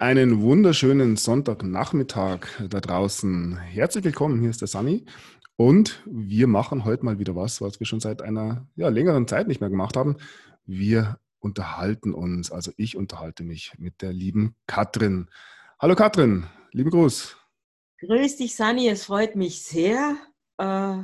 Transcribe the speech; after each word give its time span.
Einen 0.00 0.42
wunderschönen 0.42 1.16
Sonntagnachmittag 1.16 2.46
da 2.70 2.80
draußen. 2.80 3.56
Herzlich 3.56 4.04
willkommen, 4.04 4.40
hier 4.40 4.50
ist 4.50 4.60
der 4.60 4.68
Sunny. 4.68 5.04
Und 5.56 6.04
wir 6.06 6.46
machen 6.46 6.84
heute 6.84 7.04
mal 7.04 7.18
wieder 7.18 7.34
was, 7.34 7.60
was 7.60 7.80
wir 7.80 7.86
schon 7.88 7.98
seit 7.98 8.22
einer 8.22 8.68
ja, 8.76 8.90
längeren 8.90 9.26
Zeit 9.26 9.48
nicht 9.48 9.60
mehr 9.60 9.70
gemacht 9.70 9.96
haben. 9.96 10.18
Wir 10.64 11.18
unterhalten 11.40 12.14
uns, 12.14 12.52
also 12.52 12.70
ich 12.76 12.96
unterhalte 12.96 13.42
mich 13.42 13.72
mit 13.76 14.00
der 14.00 14.12
lieben 14.12 14.54
Katrin. 14.68 15.30
Hallo 15.80 15.96
Katrin, 15.96 16.46
lieben 16.70 16.90
Gruß. 16.90 17.36
Grüß 17.98 18.36
dich, 18.36 18.54
Sunny, 18.54 18.88
es 18.88 19.06
freut 19.06 19.34
mich 19.34 19.64
sehr. 19.64 20.16
Äh, 20.58 20.98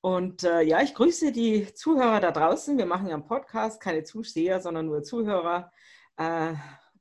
und 0.00 0.44
äh, 0.44 0.62
ja, 0.62 0.80
ich 0.80 0.94
grüße 0.94 1.32
die 1.32 1.74
Zuhörer 1.74 2.20
da 2.20 2.30
draußen. 2.30 2.78
Wir 2.78 2.86
machen 2.86 3.08
ja 3.08 3.14
einen 3.14 3.26
Podcast, 3.26 3.80
keine 3.80 4.04
Zuseher, 4.04 4.60
sondern 4.60 4.86
nur 4.86 5.02
Zuhörer. 5.02 5.72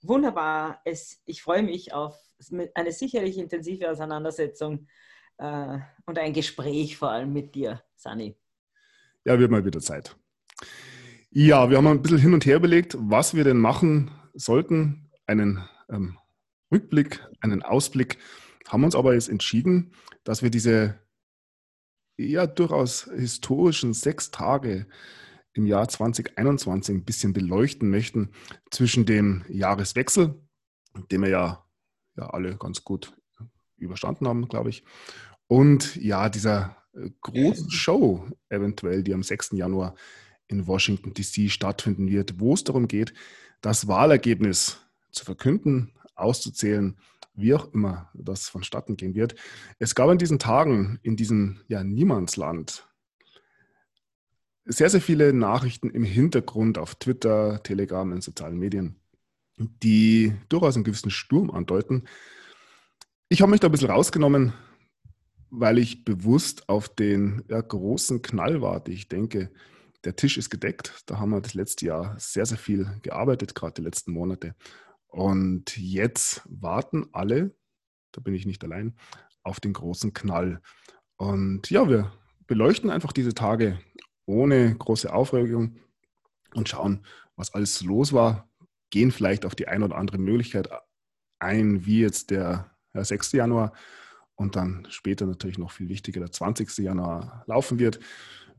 Wunderbar. 0.07 0.81
Es, 0.85 1.21
ich 1.25 1.41
freue 1.41 1.63
mich 1.63 1.93
auf 1.93 2.15
eine 2.75 2.91
sicherlich 2.91 3.37
intensive 3.37 3.89
Auseinandersetzung 3.89 4.87
äh, 5.37 5.79
und 6.05 6.17
ein 6.17 6.33
Gespräch 6.33 6.97
vor 6.97 7.11
allem 7.11 7.33
mit 7.33 7.55
dir, 7.55 7.83
Sani. 7.95 8.35
Ja, 9.25 9.37
wird 9.37 9.51
mal 9.51 9.65
wieder 9.65 9.81
Zeit. 9.81 10.15
Ja, 11.29 11.69
wir 11.69 11.77
haben 11.77 11.87
ein 11.87 12.01
bisschen 12.01 12.19
hin 12.19 12.33
und 12.33 12.45
her 12.45 12.55
überlegt, 12.55 12.95
was 12.97 13.33
wir 13.33 13.43
denn 13.43 13.57
machen 13.57 14.11
sollten. 14.33 15.11
Einen 15.25 15.67
ähm, 15.89 16.17
Rückblick, 16.71 17.21
einen 17.41 17.61
Ausblick. 17.61 18.17
Haben 18.67 18.85
uns 18.85 18.95
aber 18.95 19.13
jetzt 19.13 19.29
entschieden, 19.29 19.91
dass 20.23 20.41
wir 20.41 20.49
diese 20.49 20.99
ja 22.17 22.47
durchaus 22.47 23.09
historischen 23.13 23.93
sechs 23.93 24.31
Tage 24.31 24.87
im 25.57 25.65
Jahr 25.65 25.87
2021 25.87 26.95
ein 26.95 27.03
bisschen 27.03 27.33
beleuchten 27.33 27.89
möchten 27.89 28.29
zwischen 28.71 29.05
dem 29.05 29.43
Jahreswechsel, 29.49 30.35
den 31.11 31.21
wir 31.21 31.29
ja, 31.29 31.65
ja 32.15 32.29
alle 32.29 32.55
ganz 32.57 32.83
gut 32.83 33.13
überstanden 33.77 34.27
haben, 34.27 34.47
glaube 34.47 34.69
ich, 34.69 34.83
und 35.47 35.95
ja, 35.95 36.29
dieser 36.29 36.77
äh, 36.93 37.09
großen 37.21 37.71
Show 37.71 38.25
eventuell, 38.49 39.03
die 39.03 39.13
am 39.13 39.23
6. 39.23 39.51
Januar 39.53 39.95
in 40.47 40.67
Washington, 40.67 41.13
DC 41.13 41.51
stattfinden 41.51 42.07
wird, 42.09 42.39
wo 42.39 42.53
es 42.53 42.63
darum 42.63 42.87
geht, 42.87 43.13
das 43.61 43.87
Wahlergebnis 43.87 44.79
zu 45.11 45.25
verkünden, 45.25 45.93
auszuzählen, 46.15 46.97
wie 47.33 47.53
auch 47.53 47.71
immer 47.73 48.09
das 48.13 48.49
vonstatten 48.49 48.97
gehen 48.97 49.15
wird. 49.15 49.35
Es 49.79 49.95
gab 49.95 50.09
an 50.09 50.17
diesen 50.17 50.39
Tagen 50.39 50.99
in 51.03 51.15
diesem 51.15 51.61
ja, 51.67 51.83
Niemandsland 51.83 52.86
sehr, 54.67 54.89
sehr 54.89 55.01
viele 55.01 55.33
Nachrichten 55.33 55.89
im 55.89 56.03
Hintergrund 56.03 56.77
auf 56.77 56.95
Twitter, 56.95 57.61
Telegram, 57.63 58.11
in 58.11 58.21
sozialen 58.21 58.57
Medien, 58.57 58.97
die 59.57 60.33
durchaus 60.49 60.75
einen 60.75 60.83
gewissen 60.83 61.09
Sturm 61.09 61.49
andeuten. 61.49 62.03
Ich 63.29 63.41
habe 63.41 63.51
mich 63.51 63.59
da 63.59 63.67
ein 63.67 63.71
bisschen 63.71 63.89
rausgenommen, 63.89 64.53
weil 65.49 65.77
ich 65.77 66.03
bewusst 66.03 66.67
auf 66.69 66.89
den 66.89 67.43
ja, 67.49 67.61
großen 67.61 68.21
Knall 68.21 68.61
warte. 68.61 68.91
Ich 68.91 69.07
denke, 69.07 69.51
der 70.03 70.15
Tisch 70.15 70.37
ist 70.37 70.49
gedeckt. 70.49 71.03
Da 71.05 71.19
haben 71.19 71.31
wir 71.31 71.41
das 71.41 71.53
letzte 71.53 71.85
Jahr 71.85 72.15
sehr, 72.19 72.45
sehr 72.45 72.57
viel 72.57 72.89
gearbeitet, 73.01 73.55
gerade 73.55 73.73
die 73.75 73.81
letzten 73.81 74.11
Monate. 74.11 74.55
Und 75.07 75.77
jetzt 75.77 76.41
warten 76.45 77.07
alle, 77.13 77.55
da 78.11 78.21
bin 78.21 78.35
ich 78.35 78.45
nicht 78.45 78.63
allein, 78.63 78.95
auf 79.43 79.59
den 79.59 79.73
großen 79.73 80.13
Knall. 80.13 80.61
Und 81.15 81.69
ja, 81.69 81.89
wir 81.89 82.11
beleuchten 82.45 82.89
einfach 82.89 83.13
diese 83.13 83.33
Tage 83.33 83.79
ohne 84.27 84.75
große 84.75 85.11
Aufregung 85.11 85.77
und 86.53 86.69
schauen, 86.69 87.03
was 87.35 87.53
alles 87.53 87.81
los 87.81 88.13
war, 88.13 88.47
gehen 88.89 89.11
vielleicht 89.11 89.45
auf 89.45 89.55
die 89.55 89.67
eine 89.67 89.85
oder 89.85 89.97
andere 89.97 90.19
Möglichkeit 90.19 90.69
ein, 91.39 91.85
wie 91.85 92.01
jetzt 92.01 92.29
der, 92.29 92.71
der 92.93 93.05
6. 93.05 93.31
Januar 93.31 93.73
und 94.35 94.55
dann 94.55 94.85
später 94.89 95.25
natürlich 95.25 95.57
noch 95.57 95.71
viel 95.71 95.89
wichtiger 95.89 96.19
der 96.19 96.31
20. 96.31 96.77
Januar 96.77 97.43
laufen 97.47 97.79
wird, 97.79 97.99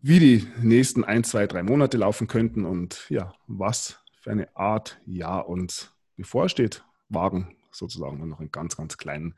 wie 0.01 0.19
die 0.19 0.47
nächsten 0.61 1.05
ein, 1.05 1.25
zwei, 1.25 1.47
drei 1.47 1.63
Monate 1.63 1.97
laufen 1.97 2.27
könnten 2.27 2.65
und 2.65 3.07
ja, 3.11 3.35
was 3.47 3.99
für 4.21 4.31
eine 4.31 4.55
Art 4.57 5.01
Jahr 5.07 5.49
uns 5.49 5.93
bevorsteht, 6.17 6.85
wagen 7.09 7.57
sozusagen 7.71 8.27
noch 8.29 8.41
einen 8.41 8.53
ganz, 8.53 8.77
ganz 8.77 8.97
kleinen 8.97 9.35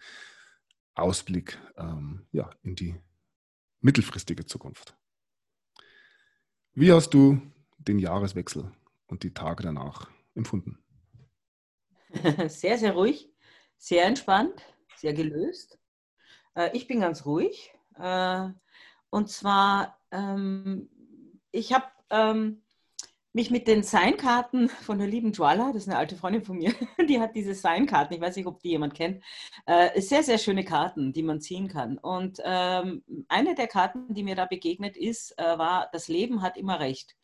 Ausblick 0.94 1.59
ähm, 1.77 2.27
ja, 2.33 2.50
in 2.62 2.75
die 2.75 2.94
mittelfristige 3.81 4.44
Zukunft. 4.44 4.97
Wie 6.75 6.92
hast 6.92 7.10
du 7.10 7.41
den 7.78 7.98
Jahreswechsel 7.98 8.70
und 9.08 9.25
die 9.25 9.34
Tage 9.34 9.64
danach 9.64 10.08
empfunden? 10.34 10.78
Sehr, 12.48 12.76
sehr 12.76 12.92
ruhig, 12.94 13.32
sehr 13.78 14.04
entspannt, 14.04 14.64
sehr 14.97 15.12
gelöst. 15.12 15.78
Äh, 16.56 16.76
ich 16.76 16.88
bin 16.88 17.00
ganz 17.00 17.25
ruhig. 17.25 17.72
Äh, 17.97 18.48
und 19.10 19.28
zwar, 19.28 19.97
ähm, 20.10 20.91
ich 21.53 21.72
habe 21.72 21.86
ähm, 22.10 22.62
mich 23.32 23.50
mit 23.50 23.68
den 23.68 23.82
Signkarten 23.82 24.68
von 24.68 24.98
der 24.98 25.06
lieben 25.06 25.32
Joala, 25.32 25.72
das 25.72 25.82
ist 25.82 25.88
eine 25.88 25.98
alte 25.98 26.16
Freundin 26.16 26.42
von 26.42 26.56
mir, 26.56 26.72
die 27.08 27.20
hat 27.20 27.36
diese 27.36 27.54
Signkarten, 27.54 28.16
ich 28.16 28.20
weiß 28.20 28.36
nicht, 28.36 28.46
ob 28.46 28.60
die 28.60 28.70
jemand 28.70 28.94
kennt, 28.94 29.22
äh, 29.66 30.00
sehr, 30.00 30.22
sehr 30.22 30.38
schöne 30.38 30.64
Karten, 30.64 31.12
die 31.12 31.22
man 31.22 31.41
ziehen 31.41 31.68
kann. 31.68 31.98
Und 31.98 32.41
ähm, 32.44 33.04
eine 33.28 33.54
der 33.54 33.68
Karten, 33.68 34.14
die 34.14 34.24
mir 34.24 34.34
da 34.34 34.46
begegnet 34.46 34.96
ist, 34.96 35.38
äh, 35.38 35.58
war, 35.58 35.88
das 35.92 36.08
Leben 36.08 36.42
hat 36.42 36.56
immer 36.56 36.80
recht. 36.80 37.16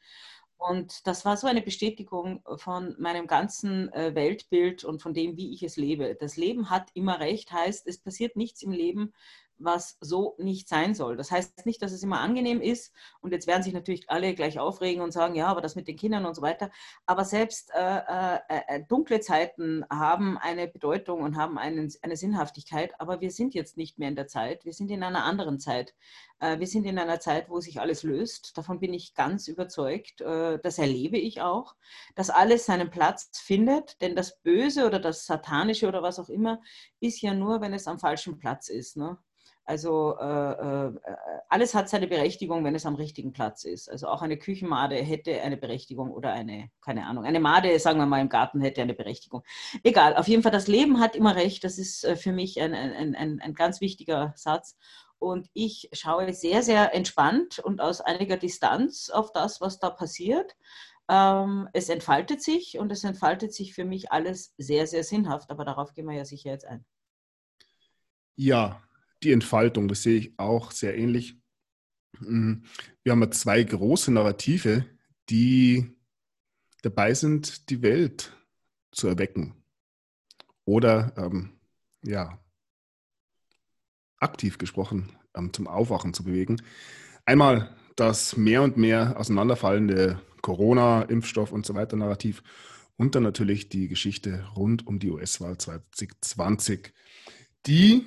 Und 0.58 1.06
das 1.06 1.24
war 1.24 1.36
so 1.36 1.46
eine 1.46 1.60
Bestätigung 1.60 2.42
von 2.56 2.96
meinem 2.98 3.26
ganzen 3.26 3.92
äh, 3.92 4.14
Weltbild 4.14 4.84
und 4.84 5.02
von 5.02 5.12
dem, 5.12 5.36
wie 5.36 5.52
ich 5.52 5.62
es 5.62 5.76
lebe. 5.76 6.16
Das 6.18 6.36
Leben 6.36 6.70
hat 6.70 6.88
immer 6.94 7.20
recht, 7.20 7.52
heißt, 7.52 7.86
es 7.86 7.98
passiert 7.98 8.36
nichts 8.36 8.62
im 8.62 8.70
Leben, 8.70 9.12
was 9.58 9.96
so 10.00 10.34
nicht 10.38 10.68
sein 10.68 10.94
soll. 10.94 11.16
Das 11.16 11.30
heißt 11.30 11.66
nicht, 11.66 11.82
dass 11.82 11.92
es 11.92 12.02
immer 12.02 12.20
angenehm 12.20 12.60
ist. 12.60 12.92
Und 13.20 13.32
jetzt 13.32 13.46
werden 13.46 13.62
sich 13.62 13.72
natürlich 13.72 14.08
alle 14.10 14.34
gleich 14.34 14.58
aufregen 14.58 15.02
und 15.02 15.12
sagen, 15.12 15.34
ja, 15.34 15.46
aber 15.46 15.60
das 15.60 15.76
mit 15.76 15.88
den 15.88 15.96
Kindern 15.96 16.26
und 16.26 16.34
so 16.34 16.42
weiter. 16.42 16.70
Aber 17.06 17.24
selbst 17.24 17.70
äh, 17.74 17.98
äh, 17.98 18.40
äh, 18.48 18.84
dunkle 18.88 19.20
Zeiten 19.20 19.84
haben 19.90 20.38
eine 20.38 20.68
Bedeutung 20.68 21.22
und 21.22 21.36
haben 21.36 21.58
einen, 21.58 21.92
eine 22.02 22.16
Sinnhaftigkeit. 22.16 23.00
Aber 23.00 23.20
wir 23.20 23.30
sind 23.30 23.54
jetzt 23.54 23.76
nicht 23.76 23.98
mehr 23.98 24.08
in 24.08 24.16
der 24.16 24.26
Zeit. 24.26 24.64
Wir 24.64 24.72
sind 24.72 24.90
in 24.90 25.02
einer 25.02 25.24
anderen 25.24 25.58
Zeit. 25.58 25.94
Äh, 26.40 26.58
wir 26.58 26.66
sind 26.66 26.84
in 26.84 26.98
einer 26.98 27.20
Zeit, 27.20 27.48
wo 27.48 27.60
sich 27.60 27.80
alles 27.80 28.02
löst. 28.02 28.56
Davon 28.56 28.80
bin 28.80 28.92
ich 28.92 29.14
ganz 29.14 29.48
überzeugt. 29.48 30.20
Äh, 30.20 30.58
das 30.62 30.78
erlebe 30.78 31.18
ich 31.18 31.40
auch, 31.40 31.76
dass 32.14 32.30
alles 32.30 32.66
seinen 32.66 32.90
Platz 32.90 33.30
findet. 33.38 34.00
Denn 34.00 34.16
das 34.16 34.38
Böse 34.40 34.86
oder 34.86 34.98
das 34.98 35.26
Satanische 35.26 35.88
oder 35.88 36.02
was 36.02 36.18
auch 36.18 36.28
immer 36.28 36.60
ist 37.00 37.20
ja 37.22 37.34
nur, 37.34 37.60
wenn 37.60 37.74
es 37.74 37.86
am 37.86 37.98
falschen 37.98 38.38
Platz 38.38 38.68
ist. 38.68 38.96
Ne? 38.96 39.18
Also 39.68 40.16
äh, 40.20 40.24
äh, 40.24 40.92
alles 41.48 41.74
hat 41.74 41.88
seine 41.88 42.06
Berechtigung, 42.06 42.64
wenn 42.64 42.76
es 42.76 42.86
am 42.86 42.94
richtigen 42.94 43.32
Platz 43.32 43.64
ist. 43.64 43.90
Also 43.90 44.06
auch 44.06 44.22
eine 44.22 44.38
Küchenmade 44.38 44.94
hätte 44.94 45.42
eine 45.42 45.56
Berechtigung 45.56 46.12
oder 46.12 46.32
eine, 46.32 46.70
keine 46.80 47.04
Ahnung, 47.04 47.24
eine 47.24 47.40
Made, 47.40 47.76
sagen 47.80 47.98
wir 47.98 48.06
mal, 48.06 48.20
im 48.20 48.28
Garten 48.28 48.60
hätte 48.60 48.80
eine 48.80 48.94
Berechtigung. 48.94 49.42
Egal, 49.82 50.16
auf 50.16 50.28
jeden 50.28 50.44
Fall, 50.44 50.52
das 50.52 50.68
Leben 50.68 51.00
hat 51.00 51.16
immer 51.16 51.34
recht. 51.34 51.64
Das 51.64 51.78
ist 51.78 52.04
äh, 52.04 52.14
für 52.14 52.30
mich 52.30 52.60
ein, 52.60 52.74
ein, 52.74 53.16
ein, 53.16 53.40
ein 53.40 53.54
ganz 53.54 53.80
wichtiger 53.80 54.32
Satz. 54.36 54.76
Und 55.18 55.48
ich 55.52 55.88
schaue 55.92 56.32
sehr, 56.32 56.62
sehr 56.62 56.94
entspannt 56.94 57.58
und 57.58 57.80
aus 57.80 58.00
einiger 58.00 58.36
Distanz 58.36 59.10
auf 59.10 59.32
das, 59.32 59.60
was 59.60 59.80
da 59.80 59.90
passiert. 59.90 60.54
Ähm, 61.08 61.68
es 61.72 61.88
entfaltet 61.88 62.40
sich 62.40 62.78
und 62.78 62.92
es 62.92 63.02
entfaltet 63.02 63.52
sich 63.52 63.74
für 63.74 63.84
mich 63.84 64.12
alles 64.12 64.54
sehr, 64.58 64.86
sehr 64.86 65.02
sinnhaft. 65.02 65.50
Aber 65.50 65.64
darauf 65.64 65.92
gehen 65.92 66.06
wir 66.06 66.14
ja 66.14 66.24
sicher 66.24 66.50
jetzt 66.50 66.66
ein. 66.66 66.84
Ja, 68.36 68.85
die 69.26 69.32
Entfaltung, 69.32 69.88
das 69.88 70.04
sehe 70.04 70.18
ich 70.18 70.38
auch 70.38 70.70
sehr 70.70 70.96
ähnlich. 70.96 71.36
Mhm. 72.20 72.62
Wir 73.02 73.12
haben 73.12 73.32
zwei 73.32 73.62
große 73.62 74.12
Narrative, 74.12 74.86
die 75.28 75.96
dabei 76.82 77.12
sind, 77.12 77.68
die 77.70 77.82
Welt 77.82 78.32
zu 78.92 79.08
erwecken 79.08 79.54
oder 80.64 81.12
ähm, 81.16 81.50
ja, 82.02 82.38
aktiv 84.18 84.58
gesprochen 84.58 85.12
ähm, 85.34 85.52
zum 85.52 85.66
Aufwachen 85.66 86.14
zu 86.14 86.22
bewegen. 86.22 86.62
Einmal 87.24 87.74
das 87.96 88.36
mehr 88.36 88.62
und 88.62 88.76
mehr 88.76 89.18
auseinanderfallende 89.18 90.20
Corona, 90.40 91.02
Impfstoff 91.02 91.50
und 91.50 91.66
so 91.66 91.74
weiter 91.74 91.96
Narrativ 91.96 92.44
und 92.96 93.16
dann 93.16 93.24
natürlich 93.24 93.68
die 93.68 93.88
Geschichte 93.88 94.46
rund 94.54 94.86
um 94.86 95.00
die 95.00 95.10
US-Wahl 95.10 95.58
2020, 95.58 96.92
die 97.66 98.06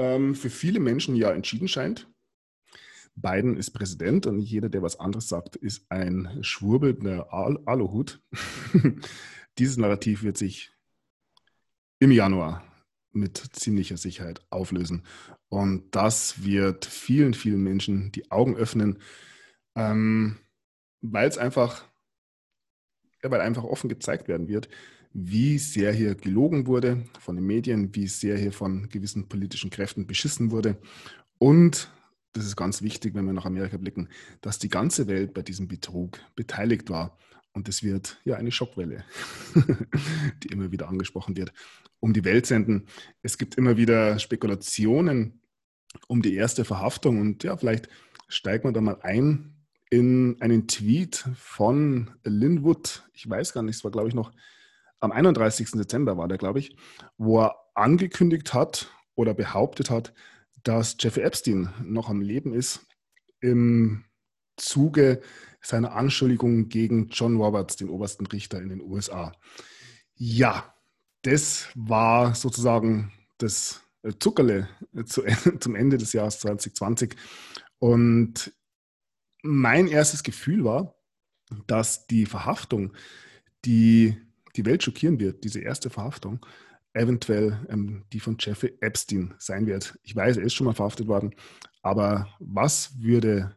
ähm, 0.00 0.34
für 0.34 0.48
viele 0.48 0.80
Menschen 0.80 1.14
ja 1.14 1.30
entschieden 1.30 1.68
scheint. 1.68 2.08
Biden 3.14 3.56
ist 3.58 3.72
Präsident 3.72 4.26
und 4.26 4.38
jeder, 4.38 4.70
der 4.70 4.82
was 4.82 4.98
anderes 4.98 5.28
sagt, 5.28 5.56
ist 5.56 5.90
ein 5.90 6.38
schwurbelnder 6.40 7.32
Al 7.34 7.58
Aluhut. 7.66 8.22
Dieses 9.58 9.76
Narrativ 9.76 10.22
wird 10.22 10.38
sich 10.38 10.72
im 11.98 12.12
Januar 12.12 12.64
mit 13.12 13.36
ziemlicher 13.52 13.98
Sicherheit 13.98 14.40
auflösen. 14.48 15.04
Und 15.48 15.94
das 15.94 16.44
wird 16.44 16.86
vielen, 16.86 17.34
vielen 17.34 17.62
Menschen 17.62 18.10
die 18.12 18.30
Augen 18.30 18.56
öffnen, 18.56 19.00
ähm, 19.74 20.38
weil 21.02 21.28
es 21.28 21.36
einfach, 21.36 21.84
ja, 23.22 23.30
einfach 23.30 23.64
offen 23.64 23.90
gezeigt 23.90 24.28
werden 24.28 24.48
wird, 24.48 24.70
wie 25.12 25.58
sehr 25.58 25.92
hier 25.92 26.14
gelogen 26.14 26.66
wurde 26.66 27.04
von 27.18 27.36
den 27.36 27.46
Medien, 27.46 27.94
wie 27.94 28.06
sehr 28.06 28.38
hier 28.38 28.52
von 28.52 28.88
gewissen 28.88 29.28
politischen 29.28 29.70
Kräften 29.70 30.06
beschissen 30.06 30.50
wurde 30.50 30.78
und 31.40 31.90
das 32.34 32.44
ist 32.44 32.54
ganz 32.54 32.82
wichtig, 32.82 33.14
wenn 33.14 33.24
wir 33.24 33.32
nach 33.32 33.46
Amerika 33.46 33.76
blicken, 33.76 34.08
dass 34.40 34.58
die 34.58 34.68
ganze 34.68 35.08
Welt 35.08 35.34
bei 35.34 35.42
diesem 35.42 35.66
Betrug 35.66 36.20
beteiligt 36.36 36.90
war. 36.90 37.18
Und 37.52 37.68
es 37.68 37.82
wird 37.82 38.20
ja 38.24 38.36
eine 38.36 38.52
Schockwelle, 38.52 39.04
die 40.42 40.48
immer 40.48 40.70
wieder 40.70 40.88
angesprochen 40.88 41.36
wird, 41.36 41.52
um 41.98 42.12
die 42.12 42.24
Welt 42.24 42.46
senden. 42.46 42.86
Es 43.22 43.38
gibt 43.38 43.56
immer 43.56 43.76
wieder 43.76 44.18
Spekulationen 44.20 45.40
um 46.06 46.22
die 46.22 46.34
erste 46.34 46.64
Verhaftung. 46.64 47.20
Und 47.20 47.42
ja, 47.42 47.56
vielleicht 47.56 47.88
steigen 48.28 48.68
wir 48.68 48.72
da 48.72 48.80
mal 48.80 49.00
ein 49.02 49.56
in 49.90 50.36
einen 50.40 50.68
Tweet 50.68 51.28
von 51.34 52.12
Linwood. 52.22 53.08
Ich 53.12 53.28
weiß 53.28 53.52
gar 53.52 53.62
nicht, 53.62 53.76
es 53.76 53.82
war, 53.82 53.90
glaube 53.90 54.08
ich, 54.08 54.14
noch 54.14 54.30
am 55.00 55.12
31. 55.12 55.72
Dezember 55.72 56.16
war 56.16 56.28
der, 56.28 56.38
glaube 56.38 56.58
ich, 56.58 56.76
wo 57.18 57.40
er 57.40 57.56
angekündigt 57.74 58.54
hat 58.54 58.92
oder 59.14 59.34
behauptet 59.34 59.90
hat, 59.90 60.12
dass 60.62 60.96
Jeffrey 60.98 61.22
Epstein 61.22 61.72
noch 61.82 62.08
am 62.10 62.20
Leben 62.20 62.52
ist 62.52 62.86
im 63.40 64.04
Zuge 64.56 65.22
seiner 65.62 65.92
Anschuldigung 65.92 66.68
gegen 66.68 67.08
John 67.08 67.36
Roberts, 67.36 67.76
den 67.76 67.88
obersten 67.88 68.26
Richter 68.26 68.60
in 68.60 68.68
den 68.68 68.82
USA. 68.82 69.32
Ja, 70.14 70.74
das 71.22 71.68
war 71.74 72.34
sozusagen 72.34 73.12
das 73.38 73.82
Zuckerle 74.18 74.68
zum 75.04 75.74
Ende 75.74 75.98
des 75.98 76.12
Jahres 76.12 76.40
2020. 76.40 77.16
Und 77.78 78.52
mein 79.42 79.88
erstes 79.88 80.22
Gefühl 80.22 80.64
war, 80.64 80.94
dass 81.66 82.06
die 82.06 82.26
Verhaftung, 82.26 82.92
die 83.64 84.16
die 84.56 84.66
Welt 84.66 84.82
schockieren 84.82 85.20
wird, 85.20 85.44
diese 85.44 85.60
erste 85.60 85.90
Verhaftung, 85.90 86.44
eventuell 86.92 87.66
ähm, 87.68 88.04
die 88.12 88.20
von 88.20 88.36
Jeffrey 88.38 88.76
Epstein 88.80 89.34
sein 89.38 89.66
wird. 89.66 89.98
Ich 90.02 90.14
weiß, 90.14 90.36
er 90.36 90.44
ist 90.44 90.54
schon 90.54 90.66
mal 90.66 90.74
verhaftet 90.74 91.06
worden, 91.06 91.34
aber 91.82 92.28
was 92.38 93.00
würde 93.00 93.56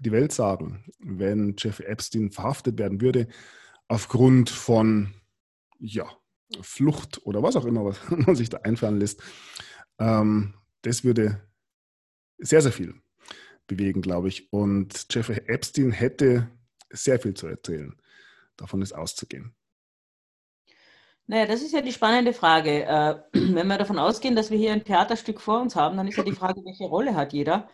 die 0.00 0.12
Welt 0.12 0.32
sagen, 0.32 0.84
wenn 0.98 1.54
Jeffrey 1.58 1.86
Epstein 1.86 2.30
verhaftet 2.30 2.78
werden 2.78 3.00
würde 3.00 3.28
aufgrund 3.88 4.50
von 4.50 5.14
ja, 5.78 6.06
Flucht 6.60 7.24
oder 7.24 7.42
was 7.42 7.56
auch 7.56 7.64
immer, 7.64 7.84
was 7.84 7.98
man 8.10 8.36
sich 8.36 8.50
da 8.50 8.58
einfallen 8.58 8.98
lässt? 8.98 9.22
Ähm, 9.98 10.54
das 10.82 11.04
würde 11.04 11.42
sehr, 12.38 12.60
sehr 12.60 12.72
viel 12.72 12.94
bewegen, 13.66 14.02
glaube 14.02 14.28
ich. 14.28 14.52
Und 14.52 15.06
Jeffrey 15.10 15.42
Epstein 15.46 15.92
hätte 15.92 16.50
sehr 16.90 17.18
viel 17.18 17.34
zu 17.34 17.46
erzählen. 17.46 17.94
Davon 18.56 18.82
ist 18.82 18.92
auszugehen. 18.92 19.54
Naja, 21.28 21.46
das 21.46 21.62
ist 21.62 21.72
ja 21.72 21.80
die 21.80 21.92
spannende 21.92 22.32
Frage. 22.32 22.84
Äh, 22.84 23.16
wenn 23.54 23.66
wir 23.66 23.78
davon 23.78 23.98
ausgehen, 23.98 24.36
dass 24.36 24.50
wir 24.50 24.58
hier 24.58 24.72
ein 24.72 24.84
Theaterstück 24.84 25.40
vor 25.40 25.60
uns 25.60 25.74
haben, 25.74 25.96
dann 25.96 26.06
ist 26.08 26.16
ja 26.16 26.22
die 26.24 26.32
Frage, 26.32 26.64
welche 26.64 26.84
Rolle 26.84 27.14
hat 27.16 27.32
jeder? 27.32 27.68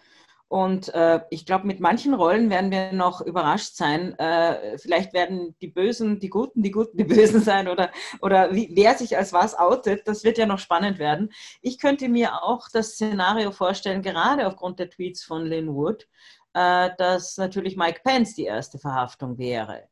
Und 0.49 0.93
äh, 0.95 1.21
ich 1.31 1.47
glaube, 1.47 1.67
mit 1.67 1.81
manchen 1.81 2.13
Rollen 2.13 2.51
werden 2.51 2.71
wir 2.71 2.93
noch 2.93 3.23
überrascht 3.23 3.75
sein. 3.75 4.19
Äh, 4.19 4.77
vielleicht 4.79 5.15
werden 5.15 5.57
die 5.63 5.69
Bösen 5.69 6.21
die 6.21 6.29
Guten, 6.29 6.63
die 6.63 6.71
Guten 6.71 6.99
die 6.99 7.05
Bösen 7.05 7.41
sein 7.43 7.69
oder, 7.69 7.91
oder 8.21 8.55
wie, 8.55 8.71
wer 8.75 8.95
sich 8.95 9.17
als 9.17 9.33
was 9.33 9.59
outet. 9.59 10.07
Das 10.07 10.25
wird 10.25 10.37
ja 10.37 10.45
noch 10.47 10.59
spannend 10.59 10.99
werden. 10.99 11.33
Ich 11.63 11.79
könnte 11.79 12.09
mir 12.11 12.43
auch 12.43 12.69
das 12.71 12.93
Szenario 12.93 13.51
vorstellen, 13.51 14.03
gerade 14.03 14.47
aufgrund 14.47 14.79
der 14.79 14.91
Tweets 14.91 15.25
von 15.25 15.47
Lynn 15.47 15.75
Wood, 15.75 16.07
äh, 16.53 16.91
dass 16.99 17.39
natürlich 17.39 17.77
Mike 17.77 18.01
Pence 18.05 18.35
die 18.35 18.45
erste 18.45 18.79
Verhaftung 18.79 19.39
wäre. 19.39 19.89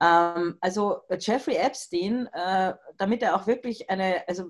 Ähm, 0.00 0.56
also 0.60 0.98
Jeffrey 1.18 1.56
Epstein, 1.56 2.28
äh, 2.32 2.74
damit 2.98 3.22
er 3.22 3.36
auch 3.36 3.46
wirklich 3.46 3.88
eine, 3.90 4.26
also 4.28 4.46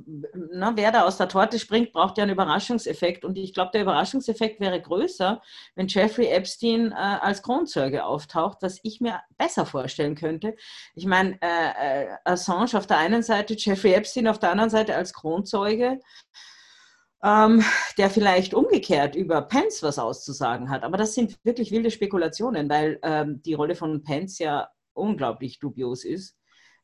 na, 0.52 0.72
wer 0.76 0.90
da 0.90 1.02
aus 1.02 1.18
der 1.18 1.28
Torte 1.28 1.58
springt, 1.58 1.92
braucht 1.92 2.16
ja 2.18 2.22
einen 2.22 2.32
Überraschungseffekt. 2.32 3.24
Und 3.24 3.36
ich 3.36 3.52
glaube, 3.52 3.70
der 3.72 3.82
Überraschungseffekt 3.82 4.60
wäre 4.60 4.80
größer, 4.80 5.42
wenn 5.74 5.86
Jeffrey 5.86 6.28
Epstein 6.28 6.92
äh, 6.92 6.94
als 6.94 7.42
Kronzeuge 7.42 8.04
auftaucht, 8.04 8.58
was 8.62 8.80
ich 8.82 9.00
mir 9.00 9.20
besser 9.36 9.66
vorstellen 9.66 10.14
könnte. 10.14 10.56
Ich 10.94 11.06
meine, 11.06 11.38
äh, 11.42 12.04
äh, 12.04 12.08
Assange 12.24 12.74
auf 12.74 12.86
der 12.86 12.98
einen 12.98 13.22
Seite, 13.22 13.54
Jeffrey 13.54 13.92
Epstein 13.92 14.28
auf 14.28 14.38
der 14.38 14.50
anderen 14.50 14.70
Seite 14.70 14.96
als 14.96 15.12
Kronzeuge. 15.12 16.00
Ähm, 17.22 17.64
der 17.96 18.10
vielleicht 18.10 18.52
umgekehrt 18.52 19.14
über 19.16 19.40
Pence 19.40 19.82
was 19.82 19.98
auszusagen 19.98 20.68
hat. 20.68 20.82
Aber 20.82 20.98
das 20.98 21.14
sind 21.14 21.38
wirklich 21.42 21.70
wilde 21.70 21.90
Spekulationen, 21.90 22.68
weil 22.68 22.98
ähm, 23.02 23.40
die 23.42 23.54
Rolle 23.54 23.76
von 23.76 24.02
Pence 24.02 24.40
ja 24.40 24.68
unglaublich 24.94 25.58
dubios 25.58 26.04
ist. 26.04 26.36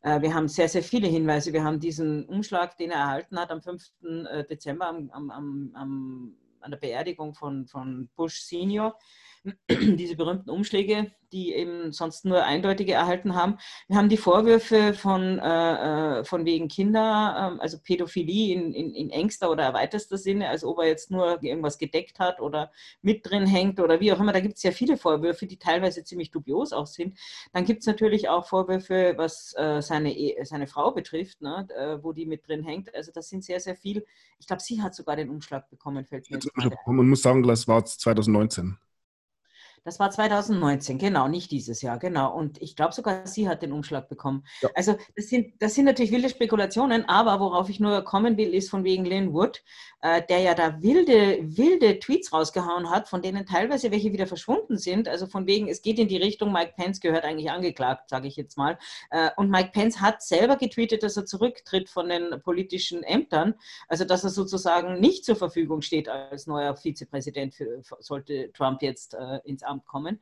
Äh, 0.03 0.21
wir 0.23 0.35
haben 0.35 0.49
sehr, 0.49 0.69
sehr 0.69 0.83
viele 0.83 1.09
Hinweise. 1.09 1.53
Wir 1.53 1.65
haben 1.65 1.81
diesen 1.81 2.25
Umschlag, 2.27 2.77
den 2.77 2.91
er 2.91 3.01
erhalten 3.01 3.39
hat 3.39 3.51
am 3.51 3.63
5. 3.63 3.83
Äh, 4.31 4.45
Dezember 4.45 4.89
am, 4.89 5.11
am, 5.11 5.31
am, 5.75 6.37
an 6.61 6.71
der 6.71 6.79
Beerdigung 6.79 7.35
von, 7.35 7.67
von 7.67 8.09
Bush 8.17 8.41
Senior. 8.43 8.99
Diese 9.71 10.17
berühmten 10.17 10.51
Umschläge, 10.51 11.13
die 11.33 11.55
eben 11.55 11.93
sonst 11.93 12.25
nur 12.25 12.45
eindeutige 12.45 12.93
erhalten 12.93 13.35
haben. 13.35 13.59
Wir 13.89 13.97
haben 13.97 14.09
die 14.09 14.17
Vorwürfe 14.17 14.95
von, 14.95 15.39
äh, 15.39 16.21
äh, 16.21 16.25
von 16.25 16.45
wegen 16.45 16.69
Kinder, 16.69 17.57
äh, 17.57 17.63
also 17.63 17.79
Pädophilie 17.79 18.55
in, 18.55 18.73
in, 18.75 18.95
in, 18.95 19.11
engster 19.11 19.51
oder 19.51 19.65
erweiterster 19.65 20.19
Sinne, 20.19 20.49
als 20.49 20.65
ob 20.65 20.79
er 20.79 20.87
jetzt 20.87 21.11
nur 21.11 21.43
irgendwas 21.43 21.79
gedeckt 21.79 22.19
hat 22.19 22.41
oder 22.41 22.71
mit 23.01 23.25
drin 23.25 23.47
hängt 23.47 23.81
oder 23.81 24.01
wie 24.01 24.13
auch 24.13 24.21
immer. 24.21 24.33
Da 24.33 24.41
gibt 24.41 24.57
es 24.57 24.63
ja 24.63 24.73
viele 24.73 24.97
Vorwürfe, 24.97 25.47
die 25.47 25.59
teilweise 25.59 26.05
ziemlich 26.05 26.31
dubios 26.31 26.73
auch 26.73 26.87
sind. 26.87 27.19
Dann 27.53 27.65
gibt 27.65 27.81
es 27.81 27.87
natürlich 27.87 28.29
auch 28.29 28.47
Vorwürfe, 28.47 29.15
was 29.17 29.55
äh, 29.57 29.81
seine, 29.81 30.17
e 30.17 30.45
seine 30.45 30.67
Frau 30.67 30.91
betrifft, 30.91 31.41
ne, 31.41 31.67
äh, 31.77 32.03
wo 32.03 32.13
die 32.13 32.27
mit 32.27 32.47
drin 32.47 32.65
hängt. 32.65 32.95
Also 32.95 33.13
das 33.13 33.29
sind 33.29 33.45
sehr, 33.45 33.61
sehr 33.61 33.77
viel. 33.77 34.05
Ich 34.39 34.47
glaube, 34.47 34.63
sie 34.63 34.83
hat 34.83 34.95
sogar 34.95 35.17
den 35.17 35.31
Umschlag 35.31 35.71
bekommen, 35.71 36.05
fällt 36.05 36.31
mir 36.31 36.37
jetzt 36.37 36.51
Man 36.87 37.09
muss 37.09 37.23
sagen, 37.23 37.43
das 37.43 37.69
war 37.69 37.85
2019. 37.85 38.77
Das 39.85 39.99
war 39.99 40.11
2019, 40.11 40.99
genau, 40.99 41.27
nicht 41.27 41.51
dieses 41.51 41.81
Jahr, 41.81 41.99
genau. 41.99 42.37
Und 42.37 42.61
ich 42.61 42.77
glaube 42.77 42.93
sogar, 42.93 43.27
sie 43.27 43.49
hat 43.49 43.63
den 43.63 43.73
Umschlag 43.73 44.11
bekommen. 44.11 44.45
Ja. 44.61 44.69
Also 44.75 44.97
das 45.17 45.29
sind, 45.29 45.55
das 45.59 45.75
sind 45.75 45.87
natürlich 45.87 46.13
wilde 46.13 46.29
Spekulationen, 46.29 47.09
aber 47.09 47.41
worauf 47.41 47.71
ich 47.71 47.81
nur 47.81 48.03
kommen 48.03 48.37
will, 48.37 48.53
ist 48.53 48.69
von 48.69 48.85
wegen 48.85 49.07
Lynn 49.07 49.33
Wood, 49.33 49.63
äh, 50.03 50.21
der 50.29 50.41
ja 50.41 50.55
da 50.55 50.83
wilde, 50.83 51.39
wilde 51.43 51.99
Tweets 51.99 52.31
rausgehauen 52.31 52.91
hat, 52.91 53.09
von 53.09 53.23
denen 53.23 53.47
teilweise 53.47 53.91
welche 53.91 54.13
wieder 54.13 54.27
verschwunden 54.27 54.77
sind. 54.77 55.09
Also 55.09 55.27
von 55.27 55.47
wegen, 55.47 55.67
es 55.67 55.81
geht 55.81 55.99
in 55.99 56.09
die 56.09 56.19
Richtung, 56.19 56.53
Mike 56.53 56.75
Pence 56.77 57.01
gehört 57.01 57.25
eigentlich 57.25 57.51
angeklagt, 57.51 58.11
sage 58.11 58.29
ich 58.29 58.37
jetzt 58.37 58.59
mal. 58.59 58.79
Äh, 59.11 59.31
und 59.39 59.49
Mike 59.49 59.71
Pence 59.73 60.03
hat 60.03 60.21
selber 60.23 60.57
getweetet, 60.57 61.03
dass 61.03 61.17
er 61.17 61.25
zurücktritt 61.25 61.89
von 61.89 62.11
den 62.11 62.43
politischen 62.43 63.03
Ämtern, 63.03 63.55
also 63.89 64.05
dass 64.05 64.25
er 64.25 64.31
sozusagen 64.31 65.01
nicht 65.01 65.25
zur 65.25 65.37
Verfügung 65.37 65.81
steht 65.81 66.11
als 66.11 66.47
neuer 66.47 66.77
Vizepräsident, 66.77 67.55
für, 67.55 67.83
sollte 68.01 68.53
Trump 68.53 68.83
jetzt 68.83 69.15
äh, 69.15 69.39
ins 69.45 69.63
Amt 69.71 69.87
kommen. 69.87 70.21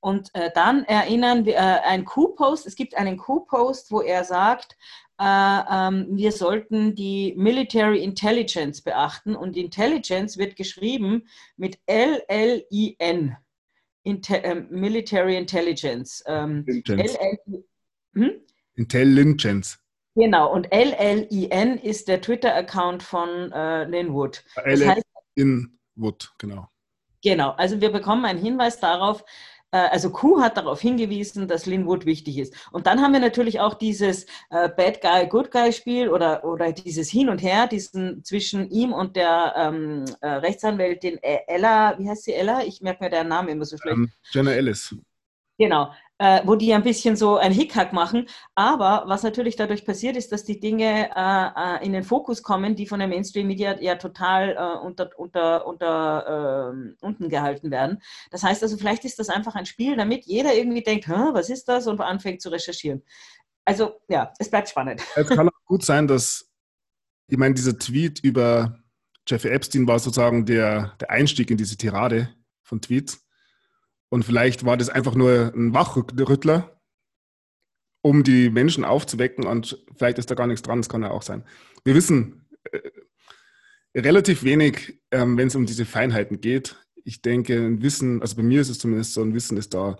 Und 0.00 0.30
äh, 0.34 0.50
dann 0.54 0.84
erinnern 0.84 1.44
wir 1.44 1.54
äh, 1.54 1.80
ein 1.84 2.04
Q-Post, 2.04 2.66
es 2.66 2.76
gibt 2.76 2.96
einen 2.96 3.16
Q-Post, 3.16 3.90
wo 3.90 4.00
er 4.00 4.24
sagt, 4.24 4.76
äh, 5.20 5.24
ähm, 5.24 6.06
wir 6.10 6.30
sollten 6.30 6.94
die 6.94 7.34
Military 7.36 8.02
Intelligence 8.04 8.82
beachten 8.82 9.34
und 9.34 9.56
Intelligence 9.56 10.38
wird 10.38 10.54
geschrieben 10.54 11.26
mit 11.56 11.78
L-L-I-N. 11.86 13.36
Inte 14.04 14.44
äh, 14.44 14.54
Military 14.54 15.36
Intelligence. 15.36 16.22
Ähm, 16.26 16.64
hm? 18.14 18.30
Intelligence. 18.76 19.78
Genau, 20.14 20.52
und 20.52 20.72
L-L-I-N 20.72 21.78
ist 21.78 22.08
der 22.08 22.20
Twitter-Account 22.20 23.02
von 23.02 23.52
äh, 23.52 23.84
Linwood. 23.84 24.44
Das 24.54 24.84
heißt, 24.84 25.06
in 25.34 25.78
Wood, 25.96 26.32
genau. 26.38 26.68
Genau, 27.22 27.50
also 27.50 27.80
wir 27.80 27.90
bekommen 27.90 28.24
einen 28.24 28.38
Hinweis 28.38 28.78
darauf, 28.80 29.24
äh, 29.70 29.76
also 29.76 30.10
Q 30.10 30.40
hat 30.40 30.56
darauf 30.56 30.80
hingewiesen, 30.80 31.48
dass 31.48 31.66
Linwood 31.66 32.06
wichtig 32.06 32.38
ist. 32.38 32.54
Und 32.72 32.86
dann 32.86 33.00
haben 33.00 33.12
wir 33.12 33.20
natürlich 33.20 33.60
auch 33.60 33.74
dieses 33.74 34.24
äh, 34.50 34.68
Bad 34.68 35.00
Guy, 35.00 35.26
Good 35.28 35.50
Guy 35.50 35.72
Spiel 35.72 36.08
oder, 36.08 36.44
oder 36.44 36.72
dieses 36.72 37.10
Hin 37.10 37.28
und 37.28 37.42
Her 37.42 37.66
diesen, 37.66 38.24
zwischen 38.24 38.70
ihm 38.70 38.92
und 38.92 39.16
der 39.16 39.54
ähm, 39.56 40.04
äh, 40.20 40.28
Rechtsanwältin 40.28 41.18
Ella, 41.22 41.98
wie 41.98 42.08
heißt 42.08 42.24
sie 42.24 42.34
Ella? 42.34 42.62
Ich 42.64 42.80
merke 42.80 43.04
mir 43.04 43.10
deren 43.10 43.28
Namen 43.28 43.48
immer 43.48 43.64
so 43.64 43.76
schlecht. 43.76 43.96
Ähm, 43.96 44.10
Jenna 44.30 44.52
Ellis. 44.52 44.94
Genau, 45.58 45.92
äh, 46.18 46.40
wo 46.44 46.56
die 46.56 46.74
ein 46.74 46.82
bisschen 46.82 47.16
so 47.16 47.36
ein 47.36 47.52
Hickhack 47.52 47.92
machen. 47.92 48.28
Aber 48.54 49.04
was 49.06 49.22
natürlich 49.22 49.56
dadurch 49.56 49.84
passiert, 49.84 50.16
ist, 50.16 50.32
dass 50.32 50.44
die 50.44 50.60
Dinge 50.60 51.10
äh, 51.14 51.78
äh 51.80 51.86
in 51.86 51.92
den 51.92 52.02
Fokus 52.02 52.42
kommen, 52.42 52.76
die 52.76 52.86
von 52.86 52.98
der 52.98 53.08
Mainstream-Media 53.08 53.80
ja 53.80 53.96
total 53.96 54.50
äh, 54.50 54.86
unter, 54.86 55.10
unter, 55.16 55.66
unter 55.66 56.70
ähm, 56.72 56.96
unten 57.00 57.28
gehalten 57.28 57.70
werden. 57.70 58.02
Das 58.30 58.42
heißt 58.42 58.62
also, 58.62 58.76
vielleicht 58.76 59.04
ist 59.04 59.18
das 59.18 59.28
einfach 59.28 59.54
ein 59.54 59.66
Spiel, 59.66 59.96
damit 59.96 60.26
jeder 60.26 60.54
irgendwie 60.54 60.82
denkt, 60.82 61.08
was 61.08 61.50
ist 61.50 61.68
das? 61.68 61.86
und 61.86 62.00
anfängt 62.00 62.42
zu 62.42 62.50
recherchieren. 62.50 63.02
Also 63.64 64.00
ja, 64.08 64.32
es 64.38 64.50
bleibt 64.50 64.68
spannend. 64.68 65.02
Es 65.14 65.28
kann 65.28 65.48
auch 65.48 65.64
gut 65.64 65.84
sein, 65.84 66.06
dass, 66.08 66.50
ich 67.28 67.38
meine, 67.38 67.54
dieser 67.54 67.78
Tweet 67.78 68.20
über 68.20 68.78
Jeffrey 69.26 69.50
Epstein 69.50 69.86
war 69.86 69.98
sozusagen 69.98 70.46
der, 70.46 70.94
der 71.00 71.10
Einstieg 71.10 71.50
in 71.50 71.56
diese 71.56 71.76
Tirade 71.76 72.34
von 72.62 72.80
Tweets. 72.80 73.27
Und 74.10 74.24
vielleicht 74.24 74.64
war 74.64 74.76
das 74.76 74.88
einfach 74.88 75.14
nur 75.14 75.52
ein 75.54 75.74
Wachrüttler. 75.74 76.74
um 78.02 78.22
die 78.22 78.48
Menschen 78.48 78.84
aufzuwecken 78.84 79.44
und 79.44 79.84
vielleicht 79.96 80.18
ist 80.18 80.30
da 80.30 80.34
gar 80.36 80.46
nichts 80.46 80.62
dran, 80.62 80.78
das 80.78 80.88
kann 80.88 81.02
ja 81.02 81.10
auch 81.10 81.22
sein. 81.22 81.44
Wir 81.84 81.94
wissen 81.94 82.46
äh, 82.70 82.80
relativ 83.94 84.44
wenig, 84.44 85.00
ähm, 85.10 85.36
wenn 85.36 85.48
es 85.48 85.56
um 85.56 85.66
diese 85.66 85.84
Feinheiten 85.84 86.40
geht. 86.40 86.76
Ich 87.04 87.22
denke, 87.22 87.56
ein 87.56 87.82
Wissen, 87.82 88.22
also 88.22 88.36
bei 88.36 88.42
mir 88.42 88.60
ist 88.60 88.68
es 88.68 88.78
zumindest 88.78 89.14
so, 89.14 89.22
ein 89.22 89.34
Wissen 89.34 89.56
ist 89.56 89.74
da 89.74 89.98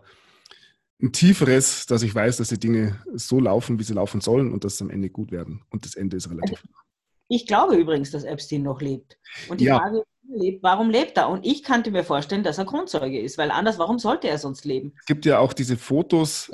ein 1.02 1.12
tieferes, 1.12 1.86
dass 1.86 2.02
ich 2.02 2.14
weiß, 2.14 2.36
dass 2.38 2.48
die 2.48 2.60
Dinge 2.60 3.02
so 3.14 3.40
laufen, 3.40 3.78
wie 3.78 3.84
sie 3.84 3.94
laufen 3.94 4.20
sollen 4.20 4.52
und 4.52 4.64
dass 4.64 4.78
sie 4.78 4.84
am 4.84 4.90
Ende 4.90 5.10
gut 5.10 5.32
werden. 5.32 5.62
Und 5.70 5.84
das 5.84 5.94
Ende 5.94 6.16
ist 6.16 6.30
relativ. 6.30 6.58
Also, 6.58 6.68
ich 7.28 7.46
glaube 7.46 7.76
übrigens, 7.76 8.10
dass 8.10 8.24
Epstein 8.24 8.62
noch 8.62 8.80
lebt. 8.80 9.18
Und 9.48 9.60
die 9.60 9.66
ja. 9.66 9.78
Frage 9.78 10.02
lebt, 10.28 10.62
warum 10.62 10.90
lebt 10.90 11.16
er? 11.16 11.28
Und 11.28 11.46
ich 11.46 11.62
könnte 11.62 11.90
mir 11.90 12.04
vorstellen, 12.04 12.42
dass 12.42 12.58
er 12.58 12.64
Grundzeuge 12.64 13.20
ist, 13.20 13.38
weil 13.38 13.50
anders, 13.50 13.78
warum 13.78 13.98
sollte 13.98 14.28
er 14.28 14.38
sonst 14.38 14.64
leben? 14.64 14.92
Es 15.00 15.06
gibt 15.06 15.24
ja 15.26 15.38
auch 15.38 15.52
diese 15.52 15.76
Fotos, 15.76 16.50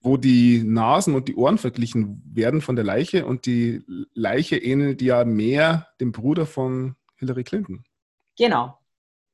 wo 0.00 0.16
die 0.16 0.62
Nasen 0.64 1.14
und 1.14 1.28
die 1.28 1.36
Ohren 1.36 1.58
verglichen 1.58 2.22
werden 2.26 2.60
von 2.60 2.76
der 2.76 2.84
Leiche 2.84 3.26
und 3.26 3.46
die 3.46 3.82
Leiche 4.14 4.56
ähnelt 4.56 5.00
ja 5.02 5.24
mehr 5.24 5.88
dem 6.00 6.12
Bruder 6.12 6.46
von 6.46 6.96
Hillary 7.16 7.44
Clinton. 7.44 7.84
Genau, 8.36 8.78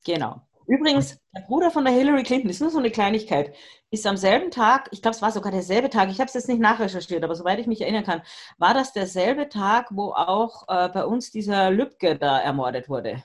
genau. 0.05 0.43
Übrigens, 0.67 1.19
der 1.35 1.41
Bruder 1.47 1.71
von 1.71 1.85
der 1.87 1.95
Hillary 1.95 2.25
Clinton, 2.25 2.51
ist 2.51 2.61
nur 2.61 2.69
so 2.69 2.79
eine 2.79 2.91
Kleinigkeit, 2.91 3.57
ist 3.91 4.07
am 4.07 4.19
selben 4.19 4.51
Tag, 4.51 4.91
ich 4.93 5.01
glaube, 5.01 5.15
es 5.15 5.23
war 5.23 5.33
sogar 5.33 5.51
derselbe 5.51 5.89
Tag, 5.89 6.11
ich 6.11 6.19
habe 6.19 6.29
es 6.29 6.35
jetzt 6.35 6.49
nicht 6.49 6.61
nachrecherchiert, 6.61 7.25
aber 7.25 7.35
soweit 7.35 7.59
ich 7.59 7.67
mich 7.67 7.81
erinnern 7.81 8.05
kann, 8.05 8.21
war 8.59 8.75
das 8.75 8.93
derselbe 8.93 9.49
Tag, 9.49 9.87
wo 9.91 10.13
auch 10.13 10.65
äh, 10.69 10.91
bei 10.91 11.07
uns 11.07 11.31
dieser 11.31 11.71
Lübcke 11.71 12.19
da 12.19 12.39
ermordet 12.39 12.91
wurde. 12.91 13.25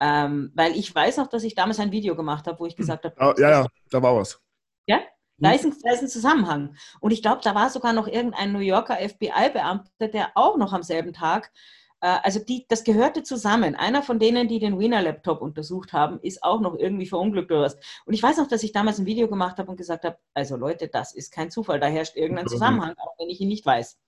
Ähm, 0.00 0.52
weil 0.54 0.76
ich 0.76 0.94
weiß 0.94 1.16
noch, 1.16 1.28
dass 1.28 1.44
ich 1.44 1.54
damals 1.54 1.80
ein 1.80 1.92
Video 1.92 2.14
gemacht 2.16 2.46
habe, 2.46 2.58
wo 2.58 2.66
ich 2.66 2.76
gesagt 2.76 3.04
habe. 3.04 3.14
Oh, 3.18 3.40
ja, 3.40 3.50
ja, 3.50 3.66
da 3.90 4.02
war 4.02 4.16
was. 4.16 4.40
Ja? 4.86 5.00
Da 5.38 5.52
ist, 5.52 5.64
ein, 5.64 5.74
da 5.82 5.92
ist 5.92 6.02
ein 6.02 6.08
Zusammenhang. 6.08 6.76
Und 7.00 7.10
ich 7.10 7.20
glaube, 7.20 7.42
da 7.44 7.54
war 7.54 7.68
sogar 7.68 7.92
noch 7.92 8.08
irgendein 8.08 8.52
New 8.52 8.60
Yorker 8.60 8.96
FBI-Beamter, 8.96 10.08
der 10.08 10.30
auch 10.34 10.56
noch 10.56 10.72
am 10.72 10.82
selben 10.82 11.12
Tag, 11.12 11.52
äh, 12.00 12.18
also 12.22 12.40
die, 12.40 12.66
das 12.68 12.84
gehörte 12.84 13.22
zusammen. 13.22 13.74
Einer 13.74 14.02
von 14.02 14.18
denen, 14.18 14.48
die 14.48 14.58
den 14.58 14.78
Wiener-Laptop 14.78 15.40
untersucht 15.42 15.92
haben, 15.92 16.20
ist 16.20 16.42
auch 16.42 16.60
noch 16.60 16.74
irgendwie 16.74 17.06
verunglückt 17.06 17.50
oder 17.50 17.62
was. 17.62 17.76
Und 18.04 18.14
ich 18.14 18.22
weiß 18.22 18.38
noch, 18.38 18.48
dass 18.48 18.62
ich 18.62 18.72
damals 18.72 18.98
ein 18.98 19.06
Video 19.06 19.28
gemacht 19.28 19.58
habe 19.58 19.70
und 19.70 19.76
gesagt 19.76 20.04
habe, 20.04 20.16
also 20.34 20.56
Leute, 20.56 20.88
das 20.88 21.14
ist 21.14 21.32
kein 21.32 21.50
Zufall, 21.50 21.80
da 21.80 21.86
herrscht 21.86 22.16
irgendein 22.16 22.48
Zusammenhang, 22.48 22.94
auch 22.96 23.14
wenn 23.18 23.28
ich 23.28 23.40
ihn 23.40 23.48
nicht 23.48 23.66
weiß. 23.66 23.98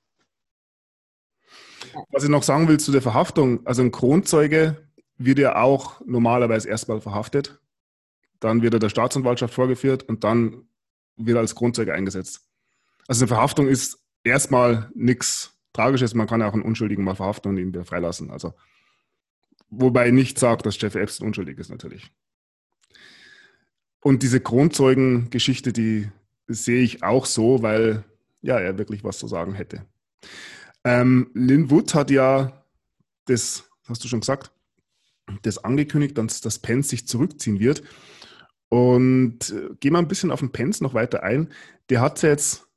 Was 2.10 2.24
ich 2.24 2.30
noch 2.30 2.42
sagen 2.42 2.68
will 2.68 2.80
zu 2.80 2.92
der 2.92 3.02
Verhaftung, 3.02 3.66
also 3.66 3.82
ein 3.82 3.92
Kronzeuge 3.92 4.87
wird 5.18 5.38
ja 5.38 5.56
auch 5.56 6.00
normalerweise 6.06 6.68
erstmal 6.68 7.00
verhaftet, 7.00 7.60
dann 8.40 8.62
wird 8.62 8.74
er 8.74 8.80
der 8.80 8.88
Staatsanwaltschaft 8.88 9.52
vorgeführt 9.52 10.04
und 10.04 10.24
dann 10.24 10.68
wird 11.16 11.36
er 11.36 11.40
als 11.40 11.54
Kronzeuge 11.54 11.92
eingesetzt. 11.92 12.48
Also 13.08 13.24
eine 13.24 13.28
Verhaftung 13.28 13.68
ist 13.68 13.98
erstmal 14.22 14.90
nichts 14.94 15.54
Tragisches. 15.72 16.14
Man 16.14 16.26
kann 16.26 16.40
ja 16.40 16.48
auch 16.48 16.54
einen 16.54 16.62
Unschuldigen 16.62 17.04
mal 17.04 17.14
verhaften 17.14 17.50
und 17.50 17.58
ihn 17.58 17.68
wieder 17.68 17.84
freilassen. 17.84 18.30
Also, 18.30 18.54
wobei 19.70 20.08
ich 20.08 20.12
nicht 20.12 20.38
sagt, 20.38 20.66
dass 20.66 20.80
Jeff 20.80 20.94
Epstein 20.94 21.26
unschuldig 21.28 21.58
ist, 21.58 21.70
natürlich. 21.70 22.10
Und 24.00 24.22
diese 24.22 24.40
Kronzeugen-Geschichte, 24.40 25.72
die 25.72 26.08
sehe 26.46 26.82
ich 26.82 27.02
auch 27.02 27.26
so, 27.26 27.62
weil 27.62 28.04
ja, 28.40 28.58
er 28.58 28.78
wirklich 28.78 29.04
was 29.04 29.18
zu 29.18 29.26
sagen 29.26 29.54
hätte. 29.54 29.84
Ähm, 30.84 31.30
Lynn 31.34 31.70
Wood 31.70 31.94
hat 31.94 32.10
ja 32.10 32.64
das, 33.26 33.68
hast 33.88 34.02
du 34.04 34.08
schon 34.08 34.20
gesagt, 34.20 34.50
das 35.42 35.58
angekündigt, 35.64 36.16
dass, 36.18 36.40
dass 36.40 36.58
Pence 36.58 36.88
sich 36.88 37.06
zurückziehen 37.06 37.60
wird. 37.60 37.82
Und 38.68 39.50
äh, 39.50 39.74
gehen 39.80 39.92
wir 39.92 39.98
ein 39.98 40.08
bisschen 40.08 40.30
auf 40.30 40.40
den 40.40 40.52
Pence 40.52 40.80
noch 40.80 40.94
weiter 40.94 41.22
ein. 41.22 41.48
Der 41.88 42.00
hat 42.00 42.22
jetzt 42.22 42.68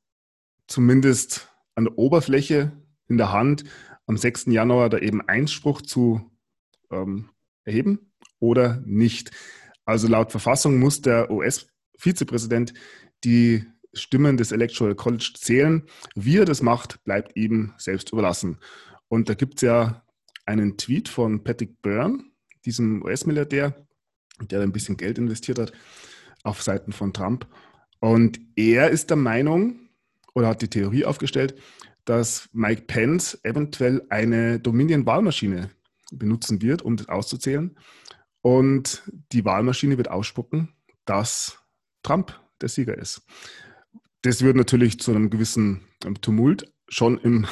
zumindest 0.66 1.48
an 1.74 1.84
der 1.84 1.98
Oberfläche 1.98 2.72
in 3.08 3.18
der 3.18 3.32
Hand, 3.32 3.64
am 4.06 4.16
6. 4.16 4.46
Januar 4.46 4.88
da 4.88 4.98
eben 4.98 5.20
Einspruch 5.20 5.82
zu 5.82 6.30
ähm, 6.90 7.30
erheben 7.64 8.12
oder 8.38 8.82
nicht. 8.84 9.30
Also 9.84 10.08
laut 10.08 10.30
Verfassung 10.30 10.78
muss 10.78 11.02
der 11.02 11.30
US-Vizepräsident 11.30 12.72
die 13.24 13.64
Stimmen 13.94 14.36
des 14.36 14.52
Electoral 14.52 14.94
College 14.94 15.32
zählen. 15.36 15.82
Wie 16.14 16.38
er 16.38 16.44
das 16.44 16.62
macht, 16.62 17.04
bleibt 17.04 17.36
ihm 17.36 17.74
selbst 17.76 18.12
überlassen. 18.12 18.58
Und 19.08 19.28
da 19.28 19.34
gibt 19.34 19.56
es 19.56 19.62
ja 19.62 20.02
einen 20.46 20.76
Tweet 20.76 21.08
von 21.08 21.44
Patrick 21.44 21.82
Byrne, 21.82 22.24
diesem 22.64 23.02
US-Milliardär, 23.02 23.86
der 24.40 24.60
ein 24.60 24.72
bisschen 24.72 24.96
Geld 24.96 25.18
investiert 25.18 25.58
hat 25.58 25.72
auf 26.42 26.62
Seiten 26.62 26.92
von 26.92 27.12
Trump. 27.12 27.46
Und 28.00 28.40
er 28.56 28.90
ist 28.90 29.10
der 29.10 29.16
Meinung 29.16 29.76
oder 30.34 30.48
hat 30.48 30.62
die 30.62 30.70
Theorie 30.70 31.04
aufgestellt, 31.04 31.54
dass 32.04 32.48
Mike 32.52 32.82
Pence 32.86 33.38
eventuell 33.44 34.02
eine 34.08 34.58
Dominion-Wahlmaschine 34.58 35.70
benutzen 36.12 36.62
wird, 36.62 36.82
um 36.82 36.96
das 36.96 37.08
auszuzählen. 37.08 37.76
Und 38.40 39.02
die 39.32 39.44
Wahlmaschine 39.44 39.98
wird 39.98 40.10
ausspucken, 40.10 40.70
dass 41.04 41.58
Trump 42.02 42.38
der 42.60 42.68
Sieger 42.68 42.98
ist. 42.98 43.22
Das 44.22 44.42
würde 44.42 44.58
natürlich 44.58 44.98
zu 44.98 45.12
einem 45.12 45.30
gewissen 45.30 45.82
Tumult 46.20 46.72
schon 46.92 47.18
im 47.18 47.46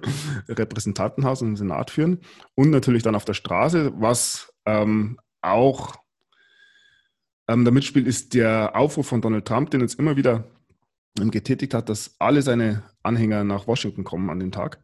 Repräsentantenhaus 0.48 1.42
und 1.42 1.48
im 1.48 1.56
Senat 1.56 1.90
führen 1.90 2.20
und 2.54 2.70
natürlich 2.70 3.02
dann 3.02 3.14
auf 3.14 3.26
der 3.26 3.34
Straße, 3.34 3.92
was 3.96 4.52
ähm, 4.64 5.18
auch 5.42 5.96
ähm, 7.48 7.64
da 7.64 7.70
mitspielt, 7.70 8.06
ist 8.06 8.32
der 8.32 8.74
Aufruf 8.74 9.06
von 9.06 9.20
Donald 9.20 9.46
Trump, 9.46 9.70
den 9.70 9.82
jetzt 9.82 9.98
immer 9.98 10.16
wieder 10.16 10.44
ähm, 11.20 11.30
getätigt 11.30 11.74
hat, 11.74 11.90
dass 11.90 12.16
alle 12.18 12.40
seine 12.40 12.82
Anhänger 13.02 13.44
nach 13.44 13.66
Washington 13.66 14.04
kommen 14.04 14.30
an 14.30 14.40
dem 14.40 14.52
Tag. 14.52 14.82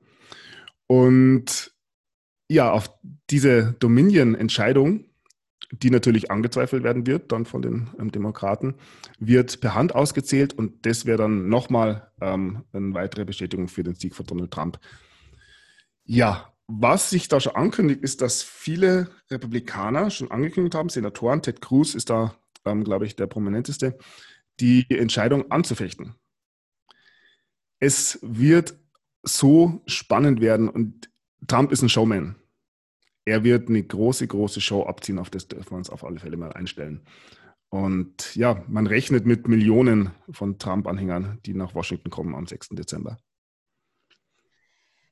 Und 0.86 1.72
ja, 2.48 2.70
auf 2.70 2.90
diese 3.30 3.72
Dominion-Entscheidung, 3.80 5.06
die 5.82 5.90
natürlich 5.90 6.30
angezweifelt 6.30 6.84
werden 6.84 7.06
wird, 7.06 7.32
dann 7.32 7.44
von 7.44 7.62
den 7.62 7.90
ähm, 7.98 8.10
Demokraten, 8.12 8.74
wird 9.18 9.60
per 9.60 9.74
Hand 9.74 9.94
ausgezählt 9.94 10.52
und 10.52 10.86
das 10.86 11.06
wäre 11.06 11.18
dann 11.18 11.48
nochmal 11.48 12.10
ähm, 12.20 12.64
eine 12.72 12.94
weitere 12.94 13.24
Bestätigung 13.24 13.68
für 13.68 13.82
den 13.82 13.94
Sieg 13.94 14.14
von 14.14 14.26
Donald 14.26 14.50
Trump. 14.50 14.78
Ja, 16.04 16.52
was 16.66 17.10
sich 17.10 17.28
da 17.28 17.40
schon 17.40 17.56
ankündigt, 17.56 18.02
ist, 18.02 18.20
dass 18.20 18.42
viele 18.42 19.10
Republikaner 19.30 20.10
schon 20.10 20.30
angekündigt 20.30 20.74
haben, 20.74 20.88
Senatoren, 20.88 21.42
Ted 21.42 21.60
Cruz 21.60 21.94
ist 21.94 22.10
da, 22.10 22.34
ähm, 22.64 22.84
glaube 22.84 23.06
ich, 23.06 23.16
der 23.16 23.26
prominenteste, 23.26 23.98
die 24.60 24.86
Entscheidung 24.88 25.50
anzufechten. 25.50 26.14
Es 27.80 28.18
wird 28.22 28.78
so 29.22 29.82
spannend 29.86 30.40
werden 30.40 30.68
und 30.68 31.10
Trump 31.46 31.72
ist 31.72 31.82
ein 31.82 31.88
Showman. 31.88 32.36
Er 33.24 33.42
wird 33.42 33.68
eine 33.68 33.82
große, 33.82 34.26
große 34.26 34.60
Show 34.60 34.84
abziehen, 34.84 35.18
auf 35.18 35.30
das 35.30 35.48
dürfen 35.48 35.70
wir 35.70 35.78
uns 35.78 35.90
auf 35.90 36.04
alle 36.04 36.18
Fälle 36.18 36.36
mal 36.36 36.52
einstellen. 36.52 37.06
Und 37.70 38.36
ja, 38.36 38.62
man 38.68 38.86
rechnet 38.86 39.26
mit 39.26 39.48
Millionen 39.48 40.12
von 40.30 40.58
Trump-Anhängern, 40.58 41.40
die 41.44 41.54
nach 41.54 41.74
Washington 41.74 42.10
kommen 42.10 42.34
am 42.34 42.46
6. 42.46 42.68
Dezember. 42.70 43.18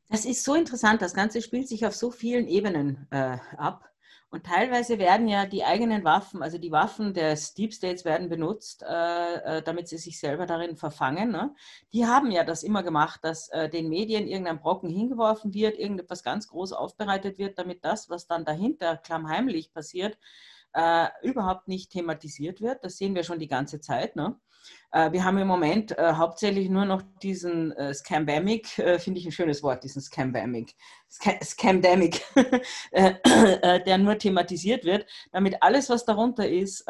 Das 0.08 0.26
ist 0.26 0.44
so 0.44 0.54
interessant. 0.54 1.00
Das 1.00 1.14
Ganze 1.14 1.40
spielt 1.40 1.68
sich 1.68 1.86
auf 1.86 1.94
so 1.94 2.10
vielen 2.10 2.46
Ebenen 2.46 3.06
äh, 3.10 3.38
ab. 3.56 3.91
Und 4.32 4.46
teilweise 4.46 4.98
werden 4.98 5.28
ja 5.28 5.44
die 5.44 5.62
eigenen 5.62 6.04
Waffen, 6.04 6.42
also 6.42 6.56
die 6.56 6.72
Waffen 6.72 7.12
des 7.12 7.52
Deep 7.52 7.74
States 7.74 8.06
werden 8.06 8.30
benutzt, 8.30 8.82
äh, 8.82 9.58
äh, 9.58 9.62
damit 9.62 9.88
sie 9.88 9.98
sich 9.98 10.18
selber 10.18 10.46
darin 10.46 10.78
verfangen. 10.78 11.30
Ne? 11.30 11.54
Die 11.92 12.06
haben 12.06 12.30
ja 12.30 12.42
das 12.42 12.62
immer 12.62 12.82
gemacht, 12.82 13.20
dass 13.24 13.50
äh, 13.50 13.68
den 13.68 13.90
Medien 13.90 14.26
irgendein 14.26 14.58
Brocken 14.58 14.88
hingeworfen 14.88 15.52
wird, 15.52 15.78
irgendetwas 15.78 16.22
ganz 16.22 16.48
groß 16.48 16.72
aufbereitet 16.72 17.36
wird, 17.36 17.58
damit 17.58 17.84
das, 17.84 18.08
was 18.08 18.26
dann 18.26 18.46
dahinter 18.46 18.96
klammheimlich 18.96 19.70
passiert, 19.70 20.16
äh, 20.72 21.08
überhaupt 21.22 21.68
nicht 21.68 21.92
thematisiert 21.92 22.62
wird. 22.62 22.82
Das 22.84 22.96
sehen 22.96 23.14
wir 23.14 23.24
schon 23.24 23.38
die 23.38 23.48
ganze 23.48 23.80
Zeit. 23.80 24.16
Ne? 24.16 24.40
Äh, 24.92 25.12
wir 25.12 25.24
haben 25.24 25.38
im 25.38 25.48
Moment 25.48 25.96
äh, 25.98 26.12
hauptsächlich 26.12 26.68
nur 26.68 26.84
noch 26.84 27.02
diesen 27.22 27.72
äh, 27.72 27.94
Scambamic, 27.94 28.78
äh, 28.78 28.98
finde 28.98 29.20
ich 29.20 29.26
ein 29.26 29.32
schönes 29.32 29.62
Wort, 29.62 29.82
diesen 29.84 30.02
Scambamic, 30.02 30.74
äh, 32.90 33.14
der 33.84 33.98
nur 33.98 34.18
thematisiert 34.18 34.84
wird, 34.84 35.06
damit 35.32 35.62
alles, 35.62 35.88
was 35.90 36.04
darunter 36.04 36.48
ist, 36.48 36.88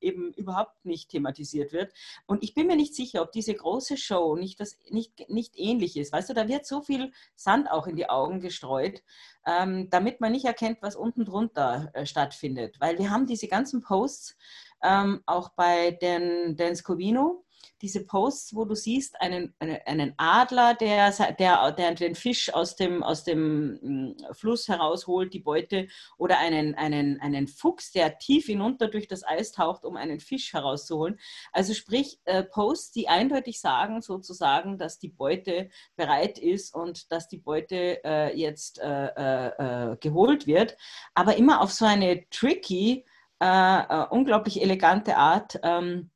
eben 0.00 0.32
überhaupt 0.34 0.84
nicht 0.84 1.10
thematisiert 1.10 1.72
wird. 1.72 1.92
Und 2.26 2.42
ich 2.42 2.54
bin 2.54 2.66
mir 2.66 2.76
nicht 2.76 2.94
sicher, 2.94 3.22
ob 3.22 3.30
diese 3.30 3.54
große 3.54 3.96
Show 3.96 4.34
nicht, 4.36 4.58
das, 4.58 4.78
nicht, 4.90 5.28
nicht 5.30 5.54
ähnlich 5.56 5.96
ist. 5.96 6.12
Weißt 6.12 6.28
du, 6.28 6.34
da 6.34 6.48
wird 6.48 6.66
so 6.66 6.82
viel 6.82 7.12
Sand 7.36 7.70
auch 7.70 7.86
in 7.86 7.94
die 7.96 8.10
Augen 8.10 8.40
gestreut, 8.40 9.02
ähm, 9.46 9.88
damit 9.90 10.20
man 10.20 10.32
nicht 10.32 10.44
erkennt, 10.44 10.78
was 10.80 10.96
unten 10.96 11.24
drunter 11.24 11.92
stattfindet. 12.04 12.80
Weil 12.80 12.98
wir 12.98 13.10
haben 13.10 13.26
diese 13.26 13.46
ganzen 13.46 13.80
Posts, 13.80 14.36
ähm, 14.84 15.22
auch 15.26 15.50
bei 15.56 15.92
den, 15.92 16.56
Dan 16.56 16.76
Scovino, 16.76 17.44
diese 17.84 18.04
Posts, 18.04 18.54
wo 18.54 18.64
du 18.64 18.74
siehst, 18.74 19.20
einen, 19.20 19.54
einen 19.58 20.14
Adler, 20.16 20.74
der, 20.74 21.10
der, 21.38 21.72
der 21.72 21.94
den 21.94 22.14
Fisch 22.14 22.52
aus 22.52 22.76
dem, 22.76 23.02
aus 23.02 23.24
dem 23.24 23.78
hm, 23.82 24.16
Fluss 24.32 24.68
herausholt, 24.68 25.34
die 25.34 25.40
Beute, 25.40 25.88
oder 26.16 26.38
einen, 26.38 26.74
einen, 26.76 27.20
einen 27.20 27.46
Fuchs, 27.46 27.92
der 27.92 28.18
tief 28.18 28.46
hinunter 28.46 28.88
durch 28.88 29.06
das 29.06 29.22
Eis 29.22 29.52
taucht, 29.52 29.84
um 29.84 29.96
einen 29.96 30.20
Fisch 30.20 30.52
herauszuholen. 30.52 31.18
Also 31.52 31.74
sprich, 31.74 32.20
äh, 32.24 32.42
Posts, 32.42 32.92
die 32.92 33.08
eindeutig 33.08 33.60
sagen, 33.60 34.00
sozusagen, 34.00 34.78
dass 34.78 34.98
die 34.98 35.10
Beute 35.10 35.68
bereit 35.96 36.38
ist 36.38 36.74
und 36.74 37.12
dass 37.12 37.28
die 37.28 37.38
Beute 37.38 38.02
äh, 38.04 38.34
jetzt 38.34 38.78
äh, 38.78 39.08
äh, 39.08 39.92
äh 39.92 39.96
geholt 40.00 40.46
wird, 40.46 40.76
aber 41.14 41.36
immer 41.36 41.60
auf 41.60 41.72
so 41.72 41.84
eine 41.84 42.28
tricky, 42.30 43.04
äh, 43.40 44.06
unglaublich 44.10 44.62
elegante 44.62 45.16
Art. 45.16 45.58
Ähm, 45.62 46.10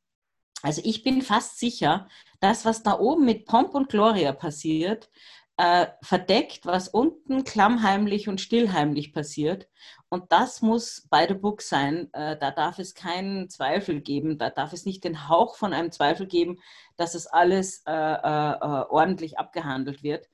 also 0.63 0.83
ich 0.85 1.03
bin 1.03 1.23
fast 1.23 1.59
sicher, 1.59 2.09
das, 2.41 2.65
was 2.65 2.83
da 2.83 2.99
oben 2.99 3.25
mit 3.25 3.47
Pomp 3.47 3.75
und 3.75 3.89
Gloria 3.89 4.33
passiert, 4.33 5.11
äh, 5.57 5.89
verdeckt, 6.03 6.67
was 6.67 6.89
unten 6.89 7.45
klammheimlich 7.45 8.29
und 8.29 8.41
stillheimlich 8.41 9.13
passiert. 9.13 9.69
Und 10.09 10.33
das 10.33 10.63
muss 10.63 11.07
bei 11.11 11.27
the 11.27 11.35
book 11.35 11.63
sein. 11.63 12.09
Äh, 12.13 12.37
da 12.39 12.51
darf 12.51 12.79
es 12.79 12.95
keinen 12.95 13.51
Zweifel 13.51 14.01
geben. 14.01 14.39
Da 14.39 14.51
darf 14.51 14.73
es 14.73 14.87
nicht 14.87 15.05
den 15.05 15.29
Hauch 15.29 15.57
von 15.57 15.73
einem 15.73 15.91
Zweifel 15.93 16.27
geben, 16.27 16.61
dass 16.97 17.15
es 17.15 17.27
alles 17.27 17.83
äh, 17.87 17.93
äh, 17.93 18.53
äh 18.53 18.85
ordentlich 18.89 19.39
abgehandelt 19.39 20.03
wird. 20.03 20.29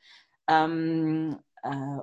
Ähm, 0.48 1.38
äh, 1.53 1.53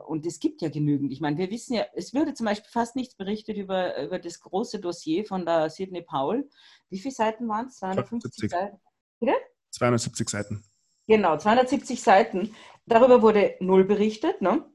und 0.08 0.25
es 0.25 0.39
gibt 0.39 0.62
ja 0.62 0.70
genügend. 0.70 1.12
Ich 1.12 1.22
meine, 1.22 1.38
wir 1.38 1.51
wissen 1.51 1.75
ja, 1.75 1.86
es 1.94 2.13
würde 2.13 2.34
zum 2.34 2.46
Beispiel 2.46 2.70
fast 2.72 2.96
nichts 2.96 3.15
berichtet 3.15 3.58
über, 3.58 4.01
über 4.01 4.20
das 4.20 4.39
große 4.39 4.80
Dossier 4.80 5.25
von 5.25 5.46
der 5.46 5.70
Sidney 5.70 6.01
Paul. 6.01 6.50
Wie 6.89 7.00
viele 7.00 7.13
Seiten 7.13 7.48
waren 7.48 7.68
es? 7.68 7.77
250 7.77 8.50
Seiten. 8.50 8.77
Bitte? 9.20 9.34
270 9.72 10.30
Seiten. 10.30 10.63
Genau, 11.08 11.38
270 11.38 12.01
Seiten. 12.01 12.56
Darüber 12.86 13.22
wurde 13.22 13.56
null 13.60 13.86
berichtet. 13.86 14.41
Ne? 14.41 14.65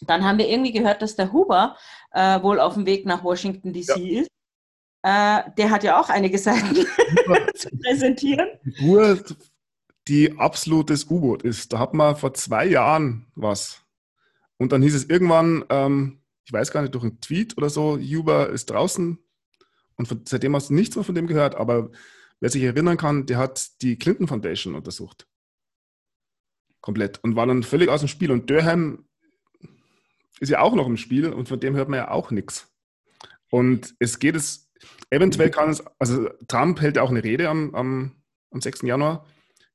Dann 0.00 0.24
haben 0.24 0.38
wir 0.38 0.48
irgendwie 0.48 0.72
gehört, 0.72 1.02
dass 1.02 1.16
der 1.16 1.32
Huber 1.32 1.76
äh, 2.12 2.42
wohl 2.42 2.60
auf 2.60 2.74
dem 2.74 2.86
Weg 2.86 3.06
nach 3.06 3.24
Washington 3.24 3.72
DC 3.72 3.96
ja. 3.96 4.20
ist. 4.20 4.30
Äh, 5.02 5.50
der 5.56 5.70
hat 5.70 5.84
ja 5.84 6.00
auch 6.00 6.08
einige 6.08 6.38
Seiten 6.38 6.74
zu 7.54 7.68
präsentieren. 7.82 8.48
Die 10.08 10.38
absolutes 10.38 11.04
U-Boot 11.10 11.42
ist. 11.42 11.72
Da 11.72 11.78
hat 11.78 11.94
man 11.94 12.16
vor 12.16 12.34
zwei 12.34 12.66
Jahren 12.66 13.26
was. 13.34 13.83
Und 14.58 14.72
dann 14.72 14.82
hieß 14.82 14.94
es 14.94 15.04
irgendwann, 15.04 15.64
ähm, 15.70 16.20
ich 16.44 16.52
weiß 16.52 16.70
gar 16.70 16.82
nicht, 16.82 16.94
durch 16.94 17.04
einen 17.04 17.20
Tweet 17.20 17.56
oder 17.56 17.70
so, 17.70 17.98
Huber 17.98 18.50
ist 18.50 18.66
draußen. 18.66 19.18
Und 19.96 20.08
von, 20.08 20.22
seitdem 20.26 20.54
hast 20.54 20.70
du 20.70 20.74
nichts 20.74 20.96
mehr 20.96 21.04
von 21.04 21.14
dem 21.14 21.26
gehört. 21.26 21.54
Aber 21.54 21.90
wer 22.40 22.50
sich 22.50 22.62
erinnern 22.62 22.96
kann, 22.96 23.26
der 23.26 23.38
hat 23.38 23.82
die 23.82 23.98
Clinton 23.98 24.28
Foundation 24.28 24.74
untersucht. 24.74 25.26
Komplett. 26.80 27.22
Und 27.22 27.36
war 27.36 27.46
dann 27.46 27.62
völlig 27.62 27.88
aus 27.88 28.00
dem 28.00 28.08
Spiel. 28.08 28.30
Und 28.30 28.50
Durham 28.50 29.06
ist 30.40 30.50
ja 30.50 30.60
auch 30.60 30.74
noch 30.74 30.86
im 30.86 30.96
Spiel 30.96 31.32
und 31.32 31.48
von 31.48 31.60
dem 31.60 31.74
hört 31.74 31.88
man 31.88 31.98
ja 31.98 32.10
auch 32.10 32.30
nichts. 32.30 32.70
Und 33.50 33.94
es 33.98 34.18
geht 34.18 34.34
es, 34.34 34.70
eventuell 35.10 35.50
kann 35.50 35.70
es, 35.70 35.82
also 35.98 36.28
Trump 36.48 36.80
hält 36.80 36.96
ja 36.96 37.02
auch 37.02 37.10
eine 37.10 37.24
Rede 37.24 37.48
am, 37.48 37.74
am, 37.74 38.22
am 38.50 38.60
6. 38.60 38.82
Januar. 38.82 39.24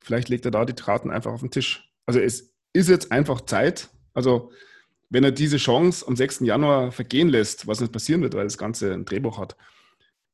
Vielleicht 0.01 0.29
legt 0.29 0.45
er 0.45 0.51
da 0.51 0.65
die 0.65 0.74
Traten 0.74 1.12
einfach 1.12 1.31
auf 1.31 1.41
den 1.41 1.51
Tisch. 1.51 1.91
Also 2.05 2.19
es 2.19 2.53
ist 2.74 2.89
jetzt 2.89 3.12
einfach 3.12 3.41
Zeit. 3.41 3.89
Also 4.13 4.51
wenn 5.09 5.23
er 5.23 5.31
diese 5.31 5.57
Chance 5.57 6.07
am 6.07 6.15
6. 6.15 6.41
Januar 6.41 6.91
vergehen 6.91 7.29
lässt, 7.29 7.67
was 7.67 7.81
nicht 7.81 7.91
passieren 7.91 8.21
wird, 8.21 8.35
weil 8.35 8.43
das 8.43 8.57
Ganze 8.57 8.93
ein 8.93 9.05
Drehbuch 9.05 9.39
hat, 9.39 9.57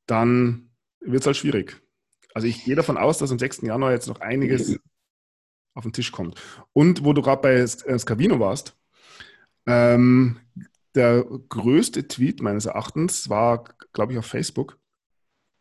dann 0.05 0.70
wird 1.00 1.22
es 1.22 1.25
halt 1.27 1.38
schwierig. 1.38 1.82
Also 2.34 2.48
ich 2.48 2.65
gehe 2.65 2.75
davon 2.75 2.98
aus, 2.98 3.17
dass 3.17 3.32
am 3.32 3.39
6. 3.39 3.62
Januar 3.62 3.91
jetzt 3.91 4.08
noch 4.08 4.20
einiges 4.20 4.77
auf 5.74 5.84
den 5.84 5.94
Tisch 5.94 6.12
kommt. 6.12 6.41
Und 6.74 7.03
wo 7.05 7.13
du 7.13 7.22
gerade 7.22 7.41
bei 7.41 7.53
äh, 7.53 8.00
Scavino 8.00 8.39
warst, 8.39 8.75
ähm, 9.65 10.39
der 10.96 11.25
größte 11.50 12.08
Tweet 12.08 12.41
meines 12.41 12.65
Erachtens 12.65 13.29
war, 13.29 13.65
glaube 13.94 14.13
ich, 14.13 14.20
auf 14.20 14.25
Facebook, 14.25 14.79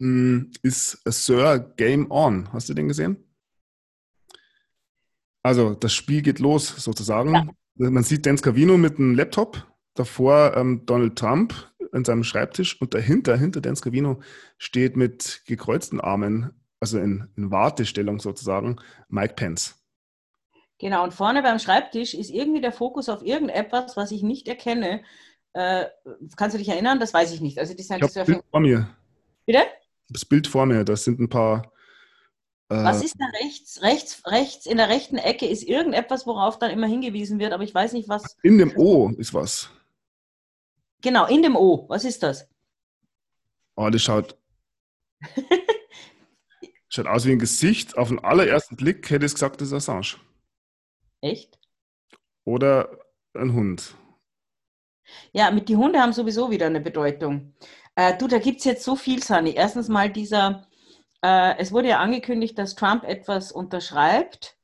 hm, 0.00 0.50
ist 0.62 1.00
Sir 1.04 1.73
Game 1.76 2.11
On. 2.11 2.52
Hast 2.52 2.68
du 2.68 2.75
den 2.75 2.88
gesehen? 2.88 3.16
Also 5.42 5.75
das 5.75 5.92
Spiel 5.92 6.23
geht 6.23 6.38
los 6.38 6.68
sozusagen. 6.68 7.35
Ja. 7.35 7.49
Man 7.76 8.04
sieht 8.04 8.26
Dan 8.26 8.38
Scavino 8.38 8.76
mit 8.76 8.99
einem 8.99 9.14
Laptop, 9.14 9.66
davor 9.95 10.57
ähm, 10.57 10.87
Donald 10.87 11.16
Trump 11.16 11.54
an 11.93 12.04
seinem 12.04 12.25
Schreibtisch 12.25 12.81
und 12.81 12.94
dahinter, 12.94 13.37
hinter 13.37 13.61
Dan 13.61 13.77
Scavino, 13.77 14.20
steht 14.59 14.96
mit 14.96 15.42
gekreuzten 15.46 16.01
Armen, 16.01 16.51
also 16.81 16.99
in, 16.99 17.29
in 17.37 17.51
Wartestellung 17.51 18.20
sozusagen, 18.20 18.77
Mike 19.09 19.35
Pence. 19.35 19.81
Genau, 20.79 21.05
und 21.05 21.14
vorne 21.14 21.42
beim 21.42 21.59
Schreibtisch 21.59 22.14
ist 22.14 22.31
irgendwie 22.31 22.61
der 22.61 22.72
Fokus 22.72 23.09
auf 23.09 23.22
irgendetwas, 23.22 23.96
was 23.96 24.11
ich 24.11 24.22
nicht 24.22 24.49
erkenne. 24.49 25.03
Äh, 25.53 25.87
kannst 26.37 26.55
du 26.55 26.59
dich 26.59 26.68
erinnern? 26.68 26.99
Das 26.99 27.14
weiß 27.14 27.33
ich 27.33 27.40
nicht. 27.40 27.59
Also 27.59 27.75
Design 27.75 28.01
ich 28.03 28.12
das 28.12 28.27
Bild 28.27 28.42
vor 28.51 28.61
mir. 28.61 28.88
Bitte? 29.46 29.61
Das 30.09 30.25
Bild 30.25 30.46
vor 30.46 30.66
mir, 30.66 30.85
das 30.85 31.05
sind 31.05 31.20
ein 31.20 31.29
paar. 31.29 31.72
Äh, 32.75 32.85
was 32.85 33.03
ist 33.03 33.17
da 33.19 33.27
rechts? 33.43 33.83
Rechts, 33.83 34.23
rechts, 34.27 34.67
in 34.67 34.77
der 34.77 34.89
rechten 34.89 35.19
Ecke 35.19 35.47
ist 35.47 35.63
irgendetwas, 35.63 36.27
worauf 36.27 36.59
dann 36.59 36.71
immer 36.71 36.87
hingewiesen 36.87 37.39
wird, 37.39 37.53
aber 37.53 37.63
ich 37.63 37.75
weiß 37.75 37.93
nicht, 37.93 38.09
was. 38.09 38.37
In 38.43 38.59
dem 38.59 38.77
O 38.77 39.11
ist 39.11 39.33
was. 39.33 39.71
Genau, 41.01 41.27
in 41.27 41.43
dem 41.43 41.57
O. 41.57 41.87
Was 41.89 42.05
ist 42.05 42.23
das? 42.23 42.49
Oh, 43.77 43.89
das 43.91 44.03
schaut. 44.03 44.37
schaut 46.89 47.07
aus 47.07 47.27
wie 47.27 47.33
ein 47.33 47.39
Gesicht. 47.39 47.97
Auf 47.97 48.09
den 48.09 48.19
allerersten 48.19 48.77
Blick 48.77 49.09
hätte 49.11 49.27
ich 49.27 49.35
gesagt, 49.35 49.61
das 49.61 49.69
ist 49.69 49.75
Assange. 49.75 50.17
Echt? 51.21 51.59
Oder 52.45 52.99
ein 53.35 53.53
Hund. 53.53 53.95
Ja, 55.33 55.51
mit 55.51 55.69
die 55.69 55.77
Hunde 55.77 56.01
haben 56.01 56.13
sowieso 56.13 56.51
wieder 56.51 56.67
eine 56.67 56.81
Bedeutung. 56.81 57.55
Äh, 57.97 58.17
du, 58.17 58.27
da 58.27 58.39
gibt 58.39 58.59
es 58.59 58.65
jetzt 58.65 58.85
so 58.85 58.97
viel, 58.97 59.23
Sani. 59.23 59.53
Erstens 59.55 59.89
mal 59.89 60.11
dieser, 60.11 60.67
äh, 61.25 61.57
es 61.59 61.73
wurde 61.73 61.89
ja 61.89 62.01
angekündigt, 62.01 62.59
dass 62.59 62.75
Trump 62.75 63.03
etwas 63.05 63.51
unterschreibt 63.51 64.59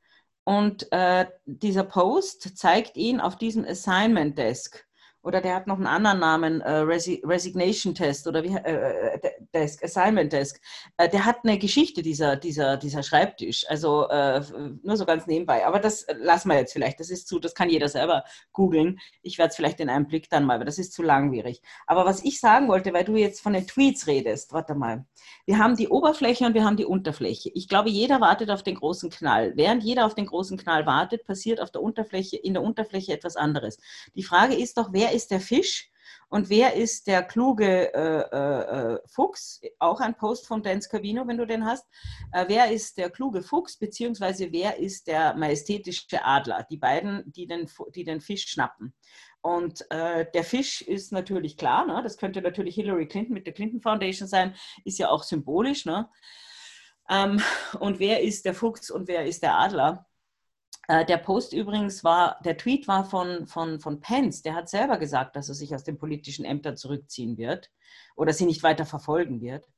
und 0.45 0.93
äh, 0.93 1.27
dieser 1.47 1.85
Post 1.85 2.59
zeigt 2.59 2.97
ihn 2.97 3.19
auf 3.19 3.37
diesem 3.37 3.65
Assignment 3.65 4.37
Desk 4.37 4.87
oder 5.23 5.41
der 5.41 5.55
hat 5.55 5.67
noch 5.67 5.77
einen 5.77 5.87
anderen 5.87 6.19
Namen, 6.19 6.61
äh, 6.61 6.71
Resi 6.71 7.23
Resignation 7.25 7.95
Test 7.95 8.27
oder 8.27 8.43
wie, 8.43 8.55
äh, 8.55 9.15
äh 9.15 9.31
Desk, 9.53 9.83
Assignment 9.83 10.33
Desk. 10.33 10.61
Äh, 10.97 11.09
der 11.09 11.25
hat 11.25 11.39
eine 11.43 11.59
Geschichte, 11.59 12.03
dieser, 12.03 12.37
dieser, 12.37 12.77
dieser 12.77 13.03
Schreibtisch. 13.03 13.67
Also 13.69 14.09
äh, 14.09 14.41
nur 14.83 14.97
so 14.97 15.05
ganz 15.05 15.27
nebenbei. 15.27 15.67
Aber 15.67 15.79
das 15.79 16.07
lassen 16.19 16.49
wir 16.49 16.57
jetzt 16.57 16.73
vielleicht. 16.73 17.01
Das 17.01 17.11
ist 17.11 17.29
zu, 17.29 17.39
das 17.39 17.55
kann 17.55 17.69
jeder 17.69 17.89
selber 17.89 18.25
googeln. 18.53 18.99
Ich 19.23 19.39
werde 19.39 19.51
es 19.51 19.57
vielleicht 19.57 19.81
in 19.81 19.91
einem 19.91 20.07
Blick 20.07 20.31
dann 20.31 20.45
mal, 20.45 20.55
aber 20.55 20.65
das 20.65 20.79
ist 20.79 20.93
zu 20.93 21.03
langwierig. 21.03 21.63
Aber 21.87 22.05
was 22.05 22.25
ich 22.25 22.41
sagen 22.41 22.69
wollte, 22.69 22.93
weil 22.93 23.05
du 23.05 23.17
jetzt 23.17 23.41
von 23.41 23.53
den 23.53 23.67
Tweets 23.67 24.07
redest, 24.07 24.53
warte 24.53 24.75
mal. 24.75 25.05
Wir 25.47 25.59
haben 25.59 25.77
die 25.77 25.89
Oberfläche 25.89 26.47
und 26.47 26.55
wir 26.55 26.65
haben 26.65 26.77
die 26.77 26.85
Unterfläche. 26.85 27.51
Ich 27.55 27.69
glaube, 27.69 27.91
jeder 27.91 28.21
wartet 28.21 28.51
auf 28.51 28.63
den 28.63 28.77
großen 28.77 29.11
Knall. 29.11 29.53
Während 29.57 29.83
jeder 29.83 30.07
auf 30.07 30.15
den 30.15 30.27
großen 30.27 30.57
Knall 30.57 30.87
wartet, 30.87 31.25
passiert 31.25 31.61
auf 31.61 31.71
der 31.71 31.83
Unterfläche, 31.83 32.37
in 32.37 32.55
der 32.55 32.63
Unterfläche 32.63 33.13
etwas 33.13 33.37
anderes. 33.37 33.79
Die 34.15 34.23
Frage 34.23 34.55
ist 34.55 34.79
doch, 34.79 34.91
wer 34.93 35.10
ist 35.13 35.31
der 35.31 35.41
Fisch 35.41 35.91
und 36.31 36.49
wer 36.49 36.75
ist 36.75 37.09
der 37.09 37.25
kluge 37.25 37.93
äh, 37.93 38.21
äh, 38.21 38.95
äh, 38.95 38.99
Fuchs? 39.07 39.61
Auch 39.81 39.99
ein 39.99 40.17
Post 40.17 40.47
von 40.47 40.63
Dan 40.63 40.81
Scavino, 40.81 41.27
wenn 41.27 41.39
du 41.39 41.45
den 41.45 41.65
hast. 41.65 41.85
Äh, 42.33 42.45
wer 42.47 42.71
ist 42.71 42.99
der 42.99 43.11
kluge 43.11 43.43
Fuchs, 43.43 43.77
beziehungsweise 43.77 44.53
wer 44.53 44.79
ist 44.79 45.09
der 45.09 45.35
majestätische 45.35 46.25
Adler? 46.25 46.65
Die 46.71 46.77
beiden, 46.77 47.25
die 47.33 47.49
den, 47.49 47.69
die 47.97 48.05
den 48.05 48.21
Fisch 48.21 48.47
schnappen. 48.47 48.95
Und 49.43 49.85
äh, 49.91 50.25
der 50.33 50.45
Fisch 50.45 50.83
ist 50.83 51.11
natürlich 51.11 51.57
klar, 51.57 51.85
ne? 51.85 52.01
das 52.05 52.17
könnte 52.17 52.43
natürlich 52.43 52.77
Hillary 52.77 53.09
Clinton 53.09 53.35
mit 53.35 53.47
der 53.47 53.55
Clinton 53.55 53.81
Foundation 53.81 54.29
sein, 54.29 54.55
ist 54.85 55.01
ja 55.01 55.09
auch 55.09 55.25
symbolisch. 55.25 55.85
Ne? 55.85 56.09
Ähm, 57.09 57.43
und 57.81 57.99
wer 57.99 58.23
ist 58.23 58.45
der 58.45 58.55
Fuchs 58.55 58.89
und 58.89 59.09
wer 59.09 59.25
ist 59.27 59.43
der 59.43 59.59
Adler? 59.59 60.07
Äh, 60.91 61.05
der 61.05 61.19
Post 61.19 61.53
übrigens 61.53 62.03
war, 62.03 62.41
der 62.45 62.57
Tweet 62.57 62.89
war 62.89 63.05
von, 63.05 63.47
von, 63.47 63.79
von 63.79 64.01
Pence, 64.01 64.43
der 64.43 64.57
hat 64.57 64.69
selber 64.69 64.99
gesagt, 64.99 65.37
dass 65.37 65.49
er 65.49 65.55
sich 65.55 65.73
aus 65.73 65.85
den 65.85 65.99
politischen 65.99 66.45
Ämtern 66.45 66.77
zurückziehen 66.77 67.39
wird 67.39 67.71
oder 68.17 68.33
sie 68.33 68.45
nicht 68.45 68.65
weiter 68.65 68.85
verfolgen 68.85 69.41
wird. 69.41 69.69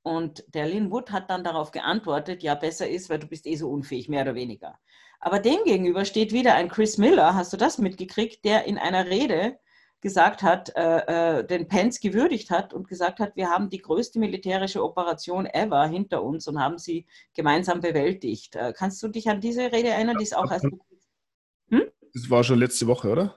Und 0.00 0.42
der 0.54 0.66
Lynn 0.66 0.90
Wood 0.90 1.12
hat 1.12 1.28
dann 1.28 1.44
darauf 1.44 1.72
geantwortet, 1.72 2.42
ja, 2.42 2.54
besser 2.54 2.88
ist, 2.88 3.10
weil 3.10 3.18
du 3.18 3.26
bist 3.26 3.46
eh 3.46 3.54
so 3.56 3.68
unfähig, 3.68 4.08
mehr 4.08 4.22
oder 4.22 4.34
weniger. 4.34 4.78
Aber 5.20 5.40
dem 5.40 5.58
gegenüber 5.66 6.06
steht 6.06 6.32
wieder 6.32 6.54
ein 6.54 6.70
Chris 6.70 6.96
Miller, 6.96 7.34
hast 7.34 7.52
du 7.52 7.58
das 7.58 7.76
mitgekriegt, 7.76 8.42
der 8.46 8.64
in 8.64 8.78
einer 8.78 9.04
Rede 9.10 9.58
gesagt 10.02 10.42
hat, 10.42 10.74
äh, 10.76 11.38
äh, 11.38 11.46
den 11.46 11.68
Pence 11.68 12.00
gewürdigt 12.00 12.50
hat 12.50 12.74
und 12.74 12.88
gesagt 12.88 13.20
hat, 13.20 13.36
wir 13.36 13.48
haben 13.48 13.70
die 13.70 13.78
größte 13.78 14.18
militärische 14.18 14.82
Operation 14.82 15.46
ever 15.46 15.86
hinter 15.86 16.22
uns 16.24 16.46
und 16.48 16.60
haben 16.60 16.76
sie 16.76 17.06
gemeinsam 17.34 17.80
bewältigt. 17.80 18.56
Äh, 18.56 18.74
kannst 18.76 19.02
du 19.02 19.08
dich 19.08 19.30
an 19.30 19.40
diese 19.40 19.72
Rede 19.72 19.88
erinnern? 19.88 20.18
Die 20.18 20.24
ist 20.24 20.36
auch 20.36 20.50
erst. 20.50 20.66
Hm? 21.70 21.84
Das 22.12 22.28
war 22.28 22.44
schon 22.44 22.58
letzte 22.58 22.86
Woche, 22.86 23.08
oder? 23.08 23.36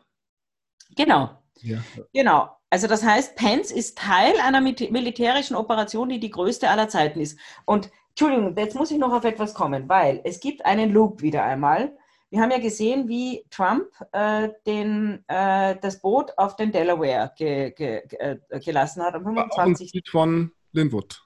Genau. 0.98 1.30
Ja. 1.62 1.78
Genau. 2.12 2.50
Also 2.70 2.88
das 2.88 3.02
heißt, 3.02 3.38
Pence 3.38 3.72
ist 3.72 3.98
Teil 3.98 4.34
einer 4.42 4.60
militärischen 4.60 5.56
Operation, 5.56 6.10
die 6.10 6.20
die 6.20 6.32
größte 6.32 6.70
aller 6.70 6.90
Zeiten 6.90 7.22
ist. 7.22 7.40
Und 7.64 7.92
Entschuldigung, 8.10 8.58
jetzt 8.58 8.76
muss 8.76 8.92
ich 8.92 8.98
noch 8.98 9.14
auf 9.14 9.24
etwas 9.24 9.54
kommen, 9.54 9.88
weil 9.88 10.20
es 10.26 10.42
gibt 10.42 10.66
einen 10.66 10.92
Loop 10.92 11.22
wieder 11.22 11.46
einmal. 11.46 11.98
Wir 12.30 12.42
haben 12.42 12.52
ja 12.52 12.60
gesehen, 12.60 13.08
wie 13.08 13.46
Trump 13.50 13.88
äh, 14.12 14.50
den, 14.66 15.24
äh, 15.28 15.76
das 15.80 16.02
Boot 16.02 16.32
auf 16.38 16.56
den 16.56 16.72
Delaware 16.72 17.32
ge, 17.38 17.72
ge, 17.72 18.02
ge, 18.08 18.40
äh, 18.50 18.60
gelassen 18.60 19.04
hat 19.04 19.14
am 19.16 19.24
25. 19.24 20.04
Von 20.10 20.52
Linwood. 20.72 21.26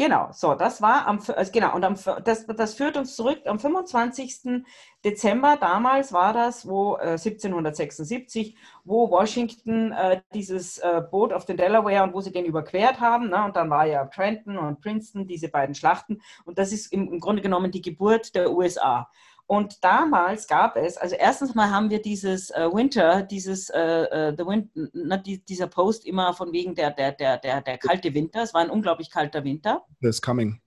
Genau, 0.00 0.30
so, 0.32 0.54
das 0.54 0.80
war 0.80 1.06
am, 1.06 1.20
also 1.36 1.52
genau, 1.52 1.74
und 1.74 1.84
am, 1.84 1.94
das, 2.24 2.46
das 2.46 2.74
führt 2.74 2.96
uns 2.96 3.16
zurück 3.16 3.40
am 3.44 3.58
25. 3.58 4.64
Dezember, 5.04 5.58
damals 5.60 6.12
war 6.14 6.32
das, 6.32 6.66
wo 6.66 6.96
äh, 6.96 7.18
1776, 7.18 8.56
wo 8.84 9.10
Washington 9.10 9.92
äh, 9.92 10.22
dieses 10.32 10.78
äh, 10.78 11.02
Boot 11.10 11.34
auf 11.34 11.44
den 11.44 11.58
Delaware 11.58 12.04
und 12.04 12.14
wo 12.14 12.22
sie 12.22 12.32
den 12.32 12.46
überquert 12.46 12.98
haben, 12.98 13.28
ne, 13.28 13.44
und 13.44 13.56
dann 13.56 13.68
war 13.68 13.84
ja 13.84 14.06
Trenton 14.06 14.56
und 14.56 14.80
Princeton, 14.80 15.26
diese 15.26 15.48
beiden 15.48 15.74
Schlachten, 15.74 16.22
und 16.46 16.56
das 16.56 16.72
ist 16.72 16.92
im, 16.94 17.12
im 17.12 17.20
Grunde 17.20 17.42
genommen 17.42 17.70
die 17.70 17.82
Geburt 17.82 18.34
der 18.34 18.52
USA. 18.52 19.10
Und 19.50 19.82
damals 19.82 20.46
gab 20.46 20.76
es, 20.76 20.96
also 20.96 21.16
erstens 21.16 21.56
mal 21.56 21.72
haben 21.72 21.90
wir 21.90 22.00
dieses 22.00 22.50
äh, 22.50 22.68
Winter, 22.72 23.22
dieses 23.22 23.68
äh, 23.68 23.80
äh 23.80 24.36
the 24.38 24.46
Win 24.46 24.70
na, 24.92 25.16
die, 25.16 25.44
dieser 25.44 25.66
Post 25.66 26.06
immer 26.06 26.34
von 26.34 26.52
wegen 26.52 26.76
der, 26.76 26.92
der, 26.92 27.10
der, 27.10 27.36
der, 27.36 27.60
der 27.60 27.78
kalte 27.78 28.14
Winter. 28.14 28.44
Es 28.44 28.54
war 28.54 28.60
ein 28.60 28.70
unglaublich 28.70 29.10
kalter 29.10 29.42
Winter. 29.42 29.84
It's 30.02 30.22
coming. 30.22 30.62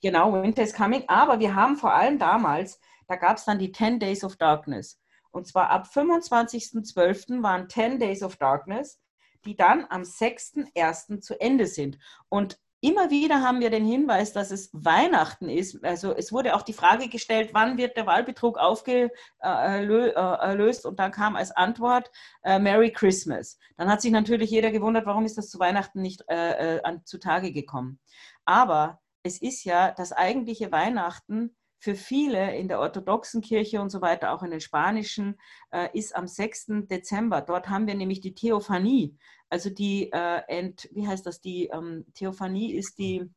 Genau, 0.00 0.32
Winter 0.32 0.62
is 0.62 0.72
coming. 0.72 1.02
Aber 1.08 1.40
wir 1.40 1.56
haben 1.56 1.74
vor 1.74 1.92
allem 1.92 2.20
damals, 2.20 2.78
da 3.08 3.16
gab 3.16 3.36
es 3.36 3.46
dann 3.46 3.58
die 3.58 3.72
10 3.72 3.98
Days 3.98 4.22
of 4.22 4.36
Darkness. 4.36 5.00
Und 5.32 5.48
zwar 5.48 5.68
ab 5.68 5.88
25.12. 5.92 7.42
waren 7.42 7.68
10 7.68 7.98
Days 7.98 8.22
of 8.22 8.36
Darkness, 8.36 9.00
die 9.44 9.56
dann 9.56 9.86
am 9.90 10.02
6.1. 10.02 11.20
zu 11.20 11.40
Ende 11.40 11.66
sind. 11.66 11.98
Und 12.28 12.60
Immer 12.82 13.10
wieder 13.10 13.42
haben 13.42 13.60
wir 13.60 13.68
den 13.68 13.84
Hinweis, 13.84 14.32
dass 14.32 14.50
es 14.50 14.70
Weihnachten 14.72 15.50
ist. 15.50 15.84
Also 15.84 16.14
es 16.14 16.32
wurde 16.32 16.56
auch 16.56 16.62
die 16.62 16.72
Frage 16.72 17.08
gestellt, 17.08 17.50
wann 17.52 17.76
wird 17.76 17.94
der 17.98 18.06
Wahlbetrug 18.06 18.56
aufgelöst? 18.56 19.12
Äh, 19.40 20.88
und 20.88 20.98
dann 20.98 21.12
kam 21.12 21.36
als 21.36 21.50
Antwort 21.50 22.10
äh, 22.42 22.58
Merry 22.58 22.90
Christmas. 22.90 23.58
Dann 23.76 23.90
hat 23.90 24.00
sich 24.00 24.10
natürlich 24.10 24.50
jeder 24.50 24.70
gewundert, 24.70 25.04
warum 25.04 25.26
ist 25.26 25.36
das 25.36 25.50
zu 25.50 25.58
Weihnachten 25.58 26.00
nicht 26.00 26.24
äh, 26.28 26.78
äh 26.78 26.98
zutage 27.04 27.52
gekommen. 27.52 28.00
Aber 28.46 29.00
es 29.22 29.42
ist 29.42 29.64
ja 29.64 29.92
das 29.92 30.12
eigentliche 30.12 30.72
Weihnachten 30.72 31.54
für 31.80 31.94
viele 31.94 32.56
in 32.56 32.68
der 32.68 32.78
orthodoxen 32.78 33.40
Kirche 33.40 33.80
und 33.80 33.88
so 33.88 34.02
weiter, 34.02 34.32
auch 34.32 34.42
in 34.42 34.50
den 34.50 34.60
spanischen, 34.60 35.40
äh, 35.70 35.88
ist 35.98 36.14
am 36.14 36.26
6. 36.26 36.86
Dezember. 36.86 37.40
Dort 37.40 37.70
haben 37.70 37.86
wir 37.86 37.94
nämlich 37.94 38.20
die 38.20 38.34
Theophanie. 38.34 39.16
Also 39.48 39.70
die, 39.70 40.12
äh, 40.12 40.42
Ent, 40.46 40.90
wie 40.92 41.08
heißt 41.08 41.24
das, 41.24 41.40
die 41.40 41.68
ähm, 41.68 42.04
Theophanie 42.12 42.74
ist 42.74 42.98
die 42.98 43.28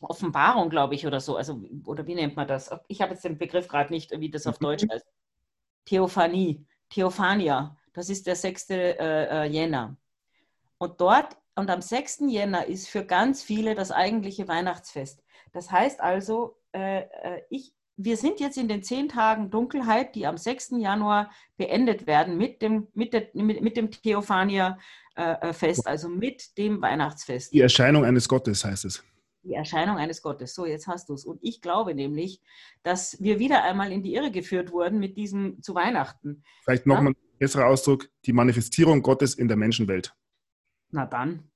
Offenbarung, 0.00 0.70
glaube 0.70 0.94
ich, 0.94 1.06
oder 1.06 1.20
so. 1.20 1.36
Also, 1.36 1.60
oder 1.84 2.06
wie 2.06 2.14
nennt 2.14 2.36
man 2.36 2.48
das? 2.48 2.70
Ich 2.88 3.02
habe 3.02 3.12
jetzt 3.12 3.24
den 3.24 3.36
Begriff 3.36 3.68
gerade 3.68 3.92
nicht, 3.92 4.18
wie 4.18 4.30
das 4.30 4.46
auf 4.46 4.58
Deutsch 4.58 4.84
heißt. 4.90 5.06
Theophanie, 5.84 6.66
Theophania, 6.88 7.76
das 7.92 8.08
ist 8.08 8.26
der 8.26 8.36
6. 8.36 8.70
Äh, 8.70 9.44
Jänner. 9.44 9.98
Und 10.78 11.02
dort, 11.02 11.36
und 11.54 11.68
am 11.68 11.82
6. 11.82 12.20
Jänner 12.28 12.64
ist 12.64 12.88
für 12.88 13.04
ganz 13.04 13.42
viele 13.42 13.74
das 13.74 13.92
eigentliche 13.92 14.48
Weihnachtsfest. 14.48 15.22
Das 15.52 15.70
heißt 15.70 16.00
also, 16.00 16.56
ich, 17.50 17.74
wir 17.96 18.16
sind 18.16 18.40
jetzt 18.40 18.56
in 18.58 18.68
den 18.68 18.82
zehn 18.82 19.08
Tagen 19.08 19.50
Dunkelheit, 19.50 20.14
die 20.14 20.26
am 20.26 20.36
6. 20.36 20.74
Januar 20.78 21.30
beendet 21.56 22.06
werden 22.06 22.36
mit 22.36 22.62
dem, 22.62 22.88
mit 22.94 23.12
der, 23.12 23.28
mit, 23.34 23.62
mit 23.62 23.76
dem 23.76 23.90
Theophania-Fest, 23.90 25.86
äh, 25.86 25.88
also 25.88 26.08
mit 26.08 26.58
dem 26.58 26.82
Weihnachtsfest. 26.82 27.52
Die 27.52 27.60
Erscheinung 27.60 28.04
eines 28.04 28.28
Gottes 28.28 28.64
heißt 28.64 28.84
es. 28.86 29.04
Die 29.44 29.54
Erscheinung 29.54 29.98
eines 29.98 30.22
Gottes. 30.22 30.54
So, 30.54 30.64
jetzt 30.64 30.86
hast 30.86 31.10
du 31.10 31.14
es. 31.14 31.24
Und 31.24 31.38
ich 31.42 31.60
glaube 31.60 31.94
nämlich, 31.94 32.40
dass 32.82 33.20
wir 33.20 33.38
wieder 33.38 33.62
einmal 33.62 33.92
in 33.92 34.02
die 34.02 34.14
Irre 34.14 34.30
geführt 34.30 34.72
wurden 34.72 34.98
mit 34.98 35.16
diesem 35.18 35.62
zu 35.62 35.74
Weihnachten. 35.74 36.42
Vielleicht 36.64 36.86
nochmal 36.86 37.12
ein 37.12 37.38
besserer 37.38 37.66
Ausdruck: 37.66 38.08
die 38.24 38.32
Manifestierung 38.32 39.02
Gottes 39.02 39.34
in 39.34 39.48
der 39.48 39.58
Menschenwelt. 39.58 40.16
Na 40.90 41.04
dann. 41.04 41.50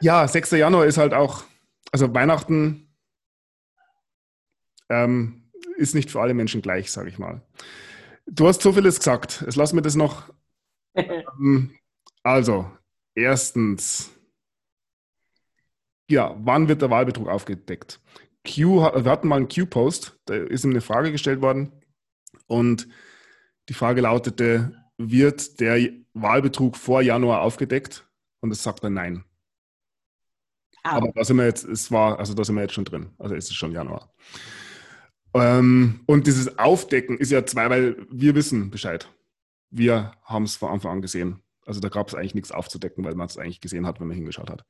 ja, 0.00 0.26
6. 0.26 0.50
Januar 0.52 0.86
ist 0.86 0.98
halt 0.98 1.14
auch 1.14 1.44
also 1.92 2.12
Weihnachten 2.12 2.88
ähm, 4.88 5.50
ist 5.76 5.94
nicht 5.94 6.10
für 6.10 6.20
alle 6.20 6.34
Menschen 6.34 6.62
gleich, 6.62 6.90
sage 6.90 7.08
ich 7.08 7.18
mal. 7.18 7.42
Du 8.26 8.48
hast 8.48 8.62
so 8.62 8.72
vieles 8.72 8.98
gesagt. 8.98 9.42
Jetzt 9.42 9.56
lass 9.56 9.72
mir 9.72 9.82
das 9.82 9.94
noch. 9.94 10.32
ähm, 10.94 11.78
also, 12.22 12.70
erstens, 13.14 14.10
ja, 16.08 16.34
wann 16.38 16.68
wird 16.68 16.82
der 16.82 16.90
Wahlbetrug 16.90 17.28
aufgedeckt? 17.28 18.00
Q, 18.44 18.80
wir 18.80 19.10
hatten 19.10 19.28
mal 19.28 19.36
einen 19.36 19.48
Q-Post, 19.48 20.18
da 20.24 20.34
ist 20.34 20.64
ihm 20.64 20.70
eine 20.70 20.80
Frage 20.80 21.12
gestellt 21.12 21.42
worden 21.42 21.72
und 22.46 22.88
die 23.68 23.74
Frage 23.74 24.00
lautete, 24.00 24.76
wird 24.98 25.60
der 25.60 25.90
Wahlbetrug 26.12 26.76
vor 26.76 27.02
Januar 27.02 27.42
aufgedeckt? 27.42 28.08
Und 28.40 28.50
es 28.50 28.62
sagt 28.62 28.82
er 28.82 28.90
nein. 28.90 29.24
Ah. 30.82 30.96
Aber 30.96 31.12
da 31.14 31.24
sind 31.24 31.36
wir 31.36 31.44
jetzt, 31.44 31.64
es 31.64 31.90
war, 31.90 32.18
also 32.18 32.34
da 32.34 32.44
sind 32.44 32.56
wir 32.56 32.62
jetzt 32.62 32.74
schon 32.74 32.84
drin. 32.84 33.10
Also 33.18 33.34
ist 33.34 33.50
es 33.50 33.56
schon 33.56 33.72
Januar. 33.72 34.12
Ähm, 35.34 36.00
und 36.06 36.26
dieses 36.26 36.58
Aufdecken 36.58 37.18
ist 37.18 37.30
ja 37.30 37.44
zwei, 37.46 37.70
weil 37.70 38.06
wir 38.10 38.34
wissen 38.34 38.70
Bescheid. 38.70 39.08
Wir 39.70 40.12
haben 40.24 40.44
es 40.44 40.56
von 40.56 40.70
Anfang 40.70 40.92
an 40.92 41.02
gesehen. 41.02 41.42
Also 41.64 41.80
da 41.80 41.88
gab 41.88 42.08
es 42.08 42.14
eigentlich 42.14 42.34
nichts 42.34 42.52
aufzudecken, 42.52 43.04
weil 43.04 43.14
man 43.14 43.28
es 43.28 43.38
eigentlich 43.38 43.60
gesehen 43.60 43.86
hat, 43.86 44.00
wenn 44.00 44.08
man 44.08 44.16
hingeschaut 44.16 44.50
hat. 44.50 44.64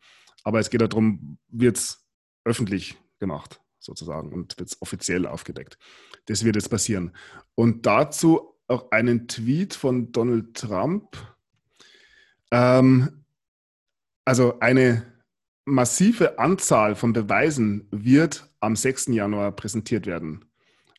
Aber 0.45 0.61
es 0.61 0.71
geht 0.71 0.81
darum, 0.81 1.39
wird 1.49 1.79
es 1.79 2.07
öffentlich 2.45 2.97
gemacht, 3.19 3.61
sozusagen, 3.79 4.33
und 4.33 4.59
wird 4.59 4.69
es 4.69 4.83
offiziell 4.83 5.27
aufgedeckt. 5.27 5.79
Das 6.27 6.45
wird 6.45 6.57
jetzt 6.57 6.69
passieren. 6.69 7.17
Und 7.55 7.87
dazu 7.87 8.55
auch 8.69 8.91
einen 8.91 9.29
Tweet 9.29 9.75
von 9.75 10.13
Donald 10.13 10.55
Trump. 10.55 11.17
Ähm, 12.51 13.25
also 14.25 14.61
eine 14.61 15.12
massive 15.65 16.39
Anzahl 16.39 16.95
von 16.95 17.13
Beweisen 17.13 17.87
wird 17.91 18.49
am 18.61 18.77
6. 18.77 19.07
Januar 19.09 19.53
präsentiert 19.53 20.07
werden. 20.07 20.45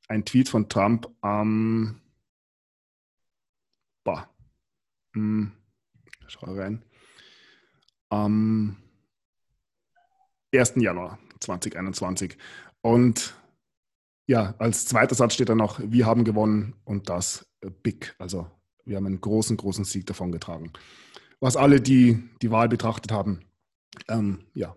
Ein 0.07 0.25
Tweet 0.25 0.49
von 0.49 0.69
Trump 0.69 1.09
am 1.21 2.01
boah, 4.03 4.29
hm, 5.13 5.51
schau 6.27 6.53
rein. 6.53 6.83
Am 8.09 8.77
1. 10.53 10.73
Januar 10.77 11.19
2021. 11.39 12.37
Und 12.81 13.35
ja, 14.27 14.55
als 14.59 14.85
zweiter 14.85 15.15
Satz 15.15 15.33
steht 15.33 15.49
da 15.49 15.55
noch, 15.55 15.79
wir 15.83 16.05
haben 16.05 16.23
gewonnen 16.23 16.75
und 16.85 17.09
das 17.09 17.45
big. 17.81 18.15
Also 18.19 18.49
wir 18.85 18.97
haben 18.97 19.05
einen 19.05 19.21
großen, 19.21 19.57
großen 19.57 19.85
Sieg 19.85 20.05
davongetragen. 20.05 20.71
Was 21.39 21.57
alle, 21.57 21.81
die 21.81 22.29
die 22.41 22.51
Wahl 22.51 22.69
betrachtet 22.69 23.11
haben, 23.11 23.41
ähm, 24.07 24.45
ja, 24.53 24.75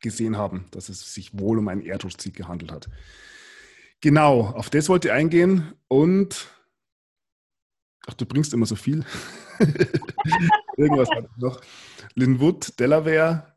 gesehen 0.00 0.36
haben, 0.36 0.66
dass 0.70 0.88
es 0.88 1.14
sich 1.14 1.38
wohl 1.38 1.58
um 1.58 1.68
einen 1.68 1.82
Erdrutschsieg 1.82 2.34
gehandelt 2.34 2.72
hat. 2.72 2.88
Genau, 4.00 4.42
auf 4.42 4.70
das 4.70 4.88
wollte 4.88 5.08
ich 5.08 5.14
eingehen 5.14 5.74
und 5.88 6.48
ach, 8.06 8.14
du 8.14 8.26
bringst 8.26 8.52
immer 8.52 8.66
so 8.66 8.76
viel. 8.76 9.04
Irgendwas 10.76 11.10
hat 11.10 11.26
noch. 11.38 11.60
Linwood, 12.14 12.78
Delaware, 12.78 13.56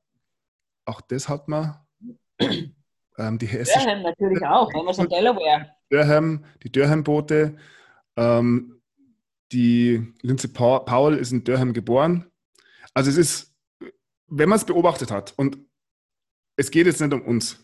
auch 0.86 1.02
das 1.02 1.28
hat 1.30 1.48
man. 1.48 1.76
Ähm, 3.20 3.40
die 3.40 3.48
Durham 3.48 4.04
natürlich 4.04 4.46
auch, 4.46 4.72
wenn 4.76 4.86
wir 4.86 4.94
schon 4.94 5.10
Delaware. 5.10 5.72
Durham, 5.90 6.46
die 6.62 6.72
Durham-Boote. 6.72 7.58
Ähm, 8.16 8.80
die 9.52 10.14
Lindsay 10.22 10.52
Powell 10.52 11.18
ist 11.18 11.32
in 11.32 11.44
Durham 11.44 11.74
geboren. 11.74 12.30
Also 12.94 13.10
es 13.10 13.18
ist 13.18 13.47
wenn 14.28 14.50
man 14.50 14.58
es 14.58 14.66
beobachtet 14.66 15.12
hat, 15.12 15.34
und 15.38 15.58
es 16.56 16.72
geht 16.72 16.88
jetzt 16.88 17.02
nicht 17.02 17.14
um 17.14 17.22
uns, 17.22 17.60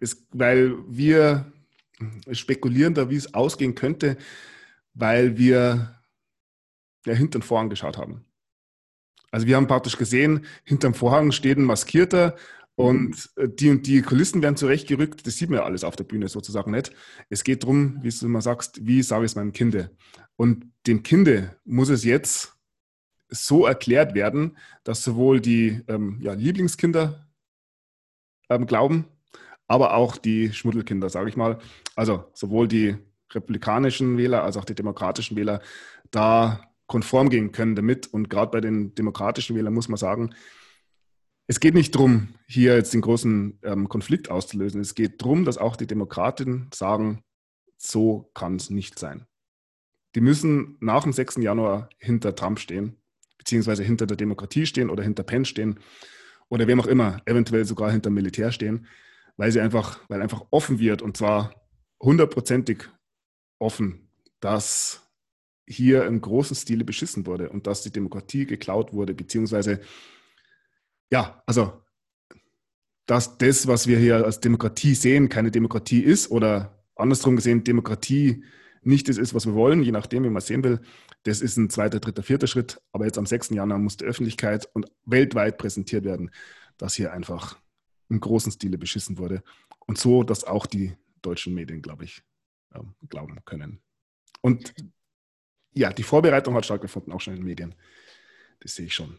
es, 0.00 0.26
weil 0.30 0.74
wir 0.88 1.52
spekulieren 2.32 2.94
da, 2.94 3.08
wie 3.10 3.16
es 3.16 3.34
ausgehen 3.34 3.74
könnte, 3.74 4.16
weil 4.94 5.38
wir 5.38 5.94
ja 7.06 7.14
hinter 7.14 7.38
den 7.38 7.42
Vorhang 7.42 7.70
geschaut 7.70 7.96
haben. 7.96 8.24
Also 9.30 9.46
wir 9.46 9.56
haben 9.56 9.66
praktisch 9.66 9.96
gesehen, 9.96 10.46
hinterm 10.64 10.94
Vorhang 10.94 11.32
steht 11.32 11.58
ein 11.58 11.64
Maskierter 11.64 12.36
und 12.74 13.30
die 13.36 13.70
und 13.70 13.86
die 13.86 14.02
Kulissen 14.02 14.42
werden 14.42 14.56
zurechtgerückt. 14.56 15.26
Das 15.26 15.36
sieht 15.36 15.50
man 15.50 15.60
ja 15.60 15.64
alles 15.64 15.84
auf 15.84 15.96
der 15.96 16.04
Bühne 16.04 16.28
sozusagen 16.28 16.70
nicht. 16.70 16.92
Es 17.30 17.42
geht 17.42 17.62
darum, 17.62 18.02
wie 18.02 18.10
du 18.10 18.26
immer 18.26 18.42
sagst, 18.42 18.86
wie 18.86 19.02
sage 19.02 19.24
ich 19.24 19.32
es 19.32 19.36
meinem 19.36 19.52
Kinde? 19.52 19.96
Und 20.36 20.70
dem 20.86 21.02
Kinde 21.02 21.56
muss 21.64 21.88
es 21.88 22.04
jetzt 22.04 22.55
so 23.28 23.66
erklärt 23.66 24.14
werden, 24.14 24.56
dass 24.84 25.02
sowohl 25.02 25.40
die 25.40 25.82
ähm, 25.88 26.18
ja, 26.20 26.32
Lieblingskinder 26.32 27.26
ähm, 28.48 28.66
glauben, 28.66 29.06
aber 29.66 29.94
auch 29.94 30.16
die 30.16 30.52
Schmuddelkinder, 30.52 31.08
sage 31.08 31.28
ich 31.28 31.36
mal. 31.36 31.58
Also 31.94 32.24
sowohl 32.34 32.68
die 32.68 32.96
republikanischen 33.32 34.16
Wähler 34.16 34.44
als 34.44 34.56
auch 34.56 34.64
die 34.64 34.74
demokratischen 34.74 35.36
Wähler 35.36 35.60
da 36.10 36.70
konform 36.86 37.30
gehen 37.30 37.52
können 37.52 37.74
damit. 37.74 38.06
Und 38.12 38.30
gerade 38.30 38.50
bei 38.50 38.60
den 38.60 38.94
demokratischen 38.94 39.56
Wählern 39.56 39.74
muss 39.74 39.88
man 39.88 39.98
sagen, 39.98 40.34
es 41.48 41.60
geht 41.60 41.74
nicht 41.74 41.94
darum, 41.94 42.34
hier 42.48 42.74
jetzt 42.74 42.92
den 42.92 43.00
großen 43.00 43.60
ähm, 43.62 43.88
Konflikt 43.88 44.30
auszulösen. 44.30 44.80
Es 44.80 44.94
geht 44.94 45.22
darum, 45.22 45.44
dass 45.44 45.58
auch 45.58 45.76
die 45.76 45.86
Demokraten 45.86 46.68
sagen, 46.74 47.22
so 47.76 48.30
kann 48.34 48.56
es 48.56 48.70
nicht 48.70 48.98
sein. 48.98 49.26
Die 50.14 50.20
müssen 50.20 50.76
nach 50.80 51.02
dem 51.02 51.12
6. 51.12 51.36
Januar 51.36 51.88
hinter 51.98 52.34
Trump 52.34 52.58
stehen, 52.58 52.96
beziehungsweise 53.46 53.84
hinter 53.84 54.06
der 54.06 54.16
Demokratie 54.16 54.66
stehen 54.66 54.90
oder 54.90 55.04
hinter 55.04 55.22
Pence 55.22 55.48
stehen 55.48 55.78
oder 56.48 56.66
wem 56.66 56.80
auch 56.80 56.86
immer, 56.86 57.22
eventuell 57.26 57.64
sogar 57.64 57.92
hinter 57.92 58.10
Militär 58.10 58.50
stehen, 58.50 58.88
weil 59.36 59.52
sie 59.52 59.60
einfach, 59.60 60.00
weil 60.08 60.20
einfach 60.20 60.46
offen 60.50 60.80
wird 60.80 61.00
und 61.00 61.16
zwar 61.16 61.54
hundertprozentig 62.02 62.88
offen, 63.60 64.10
dass 64.40 65.08
hier 65.64 66.06
im 66.06 66.20
großen 66.20 66.56
Stile 66.56 66.84
beschissen 66.84 67.24
wurde 67.24 67.48
und 67.48 67.68
dass 67.68 67.82
die 67.82 67.92
Demokratie 67.92 68.46
geklaut 68.46 68.92
wurde, 68.92 69.14
beziehungsweise 69.14 69.80
ja, 71.12 71.40
also 71.46 71.80
dass 73.06 73.38
das, 73.38 73.68
was 73.68 73.86
wir 73.86 73.98
hier 74.00 74.24
als 74.24 74.40
Demokratie 74.40 74.96
sehen, 74.96 75.28
keine 75.28 75.52
Demokratie 75.52 76.00
ist 76.00 76.32
oder 76.32 76.84
andersrum 76.96 77.36
gesehen, 77.36 77.62
Demokratie 77.62 78.42
nicht 78.82 79.08
das 79.08 79.18
ist, 79.18 79.34
was 79.34 79.46
wir 79.46 79.54
wollen, 79.54 79.84
je 79.84 79.92
nachdem, 79.92 80.24
wie 80.24 80.30
man 80.30 80.38
es 80.38 80.48
sehen 80.48 80.64
will. 80.64 80.80
Das 81.26 81.40
ist 81.40 81.56
ein 81.56 81.70
zweiter, 81.70 81.98
dritter, 81.98 82.22
vierter 82.22 82.46
Schritt. 82.46 82.80
Aber 82.92 83.04
jetzt 83.04 83.18
am 83.18 83.26
6. 83.26 83.50
Januar 83.50 83.80
muss 83.80 83.96
der 83.96 84.06
Öffentlichkeit 84.06 84.68
und 84.74 84.86
weltweit 85.04 85.58
präsentiert 85.58 86.04
werden, 86.04 86.30
dass 86.78 86.94
hier 86.94 87.12
einfach 87.12 87.58
im 88.08 88.20
großen 88.20 88.52
Stile 88.52 88.78
beschissen 88.78 89.18
wurde. 89.18 89.42
Und 89.88 89.98
so, 89.98 90.22
dass 90.22 90.44
auch 90.44 90.66
die 90.66 90.96
deutschen 91.22 91.52
Medien, 91.52 91.82
glaube 91.82 92.04
ich, 92.04 92.22
glauben 93.08 93.44
können. 93.44 93.80
Und 94.40 94.72
ja, 95.72 95.92
die 95.92 96.04
Vorbereitung 96.04 96.54
hat 96.54 96.64
stattgefunden, 96.64 97.12
auch 97.12 97.20
schon 97.20 97.34
in 97.34 97.40
den 97.40 97.46
Medien. 97.46 97.74
Das 98.60 98.76
sehe 98.76 98.86
ich 98.86 98.94
schon. 98.94 99.18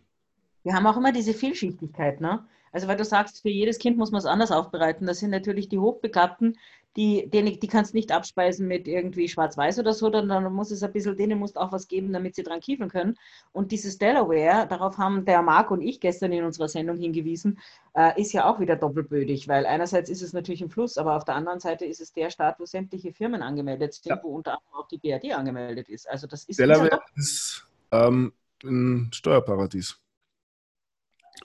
Wir 0.63 0.75
haben 0.75 0.87
auch 0.87 0.95
immer 0.95 1.11
diese 1.11 1.33
Vielschichtigkeit, 1.33 2.21
ne? 2.21 2.47
Also 2.71 2.87
weil 2.87 2.97
du 2.97 3.03
sagst, 3.03 3.41
für 3.41 3.49
jedes 3.49 3.79
Kind 3.79 3.97
muss 3.97 4.11
man 4.11 4.19
es 4.19 4.25
anders 4.25 4.51
aufbereiten. 4.51 5.07
Das 5.07 5.19
sind 5.19 5.31
natürlich 5.31 5.67
die 5.67 5.79
Hochbegabten, 5.79 6.57
die, 6.97 7.29
denen, 7.29 7.59
die 7.59 7.67
kannst 7.67 7.93
nicht 7.93 8.11
abspeisen 8.11 8.67
mit 8.67 8.87
irgendwie 8.87 9.29
Schwarz-Weiß 9.29 9.77
oder 9.77 9.93
so, 9.93 10.09
dann, 10.09 10.27
dann 10.27 10.51
muss 10.51 10.71
es 10.71 10.81
ein 10.81 10.91
bisschen, 10.91 11.15
denen 11.15 11.37
musst 11.37 11.55
auch 11.55 11.71
was 11.71 11.87
geben, 11.87 12.11
damit 12.11 12.33
sie 12.33 12.41
dran 12.41 12.59
kiefeln 12.59 12.89
können. 12.89 13.15
Und 13.51 13.71
dieses 13.71 13.99
Delaware, 13.99 14.67
darauf 14.67 14.97
haben 14.97 15.23
der 15.23 15.43
Marc 15.43 15.69
und 15.69 15.81
ich 15.81 15.99
gestern 15.99 16.31
in 16.31 16.43
unserer 16.43 16.67
Sendung 16.67 16.97
hingewiesen, 16.97 17.59
äh, 17.95 18.19
ist 18.19 18.33
ja 18.33 18.49
auch 18.49 18.59
wieder 18.59 18.75
doppelbödig, 18.75 19.47
weil 19.47 19.67
einerseits 19.67 20.09
ist 20.09 20.23
es 20.23 20.33
natürlich 20.33 20.61
ein 20.61 20.71
Fluss, 20.71 20.97
aber 20.97 21.15
auf 21.15 21.23
der 21.23 21.35
anderen 21.35 21.59
Seite 21.59 21.85
ist 21.85 22.01
es 22.01 22.13
der 22.13 22.31
Staat, 22.31 22.59
wo 22.59 22.65
sämtliche 22.65 23.13
Firmen 23.13 23.43
angemeldet 23.43 23.93
sind, 23.93 24.09
ja. 24.09 24.19
wo 24.23 24.29
unter 24.29 24.53
anderem 24.53 24.73
auch 24.73 24.87
die 24.87 24.97
BRD 24.97 25.33
angemeldet 25.33 25.89
ist. 25.89 26.09
Also 26.09 26.25
das 26.25 26.45
ist 26.45 26.59
Delaware 26.59 26.99
ist 27.15 27.67
ähm, 27.91 28.33
ein 28.63 29.11
Steuerparadies. 29.13 29.99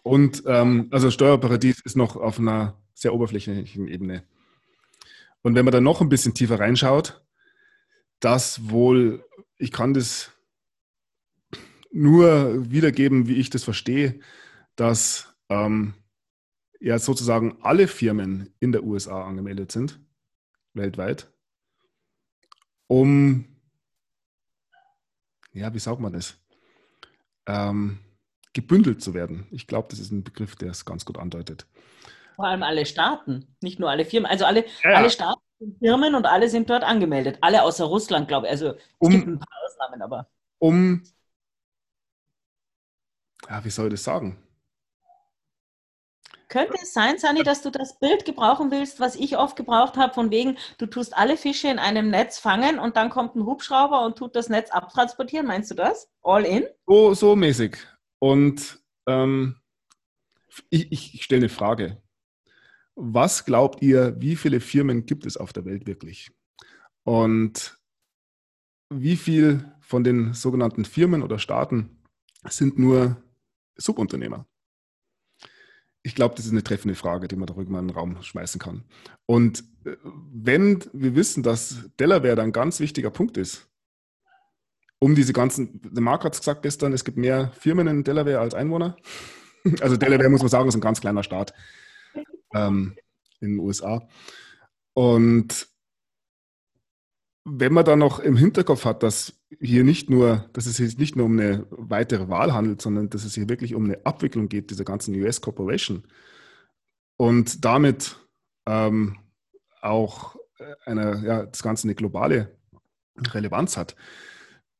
Und 0.03 0.45
ähm, 0.47 0.89
also 0.91 1.11
Steuerparadies 1.11 1.83
ist 1.85 1.97
noch 1.97 2.17
auf 2.17 2.39
einer 2.39 2.75
sehr 2.95 3.13
oberflächlichen 3.13 3.87
Ebene. 3.87 4.25
Und 5.43 5.55
wenn 5.55 5.65
man 5.65 5.73
dann 5.73 5.85
noch 5.85 6.01
ein 6.01 6.09
bisschen 6.09 6.35
tiefer 6.35 6.59
reinschaut, 6.59 7.25
das 8.21 8.71
wohl, 8.71 9.25
ich 9.59 9.73
kann 9.73 9.95
das 9.95 10.31
nur 11.91 12.71
wiedergeben, 12.71 13.27
wie 13.27 13.37
ich 13.37 13.51
das 13.51 13.65
verstehe, 13.65 14.21
dass 14.77 15.35
ähm, 15.49 15.95
ja 16.81 16.99
sozusagen 16.99 17.59
alle 17.61 17.89
Firmen 17.89 18.55
in 18.61 18.73
der 18.73 18.85
USA 18.85 19.25
angemeldet 19.25 19.73
sind, 19.73 20.01
weltweit, 20.75 21.31
um, 22.87 23.45
ja, 25.53 25.73
wie 25.75 25.79
sagt 25.79 26.01
man 26.01 26.13
das? 26.13 26.37
Ähm, 27.47 27.99
gebündelt 28.53 29.03
zu 29.03 29.15
werden. 29.15 29.47
Ich 29.51 29.67
glaube, 29.67 29.89
das 29.91 29.99
ist 29.99 30.13
ein 30.13 30.25
Begriff, 30.25 30.57
der 30.57 30.71
es 30.71 30.85
ganz 30.85 31.05
gut 31.05 31.19
andeutet. 31.19 31.67
Vor 32.37 32.47
allem 32.47 32.63
alle 32.63 32.87
Staaten, 32.87 33.57
nicht 33.61 33.79
nur 33.79 33.91
alle 33.91 34.05
Firmen. 34.05 34.31
Also 34.31 34.45
alle, 34.45 34.65
ja. 34.83 34.95
alle 34.95 35.11
Staaten 35.11 35.43
sind 35.59 35.79
Firmen 35.79 36.15
und 36.15 36.27
alle 36.27 36.49
sind 36.49 36.71
dort 36.71 36.85
angemeldet. 36.85 37.39
Alle 37.41 37.63
außer 37.63 37.85
Russland, 37.85 38.29
glaube 38.29 38.47
ich. 38.47 38.53
Also 38.53 38.71
es 38.71 38.79
um, 38.99 39.11
gibt 39.11 39.27
ein 39.27 39.39
paar 39.39 39.59
Ausnahmen, 39.65 40.03
aber. 40.03 40.29
Um, 40.59 41.03
ja, 43.49 43.65
wie 43.65 43.71
soll 43.71 43.87
ich 43.87 43.95
das 43.95 44.05
sagen? 44.05 44.39
Könnte 46.53 46.75
es 46.83 46.93
sein, 46.93 47.17
Sani, 47.17 47.43
dass 47.43 47.63
du 47.63 47.71
das 47.71 47.99
Bild 47.99 48.27
gebrauchen 48.27 48.71
willst, 48.71 49.01
was 49.01 49.17
ich 49.17 49.39
oft 49.39 49.57
gebraucht 49.57 49.97
habe, 49.97 50.13
von 50.13 50.31
wegen, 50.31 50.59
du 50.77 50.85
tust 50.85 51.17
alle 51.17 51.39
Fische 51.39 51.69
in 51.69 51.79
einem 51.79 52.11
Netz 52.11 52.39
fangen 52.39 52.79
und 52.79 52.99
dann 52.99 53.09
kommt 53.09 53.35
ein 53.35 53.47
Hubschrauber 53.47 54.05
und 54.05 54.19
tut 54.19 54.37
das 54.37 54.51
Netz 54.51 54.71
abtransportieren? 54.71 55.47
Meinst 55.47 55.71
du 55.71 55.75
das? 55.75 56.11
All 56.23 56.45
in? 56.45 56.67
So, 56.87 57.15
so 57.15 57.35
mäßig. 57.35 57.79
Und 58.19 58.81
ähm, 59.07 59.63
ich, 60.69 61.15
ich 61.15 61.25
stelle 61.25 61.41
eine 61.41 61.49
Frage. 61.49 62.03
Was 62.95 63.45
glaubt 63.45 63.83
ihr, 63.83 64.21
wie 64.21 64.37
viele 64.37 64.61
Firmen 64.61 65.07
gibt 65.07 65.27
es 65.27 65.37
auf 65.37 65.53
der 65.53 65.65
Welt 65.65 65.87
wirklich? 65.87 66.31
Und 67.05 67.79
wie 68.91 69.17
viel 69.17 69.73
von 69.81 70.05
den 70.05 70.35
sogenannten 70.35 70.85
Firmen 70.85 71.23
oder 71.23 71.39
Staaten 71.39 72.03
sind 72.49 72.79
nur 72.79 73.23
Subunternehmer? 73.77 74.47
Ich 76.05 76.15
glaube, 76.15 76.35
das 76.35 76.47
ist 76.47 76.51
eine 76.51 76.65
treffende 76.65 76.97
Frage, 76.97 77.29
die 77.29 77.37
man 77.37 77.47
darüber 77.47 77.79
in 77.79 77.89
den 77.89 77.97
Raum 77.97 78.21
schmeißen 78.23 78.61
kann. 78.61 78.85
Und 79.25 79.61
äh, 79.85 79.97
wenn 80.05 80.85
wir 80.93 81.15
wissen, 81.15 81.43
dass 81.43 81.89
Delaware 81.99 82.43
ein 82.43 82.53
ganz 82.53 82.81
wichtiger 82.81 83.11
Punkt 83.11 83.37
ist, 83.37 83.69
um 84.99 85.15
diese 85.15 85.33
ganzen, 85.33 85.81
der 85.83 86.03
Marc 86.03 86.25
hat 86.25 86.35
es 86.35 86.41
gesagt 86.41 86.63
gestern, 86.63 86.93
es 86.93 87.05
gibt 87.05 87.19
mehr 87.19 87.53
Firmen 87.53 87.87
in 87.87 88.05
Delaware 88.05 88.41
als 88.41 88.55
Einwohner. 88.55 88.97
Also 89.81 89.97
Delaware, 89.97 90.29
muss 90.29 90.41
man 90.41 90.49
sagen, 90.49 90.69
ist 90.69 90.75
ein 90.75 90.81
ganz 90.81 91.01
kleiner 91.01 91.23
Staat 91.23 91.55
ähm, 92.55 92.97
in 93.41 93.57
den 93.57 93.59
USA. 93.59 94.09
Und 94.95 95.69
wenn 97.45 97.73
man 97.73 97.85
dann 97.85 97.99
noch 97.99 98.21
im 98.21 98.37
Hinterkopf 98.37 98.85
hat, 98.85 99.03
dass 99.03 99.41
hier 99.61 99.85
nicht 99.85 100.09
nur, 100.09 100.49
dass 100.53 100.67
es 100.67 100.77
hier 100.77 100.89
nicht 100.97 101.17
nur 101.17 101.27
um 101.27 101.39
eine 101.39 101.67
weitere 101.71 102.29
Wahl 102.29 102.53
handelt, 102.53 102.81
sondern 102.81 103.11
dass 103.11 103.25
es 103.25 103.35
hier 103.35 103.49
wirklich 103.49 103.75
um 103.75 103.85
eine 103.85 104.05
Abwicklung 104.07 104.49
geht, 104.49 104.71
dieser 104.71 104.85
ganzen 104.85 105.15
US 105.21 105.41
Corporation 105.41 106.05
und 107.17 107.65
damit 107.65 108.17
ähm, 108.67 109.19
auch 109.81 110.37
eine, 110.85 111.23
ja, 111.25 111.47
das 111.47 111.63
Ganze 111.63 111.87
eine 111.87 111.95
globale 111.95 112.57
Relevanz 113.17 113.77
hat, 113.77 113.97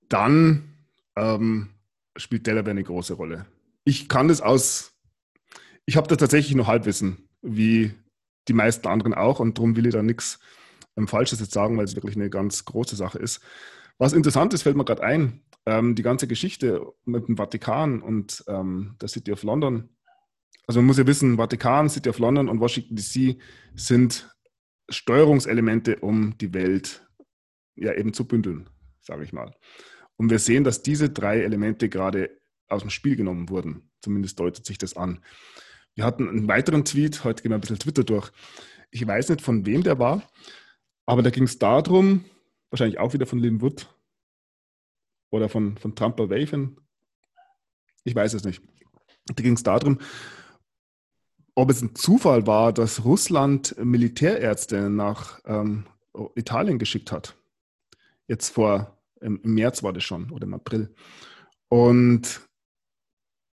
dann 0.09 0.77
ähm, 1.17 1.71
spielt 2.17 2.47
Delaware 2.47 2.71
eine 2.71 2.85
große 2.85 3.15
Rolle. 3.15 3.47
Ich 3.85 4.09
kann 4.09 4.29
das 4.29 4.41
aus, 4.41 4.95
ich 5.87 5.97
habe 5.97 6.09
da 6.09 6.17
tatsächlich 6.17 6.55
nur 6.55 6.67
Halbwissen, 6.67 7.29
wie 7.43 7.93
die 8.49 8.53
meisten 8.55 8.89
anderen 8.89 9.15
auch, 9.15 9.41
und 9.41 9.59
darum 9.59 9.77
will 9.77 9.87
ich 9.87 9.93
da 9.93 10.03
nichts 10.03 10.41
ähm, 10.97 11.09
Falsches 11.09 11.41
jetzt 11.41 11.53
sagen, 11.53 11.77
weil 11.77 11.85
es 11.85 11.95
wirklich 11.95 12.17
eine 12.17 12.31
ganz 12.31 12.65
große 12.65 12.97
Sache 12.97 13.19
ist. 13.19 13.41
Was 13.99 14.13
interessant 14.13 14.55
ist, 14.55 14.63
fällt 14.63 14.77
mir 14.77 14.85
gerade 14.85 15.03
ein, 15.03 15.43
ähm, 15.67 15.95
die 15.95 16.03
ganze 16.03 16.27
Geschichte 16.27 16.85
mit 17.05 17.29
dem 17.29 17.37
Vatikan 17.37 18.03
und 18.03 18.45
ähm, 18.49 18.97
der 19.01 19.09
City 19.09 19.33
of 19.33 19.43
London. 19.43 19.89
Also 20.67 20.81
man 20.81 20.87
muss 20.87 20.99
ja 20.99 21.07
wissen, 21.07 21.37
Vatikan, 21.37 21.89
City 21.89 22.09
of 22.09 22.19
London 22.19 22.49
und 22.49 22.61
Washington 22.61 22.97
DC 22.97 23.41
sind 23.75 24.35
Steuerungselemente, 24.89 25.97
um 25.97 26.37
die 26.39 26.53
Welt 26.55 27.07
ja 27.75 27.95
eben 27.95 28.13
zu 28.13 28.27
bündeln, 28.27 28.69
sage 29.01 29.25
ich 29.25 29.33
mal. 29.33 29.55
Und 30.17 30.31
wir 30.31 30.39
sehen, 30.39 30.65
dass 30.65 30.83
diese 30.83 31.11
drei 31.11 31.41
Elemente 31.41 31.89
gerade 31.89 32.31
aus 32.69 32.83
dem 32.83 32.91
Spiel 32.91 33.17
genommen 33.17 33.49
wurden. 33.49 33.91
Zumindest 34.01 34.39
deutet 34.39 34.67
sich 34.67 34.79
das 34.79 34.97
an. 34.97 35.21
Wir 35.95 36.05
hatten 36.05 36.29
einen 36.29 36.49
weiteren 36.49 36.85
Tweet, 36.85 37.25
heute 37.25 37.43
gehen 37.43 37.51
wir 37.51 37.57
ein 37.57 37.61
bisschen 37.61 37.79
Twitter 37.79 38.05
durch. 38.05 38.31
Ich 38.91 39.07
weiß 39.07 39.29
nicht, 39.29 39.43
von 39.43 39.67
wem 39.67 39.83
der 39.83 39.99
war, 39.99 40.23
aber 41.07 41.23
da 41.23 41.31
ging 41.31 41.45
es 41.45 41.59
darum, 41.59 42.25
wahrscheinlich 42.71 42.99
auch 42.99 43.13
wieder 43.13 43.27
von 43.27 43.39
Lynn 43.39 43.61
Wood 43.61 43.89
oder 45.31 45.49
von, 45.49 45.77
von 45.77 45.95
Trumper 45.95 46.31
Waven. 46.31 46.79
Ich 48.05 48.15
weiß 48.15 48.35
es 48.35 48.45
nicht. 48.45 48.63
Da 49.27 49.43
ging 49.43 49.55
es 49.55 49.63
darum, 49.63 49.99
ob 51.55 51.71
es 51.71 51.83
ein 51.83 51.95
Zufall 51.95 52.47
war, 52.47 52.73
dass 52.73 53.05
Russland 53.05 53.77
Militärärzte 53.79 54.89
nach 54.89 55.41
ähm, 55.45 55.87
Italien 56.35 56.79
geschickt 56.79 57.13
hat. 57.13 57.37
Jetzt 58.27 58.51
vor 58.51 58.99
im, 59.21 59.41
März 59.43 59.83
war 59.83 59.93
das 59.93 60.05
schon 60.05 60.31
oder 60.31 60.47
im 60.47 60.55
April. 60.55 60.95
Und 61.69 62.41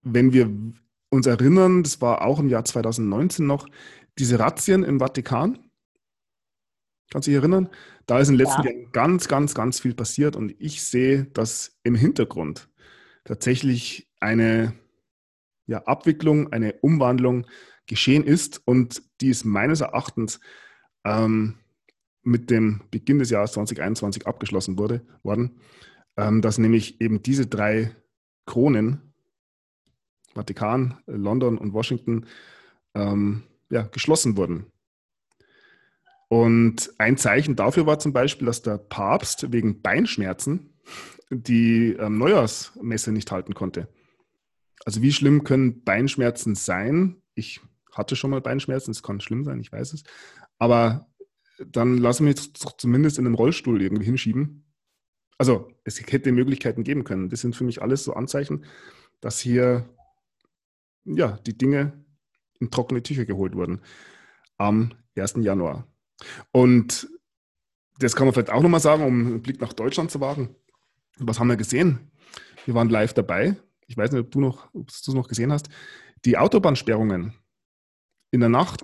wenn 0.02 0.32
wir 0.32 0.50
uns 1.10 1.26
erinnern, 1.26 1.82
das 1.82 2.00
war 2.00 2.22
auch 2.22 2.38
im 2.38 2.48
Jahr 2.48 2.64
2019 2.64 3.46
noch, 3.46 3.68
diese 4.18 4.38
Razzien 4.38 4.82
im 4.82 4.98
Vatikan, 4.98 5.58
kannst 7.10 7.26
du 7.26 7.30
dich 7.30 7.38
erinnern? 7.38 7.68
Da 8.06 8.18
ist 8.18 8.28
in 8.28 8.36
den 8.36 8.46
letzten 8.46 8.62
ja. 8.62 8.70
Jahren 8.70 8.92
ganz, 8.92 9.28
ganz, 9.28 9.54
ganz 9.54 9.80
viel 9.80 9.94
passiert 9.94 10.36
und 10.36 10.54
ich 10.58 10.82
sehe, 10.82 11.24
dass 11.24 11.78
im 11.82 11.94
Hintergrund 11.94 12.68
tatsächlich 13.24 14.08
eine 14.20 14.74
ja, 15.66 15.82
Abwicklung, 15.84 16.52
eine 16.52 16.74
Umwandlung 16.80 17.46
geschehen 17.86 18.24
ist 18.24 18.62
und 18.64 19.02
die 19.20 19.28
ist 19.28 19.44
meines 19.44 19.80
Erachtens 19.80 20.40
ähm, 21.04 21.58
mit 22.22 22.50
dem 22.50 22.82
Beginn 22.90 23.18
des 23.18 23.30
Jahres 23.30 23.52
2021 23.52 24.26
abgeschlossen 24.26 24.78
wurde, 24.78 25.06
worden, 25.22 25.60
ähm, 26.16 26.42
dass 26.42 26.58
nämlich 26.58 27.00
eben 27.00 27.22
diese 27.22 27.46
drei 27.46 27.94
Kronen 28.46 29.05
Vatikan, 30.36 30.98
London 31.06 31.58
und 31.58 31.72
Washington 31.72 32.26
ähm, 32.94 33.42
ja, 33.70 33.82
geschlossen 33.82 34.36
wurden. 34.36 34.66
Und 36.28 36.92
ein 36.98 37.16
Zeichen 37.16 37.56
dafür 37.56 37.86
war 37.86 37.98
zum 37.98 38.12
Beispiel, 38.12 38.46
dass 38.46 38.62
der 38.62 38.78
Papst 38.78 39.52
wegen 39.52 39.82
Beinschmerzen 39.82 40.74
die 41.30 41.92
ähm, 41.98 42.18
Neujahrsmesse 42.18 43.12
nicht 43.12 43.30
halten 43.32 43.54
konnte. 43.54 43.88
Also 44.84 45.02
wie 45.02 45.12
schlimm 45.12 45.44
können 45.44 45.82
Beinschmerzen 45.82 46.54
sein? 46.54 47.16
Ich 47.34 47.60
hatte 47.92 48.14
schon 48.14 48.30
mal 48.30 48.40
Beinschmerzen, 48.40 48.92
es 48.92 49.02
kann 49.02 49.20
schlimm 49.20 49.44
sein, 49.44 49.60
ich 49.60 49.72
weiß 49.72 49.92
es. 49.92 50.04
Aber 50.58 51.06
dann 51.58 51.98
lassen 51.98 52.26
wir 52.26 52.34
mich 52.34 52.54
zumindest 52.54 53.18
in 53.18 53.26
einem 53.26 53.34
Rollstuhl 53.34 53.80
irgendwie 53.82 54.04
hinschieben. 54.04 54.64
Also 55.38 55.70
es 55.84 56.00
hätte 56.00 56.32
Möglichkeiten 56.32 56.84
geben 56.84 57.04
können. 57.04 57.28
Das 57.28 57.40
sind 57.40 57.56
für 57.56 57.64
mich 57.64 57.82
alles 57.82 58.04
so 58.04 58.14
Anzeichen, 58.14 58.64
dass 59.20 59.40
hier 59.40 59.88
ja, 61.06 61.38
die 61.46 61.56
Dinge 61.56 62.04
in 62.60 62.70
trockene 62.70 63.02
Tücher 63.02 63.24
geholt 63.24 63.54
wurden 63.54 63.80
am 64.58 64.92
1. 65.16 65.34
Januar. 65.38 65.86
Und 66.52 67.08
das 67.98 68.14
kann 68.14 68.26
man 68.26 68.34
vielleicht 68.34 68.50
auch 68.50 68.62
nochmal 68.62 68.80
sagen, 68.80 69.04
um 69.04 69.26
einen 69.26 69.42
Blick 69.42 69.60
nach 69.60 69.72
Deutschland 69.72 70.10
zu 70.10 70.20
wagen. 70.20 70.54
Was 71.18 71.40
haben 71.40 71.48
wir 71.48 71.56
gesehen? 71.56 72.10
Wir 72.64 72.74
waren 72.74 72.90
live 72.90 73.14
dabei. 73.14 73.56
Ich 73.86 73.96
weiß 73.96 74.12
nicht, 74.12 74.20
ob 74.20 74.30
du 74.30 74.40
noch, 74.40 74.66
ob 74.74 74.88
du 74.88 74.92
es 74.92 75.06
noch 75.08 75.28
gesehen 75.28 75.52
hast. 75.52 75.68
Die 76.24 76.36
Autobahnsperrungen 76.36 77.34
in 78.30 78.40
der 78.40 78.48
Nacht, 78.48 78.82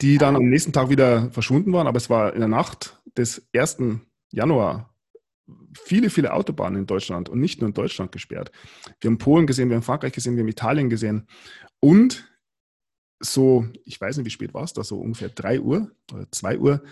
die 0.00 0.18
dann 0.18 0.36
am 0.36 0.48
nächsten 0.48 0.72
Tag 0.72 0.90
wieder 0.90 1.30
verschwunden 1.30 1.72
waren, 1.72 1.86
aber 1.86 1.96
es 1.96 2.10
war 2.10 2.34
in 2.34 2.40
der 2.40 2.48
Nacht 2.48 3.00
des 3.16 3.48
1. 3.54 3.78
Januar 4.30 4.93
viele, 5.74 6.10
viele 6.10 6.32
Autobahnen 6.32 6.80
in 6.80 6.86
Deutschland 6.86 7.28
und 7.28 7.40
nicht 7.40 7.60
nur 7.60 7.68
in 7.68 7.74
Deutschland 7.74 8.12
gesperrt. 8.12 8.50
Wir 9.00 9.10
haben 9.10 9.18
Polen 9.18 9.46
gesehen, 9.46 9.68
wir 9.68 9.76
haben 9.76 9.82
Frankreich 9.82 10.12
gesehen, 10.12 10.36
wir 10.36 10.42
haben 10.42 10.48
Italien 10.48 10.90
gesehen. 10.90 11.26
Und 11.80 12.30
so, 13.20 13.66
ich 13.84 14.00
weiß 14.00 14.16
nicht, 14.16 14.26
wie 14.26 14.30
spät 14.30 14.54
war 14.54 14.64
es 14.64 14.72
da, 14.72 14.84
so 14.84 14.98
ungefähr 15.00 15.28
3 15.28 15.60
Uhr 15.60 15.90
oder 16.12 16.30
2 16.30 16.58
Uhr, 16.58 16.84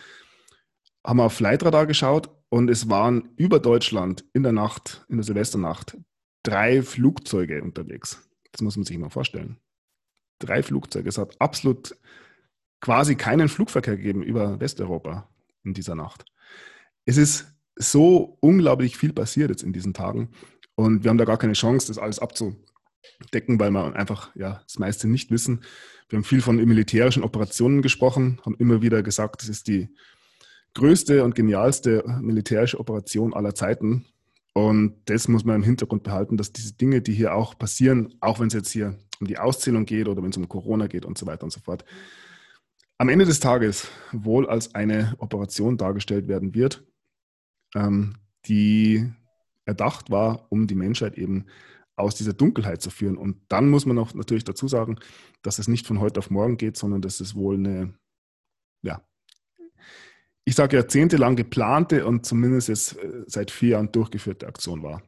haben 1.04 1.18
wir 1.18 1.24
auf 1.24 1.34
Flightradar 1.34 1.86
geschaut 1.86 2.30
und 2.48 2.70
es 2.70 2.88
waren 2.88 3.30
über 3.36 3.58
Deutschland 3.58 4.24
in 4.32 4.42
der 4.42 4.52
Nacht, 4.52 5.04
in 5.08 5.16
der 5.16 5.24
Silvesternacht, 5.24 5.96
drei 6.42 6.82
Flugzeuge 6.82 7.62
unterwegs. 7.62 8.28
Das 8.52 8.60
muss 8.60 8.76
man 8.76 8.84
sich 8.84 8.98
mal 8.98 9.10
vorstellen. 9.10 9.58
Drei 10.38 10.62
Flugzeuge. 10.62 11.08
Es 11.08 11.18
hat 11.18 11.40
absolut 11.40 11.96
quasi 12.80 13.14
keinen 13.14 13.48
Flugverkehr 13.48 13.96
gegeben 13.96 14.22
über 14.22 14.60
Westeuropa 14.60 15.28
in 15.64 15.72
dieser 15.74 15.94
Nacht. 15.94 16.24
Es 17.04 17.16
ist 17.16 17.51
so 17.82 18.36
unglaublich 18.40 18.96
viel 18.96 19.12
passiert 19.12 19.50
jetzt 19.50 19.62
in 19.62 19.72
diesen 19.72 19.94
Tagen 19.94 20.30
und 20.74 21.04
wir 21.04 21.10
haben 21.10 21.18
da 21.18 21.24
gar 21.24 21.38
keine 21.38 21.52
Chance, 21.52 21.88
das 21.88 21.98
alles 21.98 22.18
abzudecken, 22.18 23.58
weil 23.58 23.70
wir 23.70 23.94
einfach 23.94 24.34
ja, 24.34 24.62
das 24.64 24.78
meiste 24.78 25.08
nicht 25.08 25.30
wissen. 25.30 25.62
Wir 26.08 26.18
haben 26.18 26.24
viel 26.24 26.42
von 26.42 26.56
militärischen 26.56 27.22
Operationen 27.22 27.82
gesprochen, 27.82 28.40
haben 28.44 28.56
immer 28.58 28.82
wieder 28.82 29.02
gesagt, 29.02 29.42
das 29.42 29.48
ist 29.48 29.68
die 29.68 29.88
größte 30.74 31.24
und 31.24 31.34
genialste 31.34 32.04
militärische 32.20 32.78
Operation 32.80 33.34
aller 33.34 33.54
Zeiten. 33.54 34.06
Und 34.54 34.96
das 35.06 35.28
muss 35.28 35.44
man 35.44 35.56
im 35.56 35.62
Hintergrund 35.62 36.02
behalten, 36.02 36.36
dass 36.36 36.52
diese 36.52 36.74
Dinge, 36.74 37.00
die 37.00 37.14
hier 37.14 37.34
auch 37.34 37.56
passieren, 37.56 38.14
auch 38.20 38.40
wenn 38.40 38.48
es 38.48 38.54
jetzt 38.54 38.70
hier 38.70 38.98
um 39.20 39.26
die 39.26 39.38
Auszählung 39.38 39.86
geht 39.86 40.08
oder 40.08 40.22
wenn 40.22 40.30
es 40.30 40.36
um 40.36 40.48
Corona 40.48 40.86
geht 40.86 41.06
und 41.06 41.16
so 41.16 41.26
weiter 41.26 41.44
und 41.44 41.52
so 41.52 41.60
fort, 41.60 41.84
am 42.98 43.08
Ende 43.08 43.24
des 43.24 43.40
Tages 43.40 43.88
wohl 44.12 44.48
als 44.48 44.74
eine 44.74 45.14
Operation 45.18 45.78
dargestellt 45.78 46.28
werden 46.28 46.54
wird, 46.54 46.84
ähm, 47.74 48.16
die 48.46 49.10
erdacht 49.64 50.10
war, 50.10 50.50
um 50.50 50.66
die 50.66 50.74
Menschheit 50.74 51.16
eben 51.16 51.46
aus 51.96 52.14
dieser 52.14 52.32
Dunkelheit 52.32 52.82
zu 52.82 52.90
führen. 52.90 53.16
Und 53.16 53.40
dann 53.48 53.68
muss 53.68 53.86
man 53.86 53.98
auch 53.98 54.14
natürlich 54.14 54.44
dazu 54.44 54.66
sagen, 54.68 54.98
dass 55.42 55.58
es 55.58 55.68
nicht 55.68 55.86
von 55.86 56.00
heute 56.00 56.18
auf 56.18 56.30
morgen 56.30 56.56
geht, 56.56 56.76
sondern 56.76 57.02
dass 57.02 57.20
es 57.20 57.34
wohl 57.34 57.56
eine, 57.56 57.94
ja, 58.82 59.02
ich 60.44 60.56
sage 60.56 60.76
jahrzehntelang 60.76 61.36
geplante 61.36 62.06
und 62.06 62.26
zumindest 62.26 62.68
jetzt 62.68 62.96
äh, 62.96 63.24
seit 63.26 63.50
vier 63.50 63.70
Jahren 63.70 63.92
durchgeführte 63.92 64.46
Aktion 64.46 64.82
war. 64.82 65.02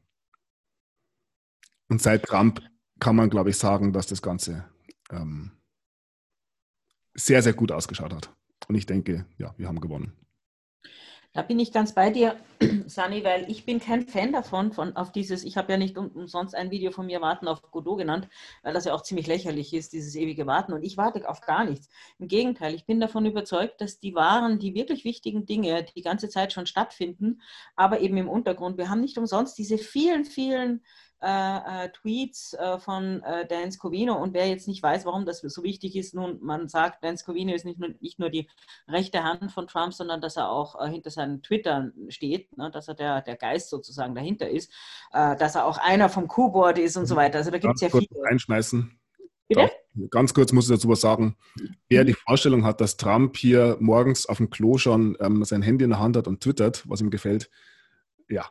Und 1.88 2.00
seit 2.00 2.24
Trump 2.24 2.62
kann 3.00 3.16
man, 3.16 3.30
glaube 3.30 3.50
ich, 3.50 3.56
sagen, 3.56 3.92
dass 3.92 4.06
das 4.06 4.22
Ganze 4.22 4.64
ähm, 5.10 5.50
sehr, 7.14 7.42
sehr 7.42 7.52
gut 7.52 7.72
ausgeschaut 7.72 8.12
hat. 8.12 8.34
Und 8.68 8.76
ich 8.76 8.86
denke, 8.86 9.26
ja, 9.38 9.54
wir 9.58 9.68
haben 9.68 9.80
gewonnen. 9.80 10.12
Da 11.34 11.42
bin 11.42 11.58
ich 11.58 11.72
ganz 11.72 11.92
bei 11.92 12.10
dir, 12.10 12.36
Sani, 12.86 13.24
weil 13.24 13.50
ich 13.50 13.66
bin 13.66 13.80
kein 13.80 14.06
Fan 14.06 14.32
davon, 14.32 14.72
von 14.72 14.94
auf 14.94 15.10
dieses, 15.10 15.42
ich 15.42 15.56
habe 15.56 15.72
ja 15.72 15.78
nicht 15.78 15.98
umsonst 15.98 16.54
ein 16.54 16.70
Video 16.70 16.92
von 16.92 17.06
mir 17.06 17.20
Warten 17.20 17.48
auf 17.48 17.60
Godot 17.72 17.98
genannt, 17.98 18.28
weil 18.62 18.72
das 18.72 18.84
ja 18.84 18.94
auch 18.94 19.02
ziemlich 19.02 19.26
lächerlich 19.26 19.74
ist, 19.74 19.92
dieses 19.92 20.14
ewige 20.14 20.46
Warten. 20.46 20.72
Und 20.72 20.84
ich 20.84 20.96
warte 20.96 21.28
auf 21.28 21.40
gar 21.40 21.64
nichts. 21.64 21.88
Im 22.20 22.28
Gegenteil, 22.28 22.72
ich 22.72 22.86
bin 22.86 23.00
davon 23.00 23.26
überzeugt, 23.26 23.80
dass 23.80 23.98
die 23.98 24.14
wahren, 24.14 24.60
die 24.60 24.76
wirklich 24.76 25.04
wichtigen 25.04 25.44
Dinge 25.44 25.84
die 25.96 26.02
ganze 26.02 26.28
Zeit 26.28 26.52
schon 26.52 26.66
stattfinden, 26.66 27.42
aber 27.74 27.98
eben 27.98 28.16
im 28.16 28.28
Untergrund. 28.28 28.78
Wir 28.78 28.88
haben 28.88 29.00
nicht 29.00 29.18
umsonst 29.18 29.58
diese 29.58 29.76
vielen, 29.76 30.24
vielen 30.24 30.84
äh, 31.24 31.84
äh, 31.86 31.88
Tweets 31.90 32.52
äh, 32.54 32.78
von 32.78 33.22
äh, 33.22 33.46
Dan 33.46 33.72
Scovino. 33.72 34.14
Und 34.14 34.34
wer 34.34 34.46
jetzt 34.46 34.68
nicht 34.68 34.82
weiß, 34.82 35.06
warum 35.06 35.24
das 35.24 35.40
so 35.40 35.62
wichtig 35.62 35.96
ist, 35.96 36.14
nun, 36.14 36.38
man 36.42 36.68
sagt, 36.68 37.02
Dan 37.02 37.16
Scovino 37.16 37.54
ist 37.54 37.64
nicht 37.64 37.78
nur, 37.78 37.90
nicht 38.00 38.18
nur 38.18 38.28
die 38.28 38.48
rechte 38.86 39.24
Hand 39.24 39.50
von 39.50 39.66
Trump, 39.66 39.94
sondern 39.94 40.20
dass 40.20 40.36
er 40.36 40.50
auch 40.50 40.78
äh, 40.80 40.90
hinter 40.90 41.10
seinen 41.10 41.42
Twitter 41.42 41.92
steht, 42.08 42.56
ne, 42.58 42.70
dass 42.70 42.88
er 42.88 42.94
der, 42.94 43.22
der 43.22 43.36
Geist 43.36 43.70
sozusagen 43.70 44.14
dahinter 44.14 44.50
ist, 44.50 44.70
äh, 45.12 45.34
dass 45.36 45.54
er 45.54 45.64
auch 45.64 45.78
einer 45.78 46.10
vom 46.10 46.28
Q-Board 46.28 46.78
ist 46.78 46.96
und 46.98 47.06
so 47.06 47.16
weiter. 47.16 47.38
Also 47.38 47.50
da 47.50 47.58
gibt 47.58 47.74
es 47.74 47.80
ja 47.80 47.88
viele. 47.88 48.06
Einschmeißen. 48.28 48.98
Bitte? 49.48 49.70
Ganz 50.10 50.34
kurz 50.34 50.52
muss 50.52 50.68
ich 50.68 50.74
dazu 50.74 50.88
was 50.88 51.00
sagen. 51.00 51.36
Wer 51.88 52.02
mhm. 52.02 52.08
die 52.08 52.14
Vorstellung 52.14 52.64
hat, 52.64 52.80
dass 52.80 52.96
Trump 52.96 53.36
hier 53.36 53.76
morgens 53.80 54.26
auf 54.26 54.38
dem 54.38 54.50
Klo 54.50 54.76
schon 54.76 55.16
ähm, 55.20 55.44
sein 55.44 55.62
Handy 55.62 55.84
in 55.84 55.90
der 55.90 56.00
Hand 56.00 56.16
hat 56.16 56.28
und 56.28 56.42
twittert, 56.42 56.84
was 56.88 57.00
ihm 57.00 57.10
gefällt, 57.10 57.50
ja, 58.28 58.46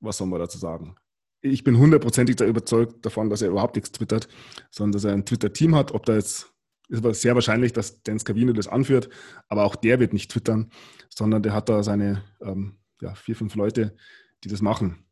was 0.00 0.18
soll 0.18 0.26
man 0.26 0.38
dazu 0.38 0.58
sagen? 0.58 0.96
Ich 1.42 1.64
bin 1.64 1.78
hundertprozentig 1.78 2.36
da 2.36 2.44
überzeugt 2.44 3.04
davon, 3.04 3.30
dass 3.30 3.42
er 3.42 3.48
überhaupt 3.48 3.76
nichts 3.76 3.92
twittert, 3.92 4.28
sondern 4.70 4.92
dass 4.92 5.04
er 5.04 5.12
ein 5.12 5.24
Twitter-Team 5.24 5.74
hat. 5.74 5.92
Ob 5.92 6.06
da 6.06 6.14
jetzt, 6.14 6.52
ist 6.88 6.98
aber 6.98 7.14
sehr 7.14 7.34
wahrscheinlich, 7.34 7.72
dass 7.72 8.02
Dan 8.02 8.18
Scavino 8.18 8.52
das 8.52 8.68
anführt, 8.68 9.08
aber 9.48 9.64
auch 9.64 9.76
der 9.76 10.00
wird 10.00 10.12
nicht 10.12 10.30
twittern, 10.30 10.70
sondern 11.08 11.42
der 11.42 11.54
hat 11.54 11.68
da 11.68 11.82
seine 11.82 12.22
ähm, 12.42 12.78
ja, 13.00 13.14
vier, 13.14 13.36
fünf 13.36 13.54
Leute, 13.54 13.96
die 14.44 14.48
das 14.48 14.60
machen. 14.60 15.04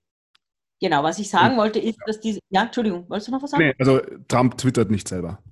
Genau, 0.81 1.03
was 1.03 1.19
ich 1.19 1.29
sagen 1.29 1.57
wollte, 1.57 1.81
ist, 1.81 1.99
dass 2.07 2.21
diese. 2.21 2.39
Ja, 2.51 2.63
Entschuldigung, 2.63 3.09
wolltest 3.09 3.29
du 3.29 3.33
noch 3.33 3.43
was 3.43 3.51
sagen? 3.51 3.65
Nee, 3.65 3.75
also 3.79 4.01
Trump 4.29 4.57
twittert 4.59 4.91
nicht 4.91 5.09
selber. 5.09 5.43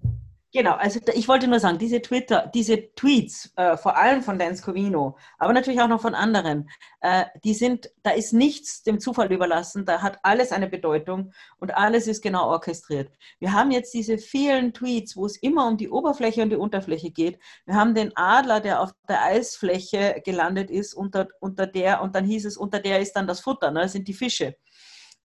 Genau, 0.56 0.72
also 0.72 1.00
ich 1.12 1.28
wollte 1.28 1.48
nur 1.48 1.60
sagen, 1.60 1.76
diese 1.76 2.00
Twitter, 2.00 2.50
diese 2.54 2.90
Tweets, 2.94 3.52
äh, 3.56 3.76
vor 3.76 3.94
allem 3.98 4.22
von 4.22 4.38
Dan 4.38 4.56
Scovino, 4.56 5.18
aber 5.36 5.52
natürlich 5.52 5.82
auch 5.82 5.88
noch 5.88 6.00
von 6.00 6.14
anderen, 6.14 6.70
äh, 7.02 7.26
die 7.44 7.52
sind, 7.52 7.90
da 8.02 8.12
ist 8.12 8.32
nichts 8.32 8.82
dem 8.82 8.98
Zufall 8.98 9.30
überlassen, 9.30 9.84
da 9.84 10.00
hat 10.00 10.18
alles 10.22 10.52
eine 10.52 10.66
Bedeutung 10.66 11.34
und 11.58 11.76
alles 11.76 12.06
ist 12.06 12.22
genau 12.22 12.48
orchestriert. 12.48 13.12
Wir 13.38 13.52
haben 13.52 13.70
jetzt 13.70 13.92
diese 13.92 14.16
vielen 14.16 14.72
Tweets, 14.72 15.14
wo 15.14 15.26
es 15.26 15.36
immer 15.36 15.68
um 15.68 15.76
die 15.76 15.90
Oberfläche 15.90 16.40
und 16.40 16.48
die 16.48 16.56
Unterfläche 16.56 17.10
geht. 17.10 17.38
Wir 17.66 17.74
haben 17.74 17.94
den 17.94 18.16
Adler, 18.16 18.60
der 18.60 18.80
auf 18.80 18.92
der 19.10 19.24
Eisfläche 19.24 20.22
gelandet 20.24 20.70
ist, 20.70 20.94
unter, 20.94 21.28
unter 21.38 21.66
der, 21.66 22.00
und 22.00 22.14
dann 22.14 22.24
hieß 22.24 22.46
es, 22.46 22.56
unter 22.56 22.80
der 22.80 23.00
ist 23.00 23.12
dann 23.12 23.26
das 23.26 23.40
Futter, 23.40 23.70
ne, 23.70 23.80
das 23.80 23.92
sind 23.92 24.08
die 24.08 24.14
Fische. 24.14 24.56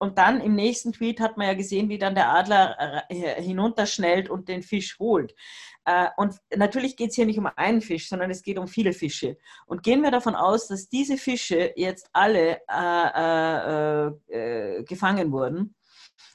Und 0.02 0.18
dann 0.18 0.42
im 0.42 0.56
nächsten 0.56 0.94
Tweet 0.94 1.20
hat 1.20 1.38
man 1.38 1.46
ja 1.46 1.54
gesehen, 1.54 1.88
wie 1.88 2.00
dann 2.00 2.16
der 2.16 2.34
Adler 2.34 3.06
äh, 3.10 3.40
hinunterschnellt 3.40 4.32
und 4.32 4.48
den 4.48 4.64
Fisch 4.64 4.98
holt. 4.98 5.36
Äh, 5.86 6.08
und 6.18 6.34
natürlich 6.56 6.98
geht 6.98 7.12
es 7.12 7.16
hier 7.16 7.28
nicht 7.28 7.38
um 7.38 7.48
einen 7.56 7.82
Fisch, 7.82 8.10
sondern 8.10 8.32
es 8.32 8.42
geht 8.42 8.58
um 8.58 8.68
viele 8.68 8.94
Fische. 8.94 9.38
Und 9.68 9.84
gehen 9.84 10.02
wir 10.02 10.10
davon 10.10 10.34
aus, 10.34 10.68
dass 10.68 10.90
diese 10.90 11.18
Fische 11.18 11.74
jetzt 11.76 12.10
alle 12.14 12.62
äh, 12.68 14.08
äh, 14.08 14.80
äh, 14.80 14.84
gefangen 14.86 15.32
wurden. 15.32 15.76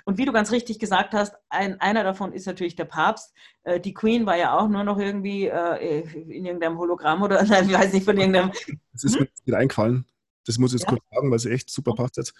Und 0.04 0.16
wie 0.16 0.26
du 0.26 0.32
ganz 0.32 0.52
richtig 0.52 0.78
gesagt 0.78 1.12
hast, 1.12 1.34
ein, 1.48 1.80
einer 1.80 2.04
davon 2.04 2.32
ist 2.32 2.46
natürlich 2.46 2.76
der 2.76 2.84
Papst. 2.84 3.34
Äh, 3.64 3.80
die 3.80 3.94
Queen 3.94 4.26
war 4.26 4.36
ja 4.36 4.56
auch 4.56 4.68
nur 4.68 4.84
noch 4.84 4.98
irgendwie 4.98 5.46
in 5.48 6.44
irgendeinem 6.44 6.78
Hologramm 6.78 7.20
oder 7.22 7.42
nein, 7.48 7.68
ich 7.68 7.74
weiß 7.74 7.92
nicht 7.92 8.04
von 8.04 8.16
irgendeinem. 8.16 8.52
Das 8.92 9.02
ist 9.02 9.18
mir 9.18 9.26
hm? 9.44 9.54
eingefallen. 9.54 10.06
Das 10.46 10.58
muss 10.58 10.72
ich 10.72 10.80
jetzt 10.80 10.90
ja. 10.90 10.96
kurz 10.96 11.04
sagen, 11.10 11.30
weil 11.30 11.36
es 11.36 11.44
echt 11.44 11.70
super 11.70 11.94
passt 11.94 12.16
jetzt. 12.16 12.34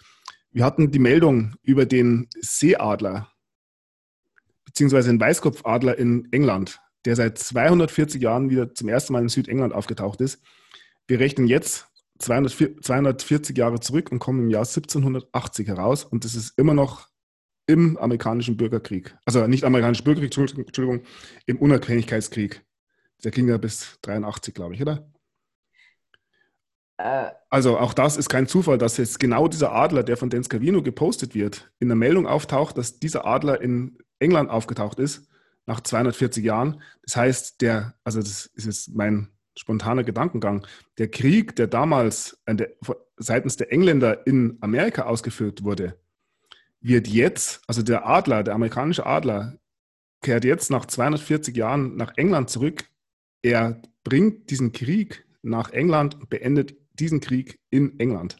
Wir 0.51 0.63
hatten 0.63 0.91
die 0.91 0.99
Meldung 0.99 1.55
über 1.61 1.85
den 1.85 2.27
Seeadler, 2.39 3.31
beziehungsweise 4.65 5.09
den 5.09 5.19
Weißkopfadler 5.19 5.97
in 5.97 6.27
England, 6.31 6.79
der 7.05 7.15
seit 7.15 7.37
240 7.37 8.21
Jahren 8.21 8.49
wieder 8.49 8.73
zum 8.73 8.89
ersten 8.89 9.13
Mal 9.13 9.21
in 9.21 9.29
Südengland 9.29 9.73
aufgetaucht 9.73 10.21
ist. 10.21 10.41
Wir 11.07 11.19
rechnen 11.19 11.47
jetzt 11.47 11.87
240 12.19 13.57
Jahre 13.57 13.79
zurück 13.79 14.11
und 14.11 14.19
kommen 14.19 14.45
im 14.45 14.49
Jahr 14.49 14.65
1780 14.65 15.67
heraus 15.67 16.03
und 16.03 16.25
das 16.25 16.35
ist 16.35 16.57
immer 16.57 16.73
noch 16.73 17.07
im 17.67 17.97
amerikanischen 17.97 18.57
Bürgerkrieg. 18.57 19.15
Also 19.25 19.45
nicht 19.45 19.65
amerikanischen 19.65 20.05
Bürgerkrieg, 20.05 20.37
Entschuldigung, 20.57 21.01
im 21.45 21.57
Unabhängigkeitskrieg. 21.57 22.63
Der 23.23 23.31
ging 23.31 23.47
ja 23.47 23.57
bis 23.57 23.99
83, 24.03 24.53
glaube 24.53 24.75
ich, 24.75 24.81
oder? 24.81 25.11
Äh, 26.97 27.31
also 27.49 27.77
auch 27.77 27.93
das 27.93 28.17
ist 28.17 28.29
kein 28.29 28.47
Zufall, 28.47 28.77
dass 28.77 28.97
jetzt 28.97 29.19
genau 29.19 29.47
dieser 29.47 29.71
Adler, 29.71 30.03
der 30.03 30.17
von 30.17 30.29
Dan 30.29 30.43
Scavino 30.43 30.81
gepostet 30.81 31.35
wird, 31.35 31.71
in 31.79 31.87
der 31.87 31.95
Meldung 31.95 32.27
auftaucht, 32.27 32.77
dass 32.77 32.99
dieser 32.99 33.25
Adler 33.25 33.61
in 33.61 33.97
England 34.19 34.49
aufgetaucht 34.49 34.99
ist, 34.99 35.29
nach 35.65 35.81
240 35.81 36.43
Jahren. 36.43 36.81
Das 37.03 37.15
heißt, 37.15 37.61
der, 37.61 37.95
also 38.03 38.19
das 38.19 38.47
ist 38.47 38.65
jetzt 38.65 38.95
mein 38.95 39.29
spontaner 39.55 40.03
Gedankengang, 40.03 40.65
der 40.97 41.09
Krieg, 41.09 41.55
der 41.55 41.67
damals 41.67 42.41
seitens 43.17 43.57
der 43.57 43.71
Engländer 43.71 44.25
in 44.27 44.57
Amerika 44.61 45.03
ausgeführt 45.03 45.63
wurde, 45.63 45.99
wird 46.79 47.07
jetzt, 47.07 47.61
also 47.67 47.81
der 47.81 48.07
Adler, 48.07 48.43
der 48.43 48.53
amerikanische 48.53 49.05
Adler, 49.05 49.57
kehrt 50.21 50.45
jetzt 50.45 50.69
nach 50.71 50.85
240 50.85 51.55
Jahren 51.55 51.95
nach 51.95 52.13
England 52.17 52.49
zurück. 52.49 52.85
Er 53.41 53.81
bringt 54.03 54.49
diesen 54.49 54.71
Krieg 54.71 55.25
nach 55.41 55.71
England 55.71 56.15
und 56.15 56.29
beendet 56.29 56.75
diesen 56.99 57.19
Krieg 57.19 57.59
in 57.69 57.99
England. 57.99 58.37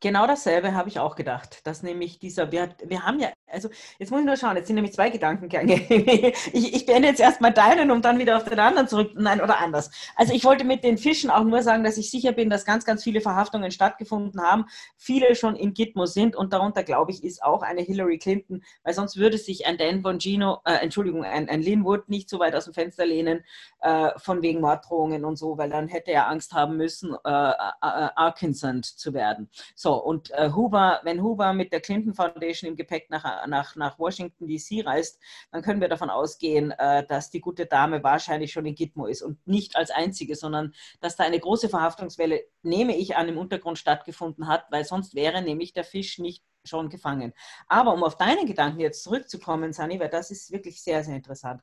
Genau 0.00 0.28
dasselbe 0.28 0.74
habe 0.74 0.88
ich 0.88 1.00
auch 1.00 1.16
gedacht, 1.16 1.66
dass 1.66 1.82
nämlich 1.82 2.20
dieser, 2.20 2.52
wir, 2.52 2.68
wir 2.84 3.04
haben 3.04 3.18
ja, 3.18 3.30
also 3.48 3.68
jetzt 3.98 4.10
muss 4.10 4.20
ich 4.20 4.26
nur 4.26 4.36
schauen, 4.36 4.56
jetzt 4.56 4.68
sind 4.68 4.76
nämlich 4.76 4.94
zwei 4.94 5.10
Gedankengänge. 5.10 5.74
ich, 6.52 6.74
ich 6.74 6.86
beende 6.86 7.08
jetzt 7.08 7.18
erstmal 7.18 7.52
deinen, 7.52 7.90
um 7.90 8.00
dann 8.00 8.20
wieder 8.20 8.36
auf 8.36 8.44
den 8.44 8.60
anderen 8.60 8.86
zurück, 8.86 9.10
nein, 9.16 9.40
oder 9.40 9.58
anders. 9.58 9.90
Also 10.14 10.32
ich 10.34 10.44
wollte 10.44 10.62
mit 10.62 10.84
den 10.84 10.98
Fischen 10.98 11.30
auch 11.30 11.42
nur 11.42 11.62
sagen, 11.62 11.82
dass 11.82 11.96
ich 11.96 12.12
sicher 12.12 12.30
bin, 12.30 12.48
dass 12.48 12.64
ganz, 12.64 12.84
ganz 12.84 13.02
viele 13.02 13.20
Verhaftungen 13.20 13.72
stattgefunden 13.72 14.40
haben, 14.40 14.66
viele 14.96 15.34
schon 15.34 15.56
in 15.56 15.74
Gitmo 15.74 16.06
sind 16.06 16.36
und 16.36 16.52
darunter, 16.52 16.84
glaube 16.84 17.10
ich, 17.10 17.24
ist 17.24 17.42
auch 17.42 17.62
eine 17.62 17.80
Hillary 17.80 18.18
Clinton, 18.18 18.62
weil 18.84 18.94
sonst 18.94 19.16
würde 19.16 19.36
sich 19.36 19.66
ein 19.66 19.78
Dan 19.78 20.02
Bongino, 20.02 20.60
äh, 20.64 20.74
Entschuldigung, 20.74 21.24
ein, 21.24 21.48
ein 21.48 21.60
Linwood 21.60 22.08
nicht 22.08 22.30
so 22.30 22.38
weit 22.38 22.54
aus 22.54 22.66
dem 22.66 22.74
Fenster 22.74 23.04
lehnen, 23.04 23.44
äh, 23.80 24.10
von 24.18 24.42
wegen 24.42 24.60
Morddrohungen 24.60 25.24
und 25.24 25.36
so, 25.36 25.58
weil 25.58 25.70
dann 25.70 25.88
hätte 25.88 26.12
er 26.12 26.28
Angst 26.28 26.52
haben 26.52 26.76
müssen, 26.76 27.16
äh, 27.24 27.28
äh, 27.28 27.52
äh 27.82 28.08
Arkansas 28.14 28.96
zu 28.96 29.12
werden. 29.12 29.48
So, 29.74 29.87
so, 29.88 29.94
und 29.94 30.30
äh, 30.32 30.50
Huber, 30.54 31.00
wenn 31.04 31.22
Huber 31.22 31.54
mit 31.54 31.72
der 31.72 31.80
Clinton 31.80 32.12
Foundation 32.12 32.68
im 32.68 32.76
Gepäck 32.76 33.08
nach, 33.08 33.46
nach, 33.46 33.74
nach 33.74 33.98
Washington 33.98 34.46
DC 34.46 34.84
reist, 34.84 35.18
dann 35.50 35.62
können 35.62 35.80
wir 35.80 35.88
davon 35.88 36.10
ausgehen, 36.10 36.72
äh, 36.72 37.06
dass 37.06 37.30
die 37.30 37.40
gute 37.40 37.64
Dame 37.64 38.04
wahrscheinlich 38.04 38.52
schon 38.52 38.66
in 38.66 38.74
Gitmo 38.74 39.06
ist 39.06 39.22
und 39.22 39.46
nicht 39.46 39.76
als 39.76 39.90
einzige, 39.90 40.36
sondern 40.36 40.74
dass 41.00 41.16
da 41.16 41.24
eine 41.24 41.40
große 41.40 41.70
Verhaftungswelle, 41.70 42.44
nehme 42.62 42.98
ich 42.98 43.16
an, 43.16 43.28
im 43.28 43.38
Untergrund 43.38 43.78
stattgefunden 43.78 44.46
hat, 44.46 44.66
weil 44.70 44.84
sonst 44.84 45.14
wäre 45.14 45.40
nämlich 45.40 45.72
der 45.72 45.84
Fisch 45.84 46.18
nicht 46.18 46.44
schon 46.64 46.90
gefangen. 46.90 47.32
Aber 47.66 47.94
um 47.94 48.04
auf 48.04 48.18
deine 48.18 48.44
Gedanken 48.44 48.80
jetzt 48.80 49.02
zurückzukommen, 49.02 49.72
Sani, 49.72 49.98
weil 49.98 50.10
das 50.10 50.30
ist 50.30 50.52
wirklich 50.52 50.82
sehr, 50.82 51.02
sehr 51.02 51.16
interessant. 51.16 51.62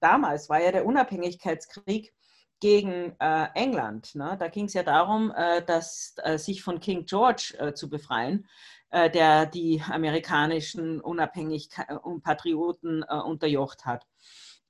Damals 0.00 0.48
war 0.48 0.62
ja 0.62 0.72
der 0.72 0.86
Unabhängigkeitskrieg 0.86 2.14
gegen 2.60 3.14
äh, 3.20 3.48
England. 3.54 4.14
Ne? 4.14 4.36
Da 4.38 4.48
ging 4.48 4.66
es 4.66 4.74
ja 4.74 4.82
darum, 4.82 5.32
äh, 5.36 5.62
dass, 5.62 6.14
äh, 6.22 6.38
sich 6.38 6.62
von 6.62 6.80
King 6.80 7.04
George 7.04 7.54
äh, 7.58 7.74
zu 7.74 7.88
befreien, 7.88 8.46
äh, 8.90 9.10
der 9.10 9.46
die 9.46 9.82
amerikanischen 9.88 11.00
Unabhängigkeit 11.00 11.90
und 12.02 12.22
Patrioten 12.22 13.04
äh, 13.08 13.16
unterjocht 13.16 13.84
hat. 13.84 14.06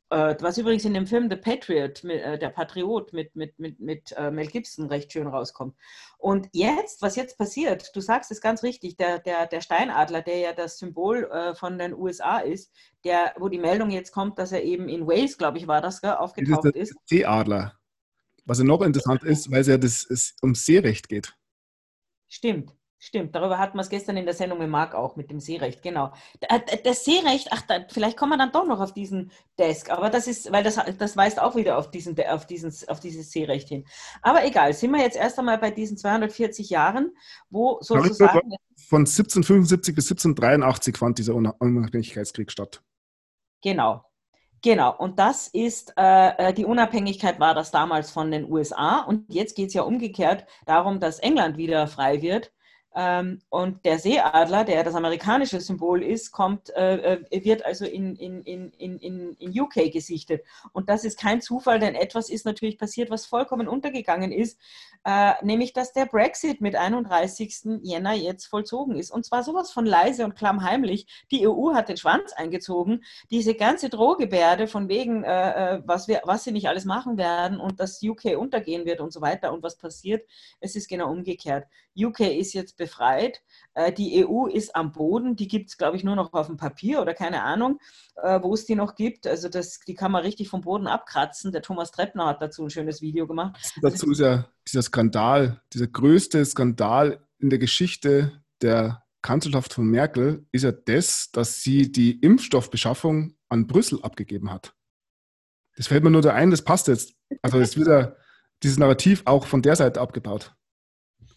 Was 0.08 0.58
übrigens 0.58 0.84
in 0.84 0.94
dem 0.94 1.06
Film 1.06 1.28
The 1.28 1.36
Patriot, 1.36 2.02
der 2.04 2.50
Patriot 2.50 3.12
mit, 3.12 3.34
mit, 3.34 3.58
mit, 3.58 3.80
mit 3.80 4.14
Mel 4.18 4.46
Gibson 4.46 4.86
recht 4.86 5.12
schön 5.12 5.26
rauskommt. 5.26 5.74
Und 6.18 6.48
jetzt, 6.52 7.02
was 7.02 7.16
jetzt 7.16 7.38
passiert, 7.38 7.94
du 7.94 8.00
sagst 8.00 8.30
es 8.30 8.40
ganz 8.40 8.62
richtig, 8.62 8.96
der, 8.96 9.18
der, 9.18 9.46
der 9.46 9.60
Steinadler, 9.60 10.22
der 10.22 10.38
ja 10.38 10.52
das 10.52 10.78
Symbol 10.78 11.54
von 11.58 11.78
den 11.78 11.94
USA 11.94 12.38
ist, 12.38 12.72
der, 13.04 13.34
wo 13.38 13.48
die 13.48 13.58
Meldung 13.58 13.90
jetzt 13.90 14.12
kommt, 14.12 14.38
dass 14.38 14.52
er 14.52 14.62
eben 14.62 14.88
in 14.88 15.06
Wales, 15.06 15.38
glaube 15.38 15.58
ich, 15.58 15.66
war 15.66 15.80
das, 15.80 16.00
gell, 16.00 16.12
aufgetaucht 16.12 16.66
ist. 16.66 16.92
ist. 16.92 16.96
Seeadler. 17.06 17.74
Was 18.44 18.58
ja 18.58 18.64
noch 18.64 18.82
interessant 18.82 19.24
ist, 19.24 19.50
weil 19.50 19.60
es 19.60 19.66
ja 19.66 19.76
das, 19.76 20.06
es 20.08 20.36
ums 20.40 20.64
Seerecht 20.64 21.08
geht. 21.08 21.34
Stimmt. 22.28 22.72
Stimmt, 22.98 23.34
darüber 23.34 23.58
hatten 23.58 23.76
wir 23.76 23.82
es 23.82 23.90
gestern 23.90 24.16
in 24.16 24.24
der 24.24 24.34
Sendung 24.34 24.58
mit 24.58 24.70
Marc 24.70 24.94
auch, 24.94 25.16
mit 25.16 25.30
dem 25.30 25.38
Seerecht, 25.38 25.82
genau. 25.82 26.12
Das 26.82 27.04
Seerecht, 27.04 27.48
ach, 27.50 27.60
da, 27.62 27.84
vielleicht 27.90 28.16
kommen 28.16 28.32
wir 28.32 28.38
dann 28.38 28.52
doch 28.52 28.66
noch 28.66 28.80
auf 28.80 28.94
diesen 28.94 29.30
Desk, 29.58 29.90
aber 29.90 30.08
das 30.08 30.26
ist, 30.26 30.50
weil 30.50 30.64
das, 30.64 30.80
das 30.96 31.14
weist 31.14 31.38
auch 31.38 31.56
wieder 31.56 31.76
auf, 31.76 31.90
diesen, 31.90 32.18
auf, 32.26 32.46
diesen, 32.46 32.72
auf 32.88 32.98
dieses 32.98 33.30
Seerecht 33.30 33.68
hin. 33.68 33.84
Aber 34.22 34.46
egal, 34.46 34.72
sind 34.72 34.92
wir 34.92 35.02
jetzt 35.02 35.16
erst 35.16 35.38
einmal 35.38 35.58
bei 35.58 35.70
diesen 35.70 35.98
240 35.98 36.70
Jahren, 36.70 37.14
wo 37.50 37.78
sozusagen... 37.82 38.54
Von 38.88 39.00
1775 39.00 39.94
bis 39.94 40.10
1783 40.10 40.96
fand 40.96 41.18
dieser 41.18 41.34
Unabhängigkeitskrieg 41.34 42.50
statt. 42.50 42.82
Genau, 43.62 44.04
Genau, 44.62 44.96
und 44.96 45.18
das 45.18 45.48
ist, 45.48 45.92
äh, 45.98 46.48
äh, 46.48 46.52
die 46.52 46.64
Unabhängigkeit 46.64 47.38
war 47.38 47.54
das 47.54 47.70
damals 47.70 48.10
von 48.10 48.30
den 48.30 48.50
USA 48.50 49.00
und 49.00 49.32
jetzt 49.32 49.54
geht 49.54 49.68
es 49.68 49.74
ja 49.74 49.82
umgekehrt 49.82 50.46
darum, 50.64 50.98
dass 50.98 51.18
England 51.18 51.56
wieder 51.56 51.86
frei 51.86 52.22
wird 52.22 52.52
und 53.50 53.84
der 53.84 53.98
Seeadler, 53.98 54.64
der 54.64 54.82
das 54.82 54.94
amerikanische 54.94 55.60
Symbol 55.60 56.02
ist, 56.02 56.32
kommt, 56.32 56.70
äh, 56.70 57.16
äh 57.16 57.44
wird 57.44 57.62
also 57.62 57.84
in, 57.84 58.16
in, 58.16 58.40
in, 58.42 58.70
in, 58.70 59.36
in 59.38 59.60
UK 59.60 59.92
gesichtet. 59.92 60.42
Und 60.72 60.88
das 60.88 61.04
ist 61.04 61.18
kein 61.18 61.42
Zufall, 61.42 61.78
denn 61.78 61.94
etwas 61.94 62.30
ist 62.30 62.46
natürlich 62.46 62.78
passiert, 62.78 63.10
was 63.10 63.26
vollkommen 63.26 63.68
untergegangen 63.68 64.32
ist, 64.32 64.58
äh, 65.04 65.32
nämlich 65.42 65.74
dass 65.74 65.92
der 65.92 66.06
Brexit 66.06 66.62
mit 66.62 66.74
31. 66.74 67.80
Jänner 67.82 68.14
jetzt 68.14 68.46
vollzogen 68.46 68.96
ist. 68.96 69.10
Und 69.10 69.26
zwar 69.26 69.42
sowas 69.42 69.70
von 69.72 69.84
leise 69.84 70.24
und 70.24 70.34
klammheimlich. 70.34 71.06
Die 71.30 71.46
EU 71.46 71.74
hat 71.74 71.90
den 71.90 71.98
Schwanz 71.98 72.32
eingezogen. 72.32 73.04
Diese 73.30 73.54
ganze 73.54 73.90
Drohgebärde 73.90 74.68
von 74.68 74.88
wegen, 74.88 75.22
was, 75.22 76.08
wir, 76.08 76.22
was 76.24 76.44
sie 76.44 76.52
nicht 76.52 76.68
alles 76.68 76.86
machen 76.86 77.18
werden 77.18 77.60
und 77.60 77.78
dass 77.78 78.02
UK 78.02 78.38
untergehen 78.38 78.86
wird 78.86 79.00
und 79.00 79.12
so 79.12 79.20
weiter 79.20 79.52
und 79.52 79.62
was 79.62 79.76
passiert, 79.76 80.26
es 80.60 80.76
ist 80.76 80.88
genau 80.88 81.10
umgekehrt. 81.10 81.66
UK 81.96 82.20
ist 82.20 82.52
jetzt 82.52 82.76
befreit. 82.76 83.42
Äh, 83.74 83.92
die 83.92 84.24
EU 84.26 84.46
ist 84.46 84.74
am 84.74 84.92
Boden. 84.92 85.36
Die 85.36 85.48
gibt 85.48 85.70
es, 85.70 85.76
glaube 85.76 85.96
ich, 85.96 86.04
nur 86.04 86.16
noch 86.16 86.32
auf 86.32 86.46
dem 86.46 86.56
Papier 86.56 87.00
oder 87.00 87.14
keine 87.14 87.42
Ahnung, 87.42 87.78
äh, 88.22 88.40
wo 88.42 88.54
es 88.54 88.66
die 88.66 88.74
noch 88.74 88.94
gibt. 88.94 89.26
Also 89.26 89.48
das, 89.48 89.80
die 89.80 89.94
kann 89.94 90.12
man 90.12 90.22
richtig 90.22 90.48
vom 90.48 90.62
Boden 90.62 90.86
abkratzen. 90.86 91.52
Der 91.52 91.62
Thomas 91.62 91.90
Treppner 91.90 92.26
hat 92.26 92.42
dazu 92.42 92.64
ein 92.64 92.70
schönes 92.70 93.00
Video 93.00 93.26
gemacht. 93.26 93.56
Dazu 93.82 94.10
ist 94.10 94.20
ja 94.20 94.48
dieser 94.66 94.82
Skandal, 94.82 95.60
dieser 95.72 95.86
größte 95.86 96.44
Skandal 96.44 97.20
in 97.38 97.50
der 97.50 97.58
Geschichte 97.58 98.42
der 98.62 99.02
Kanzlerschaft 99.22 99.74
von 99.74 99.86
Merkel 99.86 100.46
ist 100.52 100.62
ja 100.62 100.72
das, 100.72 101.30
dass 101.32 101.62
sie 101.62 101.90
die 101.90 102.20
Impfstoffbeschaffung 102.20 103.34
an 103.48 103.66
Brüssel 103.66 104.00
abgegeben 104.02 104.52
hat. 104.52 104.74
Das 105.76 105.88
fällt 105.88 106.04
mir 106.04 106.10
nur 106.10 106.22
da 106.22 106.32
ein, 106.32 106.50
das 106.50 106.62
passt 106.62 106.88
jetzt. 106.88 107.14
Also 107.42 107.58
es 107.58 107.76
wird 107.76 108.16
dieses 108.62 108.78
Narrativ 108.78 109.22
auch 109.26 109.46
von 109.46 109.62
der 109.62 109.76
Seite 109.76 110.00
abgebaut. 110.00 110.54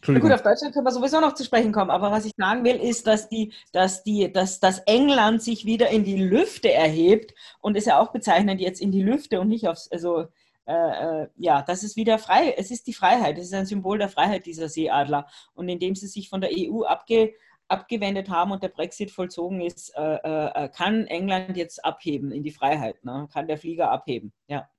Na 0.07 0.19
gut, 0.19 0.31
auf 0.31 0.41
Deutschland 0.41 0.73
können 0.73 0.85
wir 0.85 0.91
sowieso 0.91 1.19
noch 1.19 1.33
zu 1.33 1.43
sprechen 1.43 1.71
kommen, 1.71 1.91
aber 1.91 2.09
was 2.11 2.25
ich 2.25 2.31
sagen 2.37 2.63
will, 2.63 2.77
ist, 2.77 3.05
dass, 3.05 3.27
die, 3.27 3.53
dass, 3.73 4.03
die, 4.03 4.31
dass, 4.31 4.59
dass 4.59 4.79
England 4.79 5.41
sich 5.41 5.65
wieder 5.65 5.89
in 5.89 6.03
die 6.03 6.21
Lüfte 6.21 6.71
erhebt 6.71 7.33
und 7.59 7.75
ist 7.75 7.87
ja 7.87 7.99
auch 7.99 8.11
bezeichnend 8.11 8.61
jetzt 8.61 8.79
in 8.79 8.91
die 8.91 9.03
Lüfte 9.03 9.41
und 9.41 9.49
nicht 9.49 9.67
aufs, 9.67 9.91
also 9.91 10.27
äh, 10.65 11.23
äh, 11.23 11.27
ja, 11.35 11.63
das 11.63 11.83
ist 11.83 11.97
wieder 11.97 12.17
frei, 12.17 12.53
es 12.55 12.71
ist 12.71 12.87
die 12.87 12.93
Freiheit, 12.93 13.37
es 13.37 13.45
ist 13.45 13.53
ein 13.53 13.65
Symbol 13.65 13.97
der 13.97 14.07
Freiheit 14.07 14.45
dieser 14.45 14.69
Seeadler 14.69 15.27
und 15.53 15.67
indem 15.67 15.95
sie 15.95 16.07
sich 16.07 16.29
von 16.29 16.41
der 16.41 16.51
EU 16.53 16.83
abge, 16.83 17.33
abgewendet 17.67 18.29
haben 18.29 18.51
und 18.51 18.63
der 18.63 18.69
Brexit 18.69 19.11
vollzogen 19.11 19.61
ist, 19.61 19.91
äh, 19.97 20.15
äh, 20.15 20.69
kann 20.69 21.07
England 21.07 21.57
jetzt 21.57 21.83
abheben 21.83 22.31
in 22.31 22.43
die 22.43 22.51
Freiheit, 22.51 23.03
ne? 23.03 23.27
kann 23.33 23.47
der 23.47 23.57
Flieger 23.57 23.91
abheben, 23.91 24.31
ja. 24.47 24.69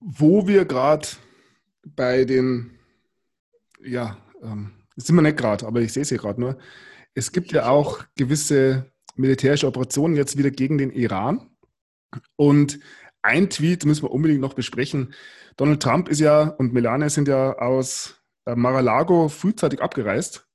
Wo 0.00 0.48
wir 0.48 0.64
gerade 0.64 1.06
bei 1.84 2.24
den, 2.24 2.78
ja, 3.82 4.16
ähm, 4.42 4.72
sind 4.96 5.16
wir 5.16 5.22
nicht 5.22 5.36
gerade, 5.36 5.66
aber 5.66 5.80
ich 5.80 5.92
sehe 5.92 6.02
es 6.02 6.08
hier 6.08 6.18
gerade 6.18 6.40
nur. 6.40 6.58
Es 7.14 7.32
gibt 7.32 7.52
ja 7.52 7.68
auch 7.68 8.04
gewisse 8.16 8.90
militärische 9.16 9.66
Operationen 9.66 10.16
jetzt 10.16 10.36
wieder 10.36 10.50
gegen 10.50 10.78
den 10.78 10.90
Iran. 10.90 11.50
Und 12.36 12.78
ein 13.22 13.50
Tweet 13.50 13.84
müssen 13.84 14.04
wir 14.04 14.10
unbedingt 14.10 14.40
noch 14.40 14.54
besprechen. 14.54 15.14
Donald 15.56 15.82
Trump 15.82 16.08
ist 16.08 16.20
ja 16.20 16.42
und 16.42 16.72
Melania 16.72 17.08
sind 17.08 17.28
ja 17.28 17.58
aus 17.58 18.22
äh, 18.46 18.54
Mar-a-Lago 18.54 19.28
frühzeitig 19.28 19.80
abgereist. 19.80 20.46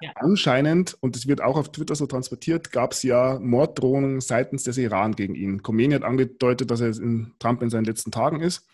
Ja. 0.00 0.12
Anscheinend, 0.14 0.96
und 1.00 1.16
es 1.16 1.26
wird 1.26 1.40
auch 1.40 1.56
auf 1.56 1.72
Twitter 1.72 1.96
so 1.96 2.06
transportiert, 2.06 2.70
gab 2.70 2.92
es 2.92 3.02
ja 3.02 3.38
Morddrohungen 3.40 4.20
seitens 4.20 4.62
des 4.62 4.78
Iran 4.78 5.16
gegen 5.16 5.34
ihn. 5.34 5.62
Khomeini 5.62 5.94
hat 5.94 6.04
angedeutet, 6.04 6.70
dass 6.70 6.80
er 6.80 6.96
in 6.96 7.34
Trump 7.40 7.62
in 7.62 7.70
seinen 7.70 7.84
letzten 7.84 8.12
Tagen 8.12 8.40
ist 8.40 8.68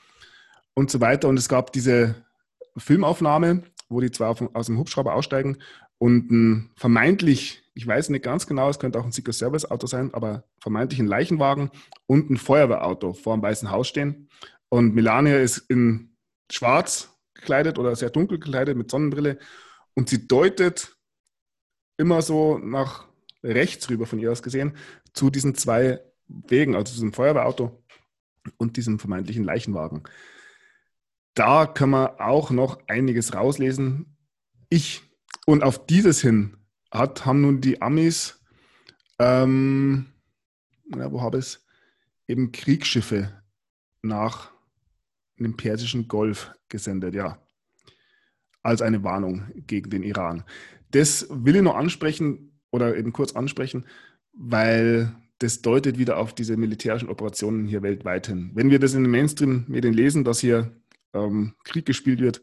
und 0.75 0.91
so 0.91 1.01
weiter. 1.01 1.29
Und 1.29 1.39
es 1.39 1.49
gab 1.49 1.73
diese 1.73 2.17
Filmaufnahme, 2.77 3.63
wo 3.89 4.01
die 4.01 4.11
zwei 4.11 4.27
aus 4.27 4.67
dem 4.67 4.79
Hubschrauber 4.79 5.15
aussteigen 5.15 5.59
und 5.99 6.31
ein 6.31 6.71
vermeintlich, 6.77 7.63
ich 7.75 7.87
weiß 7.87 8.11
nicht 8.11 8.25
ganz 8.25 8.47
genau, 8.47 8.69
es 8.69 8.79
könnte 8.79 8.99
auch 8.99 9.05
ein 9.05 9.13
Secret 9.13 9.35
Service 9.35 9.71
Auto 9.71 9.87
sein, 9.87 10.13
aber 10.13 10.45
vermeintlich 10.59 11.01
ein 11.01 11.07
Leichenwagen 11.07 11.71
und 12.07 12.31
ein 12.31 12.37
Feuerwehrauto 12.37 13.15
vor 13.15 13.37
dem 13.37 13.43
Weißen 13.43 13.71
Haus 13.71 13.89
stehen. 13.89 14.29
Und 14.69 14.95
Melania 14.95 15.39
ist 15.39 15.59
in 15.69 16.17
schwarz 16.51 17.17
gekleidet 17.35 17.79
oder 17.79 17.95
sehr 17.97 18.11
dunkel 18.11 18.39
gekleidet 18.39 18.77
mit 18.77 18.91
Sonnenbrille 18.91 19.39
und 19.95 20.09
sie 20.09 20.27
deutet 20.27 20.97
immer 21.97 22.23
so 22.23 22.59
nach 22.59 23.07
rechts 23.43 23.89
rüber 23.91 24.07
von 24.07 24.19
ihr 24.19 24.33
aus 24.33 24.43
gesehen 24.43 24.77
zu 25.13 25.31
diesen 25.31 25.55
zwei 25.55 26.01
Wegen, 26.27 26.75
also 26.75 26.93
diesem 26.93 27.13
Feuerwehrauto 27.13 27.83
und 28.57 28.77
diesem 28.77 28.99
vermeintlichen 28.99 29.45
Leichenwagen 29.45 30.03
da 31.35 31.67
kann 31.67 31.91
man 31.91 32.09
auch 32.19 32.51
noch 32.51 32.79
einiges 32.89 33.35
rauslesen. 33.35 34.17
Ich 34.69 35.03
und 35.47 35.63
auf 35.63 35.87
dieses 35.87 36.21
hin 36.21 36.57
hat, 36.91 37.27
haben 37.27 37.41
nun 37.41 37.61
die 37.61 37.83
Amis 37.83 38.41
äh, 39.19 39.43
ähm, 39.43 40.07
ja, 40.95 41.11
wo 41.13 41.23
habe 41.23 41.39
ich 41.39 41.45
es? 41.45 41.67
Eben 42.27 42.53
Kriegsschiffe 42.53 43.33
nach 44.03 44.51
dem 45.39 45.57
Persischen 45.57 46.09
Golf 46.09 46.53
gesendet, 46.69 47.15
ja. 47.15 47.39
Als 48.63 48.83
eine 48.83 49.03
Warnung 49.05 49.45
gegen 49.67 49.91
den 49.91 50.03
Iran. 50.03 50.45
Das 50.91 51.27
will 51.31 51.57
ich 51.57 51.63
noch 51.63 51.77
ansprechen 51.77 52.59
oder 52.71 52.97
eben 52.97 53.13
kurz 53.13 53.33
ansprechen, 53.33 53.87
weil 54.33 55.15
das 55.39 55.61
deutet 55.61 55.99
wieder 55.99 56.17
auf 56.17 56.35
diese 56.35 56.57
militärischen 56.57 57.09
Operationen 57.09 57.67
hier 57.67 57.83
weltweit 57.83 58.29
hin. 58.29 58.53
Wenn 58.55 58.71
wir 58.71 58.79
das 58.79 58.95
in 58.95 59.03
den 59.03 59.11
Mainstream-Medien 59.11 59.93
lesen, 59.93 60.25
dass 60.25 60.41
hier 60.41 60.81
ähm, 61.15 61.55
Krieg 61.65 61.87
gespielt 61.87 62.21
wird, 62.21 62.43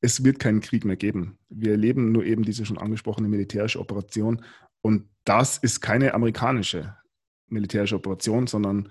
es 0.00 0.24
wird 0.24 0.38
keinen 0.38 0.60
Krieg 0.60 0.84
mehr 0.84 0.96
geben. 0.96 1.38
Wir 1.48 1.72
erleben 1.72 2.12
nur 2.12 2.24
eben 2.24 2.42
diese 2.42 2.64
schon 2.64 2.78
angesprochene 2.78 3.28
militärische 3.28 3.80
Operation 3.80 4.44
und 4.82 5.08
das 5.24 5.58
ist 5.58 5.80
keine 5.80 6.14
amerikanische 6.14 6.96
militärische 7.48 7.96
Operation, 7.96 8.46
sondern 8.46 8.90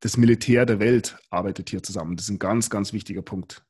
das 0.00 0.16
Militär 0.16 0.66
der 0.66 0.80
Welt 0.80 1.16
arbeitet 1.30 1.70
hier 1.70 1.82
zusammen. 1.82 2.16
Das 2.16 2.26
ist 2.26 2.30
ein 2.30 2.38
ganz, 2.38 2.68
ganz 2.70 2.92
wichtiger 2.92 3.22
Punkt. 3.22 3.64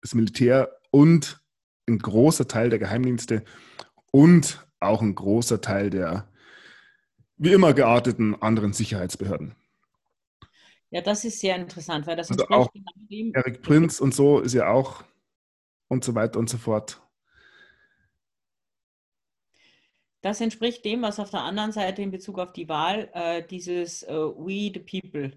Das 0.00 0.14
Militär 0.14 0.70
und 0.90 1.42
ein 1.88 1.98
großer 1.98 2.46
Teil 2.46 2.70
der 2.70 2.78
Geheimdienste 2.78 3.44
und 4.12 4.64
auch 4.78 5.02
ein 5.02 5.14
großer 5.14 5.60
Teil 5.60 5.90
der 5.90 6.28
wie 7.36 7.52
immer 7.52 7.72
gearteten 7.72 8.40
anderen 8.40 8.72
Sicherheitsbehörden. 8.72 9.54
Ja, 10.90 11.00
das 11.00 11.24
ist 11.24 11.38
sehr 11.38 11.56
interessant, 11.56 12.06
weil 12.06 12.16
das 12.16 12.30
also 12.30 12.46
auch 12.48 12.70
genau 12.72 13.32
Eric 13.34 13.62
Prince 13.62 14.02
und 14.02 14.12
so 14.12 14.40
ist 14.40 14.54
ja 14.54 14.68
auch 14.68 15.04
und 15.88 16.04
so 16.04 16.14
weiter 16.14 16.38
und 16.38 16.50
so 16.50 16.58
fort. 16.58 17.00
Das 20.20 20.40
entspricht 20.40 20.84
dem, 20.84 21.02
was 21.02 21.18
auf 21.18 21.30
der 21.30 21.40
anderen 21.40 21.72
Seite 21.72 22.02
in 22.02 22.10
Bezug 22.10 22.38
auf 22.38 22.52
die 22.52 22.68
Wahl 22.68 23.08
äh, 23.14 23.42
dieses 23.42 24.02
äh, 24.02 24.12
We 24.12 24.70
the 24.74 24.80
People 24.80 25.32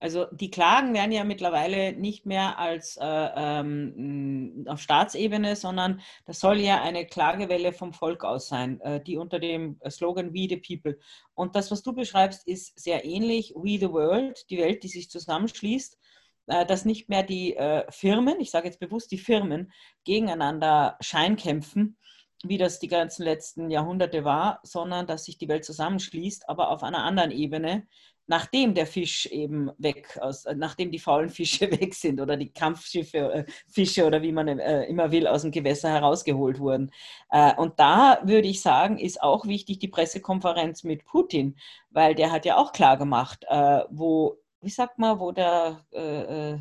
also 0.00 0.26
die 0.30 0.50
Klagen 0.50 0.94
werden 0.94 1.10
ja 1.10 1.24
mittlerweile 1.24 1.92
nicht 1.92 2.24
mehr 2.24 2.58
als 2.58 2.96
äh, 2.96 3.04
ähm, 3.04 4.64
auf 4.68 4.80
Staatsebene, 4.80 5.56
sondern 5.56 6.00
das 6.24 6.38
soll 6.38 6.60
ja 6.60 6.80
eine 6.82 7.04
Klagewelle 7.06 7.72
vom 7.72 7.92
Volk 7.92 8.24
aus 8.24 8.48
sein, 8.48 8.80
äh, 8.80 9.02
die 9.02 9.16
unter 9.16 9.40
dem 9.40 9.80
Slogan 9.88 10.32
We 10.32 10.46
the 10.48 10.56
People. 10.56 10.98
Und 11.34 11.56
das, 11.56 11.70
was 11.70 11.82
du 11.82 11.92
beschreibst, 11.92 12.46
ist 12.46 12.78
sehr 12.78 13.04
ähnlich. 13.04 13.54
We 13.56 13.78
the 13.78 13.90
World, 13.90 14.48
die 14.50 14.58
Welt, 14.58 14.84
die 14.84 14.88
sich 14.88 15.10
zusammenschließt, 15.10 15.98
äh, 16.46 16.64
dass 16.64 16.84
nicht 16.84 17.08
mehr 17.08 17.24
die 17.24 17.56
äh, 17.56 17.84
Firmen, 17.90 18.40
ich 18.40 18.50
sage 18.50 18.68
jetzt 18.68 18.80
bewusst 18.80 19.10
die 19.10 19.18
Firmen, 19.18 19.72
gegeneinander 20.04 20.96
scheinkämpfen, 21.00 21.98
wie 22.44 22.58
das 22.58 22.78
die 22.78 22.88
ganzen 22.88 23.24
letzten 23.24 23.68
Jahrhunderte 23.68 24.24
war, 24.24 24.60
sondern 24.62 25.08
dass 25.08 25.24
sich 25.24 25.38
die 25.38 25.48
Welt 25.48 25.64
zusammenschließt, 25.64 26.48
aber 26.48 26.70
auf 26.70 26.84
einer 26.84 27.02
anderen 27.02 27.32
Ebene, 27.32 27.88
nachdem 28.28 28.74
der 28.74 28.86
Fisch 28.86 29.26
eben 29.26 29.70
weg, 29.78 30.18
aus, 30.20 30.44
äh, 30.44 30.54
nachdem 30.54 30.92
die 30.92 30.98
faulen 30.98 31.30
Fische 31.30 31.70
weg 31.80 31.94
sind 31.94 32.20
oder 32.20 32.36
die 32.36 32.52
Kampfschiffe, 32.52 33.18
äh, 33.18 33.44
Fische 33.66 34.06
oder 34.06 34.22
wie 34.22 34.32
man 34.32 34.46
äh, 34.46 34.84
immer 34.84 35.10
will, 35.10 35.26
aus 35.26 35.42
dem 35.42 35.50
Gewässer 35.50 35.90
herausgeholt 35.90 36.60
wurden. 36.60 36.92
Äh, 37.30 37.54
und 37.56 37.80
da 37.80 38.20
würde 38.24 38.46
ich 38.46 38.60
sagen, 38.60 38.98
ist 38.98 39.22
auch 39.22 39.46
wichtig 39.46 39.80
die 39.80 39.88
Pressekonferenz 39.88 40.84
mit 40.84 41.04
Putin, 41.04 41.56
weil 41.90 42.14
der 42.14 42.30
hat 42.30 42.44
ja 42.44 42.56
auch 42.56 42.72
klar 42.72 42.98
gemacht, 42.98 43.44
äh, 43.48 43.80
wo, 43.90 44.38
wie 44.60 44.70
sagt 44.70 44.98
man, 44.98 45.18
wo 45.18 45.32
der, 45.32 45.84
äh, 45.90 46.58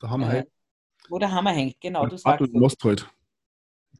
der 0.00 0.10
Hammer 0.10 0.28
hängt. 0.28 0.48
Wo 1.08 1.18
der 1.18 1.32
Hammer 1.32 1.50
hängt, 1.50 1.80
genau. 1.80 2.06
Du 2.06 2.16
sagst, 2.16 2.38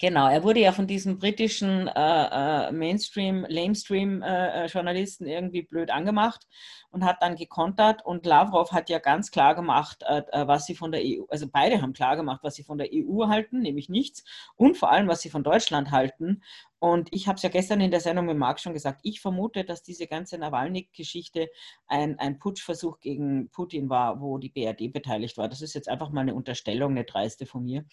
Genau, 0.03 0.29
er 0.31 0.43
wurde 0.45 0.61
ja 0.61 0.73
von 0.73 0.87
diesen 0.87 1.19
britischen 1.19 1.87
äh, 1.87 2.69
äh, 2.69 2.73
Mainstream, 2.73 3.45
Lamestream-Journalisten 3.47 5.27
äh, 5.27 5.35
irgendwie 5.35 5.61
blöd 5.61 5.91
angemacht 5.91 6.47
und 6.91 7.05
hat 7.05 7.19
dann 7.21 7.37
gekontert. 7.37 8.03
Und 8.07 8.25
Lavrov 8.25 8.73
hat 8.73 8.89
ja 8.89 8.99
ganz 8.99 9.31
klar 9.31 9.55
gemacht, 9.55 10.03
äh, 10.09 10.23
äh 10.33 10.49
was 10.49 10.65
sie 10.65 10.75
von 10.75 10.91
der 10.91 11.03
EU, 11.05 11.25
also 11.29 11.47
beide 11.53 11.83
haben 11.83 11.93
klar 11.93 12.17
gemacht, 12.17 12.41
was 12.43 12.55
sie 12.55 12.65
von 12.65 12.79
der 12.79 12.89
EU 12.95 13.29
halten, 13.29 13.61
nämlich 13.61 13.91
nichts, 13.91 14.25
und 14.57 14.79
vor 14.79 14.91
allem, 14.91 15.07
was 15.07 15.21
sie 15.21 15.29
von 15.29 15.45
Deutschland 15.45 15.91
halten. 15.91 16.43
Und 16.81 17.09
ich 17.13 17.29
habe 17.29 17.37
es 17.37 17.43
ja 17.43 17.51
gestern 17.51 17.81
in 17.83 17.91
der 17.91 18.01
Sendung 18.01 18.25
mit 18.25 18.39
Marc 18.39 18.59
schon 18.59 18.73
gesagt, 18.73 19.01
ich 19.03 19.21
vermute, 19.21 19.65
dass 19.65 19.83
diese 19.83 20.07
ganze 20.07 20.39
Nawalny-Geschichte 20.39 21.51
ein, 21.87 22.19
ein 22.19 22.39
Putschversuch 22.39 23.01
gegen 23.01 23.51
Putin 23.51 23.91
war, 23.91 24.23
wo 24.23 24.39
die 24.39 24.49
BRD 24.49 24.91
beteiligt 24.91 25.37
war. 25.37 25.49
Das 25.49 25.61
ist 25.61 25.75
jetzt 25.75 25.91
einfach 25.91 26.09
mal 26.11 26.23
eine 26.23 26.35
Unterstellung, 26.35 26.93
eine 26.93 27.05
dreiste 27.05 27.45
von 27.45 27.65
mir. 27.65 27.85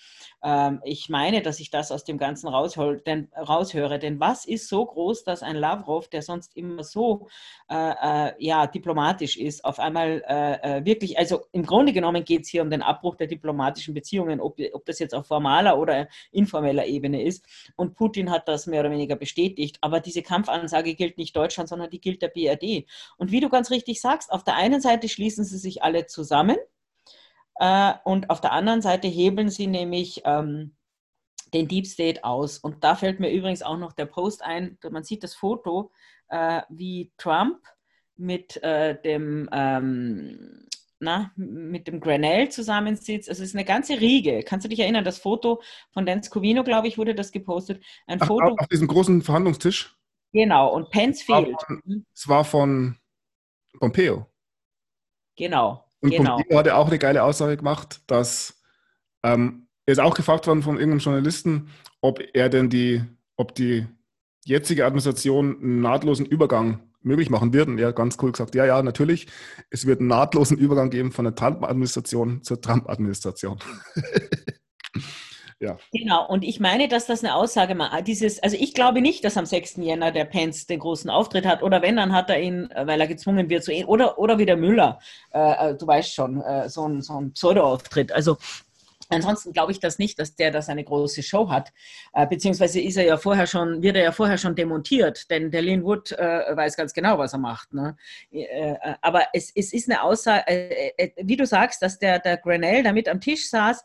Ähm, 0.42 0.80
ich 0.86 1.10
meine, 1.10 1.42
dass 1.42 1.60
ich 1.60 1.70
das 1.70 1.92
aus 1.92 2.06
dem 2.06 2.18
Ganzen 2.18 2.48
raushol, 2.48 3.02
denn, 3.02 3.28
raushöre. 3.36 4.00
Denn 4.00 4.22
was 4.22 4.46
ist 4.46 4.70
so 4.70 4.86
groß, 4.86 5.26
dass 5.26 5.44
ein 5.44 5.58
Lavrov, 5.58 6.08
der 6.08 6.22
sonst 6.22 6.56
immer 6.56 6.86
so 6.86 7.28
äh, 7.70 8.30
äh, 8.30 8.34
ja, 8.40 8.68
diplomatisch 8.68 9.36
ist, 9.36 9.66
auf 9.66 9.80
einmal 9.80 10.24
äh, 10.26 10.78
äh 10.78 10.86
wirklich, 10.86 11.20
also 11.20 11.42
im 11.52 11.66
Grunde 11.66 11.92
genommen 11.92 12.24
geht 12.24 12.44
es 12.44 12.48
hier 12.48 12.62
um 12.62 12.70
den 12.70 12.82
Abbruch 12.82 13.16
der 13.16 13.28
diplomatischen 13.28 13.94
Beziehungen, 13.94 14.40
ob, 14.40 14.58
ob 14.72 14.86
das 14.86 15.00
jetzt 15.00 15.14
auf 15.14 15.28
formaler 15.28 15.78
oder 15.78 16.08
informeller 16.32 16.86
Ebene 16.86 17.24
ist. 17.24 17.46
Und 17.76 17.94
Putin 17.94 18.32
hat 18.32 18.48
das 18.48 18.66
mehr 18.66 18.77
mehr 18.78 18.82
oder 18.82 18.92
weniger 18.92 19.16
bestätigt. 19.16 19.78
Aber 19.82 20.00
diese 20.00 20.22
Kampfansage 20.22 20.94
gilt 20.94 21.18
nicht 21.18 21.36
Deutschland, 21.36 21.68
sondern 21.68 21.90
die 21.90 22.00
gilt 22.00 22.22
der 22.22 22.28
BRD. 22.28 22.86
Und 23.18 23.32
wie 23.32 23.40
du 23.40 23.50
ganz 23.50 23.72
richtig 23.72 24.00
sagst, 24.00 24.32
auf 24.32 24.44
der 24.44 24.56
einen 24.56 24.82
Seite 24.82 25.10
schließen 25.10 25.44
sie 25.44 25.58
sich 25.58 25.82
alle 25.82 26.06
zusammen 26.06 26.58
äh, 27.56 27.94
und 28.04 28.30
auf 28.30 28.40
der 28.40 28.52
anderen 28.52 28.82
Seite 28.82 29.08
hebeln 29.08 29.50
sie 29.50 29.68
nämlich 29.68 30.22
ähm, 30.26 30.76
den 31.54 31.68
Deep 31.68 31.88
State 31.88 32.24
aus. 32.24 32.60
Und 32.60 32.84
da 32.84 32.96
fällt 32.96 33.20
mir 33.20 33.32
übrigens 33.32 33.64
auch 33.64 33.78
noch 33.78 33.94
der 33.94 34.06
Post 34.06 34.44
ein, 34.44 34.78
man 34.90 35.04
sieht 35.04 35.24
das 35.24 35.34
Foto, 35.34 35.92
äh, 36.30 36.62
wie 36.70 37.12
Trump 37.18 37.60
mit 38.16 38.62
äh, 38.64 39.00
dem 39.02 39.50
ähm, 39.52 40.68
na, 41.00 41.32
mit 41.36 41.88
dem 41.88 42.00
Granell 42.00 42.50
zusammensitzt. 42.50 43.30
Also 43.30 43.44
es 43.44 43.50
ist 43.50 43.56
eine 43.56 43.66
ganze 43.66 44.00
Riege. 44.00 44.44
Kannst 44.44 44.66
du 44.66 44.70
dich 44.70 44.80
erinnern, 44.80 45.04
das 45.04 45.20
Foto 45.20 45.62
von 45.92 46.06
Dan 46.06 46.24
Scovino, 46.24 46.64
glaube 46.64 46.88
ich, 46.88 46.98
wurde 46.98 47.14
das 47.14 47.32
gepostet. 47.32 47.84
Ein 48.08 48.22
Ach, 48.22 48.28
Foto. 48.28 48.56
Auf 48.58 48.68
diesem 48.68 48.88
großen 48.88 49.22
Verhandlungstisch? 49.22 49.96
Genau, 50.34 50.74
und 50.74 50.90
Pence 50.90 51.22
fehlt. 51.22 51.56
Es 52.14 52.28
war 52.28 52.44
von 52.44 52.98
Pompeo. 53.80 54.28
Genau. 55.36 55.86
Und 56.02 56.12
genau. 56.12 56.38
Pompeo 56.38 56.58
hat 56.58 56.68
ja 56.68 56.76
auch 56.76 56.88
eine 56.88 57.00
geile 57.00 57.24
Aussage 57.24 57.58
gemacht, 57.58 58.02
dass 58.08 58.62
ähm, 59.24 59.68
er 59.86 59.94
ist 59.94 60.00
auch 60.00 60.16
gefragt 60.16 60.48
worden 60.48 60.64
von 60.64 60.76
irgendeinem 60.76 61.00
Journalisten, 61.00 61.70
ob 62.02 62.22
er 62.34 62.50
denn 62.50 62.70
die, 62.70 63.04
ob 63.36 63.56
die 63.56 63.88
jetzige 64.46 64.86
Administration 64.86 65.58
einen 65.62 65.82
nahtlosen 65.82 66.26
Übergang 66.26 66.80
möglich 67.08 67.30
machen 67.30 67.54
wird. 67.54 67.68
Und 67.68 67.80
er 67.80 67.88
hat 67.88 67.96
ganz 67.96 68.18
cool 68.22 68.32
gesagt, 68.32 68.56
ja, 68.56 68.66
ja, 68.66 68.82
natürlich, 68.84 69.28
es 69.70 69.86
wird 69.86 70.00
einen 70.00 70.10
nahtlosen 70.10 70.58
Übergang 70.58 70.90
geben 70.90 71.12
von 71.12 71.26
der 71.26 71.36
Trump-Administration 71.36 72.44
zur 72.44 72.62
Trump-Administration. 72.62 73.60
ja. 75.60 75.78
Genau, 75.92 76.28
und 76.28 76.44
ich 76.44 76.60
meine, 76.60 76.88
dass 76.88 77.08
das 77.08 77.24
eine 77.24 77.36
Aussage 77.36 77.74
mal 77.76 78.02
dieses, 78.04 78.42
also 78.44 78.58
ich 78.60 78.74
glaube 78.74 79.02
nicht, 79.02 79.24
dass 79.24 79.38
am 79.38 79.46
6. 79.46 79.78
Jänner 79.78 80.12
der 80.12 80.26
Pence 80.26 80.68
den 80.68 80.80
großen 80.80 81.10
Auftritt 81.10 81.46
hat, 81.46 81.64
oder 81.64 81.82
wenn, 81.82 81.96
dann 81.96 82.14
hat 82.14 82.30
er 82.30 82.42
ihn, 82.42 82.70
weil 82.76 83.02
er 83.02 83.08
gezwungen 83.08 83.50
wird 83.50 83.64
zu 83.64 83.72
oder, 83.88 84.20
oder 84.20 84.38
wie 84.38 84.46
der 84.46 84.58
Müller, 84.58 85.00
äh, 85.34 85.72
äh 85.72 85.76
du 85.76 85.88
weißt 85.88 86.14
schon, 86.14 86.42
äh, 86.42 86.70
so 86.70 86.88
ein, 86.88 87.02
so 87.02 87.20
ein 87.20 87.34
Pseudo-Auftritt. 87.34 88.12
Also 88.12 88.38
Ansonsten 89.10 89.54
glaube 89.54 89.72
ich 89.72 89.80
das 89.80 90.00
nicht, 90.00 90.20
dass 90.20 90.36
der 90.36 90.52
das 90.52 90.70
eine 90.70 90.84
große 90.84 91.24
Show 91.24 91.50
hat. 91.50 91.72
Äh, 92.14 92.28
beziehungsweise 92.28 92.82
ist 92.82 92.98
er 92.98 93.06
ja 93.06 93.18
vorher 93.18 93.48
schon, 93.48 93.82
wird 93.82 93.96
er 93.96 94.04
ja 94.04 94.12
vorher 94.12 94.38
schon 94.38 94.56
demontiert, 94.56 95.30
denn 95.30 95.50
der 95.52 95.62
Lin 95.62 95.84
Wood 95.84 96.12
äh, 96.12 96.56
weiß 96.56 96.76
ganz 96.76 96.94
genau, 96.94 97.18
was 97.18 97.34
er 97.34 97.40
macht. 97.40 97.74
Ne? 97.74 97.96
Äh, 98.32 98.44
äh 98.44 98.78
aber 99.02 99.28
es, 99.34 99.52
es, 99.56 99.74
ist 99.74 99.90
eine 99.90 100.02
Aussage, 100.02 100.44
äh, 100.48 100.92
äh, 100.98 101.12
wie 101.24 101.38
du 101.38 101.46
sagst, 101.46 101.82
dass 101.82 102.00
der, 102.00 102.20
der 102.20 102.38
Grenell 102.38 102.84
da 102.84 102.92
mit 102.92 103.08
am 103.08 103.22
Tisch 103.22 103.50
saß, 103.50 103.84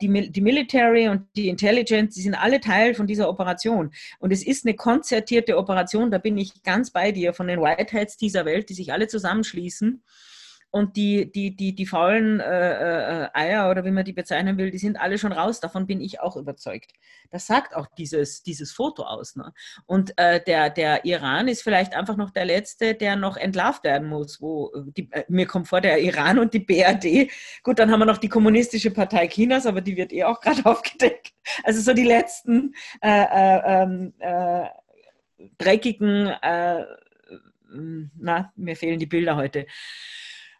die, 0.00 0.30
die 0.30 0.40
Military 0.40 1.08
und 1.08 1.28
die 1.36 1.48
Intelligence, 1.48 2.14
die 2.14 2.22
sind 2.22 2.34
alle 2.34 2.60
Teil 2.60 2.94
von 2.94 3.06
dieser 3.06 3.28
Operation. 3.28 3.92
Und 4.18 4.32
es 4.32 4.44
ist 4.44 4.66
eine 4.66 4.74
konzertierte 4.74 5.56
Operation, 5.56 6.10
da 6.10 6.18
bin 6.18 6.36
ich 6.36 6.62
ganz 6.62 6.90
bei 6.90 7.12
dir, 7.12 7.32
von 7.32 7.46
den 7.46 7.60
Whiteheads 7.60 8.16
dieser 8.16 8.44
Welt, 8.44 8.68
die 8.68 8.74
sich 8.74 8.92
alle 8.92 9.08
zusammenschließen 9.08 10.02
und 10.72 10.96
die, 10.96 11.30
die, 11.30 11.56
die, 11.56 11.74
die 11.74 11.86
faulen 11.86 12.38
äh, 12.38 13.24
äh, 13.24 13.28
Eier 13.34 13.70
oder 13.70 13.84
wie 13.84 13.90
man 13.90 14.04
die 14.04 14.12
bezeichnen 14.12 14.56
will, 14.56 14.70
die 14.70 14.78
sind 14.78 15.00
alle 15.00 15.18
schon 15.18 15.32
raus. 15.32 15.58
Davon 15.58 15.86
bin 15.86 16.00
ich 16.00 16.20
auch 16.20 16.36
überzeugt. 16.36 16.92
Das 17.30 17.46
sagt 17.46 17.74
auch 17.74 17.88
dieses, 17.98 18.44
dieses 18.44 18.70
Foto 18.72 19.02
aus. 19.02 19.34
Ne? 19.34 19.52
Und 19.86 20.16
äh, 20.16 20.40
der, 20.42 20.70
der 20.70 21.04
Iran 21.04 21.48
ist 21.48 21.62
vielleicht 21.62 21.94
einfach 21.94 22.16
noch 22.16 22.30
der 22.30 22.44
Letzte, 22.44 22.94
der 22.94 23.16
noch 23.16 23.36
entlarvt 23.36 23.82
werden 23.82 24.08
muss. 24.08 24.40
Wo 24.40 24.72
die, 24.96 25.10
äh, 25.10 25.24
mir 25.28 25.46
kommt 25.46 25.66
vor, 25.66 25.80
der 25.80 26.00
Iran 26.00 26.38
und 26.38 26.54
die 26.54 26.60
BRD. 26.60 27.30
Gut, 27.64 27.80
dann 27.80 27.90
haben 27.90 28.00
wir 28.00 28.06
noch 28.06 28.18
die 28.18 28.28
Kommunistische 28.28 28.92
Partei 28.92 29.26
Chinas, 29.26 29.66
aber 29.66 29.80
die 29.80 29.96
wird 29.96 30.12
eh 30.12 30.22
auch 30.22 30.40
gerade 30.40 30.64
aufgedeckt. 30.66 31.32
Also 31.64 31.80
so 31.80 31.92
die 31.92 32.04
letzten 32.04 32.74
äh, 33.02 33.08
äh, 33.08 33.82
ähm, 33.82 34.12
dreckigen, 35.58 36.32
na, 38.16 38.52
mir 38.56 38.76
fehlen 38.76 38.98
die 38.98 39.06
Bilder 39.06 39.36
heute 39.36 39.66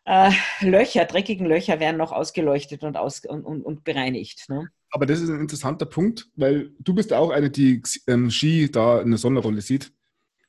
äh, 0.04 0.30
Löcher, 0.60 1.04
dreckigen 1.04 1.46
Löcher 1.46 1.80
werden 1.80 1.96
noch 1.96 2.12
ausgeleuchtet 2.12 2.82
und, 2.82 2.96
aus, 2.96 3.24
und, 3.24 3.44
und, 3.44 3.62
und 3.62 3.84
bereinigt. 3.84 4.48
Ne? 4.48 4.68
Aber 4.90 5.06
das 5.06 5.20
ist 5.20 5.28
ein 5.28 5.40
interessanter 5.40 5.86
Punkt, 5.86 6.28
weil 6.36 6.70
du 6.78 6.94
bist 6.94 7.12
auch 7.12 7.30
eine, 7.30 7.50
die 7.50 7.82
ähm, 8.06 8.30
Ski 8.30 8.70
da 8.70 9.00
eine 9.00 9.18
Sonderrolle 9.18 9.60
sieht. 9.60 9.92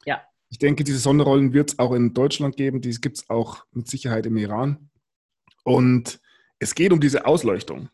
Ja. 0.05 0.21
Ich 0.49 0.57
denke, 0.57 0.83
diese 0.83 0.99
Sonderrollen 0.99 1.53
wird 1.53 1.71
es 1.71 1.79
auch 1.79 1.93
in 1.93 2.13
Deutschland 2.13 2.57
geben, 2.57 2.81
die 2.81 2.91
gibt 2.95 3.17
es 3.17 3.29
auch 3.29 3.65
mit 3.71 3.87
Sicherheit 3.87 4.25
im 4.25 4.37
Iran. 4.37 4.89
Und 5.63 6.19
es 6.59 6.75
geht 6.75 6.91
um 6.91 6.99
diese 6.99 7.25
Ausleuchtung. 7.25 7.89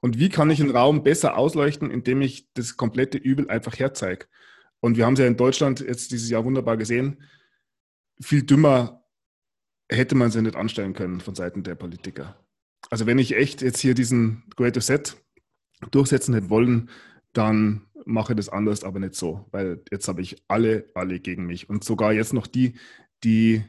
Und 0.00 0.18
wie 0.18 0.28
kann 0.28 0.50
ich 0.50 0.60
einen 0.60 0.76
Raum 0.76 1.02
besser 1.02 1.36
ausleuchten, 1.36 1.90
indem 1.90 2.22
ich 2.22 2.48
das 2.54 2.76
komplette 2.76 3.18
Übel 3.18 3.48
einfach 3.50 3.78
herzeige? 3.78 4.26
Und 4.80 4.96
wir 4.96 5.06
haben 5.06 5.14
es 5.14 5.20
ja 5.20 5.26
in 5.26 5.36
Deutschland 5.36 5.80
jetzt 5.80 6.10
dieses 6.10 6.28
Jahr 6.28 6.44
wunderbar 6.44 6.76
gesehen. 6.76 7.22
Viel 8.20 8.42
dümmer 8.42 9.01
hätte 9.90 10.14
man 10.14 10.30
sie 10.30 10.42
nicht 10.42 10.56
anstellen 10.56 10.94
können 10.94 11.20
von 11.20 11.34
Seiten 11.34 11.62
der 11.62 11.74
Politiker. 11.74 12.36
Also 12.90 13.06
wenn 13.06 13.18
ich 13.18 13.36
echt 13.36 13.62
jetzt 13.62 13.80
hier 13.80 13.94
diesen 13.94 14.44
Great 14.56 14.80
Set 14.82 15.16
durchsetzen 15.90 16.34
hätte 16.34 16.50
wollen, 16.50 16.90
dann 17.32 17.86
mache 18.04 18.32
ich 18.32 18.36
das 18.36 18.48
anders, 18.48 18.84
aber 18.84 18.98
nicht 18.98 19.14
so, 19.14 19.46
weil 19.52 19.82
jetzt 19.90 20.08
habe 20.08 20.22
ich 20.22 20.42
alle, 20.48 20.90
alle 20.94 21.20
gegen 21.20 21.46
mich. 21.46 21.68
Und 21.68 21.84
sogar 21.84 22.12
jetzt 22.12 22.32
noch 22.32 22.46
die, 22.46 22.74
die 23.24 23.64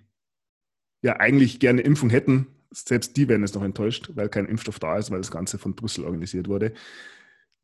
ja 1.02 1.20
eigentlich 1.20 1.60
gerne 1.60 1.82
Impfung 1.82 2.10
hätten, 2.10 2.48
selbst 2.72 3.16
die 3.18 3.28
werden 3.28 3.44
jetzt 3.44 3.56
noch 3.56 3.64
enttäuscht, 3.64 4.12
weil 4.16 4.30
kein 4.30 4.48
Impfstoff 4.48 4.80
da 4.80 4.98
ist, 4.98 5.12
weil 5.12 5.20
das 5.20 5.32
Ganze 5.32 5.58
von 5.58 5.76
Brüssel 5.76 6.06
organisiert 6.06 6.48
wurde. 6.48 6.74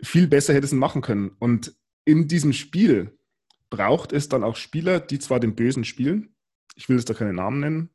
Viel 0.01 0.27
besser 0.27 0.53
hätte 0.53 0.65
es 0.65 0.71
machen 0.71 1.01
können. 1.01 1.31
Und 1.39 1.75
in 2.05 2.27
diesem 2.27 2.53
Spiel 2.53 3.17
braucht 3.69 4.13
es 4.13 4.29
dann 4.29 4.43
auch 4.43 4.55
Spieler, 4.55 4.99
die 4.99 5.19
zwar 5.19 5.39
den 5.39 5.55
Bösen 5.55 5.83
spielen, 5.83 6.35
ich 6.75 6.87
will 6.87 6.97
jetzt 6.97 7.09
da 7.09 7.13
keine 7.13 7.33
Namen 7.33 7.59
nennen, 7.59 7.89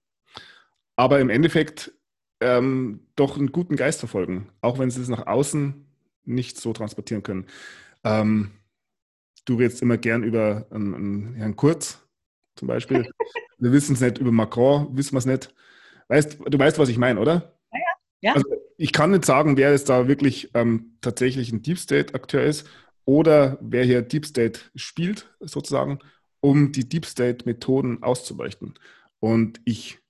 aber 0.96 1.20
im 1.20 1.30
Endeffekt 1.30 1.92
ähm, 2.40 3.06
doch 3.16 3.36
einen 3.36 3.52
guten 3.52 3.76
Geist 3.76 4.00
verfolgen, 4.00 4.50
auch 4.60 4.78
wenn 4.78 4.90
sie 4.90 5.00
es 5.00 5.08
nach 5.08 5.26
außen 5.26 5.86
nicht 6.24 6.58
so 6.58 6.72
transportieren 6.72 7.22
können. 7.22 7.46
Ähm, 8.02 8.52
du 9.44 9.56
redest 9.56 9.82
immer 9.82 9.98
gern 9.98 10.22
über 10.22 10.66
einen, 10.70 10.94
einen 10.94 11.34
Herrn 11.34 11.56
Kurz 11.56 12.00
zum 12.56 12.68
Beispiel. 12.68 13.08
Wir 13.58 13.72
wissen 13.72 13.94
es 13.94 14.00
nicht, 14.00 14.18
über 14.18 14.32
Macron 14.32 14.96
wissen 14.96 15.12
wir 15.12 15.18
es 15.18 15.26
nicht. 15.26 15.54
Weißt, 16.08 16.38
du 16.44 16.58
weißt, 16.58 16.78
was 16.78 16.88
ich 16.88 16.98
meine, 16.98 17.20
oder? 17.20 17.56
Ja, 17.72 17.78
ja. 18.20 18.32
Also 18.34 18.46
ich 18.76 18.92
kann 18.92 19.12
nicht 19.12 19.24
sagen, 19.24 19.56
wer 19.56 19.70
jetzt 19.70 19.88
da 19.88 20.08
wirklich 20.08 20.50
ähm, 20.54 20.98
tatsächlich 21.00 21.52
ein 21.52 21.62
Deep 21.62 21.78
State-Akteur 21.78 22.42
ist 22.42 22.68
oder 23.04 23.58
wer 23.60 23.84
hier 23.84 24.02
Deep 24.02 24.26
State 24.26 24.60
spielt, 24.74 25.30
sozusagen, 25.40 26.00
um 26.40 26.72
die 26.72 26.88
Deep 26.88 27.06
State-Methoden 27.06 28.02
auszuleuchten. 28.02 28.74
Und 29.20 29.60
ich 29.64 30.00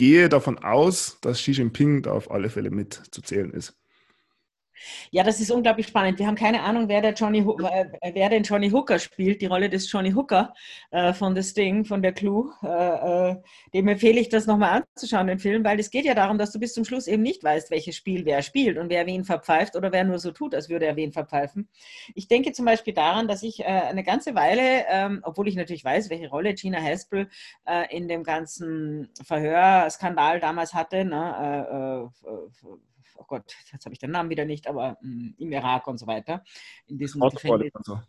gehe 0.00 0.30
davon 0.30 0.58
aus, 0.58 1.18
dass 1.20 1.40
Xi 1.40 1.50
Jinping 1.52 2.00
da 2.00 2.12
auf 2.12 2.30
alle 2.30 2.48
Fälle 2.48 2.70
mit 2.70 2.94
zu 3.10 3.20
zählen 3.20 3.52
ist. 3.52 3.79
Ja, 5.10 5.22
das 5.22 5.40
ist 5.40 5.50
unglaublich 5.50 5.86
spannend. 5.88 6.18
Wir 6.18 6.26
haben 6.26 6.36
keine 6.36 6.62
Ahnung, 6.62 6.88
wer, 6.88 7.00
der 7.00 7.14
Johnny, 7.14 7.40
äh, 7.40 8.12
wer 8.14 8.28
den 8.28 8.42
Johnny 8.42 8.70
Hooker 8.70 8.98
spielt, 8.98 9.40
die 9.42 9.46
Rolle 9.46 9.68
des 9.68 9.90
Johnny 9.90 10.12
Hooker 10.12 10.54
äh, 10.90 11.12
von 11.12 11.34
The 11.34 11.42
Sting, 11.42 11.84
von 11.84 12.02
der 12.02 12.12
Clue. 12.12 12.52
Äh, 12.62 13.30
äh, 13.30 13.36
dem 13.74 13.88
empfehle 13.88 14.20
ich 14.20 14.28
das 14.28 14.46
nochmal 14.46 14.82
anzuschauen, 14.82 15.26
den 15.26 15.38
Film, 15.38 15.64
weil 15.64 15.78
es 15.80 15.90
geht 15.90 16.04
ja 16.04 16.14
darum, 16.14 16.38
dass 16.38 16.52
du 16.52 16.58
bis 16.58 16.74
zum 16.74 16.84
Schluss 16.84 17.06
eben 17.06 17.22
nicht 17.22 17.42
weißt, 17.42 17.70
welches 17.70 17.96
Spiel 17.96 18.24
wer 18.24 18.42
spielt 18.42 18.78
und 18.78 18.90
wer 18.90 19.06
wen 19.06 19.24
verpfeift 19.24 19.76
oder 19.76 19.92
wer 19.92 20.04
nur 20.04 20.18
so 20.18 20.30
tut, 20.30 20.54
als 20.54 20.68
würde 20.68 20.86
er 20.86 20.96
wen 20.96 21.12
verpfeifen. 21.12 21.68
Ich 22.14 22.28
denke 22.28 22.52
zum 22.52 22.64
Beispiel 22.64 22.94
daran, 22.94 23.28
dass 23.28 23.42
ich 23.42 23.60
äh, 23.60 23.64
eine 23.64 24.04
ganze 24.04 24.34
Weile, 24.34 24.84
ähm, 24.88 25.20
obwohl 25.22 25.48
ich 25.48 25.56
natürlich 25.56 25.84
weiß, 25.84 26.10
welche 26.10 26.28
Rolle 26.28 26.54
Gina 26.54 26.80
Haspel 26.80 27.28
äh, 27.66 27.94
in 27.94 28.08
dem 28.08 28.24
ganzen 28.24 29.08
Verhörskandal 29.22 30.40
damals 30.40 30.74
hatte, 30.74 31.04
ne, 31.04 32.10
oh 33.20 33.24
Gott, 33.26 33.54
jetzt 33.72 33.84
habe 33.84 33.92
ich 33.92 33.98
den 33.98 34.10
Namen 34.10 34.30
wieder 34.30 34.44
nicht, 34.44 34.66
aber 34.66 34.96
mh, 35.02 35.02
hm, 35.02 35.34
im 35.38 35.52
Irak 35.52 35.86
und 35.86 35.98
so 35.98 36.06
weiter, 36.06 36.42
in 36.86 36.98
diesem 36.98 37.20
Gefängnis. 37.20 37.72
So. 37.84 38.00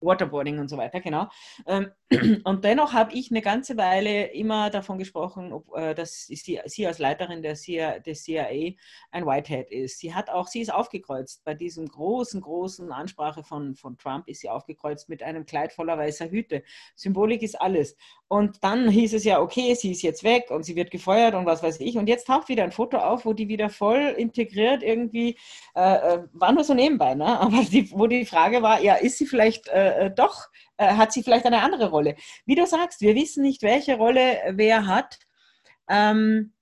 Waterboarding 0.00 0.58
und 0.58 0.68
so 0.68 0.76
weiter, 0.76 1.00
genau. 1.00 1.28
Ähm, 1.66 1.90
und 2.44 2.64
dennoch 2.64 2.92
habe 2.92 3.12
ich 3.12 3.30
eine 3.30 3.42
ganze 3.42 3.76
Weile 3.76 4.26
immer 4.32 4.70
davon 4.70 4.98
gesprochen, 4.98 5.52
ob, 5.52 5.76
äh, 5.76 5.94
dass 5.94 6.26
sie, 6.26 6.60
sie 6.64 6.86
als 6.86 6.98
Leiterin 6.98 7.42
der 7.42 7.54
CIA, 7.54 8.00
des 8.00 8.24
CIA 8.24 8.74
ein 9.10 9.26
Whitehead 9.26 9.70
ist. 9.70 9.98
Sie 9.98 10.14
hat 10.14 10.30
auch, 10.30 10.48
sie 10.48 10.60
ist 10.60 10.72
aufgekreuzt 10.72 11.44
bei 11.44 11.54
diesem 11.54 11.86
großen, 11.86 12.40
großen 12.40 12.92
Ansprache 12.92 13.42
von, 13.42 13.74
von 13.76 13.96
Trump 13.98 14.28
ist 14.28 14.40
sie 14.40 14.48
aufgekreuzt 14.48 15.08
mit 15.08 15.22
einem 15.22 15.46
Kleid 15.46 15.72
voller 15.72 15.98
weißer 15.98 16.30
Hüte. 16.30 16.62
Symbolik 16.94 17.42
ist 17.42 17.60
alles. 17.60 17.96
Und 18.28 18.62
dann 18.62 18.88
hieß 18.88 19.14
es 19.14 19.24
ja, 19.24 19.40
okay, 19.40 19.74
sie 19.74 19.90
ist 19.90 20.02
jetzt 20.02 20.22
weg 20.22 20.50
und 20.50 20.64
sie 20.64 20.76
wird 20.76 20.92
gefeuert 20.92 21.34
und 21.34 21.46
was 21.46 21.62
weiß 21.62 21.80
ich. 21.80 21.98
Und 21.98 22.08
jetzt 22.08 22.28
taucht 22.28 22.48
wieder 22.48 22.62
ein 22.62 22.70
Foto 22.70 22.98
auf, 22.98 23.24
wo 23.24 23.32
die 23.32 23.48
wieder 23.48 23.68
voll 23.68 24.14
integriert 24.16 24.84
irgendwie, 24.84 25.36
äh, 25.74 25.94
äh 25.94 26.22
war 26.32 26.52
nur 26.52 26.62
so 26.62 26.72
nebenbei, 26.72 27.14
ne? 27.14 27.26
aber 27.40 27.62
die, 27.64 27.90
wo 27.90 28.06
die 28.06 28.24
Frage 28.24 28.62
war, 28.62 28.80
ja, 28.80 28.94
ist 28.94 29.18
sie 29.18 29.26
vielleicht 29.26 29.66
äh, 29.68 29.89
äh, 29.90 30.10
doch, 30.14 30.48
äh, 30.76 30.94
hat 30.94 31.12
sie 31.12 31.22
vielleicht 31.22 31.46
eine 31.46 31.62
andere 31.62 31.90
Rolle. 31.90 32.16
Wie 32.46 32.54
du 32.54 32.66
sagst, 32.66 33.00
wir 33.00 33.14
wissen 33.14 33.42
nicht, 33.42 33.62
welche 33.62 33.96
Rolle 33.96 34.38
wer 34.52 34.86
hat. 34.86 35.18
Ähm, 35.88 36.52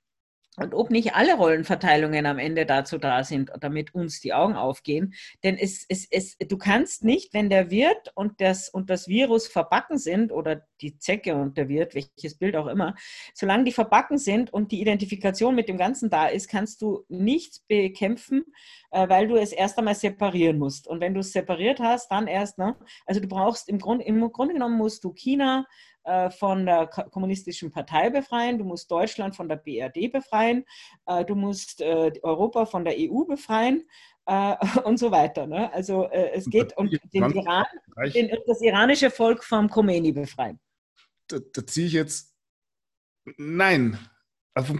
und 0.59 0.75
ob 0.75 0.91
nicht 0.91 1.15
alle 1.15 1.35
Rollenverteilungen 1.35 2.27
am 2.27 2.39
Ende 2.39 2.67
dazu 2.67 2.99
da 2.99 3.25
sind, 3.25 3.51
damit 3.61 3.95
uns 3.95 4.21
die 4.21 4.35
Augen 4.35 4.55
aufgehen. 4.55 5.15
Denn 5.45 5.57
es, 5.57 5.85
es, 5.89 6.07
es, 6.11 6.37
du 6.37 6.59
kannst 6.59 7.05
nicht, 7.05 7.33
wenn 7.35 7.49
der 7.49 7.71
Wirt 7.71 8.13
und 8.15 8.41
das, 8.41 8.69
und 8.69 8.91
das 8.91 9.09
Virus 9.09 9.47
verbacken 9.47 9.99
sind 9.99 10.33
oder 10.33 10.67
die 10.81 10.99
Zecke 10.99 11.35
und 11.35 11.57
der 11.57 11.69
Wirt, 11.69 11.95
welches 11.95 12.37
Bild 12.37 12.57
auch 12.57 12.67
immer, 12.67 12.95
solange 13.35 13.65
die 13.65 13.73
verbacken 13.73 14.19
sind 14.19 14.53
und 14.53 14.73
die 14.73 14.81
Identifikation 14.81 15.55
mit 15.55 15.69
dem 15.69 15.79
Ganzen 15.79 16.11
da 16.11 16.27
ist, 16.27 16.49
kannst 16.49 16.83
du 16.83 17.05
nichts 17.09 17.61
bekämpfen, 17.61 18.45
äh, 18.91 19.09
weil 19.09 19.29
du 19.29 19.37
es 19.37 19.53
erst 19.53 19.79
einmal 19.79 19.95
separieren 19.95 20.59
musst. 20.59 20.89
Und 20.89 21.01
wenn 21.01 21.15
du 21.15 21.21
es 21.21 21.33
separiert 21.33 21.81
hast, 21.81 22.11
dann 22.11 22.27
erst, 22.27 22.59
ne? 22.59 22.77
Also 23.07 23.21
du 23.21 23.29
brauchst 23.29 23.69
im 23.69 23.79
Grunde, 23.79 24.05
im 24.05 24.21
Grunde 24.33 24.55
genommen 24.55 24.77
musst 24.77 25.05
du 25.05 25.13
China, 25.13 25.67
von 26.31 26.67
der 26.67 26.87
kommunistischen 26.87 27.71
Partei 27.71 28.11
befreien, 28.11 28.59
du 28.59 28.65
musst 28.65 28.91
Deutschland 28.91 29.37
von 29.37 29.49
der 29.49 29.57
BRD 29.57 30.11
befreien, 30.11 30.65
äh, 31.07 31.25
du 31.25 31.35
musst 31.35 31.81
äh, 31.81 32.13
Europa 32.23 32.67
von 32.67 32.85
der 32.85 32.95
EU 32.97 33.25
befreien 33.25 33.89
und 34.85 34.99
so 34.99 35.11
weiter. 35.11 35.47
Ne? 35.47 35.73
Also 35.73 36.11
es 36.11 36.45
geht 36.51 36.77
um 36.77 36.91
den 36.91 37.31
Iran, 37.31 37.65
den, 38.13 38.31
das 38.47 38.61
iranische 38.61 39.11
Volk 39.11 39.43
vom 39.43 39.71
Khomeini 39.71 40.13
befreien. 40.13 40.61
Da, 41.29 41.39
da 41.51 41.67
ziehe 41.67 41.87
ich 41.87 41.95
jetzt, 41.95 42.37
nein, 43.39 43.99
also, 44.53 44.75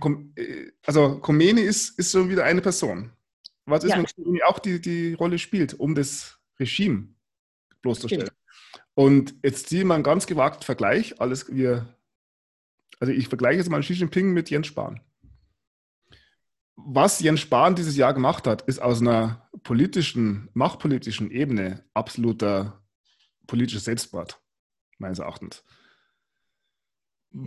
also 0.85 1.19
Khomeini 1.21 1.63
ist, 1.63 1.99
ist 1.99 2.13
schon 2.13 2.29
wieder 2.29 2.45
eine 2.45 2.61
Person. 2.61 3.11
Was 3.65 3.85
ist, 3.85 3.91
ja. 3.93 3.97
wenn 3.97 4.05
Khomeini 4.05 4.43
auch 4.43 4.59
die, 4.59 4.83
die 4.83 5.15
Rolle 5.15 5.39
spielt, 5.39 5.81
um 5.81 5.95
das 5.95 6.39
Regime 6.61 7.15
bloßzustellen? 7.81 8.29
Und 8.99 9.37
jetzt 9.45 9.69
ziehe 9.69 9.83
ich 9.83 9.87
mal 9.87 9.95
einen 9.95 10.03
ganz 10.03 10.27
gewagten 10.27 10.65
Vergleich. 10.65 11.21
Alles 11.21 11.55
wir, 11.55 11.87
also 12.99 13.13
ich 13.13 13.29
vergleiche 13.29 13.59
jetzt 13.59 13.71
mal 13.71 13.81
Xi 13.81 13.93
Jinping 13.93 14.33
mit 14.33 14.51
Jens 14.51 14.67
Spahn. 14.67 15.01
Was 16.75 17.21
Jens 17.21 17.39
Spahn 17.39 17.77
dieses 17.77 17.97
Jahr 17.97 18.13
gemacht 18.13 18.49
hat, 18.49 18.63
ist 18.63 18.83
aus 18.83 19.01
einer 19.01 19.49
politischen, 19.63 20.51
machtpolitischen 20.53 21.31
Ebene 21.31 21.85
absoluter 21.95 22.83
politischer 23.47 23.79
Selbstmord, 23.79 24.41
meines 24.99 25.21
Erachtens. 25.21 25.63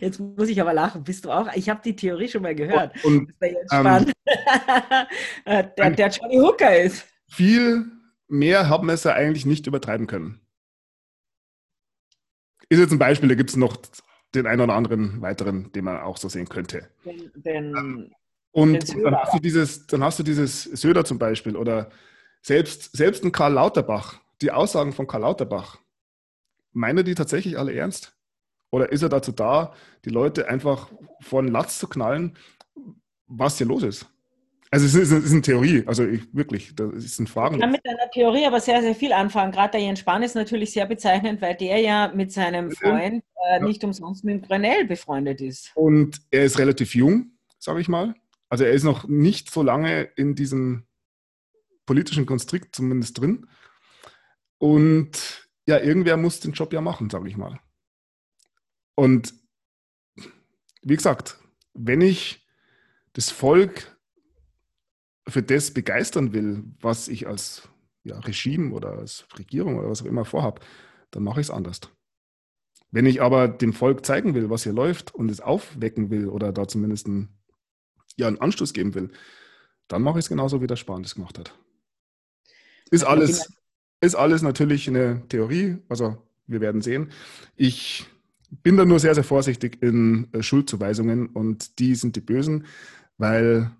Jetzt 0.00 0.20
muss 0.20 0.50
ich 0.50 0.60
aber 0.60 0.74
lachen. 0.74 1.02
Bist 1.02 1.24
du 1.24 1.30
auch? 1.30 1.48
Ich 1.54 1.70
habe 1.70 1.80
die 1.82 1.96
Theorie 1.96 2.28
schon 2.28 2.42
mal 2.42 2.54
gehört. 2.54 3.02
Und, 3.06 3.32
und 3.40 3.56
ähm, 3.72 4.12
der, 5.46 5.90
der 5.92 6.08
Johnny 6.10 6.36
Hooker 6.36 6.78
ist. 6.78 7.06
Viel 7.26 7.90
mehr 8.28 8.68
haben 8.68 8.88
wir 8.88 8.92
es 8.92 9.04
ja 9.04 9.14
eigentlich 9.14 9.46
nicht 9.46 9.66
übertreiben 9.66 10.06
können. 10.06 10.41
Ist 12.72 12.78
jetzt 12.78 12.92
ein 12.92 12.98
Beispiel, 12.98 13.28
da 13.28 13.34
gibt 13.34 13.50
es 13.50 13.56
noch 13.56 13.76
den 14.34 14.46
einen 14.46 14.62
oder 14.62 14.72
anderen 14.72 15.20
weiteren, 15.20 15.70
den 15.72 15.84
man 15.84 15.98
auch 16.00 16.16
so 16.16 16.30
sehen 16.30 16.48
könnte. 16.48 16.88
Den, 17.04 17.30
den, 17.34 17.76
ähm, 17.76 18.12
und, 18.50 18.88
den 18.88 19.02
dann, 19.02 19.14
hast 19.14 19.34
du 19.34 19.40
dieses, 19.40 19.86
dann 19.86 20.02
hast 20.02 20.18
du 20.18 20.22
dieses 20.22 20.62
Söder 20.62 21.04
zum 21.04 21.18
Beispiel 21.18 21.54
oder 21.54 21.90
selbst, 22.40 22.96
selbst 22.96 23.24
ein 23.24 23.32
Karl 23.32 23.52
Lauterbach, 23.52 24.20
die 24.40 24.50
Aussagen 24.52 24.94
von 24.94 25.06
Karl 25.06 25.20
Lauterbach, 25.20 25.80
meint 26.72 26.98
er 26.98 27.02
die 27.02 27.14
tatsächlich 27.14 27.58
alle 27.58 27.74
ernst? 27.74 28.16
Oder 28.70 28.90
ist 28.90 29.02
er 29.02 29.10
dazu 29.10 29.32
da, 29.32 29.74
die 30.06 30.10
Leute 30.10 30.48
einfach 30.48 30.90
vor 31.20 31.42
den 31.42 31.52
Latz 31.52 31.78
zu 31.78 31.88
knallen, 31.88 32.38
was 33.26 33.58
hier 33.58 33.66
los 33.66 33.82
ist? 33.82 34.06
Also 34.74 34.86
es 34.86 34.94
ist, 34.94 35.12
es 35.12 35.24
ist 35.24 35.32
eine 35.32 35.42
Theorie, 35.42 35.84
also 35.86 36.06
ich, 36.06 36.34
wirklich, 36.34 36.74
das 36.74 37.16
sind 37.16 37.28
Fragen. 37.28 37.56
Ich 37.56 37.60
kann 37.60 37.72
mit 37.72 37.86
einer 37.86 38.10
Theorie 38.10 38.46
aber 38.46 38.58
sehr, 38.58 38.80
sehr 38.80 38.94
viel 38.94 39.12
anfangen. 39.12 39.52
Gerade 39.52 39.72
der 39.72 39.82
Jens 39.82 39.98
Spahn 40.00 40.22
ist 40.22 40.34
natürlich 40.34 40.72
sehr 40.72 40.86
bezeichnend, 40.86 41.42
weil 41.42 41.54
der 41.56 41.78
ja 41.80 42.10
mit 42.14 42.32
seinem 42.32 42.70
Freund 42.70 43.22
äh, 43.50 43.58
ja. 43.58 43.60
nicht 43.60 43.84
umsonst 43.84 44.24
mit 44.24 44.48
Grenell 44.48 44.86
befreundet 44.86 45.42
ist. 45.42 45.72
Und 45.74 46.22
er 46.30 46.44
ist 46.44 46.58
relativ 46.58 46.94
jung, 46.94 47.32
sage 47.58 47.82
ich 47.82 47.88
mal. 47.88 48.14
Also 48.48 48.64
er 48.64 48.72
ist 48.72 48.84
noch 48.84 49.06
nicht 49.06 49.50
so 49.50 49.62
lange 49.62 50.04
in 50.16 50.34
diesem 50.34 50.86
politischen 51.84 52.24
Konstrukt 52.24 52.74
zumindest 52.74 53.20
drin. 53.20 53.46
Und 54.56 55.50
ja, 55.66 55.80
irgendwer 55.80 56.16
muss 56.16 56.40
den 56.40 56.52
Job 56.52 56.72
ja 56.72 56.80
machen, 56.80 57.10
sage 57.10 57.28
ich 57.28 57.36
mal. 57.36 57.60
Und 58.94 59.34
wie 60.80 60.96
gesagt, 60.96 61.36
wenn 61.74 62.00
ich 62.00 62.48
das 63.12 63.30
Volk 63.30 63.91
für 65.28 65.42
das 65.42 65.72
begeistern 65.72 66.32
will, 66.32 66.64
was 66.80 67.08
ich 67.08 67.26
als 67.26 67.68
ja, 68.04 68.18
Regime 68.20 68.72
oder 68.72 68.98
als 68.98 69.26
Regierung 69.38 69.78
oder 69.78 69.88
was 69.88 70.02
auch 70.02 70.06
immer 70.06 70.24
vorhabe, 70.24 70.60
dann 71.10 71.22
mache 71.22 71.40
ich 71.40 71.46
es 71.46 71.50
anders. 71.50 71.80
Wenn 72.90 73.06
ich 73.06 73.22
aber 73.22 73.48
dem 73.48 73.72
Volk 73.72 74.04
zeigen 74.04 74.34
will, 74.34 74.50
was 74.50 74.64
hier 74.64 74.72
läuft 74.72 75.14
und 75.14 75.30
es 75.30 75.40
aufwecken 75.40 76.10
will 76.10 76.28
oder 76.28 76.52
da 76.52 76.68
zumindest 76.68 77.06
einen, 77.06 77.28
ja, 78.16 78.26
einen 78.26 78.40
Anstoß 78.40 78.72
geben 78.72 78.94
will, 78.94 79.10
dann 79.88 80.02
mache 80.02 80.18
ich 80.18 80.26
es 80.26 80.28
genauso, 80.28 80.60
wie 80.60 80.66
der 80.66 80.76
Spahn 80.76 81.02
das 81.02 81.14
gemacht 81.14 81.38
hat. 81.38 81.56
Ist 82.90 83.04
alles, 83.04 83.50
ist 84.00 84.14
alles 84.14 84.42
natürlich 84.42 84.88
eine 84.88 85.26
Theorie, 85.28 85.78
also 85.88 86.18
wir 86.46 86.60
werden 86.60 86.82
sehen. 86.82 87.10
Ich 87.56 88.06
bin 88.62 88.76
da 88.76 88.84
nur 88.84 89.00
sehr, 89.00 89.14
sehr 89.14 89.24
vorsichtig 89.24 89.82
in 89.82 90.28
äh, 90.32 90.42
Schuldzuweisungen 90.42 91.28
und 91.28 91.78
die 91.78 91.94
sind 91.94 92.16
die 92.16 92.20
Bösen, 92.20 92.66
weil 93.16 93.70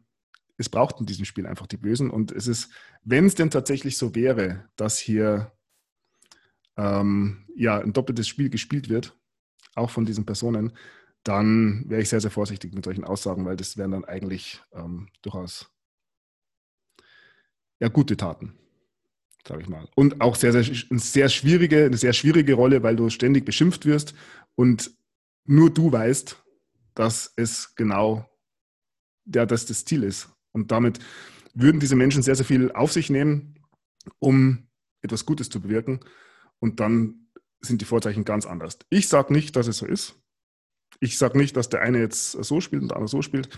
es 0.63 0.69
braucht 0.69 1.01
in 1.01 1.07
diesem 1.07 1.25
Spiel 1.25 1.47
einfach 1.47 1.67
die 1.67 1.77
Bösen 1.77 2.09
und 2.11 2.33
es 2.33 2.47
ist, 2.47 2.71
wenn 3.03 3.27
es 3.27 3.35
denn 3.35 3.51
tatsächlich 3.51 3.99
so 3.99 4.15
wäre, 4.15 4.69
dass 4.77 4.99
hier 4.99 5.53
ähm, 6.77 7.47
ja, 7.55 7.79
ein 7.79 7.93
doppeltes 7.93 8.29
Spiel 8.29 8.49
gespielt 8.49 8.89
wird, 8.89 9.19
auch 9.75 9.91
von 9.91 10.07
diesen 10.07 10.25
Personen, 10.25 10.73
dann 11.25 11.85
wäre 11.89 12.01
ich 12.01 12.09
sehr, 12.09 12.21
sehr 12.21 12.31
vorsichtig 12.31 12.75
mit 12.75 12.85
solchen 12.85 13.05
Aussagen, 13.05 13.45
weil 13.45 13.57
das 13.57 13.77
wären 13.77 13.91
dann 13.91 14.05
eigentlich 14.05 14.63
ähm, 14.73 15.09
durchaus 15.21 15.71
ja, 17.81 17.89
gute 17.89 18.17
Taten, 18.17 18.55
sage 19.47 19.63
ich 19.63 19.69
mal. 19.69 19.89
Und 19.97 20.21
auch 20.21 20.37
sehr, 20.37 20.53
sehr, 20.53 20.65
eine 20.91 21.01
sehr 21.01 21.29
schwierige, 21.29 21.87
eine 21.87 21.97
sehr 21.97 22.13
schwierige 22.13 22.55
Rolle, 22.55 22.83
weil 22.83 22.97
du 22.97 23.11
ständig 23.11 23.45
beschimpft 23.45 23.85
wirst 23.85 24.15
und 24.55 24.93
nur 25.45 25.71
du 25.71 25.91
weißt, 25.91 26.43
dass 26.95 27.33
es 27.37 27.75
genau 27.75 28.29
ja, 29.27 29.47
dass 29.47 29.67
das 29.67 29.85
Ziel 29.85 30.03
ist. 30.03 30.29
Und 30.53 30.71
damit 30.71 30.99
würden 31.55 31.81
diese 31.81 31.97
Menschen 31.97 32.23
sehr, 32.23 32.35
sehr 32.35 32.47
viel 32.47 32.73
auf 32.73 32.93
sich 32.93 33.11
nehmen, 33.11 33.59
um 34.19 34.69
etwas 35.03 35.27
Gutes 35.27 35.49
zu 35.49 35.61
bewirken. 35.61 36.01
Und 36.59 36.81
dann 36.81 37.29
sind 37.61 37.81
die 37.81 37.87
Vorzeichen 37.87 38.25
ganz 38.25 38.47
anders. 38.47 38.79
Ich 38.91 39.09
sage 39.09 39.33
nicht, 39.33 39.57
dass 39.57 39.67
es 39.67 39.79
so 39.79 39.87
ist. 39.87 40.17
Ich 41.01 41.19
sage 41.19 41.39
nicht, 41.39 41.57
dass 41.57 41.69
der 41.69 41.83
eine 41.83 41.99
jetzt 41.99 42.33
so 42.33 42.61
spielt 42.61 42.83
und 42.83 42.89
der 42.89 42.97
andere 42.97 43.09
so 43.09 43.23
spielt. 43.23 43.49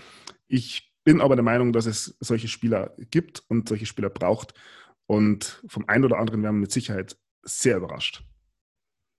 Ich 0.46 0.94
bin 1.04 1.20
aber 1.20 1.36
der 1.36 1.44
Meinung, 1.44 1.72
dass 1.72 1.86
es 1.86 2.16
solche 2.20 2.48
Spieler 2.48 2.94
gibt 3.10 3.42
und 3.48 3.68
solche 3.68 3.86
Spieler 3.86 4.10
braucht. 4.10 4.54
Und 5.06 5.62
vom 5.66 5.86
einen 5.88 6.04
oder 6.04 6.18
anderen 6.18 6.42
werden 6.42 6.56
wir 6.56 6.62
mit 6.62 6.72
Sicherheit 6.72 7.16
sehr 7.42 7.76
überrascht. 7.76 8.24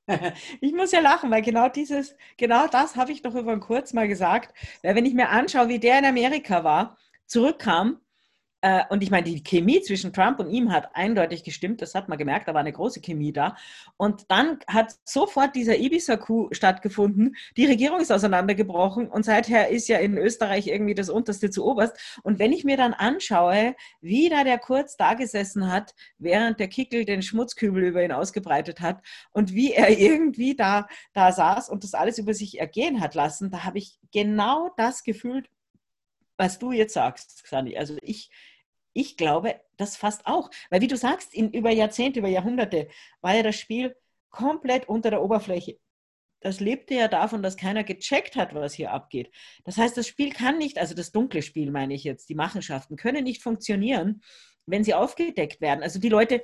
Ich 0.62 0.72
muss 0.72 0.92
ja 0.92 1.00
lachen, 1.00 1.32
weil 1.32 1.42
genau 1.42 1.68
dieses, 1.68 2.16
genau 2.38 2.68
das 2.68 2.96
habe 2.96 3.12
ich 3.12 3.24
doch 3.24 3.34
über 3.34 3.60
kurz 3.60 3.92
mal 3.92 4.08
gesagt. 4.08 4.56
Weil 4.84 4.96
wenn 4.96 5.06
ich 5.06 5.16
mir 5.16 5.30
anschaue, 5.30 5.68
wie 5.68 5.80
der 5.80 5.98
in 5.98 6.06
Amerika 6.06 6.64
war, 6.64 6.98
zurückkam 7.26 8.00
äh, 8.66 8.84
und 8.90 9.04
ich 9.04 9.12
meine, 9.12 9.26
die 9.26 9.44
Chemie 9.44 9.80
zwischen 9.82 10.12
Trump 10.12 10.40
und 10.40 10.50
ihm 10.50 10.72
hat 10.72 10.90
eindeutig 10.96 11.44
gestimmt, 11.44 11.84
das 11.84 11.94
hat 11.94 12.10
man 12.10 12.18
gemerkt, 12.18 12.48
da 12.48 12.56
war 12.56 12.62
eine 12.62 12.74
große 12.74 13.00
Chemie 13.00 13.32
da. 13.32 13.56
Und 13.96 14.26
dann 14.32 14.58
hat 14.68 14.96
sofort 15.04 15.56
dieser 15.56 15.78
Ibiza-Coup 15.78 16.50
stattgefunden, 16.56 17.36
die 17.58 17.68
Regierung 17.68 18.00
ist 18.00 18.12
auseinandergebrochen 18.12 19.08
und 19.08 19.24
seither 19.24 19.70
ist 19.70 19.88
ja 19.88 20.00
in 20.00 20.18
Österreich 20.18 20.66
irgendwie 20.66 20.96
das 20.96 21.12
Unterste 21.12 21.52
zu 21.52 21.64
Oberst. 21.64 21.96
Und 22.24 22.40
wenn 22.40 22.52
ich 22.52 22.64
mir 22.64 22.76
dann 22.76 22.96
anschaue, 22.96 23.76
wie 24.02 24.30
da 24.30 24.44
der 24.44 24.58
Kurz 24.58 24.98
da 24.98 25.14
gesessen 25.14 25.72
hat, 25.72 25.94
während 26.18 26.60
der 26.60 26.68
Kickel 26.68 27.06
den 27.06 27.22
Schmutzkübel 27.22 27.84
über 27.84 28.04
ihn 28.04 28.12
ausgebreitet 28.12 28.82
hat 28.82 29.04
und 29.32 29.54
wie 29.54 29.74
er 29.74 29.90
irgendwie 30.00 30.56
da, 30.56 30.88
da 31.14 31.32
saß 31.32 31.70
und 31.70 31.84
das 31.84 31.94
alles 31.94 32.18
über 32.18 32.34
sich 32.34 32.60
ergehen 32.60 33.00
hat 33.00 33.14
lassen, 33.14 33.52
da 33.52 33.64
habe 33.64 33.78
ich 33.78 34.00
genau 34.12 34.72
das 34.76 35.04
gefühlt, 35.04 35.50
was 36.38 36.60
du 36.60 36.72
jetzt 36.72 36.94
sagst, 36.94 37.44
Xani. 37.44 37.78
Also 37.78 37.98
ich, 38.02 38.30
ich 38.94 39.18
glaube, 39.18 39.60
das 39.78 39.96
fast 39.96 40.26
auch. 40.26 40.50
Weil 40.70 40.82
wie 40.82 40.88
du 40.88 40.98
sagst, 40.98 41.34
in, 41.34 41.52
über 41.52 41.72
Jahrzehnte, 41.72 42.20
über 42.20 42.30
Jahrhunderte 42.30 42.88
war 43.22 43.36
ja 43.36 43.44
das 43.44 43.58
Spiel 43.58 43.96
komplett 44.30 44.88
unter 44.90 45.10
der 45.10 45.24
Oberfläche. 45.24 45.78
Das 46.42 46.60
lebte 46.60 46.94
ja 46.94 47.08
davon, 47.08 47.42
dass 47.42 47.58
keiner 47.58 47.84
gecheckt 47.84 48.36
hat, 48.36 48.54
was 48.54 48.74
hier 48.74 48.92
abgeht. 48.92 49.32
Das 49.64 49.78
heißt, 49.78 49.98
das 49.98 50.08
Spiel 50.08 50.32
kann 50.32 50.58
nicht, 50.58 50.78
also 50.78 50.94
das 50.94 51.12
dunkle 51.12 51.42
Spiel 51.42 51.72
meine 51.72 51.94
ich 51.94 52.04
jetzt, 52.04 52.30
die 52.30 52.36
Machenschaften 52.36 52.98
können 52.98 53.24
nicht 53.24 53.42
funktionieren, 53.42 54.22
wenn 54.66 54.84
sie 54.84 54.94
aufgedeckt 54.94 55.62
werden. 55.62 55.82
Also 55.82 56.00
die 56.00 56.10
Leute, 56.10 56.44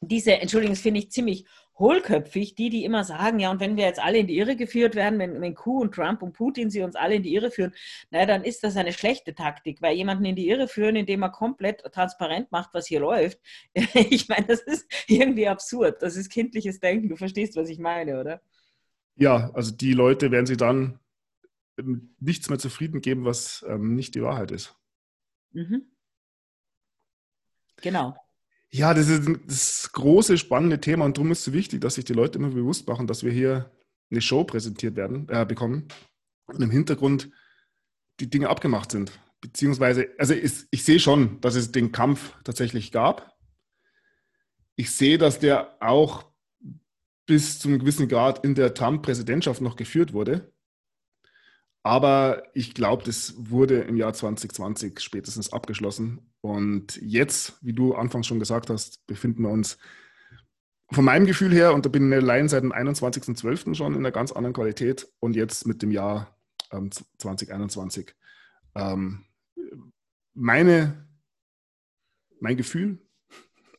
diese, 0.00 0.32
Entschuldigung, 0.32 0.74
das 0.74 0.82
finde 0.82 1.00
ich 1.00 1.10
ziemlich 1.10 1.46
hohlköpfig, 1.78 2.54
die, 2.54 2.70
die 2.70 2.84
immer 2.84 3.04
sagen, 3.04 3.38
ja, 3.38 3.50
und 3.50 3.60
wenn 3.60 3.76
wir 3.76 3.84
jetzt 3.84 4.00
alle 4.00 4.18
in 4.18 4.26
die 4.26 4.36
Irre 4.38 4.56
geführt 4.56 4.94
werden, 4.94 5.18
wenn, 5.18 5.40
wenn 5.40 5.54
Kuh 5.54 5.80
und 5.80 5.94
Trump 5.94 6.22
und 6.22 6.32
Putin 6.32 6.70
sie 6.70 6.82
uns 6.82 6.96
alle 6.96 7.14
in 7.14 7.22
die 7.22 7.34
Irre 7.34 7.50
führen, 7.50 7.72
naja, 8.10 8.26
dann 8.26 8.44
ist 8.44 8.64
das 8.64 8.76
eine 8.76 8.92
schlechte 8.92 9.34
Taktik, 9.34 9.80
weil 9.80 9.96
jemanden 9.96 10.24
in 10.24 10.36
die 10.36 10.48
Irre 10.48 10.68
führen, 10.68 10.96
indem 10.96 11.22
er 11.22 11.30
komplett 11.30 11.82
transparent 11.92 12.50
macht, 12.50 12.70
was 12.72 12.86
hier 12.86 13.00
läuft. 13.00 13.38
ich 13.74 14.28
meine, 14.28 14.46
das 14.46 14.60
ist 14.60 14.86
irgendwie 15.06 15.48
absurd. 15.48 16.02
Das 16.02 16.16
ist 16.16 16.30
kindliches 16.30 16.80
Denken. 16.80 17.08
Du 17.08 17.16
verstehst, 17.16 17.56
was 17.56 17.68
ich 17.68 17.78
meine, 17.78 18.20
oder? 18.20 18.42
Ja, 19.16 19.50
also 19.54 19.74
die 19.74 19.92
Leute 19.92 20.30
werden 20.30 20.46
sie 20.46 20.56
dann 20.56 21.00
nichts 22.20 22.48
mehr 22.48 22.58
zufrieden 22.58 23.00
geben, 23.00 23.24
was 23.24 23.64
ähm, 23.68 23.94
nicht 23.94 24.14
die 24.14 24.22
Wahrheit 24.22 24.50
ist. 24.50 24.76
Mhm. 25.52 25.90
Genau. 27.80 28.16
Ja, 28.70 28.92
das 28.92 29.08
ist 29.08 29.28
das 29.46 29.92
große, 29.92 30.36
spannende 30.36 30.80
Thema 30.80 31.04
und 31.06 31.16
darum 31.16 31.32
ist 31.32 31.46
es 31.46 31.54
wichtig, 31.54 31.80
dass 31.80 31.94
sich 31.94 32.04
die 32.04 32.12
Leute 32.12 32.38
immer 32.38 32.50
bewusst 32.50 32.86
machen, 32.86 33.06
dass 33.06 33.24
wir 33.24 33.32
hier 33.32 33.72
eine 34.10 34.20
Show 34.20 34.44
präsentiert 34.44 34.96
werden, 34.96 35.26
äh, 35.28 35.46
bekommen 35.46 35.88
und 36.46 36.62
im 36.62 36.70
Hintergrund 36.70 37.30
die 38.20 38.28
Dinge 38.28 38.48
abgemacht 38.48 38.90
sind. 38.90 39.12
Beziehungsweise, 39.40 40.08
also 40.18 40.34
ich, 40.34 40.66
ich 40.70 40.84
sehe 40.84 41.00
schon, 41.00 41.40
dass 41.40 41.54
es 41.54 41.72
den 41.72 41.92
Kampf 41.92 42.34
tatsächlich 42.44 42.92
gab. 42.92 43.36
Ich 44.76 44.90
sehe, 44.90 45.16
dass 45.16 45.38
der 45.38 45.76
auch 45.80 46.30
bis 47.26 47.58
zu 47.58 47.68
einem 47.68 47.78
gewissen 47.78 48.08
Grad 48.08 48.44
in 48.44 48.54
der 48.54 48.74
Trump-Präsidentschaft 48.74 49.60
noch 49.60 49.76
geführt 49.76 50.12
wurde. 50.12 50.52
Aber 51.82 52.42
ich 52.54 52.74
glaube, 52.74 53.04
das 53.04 53.34
wurde 53.36 53.80
im 53.80 53.96
Jahr 53.96 54.12
2020 54.12 55.00
spätestens 55.00 55.52
abgeschlossen. 55.52 56.27
Und 56.40 56.96
jetzt, 57.02 57.58
wie 57.62 57.72
du 57.72 57.94
anfangs 57.94 58.26
schon 58.26 58.38
gesagt 58.38 58.70
hast, 58.70 59.06
befinden 59.06 59.42
wir 59.42 59.50
uns 59.50 59.78
von 60.90 61.04
meinem 61.04 61.26
Gefühl 61.26 61.52
her, 61.52 61.74
und 61.74 61.84
da 61.84 61.90
bin 61.90 62.10
ich 62.10 62.18
allein 62.18 62.48
seit 62.48 62.62
dem 62.62 62.72
21.12. 62.72 63.74
schon 63.74 63.92
in 63.92 63.98
einer 63.98 64.10
ganz 64.10 64.32
anderen 64.32 64.54
Qualität 64.54 65.08
und 65.20 65.36
jetzt 65.36 65.66
mit 65.66 65.82
dem 65.82 65.90
Jahr 65.90 66.38
ähm, 66.72 66.90
2021. 67.18 68.14
Ähm, 68.74 69.26
meine, 70.34 71.06
mein 72.40 72.56
Gefühl 72.56 72.98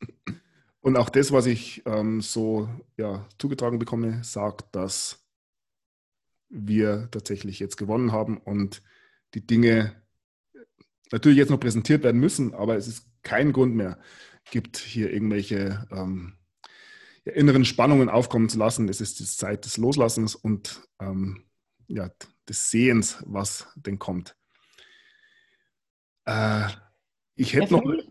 und 0.80 0.96
auch 0.96 1.08
das, 1.08 1.32
was 1.32 1.46
ich 1.46 1.82
ähm, 1.86 2.20
so 2.20 2.68
ja, 2.96 3.26
zugetragen 3.38 3.78
bekomme, 3.78 4.22
sagt, 4.22 4.74
dass 4.74 5.26
wir 6.48 7.08
tatsächlich 7.10 7.58
jetzt 7.58 7.76
gewonnen 7.76 8.12
haben 8.12 8.36
und 8.38 8.82
die 9.34 9.46
Dinge 9.46 10.00
natürlich 11.12 11.38
jetzt 11.38 11.50
noch 11.50 11.60
präsentiert 11.60 12.02
werden 12.02 12.20
müssen, 12.20 12.54
aber 12.54 12.76
es 12.76 12.88
ist 12.88 13.06
kein 13.22 13.52
Grund 13.52 13.74
mehr, 13.74 13.98
gibt 14.50 14.78
hier 14.78 15.12
irgendwelche 15.12 15.86
ähm, 15.90 16.38
inneren 17.24 17.64
Spannungen 17.64 18.08
aufkommen 18.08 18.48
zu 18.48 18.58
lassen. 18.58 18.88
Es 18.88 19.00
ist 19.00 19.20
die 19.20 19.24
Zeit 19.24 19.64
des 19.64 19.76
Loslassens 19.76 20.34
und 20.34 20.88
ähm, 21.00 21.44
ja, 21.86 22.10
des 22.48 22.70
Sehens, 22.70 23.22
was 23.26 23.68
denn 23.76 23.98
kommt. 23.98 24.36
Äh, 26.24 26.68
ich 27.34 27.54
hätte 27.54 27.74
ja, 27.74 27.80
noch. 27.80 28.09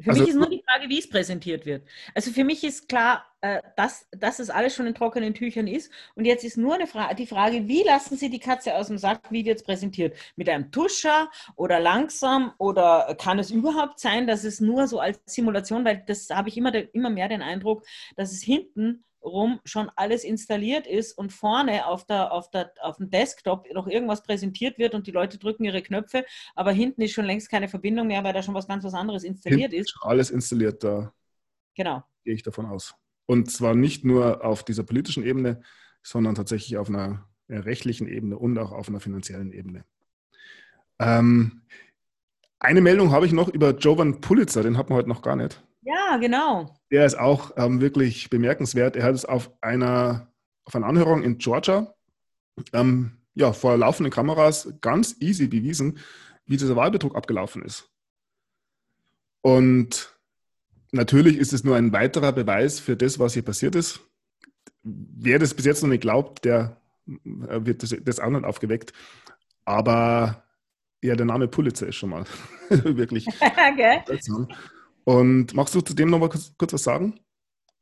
Für 0.00 0.10
also, 0.10 0.20
mich 0.20 0.30
ist 0.30 0.36
nur 0.36 0.48
die 0.48 0.62
Frage, 0.64 0.88
wie 0.88 0.98
es 0.98 1.08
präsentiert 1.08 1.66
wird. 1.66 1.84
Also 2.14 2.30
für 2.30 2.44
mich 2.44 2.62
ist 2.62 2.88
klar, 2.88 3.26
äh, 3.40 3.62
dass, 3.76 4.06
dass 4.12 4.38
es 4.38 4.48
alles 4.48 4.74
schon 4.74 4.86
in 4.86 4.94
trockenen 4.94 5.34
Tüchern 5.34 5.66
ist. 5.66 5.90
Und 6.14 6.24
jetzt 6.24 6.44
ist 6.44 6.56
nur 6.56 6.74
eine 6.74 6.86
Fra 6.86 7.14
die 7.14 7.26
Frage, 7.26 7.66
wie 7.66 7.82
lassen 7.82 8.16
Sie 8.16 8.30
die 8.30 8.38
Katze 8.38 8.76
aus 8.76 8.86
dem 8.86 8.98
Sack? 8.98 9.30
Wie 9.30 9.44
wird 9.44 9.58
es 9.58 9.64
präsentiert? 9.64 10.16
Mit 10.36 10.48
einem 10.48 10.70
Tuscher 10.70 11.30
oder 11.56 11.80
langsam? 11.80 12.52
Oder 12.58 13.16
kann 13.20 13.40
es 13.40 13.50
überhaupt 13.50 13.98
sein, 13.98 14.28
dass 14.28 14.44
es 14.44 14.60
nur 14.60 14.86
so 14.86 15.00
als 15.00 15.20
Simulation, 15.26 15.84
weil 15.84 16.04
das 16.06 16.30
habe 16.30 16.48
ich 16.48 16.56
immer, 16.56 16.72
immer 16.94 17.10
mehr 17.10 17.28
den 17.28 17.42
Eindruck, 17.42 17.84
dass 18.16 18.32
es 18.32 18.42
hinten 18.42 19.04
rum 19.22 19.60
schon 19.64 19.90
alles 19.96 20.24
installiert 20.24 20.86
ist 20.86 21.16
und 21.16 21.32
vorne 21.32 21.86
auf, 21.86 22.04
der, 22.06 22.32
auf, 22.32 22.50
der, 22.50 22.72
auf 22.80 22.96
dem 22.96 23.10
Desktop 23.10 23.66
noch 23.72 23.86
irgendwas 23.86 24.22
präsentiert 24.22 24.78
wird 24.78 24.94
und 24.94 25.06
die 25.06 25.10
Leute 25.10 25.38
drücken 25.38 25.64
ihre 25.64 25.82
Knöpfe, 25.82 26.24
aber 26.54 26.72
hinten 26.72 27.02
ist 27.02 27.12
schon 27.12 27.24
längst 27.24 27.50
keine 27.50 27.68
Verbindung 27.68 28.06
mehr, 28.06 28.24
weil 28.24 28.32
da 28.32 28.42
schon 28.42 28.54
was 28.54 28.68
ganz 28.68 28.84
was 28.84 28.94
anderes 28.94 29.24
installiert 29.24 29.72
hinten 29.72 29.84
ist. 29.84 29.96
Alles 30.02 30.30
installiert 30.30 30.82
da. 30.84 31.12
Genau. 31.74 32.02
Gehe 32.24 32.34
ich 32.34 32.42
davon 32.42 32.66
aus. 32.66 32.94
Und 33.26 33.50
zwar 33.50 33.74
nicht 33.74 34.04
nur 34.04 34.44
auf 34.44 34.64
dieser 34.64 34.84
politischen 34.84 35.22
Ebene, 35.22 35.60
sondern 36.02 36.34
tatsächlich 36.34 36.78
auf 36.78 36.88
einer 36.88 37.28
rechtlichen 37.48 38.08
Ebene 38.08 38.38
und 38.38 38.58
auch 38.58 38.72
auf 38.72 38.88
einer 38.88 39.00
finanziellen 39.00 39.52
Ebene. 39.52 39.84
Ähm, 40.98 41.62
eine 42.58 42.80
Meldung 42.80 43.12
habe 43.12 43.26
ich 43.26 43.32
noch 43.32 43.48
über 43.48 43.70
Jovan 43.70 44.20
Pulitzer, 44.20 44.62
den 44.62 44.76
hat 44.76 44.90
man 44.90 44.98
heute 44.98 45.08
noch 45.08 45.22
gar 45.22 45.36
nicht. 45.36 45.62
Ja, 45.82 46.16
genau. 46.16 46.74
Der 46.90 47.06
ist 47.06 47.18
auch 47.18 47.52
ähm, 47.56 47.80
wirklich 47.80 48.30
bemerkenswert. 48.30 48.96
Er 48.96 49.04
hat 49.04 49.14
es 49.14 49.24
auf 49.24 49.50
einer, 49.60 50.32
auf 50.64 50.74
einer 50.74 50.86
Anhörung 50.86 51.22
in 51.22 51.38
Georgia 51.38 51.94
ähm, 52.72 53.12
ja, 53.34 53.52
vor 53.52 53.76
laufenden 53.76 54.12
Kameras 54.12 54.74
ganz 54.80 55.16
easy 55.20 55.46
bewiesen, 55.46 55.98
wie 56.46 56.56
dieser 56.56 56.76
Wahlbetrug 56.76 57.14
abgelaufen 57.14 57.62
ist. 57.62 57.90
Und 59.42 60.18
natürlich 60.90 61.36
ist 61.36 61.52
es 61.52 61.62
nur 61.62 61.76
ein 61.76 61.92
weiterer 61.92 62.32
Beweis 62.32 62.80
für 62.80 62.96
das, 62.96 63.18
was 63.18 63.34
hier 63.34 63.44
passiert 63.44 63.74
ist. 63.74 64.00
wer 64.82 65.38
das 65.38 65.54
bis 65.54 65.66
jetzt 65.66 65.82
noch 65.82 65.88
nicht 65.88 66.00
glaubt, 66.00 66.44
der 66.44 66.80
äh, 67.06 67.64
wird 67.64 67.82
das, 67.82 67.94
das 68.02 68.18
nicht 68.18 68.44
aufgeweckt. 68.44 68.92
Aber 69.64 70.44
ja, 71.02 71.14
der 71.14 71.26
Name 71.26 71.46
Pulitzer 71.46 71.86
ist 71.86 71.96
schon 71.96 72.10
mal 72.10 72.24
wirklich. 72.68 73.26
okay. 73.72 74.02
Und 75.08 75.54
magst 75.54 75.74
du 75.74 75.80
zu 75.80 75.94
dem 75.94 76.10
noch 76.10 76.18
mal 76.18 76.28
kurz, 76.28 76.52
kurz 76.58 76.74
was 76.74 76.82
sagen? 76.82 77.18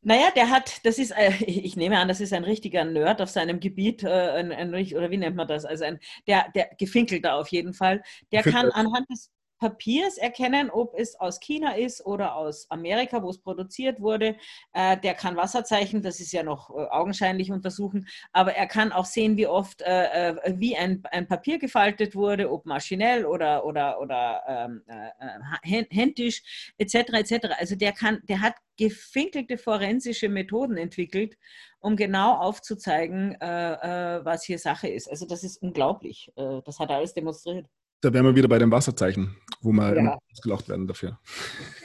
Naja, 0.02 0.30
der 0.36 0.48
hat, 0.48 0.86
das 0.86 0.96
ist, 0.96 1.10
äh, 1.10 1.32
ich 1.44 1.74
nehme 1.74 1.98
an, 1.98 2.06
das 2.06 2.20
ist 2.20 2.32
ein 2.32 2.44
richtiger 2.44 2.84
Nerd 2.84 3.20
auf 3.20 3.30
seinem 3.30 3.58
Gebiet, 3.58 4.04
äh, 4.04 4.30
ein, 4.30 4.52
ein, 4.52 4.72
oder 4.72 5.10
wie 5.10 5.16
nennt 5.16 5.34
man 5.34 5.48
das? 5.48 5.64
Also 5.64 5.82
ein, 5.82 5.98
der, 6.28 6.48
der 6.54 6.70
gefinkelter 6.78 7.34
auf 7.34 7.48
jeden 7.48 7.74
Fall. 7.74 8.04
Der 8.30 8.44
kann 8.44 8.70
anhand 8.70 9.10
des, 9.10 9.32
Papiers 9.58 10.18
erkennen, 10.18 10.70
ob 10.70 10.94
es 10.98 11.18
aus 11.18 11.40
China 11.40 11.76
ist 11.76 12.04
oder 12.04 12.36
aus 12.36 12.70
Amerika, 12.70 13.22
wo 13.22 13.30
es 13.30 13.38
produziert 13.38 14.00
wurde. 14.00 14.36
Äh, 14.72 14.98
der 14.98 15.14
kann 15.14 15.36
Wasserzeichen, 15.36 16.02
das 16.02 16.20
ist 16.20 16.32
ja 16.32 16.42
noch 16.42 16.70
äh, 16.70 16.86
augenscheinlich 16.90 17.50
untersuchen, 17.50 18.06
aber 18.32 18.54
er 18.54 18.66
kann 18.66 18.92
auch 18.92 19.06
sehen, 19.06 19.36
wie 19.36 19.46
oft, 19.46 19.82
äh, 19.82 20.30
äh 20.30 20.54
wie 20.58 20.76
ein, 20.76 21.02
ein 21.10 21.26
Papier 21.26 21.58
gefaltet 21.58 22.14
wurde, 22.14 22.50
ob 22.50 22.66
maschinell 22.66 23.24
oder, 23.24 23.64
oder, 23.64 24.00
oder 24.00 24.42
ähm, 24.46 24.82
äh, 24.86 25.80
äh, 25.80 25.86
händisch, 25.90 26.72
etc. 26.78 26.94
etc. 27.14 27.48
Also 27.58 27.76
der 27.76 27.92
kann, 27.92 28.20
der 28.28 28.40
hat 28.40 28.54
gefinkelte 28.76 29.56
forensische 29.56 30.28
Methoden 30.28 30.76
entwickelt, 30.76 31.38
um 31.80 31.96
genau 31.96 32.34
aufzuzeigen, 32.34 33.34
was 33.40 34.44
hier 34.44 34.58
Sache 34.58 34.88
ist. 34.88 35.08
Also 35.08 35.24
das 35.24 35.44
ist 35.44 35.62
unglaublich. 35.62 36.30
das 36.34 36.78
hat 36.78 36.90
er 36.90 36.96
alles 36.96 37.14
demonstriert. 37.14 37.66
Da 38.00 38.12
wären 38.12 38.24
wir 38.24 38.34
wieder 38.34 38.48
bei 38.48 38.58
den 38.58 38.70
Wasserzeichen, 38.70 39.36
wo 39.60 39.72
wir 39.72 39.94
ja. 39.94 40.00
immer 40.00 40.18
ausgelacht 40.32 40.68
werden 40.68 40.86
dafür. 40.86 41.18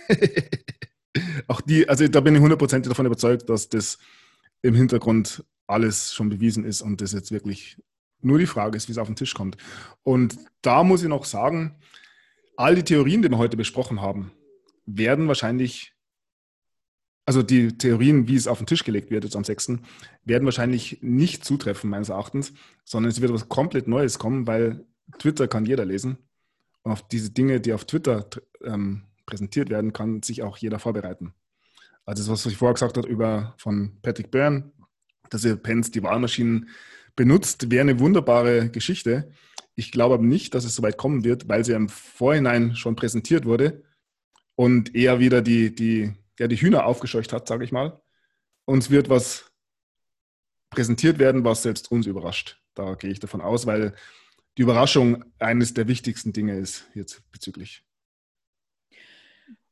Auch 1.47 1.62
die, 1.62 1.88
also 1.89 2.07
da 2.07 2.20
bin 2.22 2.36
ich 2.36 2.41
hundertprozentig 2.41 2.89
davon 2.89 3.05
überzeugt, 3.05 3.49
dass 3.49 3.70
das 3.70 3.97
im 4.62 4.76
Hintergrund 4.76 5.43
alles 5.68 6.14
schon 6.14 6.30
bewiesen 6.30 6.66
ist 6.66 6.82
und 6.82 7.01
das 7.01 7.14
jetzt 7.14 7.32
wirklich 7.32 7.78
nur 8.22 8.39
die 8.39 8.45
Frage 8.45 8.78
ist, 8.78 8.88
wie 8.88 8.91
es 8.91 8.97
auf 8.97 9.07
den 9.07 9.16
Tisch 9.16 9.34
kommt. 9.34 9.57
Und 10.03 10.38
da 10.62 10.84
muss 10.84 11.01
ich 11.01 11.09
noch 11.09 11.26
sagen, 11.26 11.76
all 12.55 12.76
die 12.76 12.84
Theorien, 12.84 13.22
die 13.22 13.30
wir 13.30 13.38
heute 13.38 13.57
besprochen 13.57 14.01
haben, 14.01 14.32
werden 14.86 15.28
wahrscheinlich, 15.28 15.93
also 17.26 17.41
die 17.41 17.78
Theorien, 17.78 18.28
wie 18.28 18.36
es 18.36 18.47
auf 18.47 18.59
den 18.59 18.68
Tisch 18.68 18.84
gelegt 18.84 19.09
wird 19.09 19.24
jetzt 19.24 19.36
am 19.36 19.43
6., 19.43 19.74
werden 20.24 20.45
wahrscheinlich 20.45 20.99
nicht 21.01 21.43
zutreffen, 21.43 21.89
meines 21.89 22.09
Erachtens, 22.09 22.53
sondern 22.84 23.09
es 23.09 23.22
wird 23.22 23.34
was 23.34 23.49
komplett 23.49 23.88
Neues 23.88 24.20
kommen, 24.20 24.45
weil 24.47 24.86
Twitter 25.20 25.47
kann 25.47 25.66
jeder 25.66 25.86
lesen. 25.86 26.18
Und 26.84 26.91
auf 26.91 27.07
diese 27.07 27.32
Dinge, 27.32 27.62
die 27.62 27.74
auf 27.74 27.86
Twitter 27.86 28.28
ähm, 28.64 29.03
präsentiert 29.26 29.70
werden, 29.70 29.93
kann 29.93 30.24
sich 30.24 30.43
auch 30.43 30.57
jeder 30.57 30.80
vorbereiten. 30.80 31.34
Also 32.05 32.24
das, 32.24 32.32
was 32.45 32.51
ich 32.51 32.57
vorher 32.57 32.74
gesagt 32.74 32.97
habe 32.97 33.07
über 33.07 33.53
von 33.57 33.97
Patrick 34.01 34.32
Byrne, 34.32 34.72
dass 35.30 35.45
er 35.45 35.55
Pence 35.55 35.91
die 35.91 36.03
Wahlmaschinen 36.03 36.70
benutzt, 37.16 37.70
wäre 37.70 37.82
eine 37.82 37.99
wunderbare 37.99 38.70
Geschichte. 38.70 39.32
Ich 39.76 39.91
glaube 39.91 40.16
aber 40.16 40.24
nicht, 40.24 40.53
dass 40.53 40.66
es 40.66 40.76
so 40.76 40.84
weit 40.84 40.97
kommen 40.97 41.24
wird, 41.24 41.47
weil 41.47 41.64
sie 41.64 41.74
im 41.74 41.89
Vorhinein 41.89 42.76
schon 42.76 42.95
präsentiert 42.95 43.45
wurde 43.45 43.84
und 44.55 44.95
eher 44.95 45.20
wieder 45.20 45.41
die, 45.41 45.74
die, 45.74 46.14
ja, 46.39 46.47
die 46.47 46.57
Hühner 46.57 46.86
aufgescheucht 46.86 47.34
hat, 47.34 47.47
sage 47.47 47.64
ich 47.64 47.72
mal. 47.72 48.01
Uns 48.66 48.89
wird 48.89 49.09
was 49.09 49.51
präsentiert 50.70 51.20
werden, 51.20 51.43
was 51.43 51.64
selbst 51.64 51.91
uns 51.91 52.07
überrascht. 52.07 52.62
Da 52.74 52.95
gehe 52.95 53.12
ich 53.12 53.20
davon 53.20 53.41
aus, 53.41 53.66
weil 53.66 53.93
die 54.58 54.64
Überraschung 54.64 55.24
eines 55.39 55.74
der 55.74 55.88
wichtigsten 55.88 56.34
Dinge 56.34 56.58
ist 56.58 56.89
jetzt 56.93 57.24
bezüglich. 57.32 57.84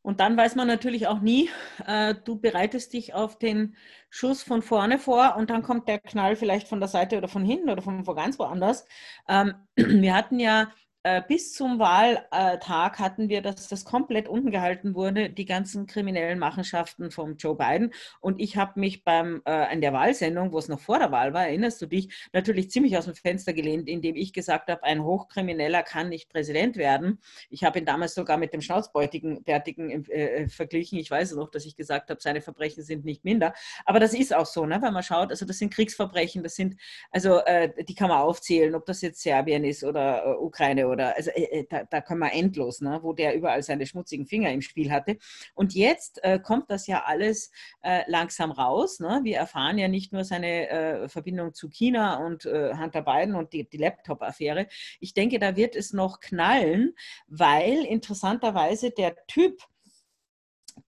Und 0.02 0.22
dann 0.22 0.38
weiß 0.38 0.56
man 0.56 0.68
natürlich 0.68 1.08
auch 1.08 1.20
nie, 1.20 1.50
äh, 1.86 2.16
du 2.24 2.40
bereitest 2.40 2.94
dich 2.94 3.14
auf 3.14 3.38
den 3.38 3.76
Schuss 4.10 4.42
von 4.42 4.62
vorne 4.62 4.98
vor 4.98 5.36
und 5.36 5.50
dann 5.50 5.62
kommt 5.62 5.88
der 5.88 6.00
Knall 6.00 6.36
vielleicht 6.36 6.68
von 6.68 6.80
der 6.80 6.88
Seite 6.88 7.18
oder 7.18 7.28
von 7.28 7.44
hinten 7.44 7.70
oder 7.70 7.82
von, 7.82 8.06
von 8.06 8.16
ganz 8.16 8.40
woanders. 8.40 8.86
Ähm, 9.28 9.54
wir 9.76 10.16
hatten 10.16 10.40
ja 10.40 10.72
äh, 11.10 11.22
bis 11.28 11.54
zum 11.54 11.80
Wahltag 11.80 13.00
hatten 13.00 13.30
wir, 13.30 13.42
dass 13.42 13.68
das 13.68 13.86
komplett 13.86 14.28
unten 14.28 14.52
gehalten 14.52 14.94
wurde, 14.94 15.30
die 15.30 15.46
ganzen 15.46 15.88
kriminellen 15.88 16.38
Machenschaften 16.40 17.10
von 17.12 17.38
Joe 17.38 17.56
Biden. 17.56 17.94
Und 18.20 18.40
ich 18.40 18.58
habe 18.58 18.80
mich 18.80 19.04
beim 19.04 19.42
äh, 19.46 19.74
in 19.74 19.82
der 19.82 19.94
Wahlsendung, 19.94 20.52
wo 20.52 20.60
es 20.60 20.68
noch 20.68 20.80
vor 20.80 21.00
der 21.00 21.12
Wahl 21.12 21.34
war, 21.34 21.48
erinnerst 21.48 21.82
du 21.82 21.88
dich, 21.88 22.30
natürlich 22.34 22.70
ziemlich 22.70 22.98
aus 22.98 23.06
dem 23.06 23.16
Fenster 23.16 23.54
gelehnt, 23.54 23.88
indem 23.88 24.16
ich 24.16 24.34
gesagt 24.34 24.70
habe, 24.70 24.84
ein 24.84 25.04
Hochkrimineller 25.04 25.84
kann 25.84 26.10
nicht 26.10 26.30
Präsident 26.30 26.78
werden. 26.78 27.20
Ich 27.50 27.64
habe 27.64 27.80
ihn 27.80 27.86
damals 27.86 28.14
sogar 28.14 28.38
mit 28.38 28.54
dem 28.54 28.62
Schnauzbärtigen 28.62 29.46
äh, 29.46 30.48
verglichen. 30.48 31.00
Ich 31.00 31.10
weiß 31.10 31.34
noch, 31.34 31.50
dass 31.50 31.66
ich 31.66 31.76
gesagt 31.76 32.10
habe, 32.10 32.22
seine 32.22 32.42
Verbrechen 32.42 32.84
sind 32.84 33.06
nicht 33.06 33.26
minder. 33.26 33.54
Aber 33.86 34.00
das 34.00 34.14
ist 34.14 34.36
auch 34.36 34.46
so, 34.46 34.66
ne? 34.66 34.80
wenn 34.82 34.94
man 34.94 35.04
schaut, 35.04 35.32
also 35.32 35.46
das 35.46 35.58
sind 35.58 35.74
Kriegsverbrechen, 35.74 36.44
das 36.44 36.56
sind, 36.56 36.76
also 37.12 37.40
äh, 37.40 37.84
die 37.84 37.96
kann 37.96 38.10
man 38.10 38.20
aufzählen, 38.20 38.76
ob 38.76 38.86
das 38.86 39.02
jetzt 39.02 39.22
Serbien 39.22 39.64
ist 39.64 39.84
oder 39.84 40.26
äh, 40.26 40.36
Ukraine 40.36 40.88
oder 40.88 40.99
also 41.08 41.32
äh, 41.32 41.60
äh, 41.60 41.66
da, 41.70 41.84
da 41.84 42.02
kann 42.02 42.20
man 42.20 42.30
endlos, 42.30 42.82
ne, 42.82 43.00
wo 43.02 43.14
der 43.14 43.36
überall 43.36 43.64
seine 43.64 43.86
schmutzigen 43.86 44.26
Finger 44.26 44.52
im 44.52 44.62
Spiel 44.62 44.92
hatte. 44.92 45.18
Und 45.54 45.74
jetzt 45.74 46.24
äh, 46.24 46.40
kommt 46.40 46.70
das 46.70 46.88
ja 46.88 47.04
alles 47.06 47.52
äh, 47.82 48.02
langsam 48.08 48.52
raus. 48.52 49.00
Ne? 49.00 49.22
Wir 49.24 49.38
erfahren 49.38 49.78
ja 49.78 49.88
nicht 49.88 50.14
nur 50.14 50.24
seine 50.24 50.70
äh, 50.70 51.10
Verbindung 51.10 51.54
zu 51.54 51.70
China 51.70 52.26
und 52.26 52.46
äh, 52.46 52.74
Hunter 52.76 53.02
Biden 53.02 53.36
und 53.36 53.54
die, 53.54 53.68
die 53.70 53.78
Laptop-Affäre. 53.78 54.68
Ich 55.00 55.14
denke, 55.14 55.40
da 55.40 55.56
wird 55.56 55.76
es 55.76 55.94
noch 55.94 56.20
knallen, 56.20 56.96
weil 57.28 57.86
interessanterweise 57.86 58.92
der 58.92 59.16
Typ, 59.28 59.62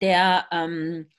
der 0.01 0.47
ähm, 0.51 1.09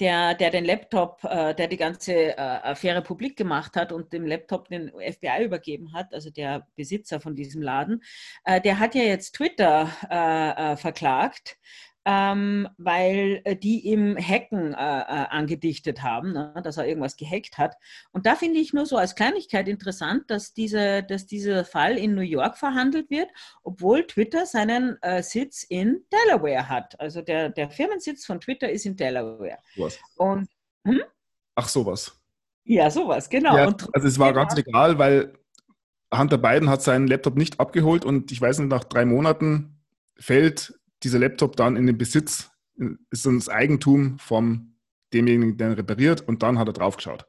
der, 0.00 0.34
der 0.34 0.50
den 0.50 0.64
Laptop, 0.64 1.24
äh, 1.24 1.54
der 1.54 1.68
die 1.68 1.76
ganze 1.76 2.12
äh, 2.12 2.36
Affäre 2.36 3.02
publik 3.02 3.36
gemacht 3.36 3.76
hat 3.76 3.92
und 3.92 4.12
dem 4.12 4.26
Laptop 4.26 4.68
den 4.68 4.90
FBI 4.90 5.44
übergeben 5.44 5.92
hat, 5.92 6.12
also 6.12 6.30
der 6.30 6.66
Besitzer 6.76 7.20
von 7.20 7.34
diesem 7.34 7.62
Laden, 7.62 8.02
äh, 8.44 8.60
der 8.60 8.78
hat 8.78 8.94
ja 8.94 9.02
jetzt 9.02 9.36
Twitter 9.36 9.90
äh, 10.10 10.72
äh, 10.72 10.76
verklagt 10.76 11.58
ähm, 12.08 12.68
weil 12.78 13.40
äh, 13.42 13.56
die 13.56 13.80
ihm 13.80 14.16
Hacken 14.16 14.72
äh, 14.74 14.76
äh, 14.76 15.26
angedichtet 15.28 16.04
haben, 16.04 16.32
ne, 16.32 16.54
dass 16.62 16.76
er 16.76 16.86
irgendwas 16.86 17.16
gehackt 17.16 17.58
hat. 17.58 17.74
Und 18.12 18.26
da 18.26 18.36
finde 18.36 18.60
ich 18.60 18.72
nur 18.72 18.86
so 18.86 18.96
als 18.96 19.16
Kleinigkeit 19.16 19.66
interessant, 19.66 20.30
dass, 20.30 20.54
diese, 20.54 21.02
dass 21.02 21.26
dieser 21.26 21.64
Fall 21.64 21.98
in 21.98 22.14
New 22.14 22.20
York 22.20 22.58
verhandelt 22.58 23.10
wird, 23.10 23.28
obwohl 23.64 24.06
Twitter 24.06 24.46
seinen 24.46 25.02
äh, 25.02 25.20
Sitz 25.20 25.64
in 25.64 26.04
Delaware 26.12 26.68
hat. 26.68 26.98
Also 27.00 27.22
der, 27.22 27.48
der 27.50 27.70
Firmensitz 27.70 28.24
von 28.24 28.40
Twitter 28.40 28.70
ist 28.70 28.86
in 28.86 28.94
Delaware. 28.94 29.58
Was? 29.74 29.98
Und, 30.14 30.48
hm? 30.86 31.02
Ach, 31.56 31.68
sowas. 31.68 32.16
Ja, 32.62 32.88
sowas, 32.88 33.28
genau. 33.28 33.56
Ja, 33.56 33.74
also 33.92 34.06
es 34.06 34.18
war 34.18 34.32
ganz 34.32 34.56
egal, 34.56 34.96
weil 34.98 35.32
Hunter 36.16 36.38
Biden 36.38 36.70
hat 36.70 36.82
seinen 36.82 37.08
Laptop 37.08 37.36
nicht 37.36 37.58
abgeholt 37.58 38.04
und 38.04 38.30
ich 38.30 38.40
weiß 38.40 38.60
nicht, 38.60 38.68
nach 38.68 38.84
drei 38.84 39.04
Monaten 39.04 39.82
fällt 40.18 40.78
dieser 41.06 41.20
Laptop 41.20 41.56
dann 41.56 41.76
in 41.76 41.86
den 41.86 41.96
Besitz, 41.96 42.50
ist 43.10 43.26
das 43.26 43.48
Eigentum 43.48 44.18
von 44.18 44.74
demjenigen, 45.14 45.56
der 45.56 45.68
ihn 45.68 45.74
repariert 45.74 46.26
und 46.26 46.42
dann 46.42 46.58
hat 46.58 46.68
er 46.68 46.72
draufgeschaut. 46.72 47.26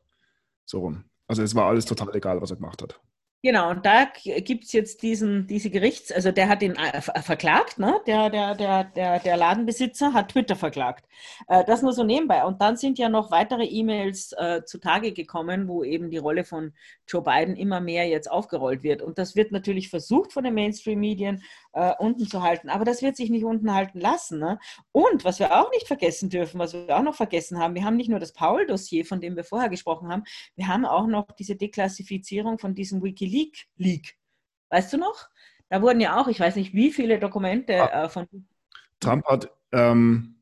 So 0.66 0.80
rum. 0.80 1.04
Also 1.28 1.44
es 1.44 1.56
war 1.56 1.68
alles 1.68 1.86
total 1.86 2.16
egal, 2.16 2.42
was 2.42 2.50
er 2.50 2.58
gemacht 2.58 2.82
hat. 2.82 3.00
Genau, 3.44 3.70
und 3.70 3.86
da 3.86 4.06
gibt 4.16 4.64
es 4.64 4.74
jetzt 4.74 5.04
diesen, 5.04 5.46
diese 5.46 5.70
Gerichts-, 5.70 6.12
also 6.12 6.32
der 6.32 6.50
hat 6.50 6.64
ihn 6.64 6.76
äh, 6.76 7.02
verklagt, 7.22 7.78
ne? 7.78 8.02
der, 8.08 8.32
der, 8.32 8.56
der, 8.56 8.84
der, 8.86 9.20
der 9.20 9.38
Ladenbesitzer 9.38 10.12
hat 10.12 10.30
Twitter 10.30 10.56
verklagt. 10.56 11.06
Äh, 11.48 11.64
das 11.64 11.84
nur 11.84 11.94
so 11.94 12.04
nebenbei. 12.04 12.44
Und 12.44 12.62
dann 12.62 12.78
sind 12.78 12.98
ja 12.98 13.10
noch 13.10 13.30
weitere 13.30 13.64
E-Mails 13.64 14.34
äh, 14.34 14.64
zutage 14.66 15.14
gekommen, 15.14 15.68
wo 15.68 15.84
eben 15.84 16.10
die 16.10 16.18
Rolle 16.18 16.46
von 16.46 16.74
Joe 17.08 17.22
Biden 17.22 17.56
immer 17.56 17.80
mehr 17.80 18.08
jetzt 18.08 18.30
aufgerollt 18.30 18.82
wird. 18.82 19.04
Und 19.04 19.20
das 19.20 19.36
wird 19.36 19.52
natürlich 19.52 19.90
versucht 19.90 20.34
von 20.34 20.44
den 20.44 20.56
Mainstream-Medien 20.56 21.44
äh, 21.78 21.94
unten 22.00 22.26
zu 22.26 22.42
halten, 22.42 22.70
aber 22.70 22.86
das 22.86 23.04
wird 23.04 23.16
sich 23.16 23.30
nicht 23.30 23.46
unten 23.46 23.72
halten 23.72 24.00
lassen. 24.00 24.40
Ne? 24.40 24.58
Und 24.92 25.24
was 25.24 25.40
wir 25.40 25.56
auch 25.56 25.70
nicht 25.72 25.88
vergessen 25.88 26.30
dürfen, 26.30 26.60
was 26.60 26.74
wir 26.74 26.90
auch 26.90 27.04
noch 27.04 27.14
vergessen 27.14 27.60
haben, 27.60 27.76
wir 27.76 27.86
haben 27.86 27.98
nicht 27.98 28.10
nur 28.10 28.20
das 28.20 28.34
Paul-Dossier, 28.34 29.06
von 29.06 29.22
dem 29.22 29.36
wir 29.36 29.44
vorher 29.44 29.70
gesprochen 29.70 30.10
haben, 30.10 30.24
wir 30.56 30.68
haben 30.68 30.86
auch 30.86 31.06
noch 31.06 31.28
diese 31.38 31.56
Deklassifizierung 31.56 32.58
von 32.58 32.74
diesem 32.74 33.04
Wiki 33.04 33.26
WikiLeaks-Leak. 33.26 34.16
Weißt 34.70 34.92
du 34.92 34.98
noch? 34.98 35.30
Da 35.70 35.82
wurden 35.82 36.02
ja 36.02 36.20
auch, 36.20 36.28
ich 36.28 36.40
weiß 36.40 36.56
nicht, 36.56 36.74
wie 36.74 36.92
viele 36.92 37.20
Dokumente 37.20 37.94
ah. 37.94 38.06
äh, 38.06 38.10
von. 38.10 38.28
Trump 39.00 39.26
hat 39.26 39.52
ähm, 39.72 40.42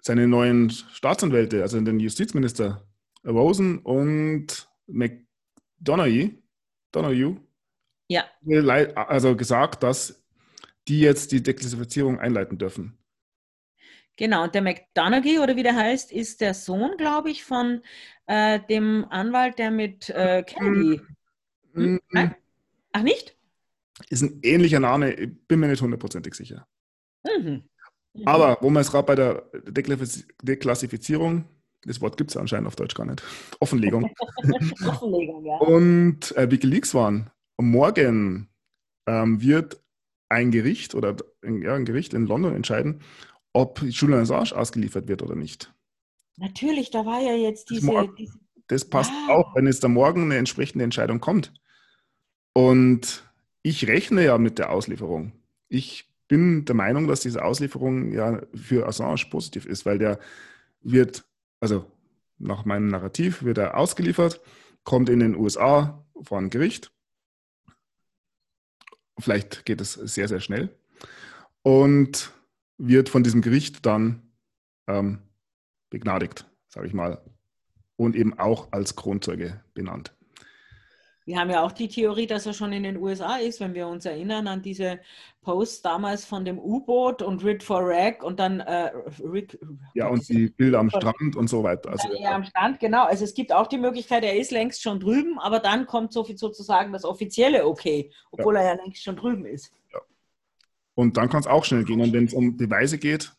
seine 0.00 0.26
neuen 0.26 0.70
Staatsanwälte, 0.70 1.60
also 1.60 1.78
den 1.78 2.00
Justizminister 2.00 2.86
Rosen 3.26 3.80
und 3.80 4.66
McDonough, 4.86 6.30
Donoghue, 6.90 7.36
ja. 8.08 8.24
also 8.94 9.36
gesagt, 9.36 9.82
dass 9.82 10.19
die 10.88 11.00
jetzt 11.00 11.32
die 11.32 11.42
Deklassifizierung 11.42 12.18
einleiten 12.18 12.58
dürfen. 12.58 12.98
Genau, 14.16 14.44
und 14.44 14.54
der 14.54 14.62
McDonough, 14.62 15.40
oder 15.40 15.56
wie 15.56 15.62
der 15.62 15.76
heißt, 15.76 16.12
ist 16.12 16.40
der 16.40 16.52
Sohn, 16.52 16.96
glaube 16.98 17.30
ich, 17.30 17.44
von 17.44 17.80
äh, 18.26 18.60
dem 18.68 19.06
Anwalt, 19.08 19.58
der 19.58 19.70
mit 19.70 20.10
äh, 20.10 20.42
Kennedy 20.42 21.00
hm? 21.74 22.00
Ach 22.92 23.02
nicht? 23.02 23.36
Ist 24.08 24.22
ein 24.22 24.40
ähnlicher 24.42 24.80
Name, 24.80 25.12
ich 25.12 25.30
bin 25.46 25.60
mir 25.60 25.68
nicht 25.68 25.82
hundertprozentig 25.82 26.34
sicher. 26.34 26.66
Mhm. 27.24 27.62
Mhm. 28.14 28.26
Aber 28.26 28.58
wo 28.60 28.70
wir 28.70 28.80
es 28.80 28.90
gerade 28.90 29.06
bei 29.06 29.14
der 29.14 29.44
Deklassifizierung 30.42 31.44
Das 31.82 32.00
Wort 32.00 32.16
gibt 32.16 32.30
es 32.30 32.36
anscheinend 32.36 32.66
auf 32.66 32.76
Deutsch 32.76 32.94
gar 32.94 33.06
nicht. 33.06 33.22
Offenlegung. 33.60 34.10
Offenlegung, 34.86 35.44
ja. 35.44 35.56
Und 35.58 36.36
äh, 36.36 36.50
Wikileaks 36.50 36.94
waren. 36.94 37.30
Morgen 37.58 38.48
ähm, 39.06 39.40
wird 39.40 39.80
ein 40.30 40.50
Gericht 40.50 40.94
oder 40.94 41.16
ja, 41.42 41.74
ein 41.74 41.84
Gericht 41.84 42.14
in 42.14 42.26
London 42.26 42.54
entscheiden, 42.54 43.02
ob 43.52 43.82
Julian 43.82 44.20
Assange 44.20 44.56
ausgeliefert 44.56 45.08
wird 45.08 45.22
oder 45.22 45.34
nicht. 45.34 45.74
Natürlich, 46.38 46.90
da 46.90 47.04
war 47.04 47.20
ja 47.20 47.34
jetzt 47.34 47.68
diese. 47.68 47.92
Das, 47.92 48.06
diese 48.16 48.38
das 48.68 48.84
passt 48.84 49.10
ah. 49.12 49.34
auch, 49.34 49.54
wenn 49.56 49.66
jetzt 49.66 49.82
da 49.82 49.88
morgen 49.88 50.22
eine 50.22 50.36
entsprechende 50.36 50.84
Entscheidung 50.84 51.20
kommt. 51.20 51.52
Und 52.52 53.28
ich 53.62 53.86
rechne 53.88 54.24
ja 54.24 54.38
mit 54.38 54.58
der 54.58 54.70
Auslieferung. 54.70 55.32
Ich 55.68 56.08
bin 56.28 56.64
der 56.64 56.76
Meinung, 56.76 57.08
dass 57.08 57.20
diese 57.20 57.44
Auslieferung 57.44 58.12
ja 58.12 58.40
für 58.54 58.86
Assange 58.86 59.24
positiv 59.28 59.66
ist, 59.66 59.84
weil 59.86 59.98
der 59.98 60.20
wird, 60.82 61.24
also 61.58 61.84
nach 62.38 62.64
meinem 62.64 62.86
Narrativ, 62.86 63.42
wird 63.42 63.58
er 63.58 63.76
ausgeliefert, 63.76 64.40
kommt 64.84 65.08
in 65.08 65.18
den 65.18 65.34
USA 65.34 66.04
vor 66.22 66.38
ein 66.38 66.50
Gericht. 66.50 66.92
Vielleicht 69.20 69.64
geht 69.64 69.80
es 69.80 69.94
sehr, 69.94 70.28
sehr 70.28 70.40
schnell. 70.40 70.70
Und 71.62 72.32
wird 72.78 73.08
von 73.08 73.22
diesem 73.22 73.42
Gericht 73.42 73.84
dann 73.84 74.22
ähm, 74.86 75.18
begnadigt, 75.90 76.46
sage 76.68 76.86
ich 76.86 76.94
mal, 76.94 77.20
und 77.96 78.16
eben 78.16 78.38
auch 78.38 78.72
als 78.72 78.96
Kronzeuge 78.96 79.62
benannt. 79.74 80.14
Wir 81.26 81.38
haben 81.38 81.50
ja 81.50 81.62
auch 81.62 81.72
die 81.72 81.88
Theorie, 81.88 82.26
dass 82.26 82.46
er 82.46 82.54
schon 82.54 82.72
in 82.72 82.82
den 82.82 82.96
USA 82.96 83.36
ist, 83.36 83.60
wenn 83.60 83.74
wir 83.74 83.86
uns 83.86 84.04
erinnern 84.04 84.48
an 84.48 84.62
diese 84.62 85.00
Posts 85.42 85.82
damals 85.82 86.24
von 86.24 86.44
dem 86.44 86.58
U-Boot 86.58 87.22
und 87.22 87.44
Rid 87.44 87.62
for 87.62 87.82
Rag 87.82 88.22
und 88.22 88.40
dann 88.40 88.60
äh, 88.60 88.90
Rick, 89.22 89.58
Ja, 89.94 90.08
und 90.08 90.26
die 90.28 90.48
Bilder 90.48 90.78
am 90.78 90.90
Strand 90.90 91.36
und 91.36 91.48
so 91.48 91.62
weiter. 91.62 91.90
Also, 91.90 92.08
ja, 92.18 92.34
am 92.34 92.44
Strand, 92.44 92.80
genau. 92.80 93.04
Also 93.04 93.24
es 93.24 93.34
gibt 93.34 93.52
auch 93.52 93.66
die 93.66 93.78
Möglichkeit, 93.78 94.24
er 94.24 94.36
ist 94.36 94.50
längst 94.50 94.82
schon 94.82 94.98
drüben, 95.00 95.38
aber 95.38 95.60
dann 95.60 95.86
kommt 95.86 96.12
so 96.12 96.24
viel 96.24 96.36
sozusagen 96.36 96.92
das 96.92 97.04
offizielle 97.04 97.66
Okay, 97.66 98.10
obwohl 98.30 98.54
ja. 98.54 98.60
er 98.62 98.74
ja 98.74 98.82
längst 98.82 99.02
schon 99.02 99.16
drüben 99.16 99.44
ist. 99.44 99.72
Ja. 99.92 100.00
Und 100.94 101.16
dann 101.16 101.28
kann 101.28 101.40
es 101.40 101.46
auch 101.46 101.64
schnell 101.64 101.84
gehen. 101.84 102.00
Und 102.00 102.12
wenn 102.12 102.24
es 102.24 102.34
um 102.34 102.56
Beweise 102.56 102.98
geht, 102.98 103.32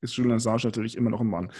ist 0.00 0.16
Julian 0.16 0.36
Assange 0.36 0.62
natürlich 0.64 0.96
immer 0.96 1.10
noch 1.10 1.20
ein 1.20 1.26
Mann. 1.26 1.52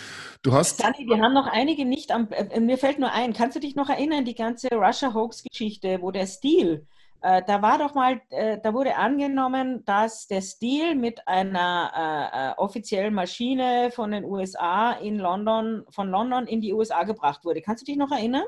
Du 0.43 0.53
hast. 0.53 0.79
Sunny, 0.79 1.07
wir 1.07 1.23
haben 1.23 1.35
noch 1.35 1.47
einige 1.47 1.85
nicht 1.85 2.11
am. 2.11 2.29
Äh, 2.31 2.61
mir 2.61 2.79
fällt 2.79 2.99
nur 2.99 3.13
ein, 3.13 3.33
kannst 3.33 3.57
du 3.57 3.61
dich 3.61 3.75
noch 3.75 3.89
erinnern, 3.89 4.25
die 4.25 4.35
ganze 4.35 4.69
Russia-Hoax-Geschichte, 4.73 6.01
wo 6.01 6.11
der 6.11 6.27
Stil, 6.27 6.87
äh, 7.23 7.43
da 7.47 7.61
war 7.61 7.79
doch 7.79 7.95
mal, 7.95 8.21
äh, 8.31 8.59
da 8.63 8.73
wurde 8.73 8.97
angenommen, 8.97 9.85
dass 9.85 10.27
der 10.27 10.41
Stil 10.41 10.95
mit 10.95 11.27
einer 11.29 11.93
äh, 11.95 12.51
äh 12.51 12.55
offiziellen 12.57 13.13
Maschine 13.13 13.91
von 13.95 14.11
den 14.11 14.25
USA 14.25 14.93
in 14.93 15.19
London, 15.19 15.85
von 15.91 16.09
London 16.09 16.47
in 16.47 16.61
die 16.61 16.73
USA 16.73 17.05
gebracht 17.05 17.45
wurde. 17.45 17.61
Kannst 17.61 17.83
du 17.83 17.87
dich 17.87 17.99
noch 17.99 18.11
erinnern? 18.11 18.47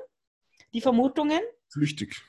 Die 0.72 0.80
Vermutungen? 0.80 1.40
Flüchtig. 1.68 2.22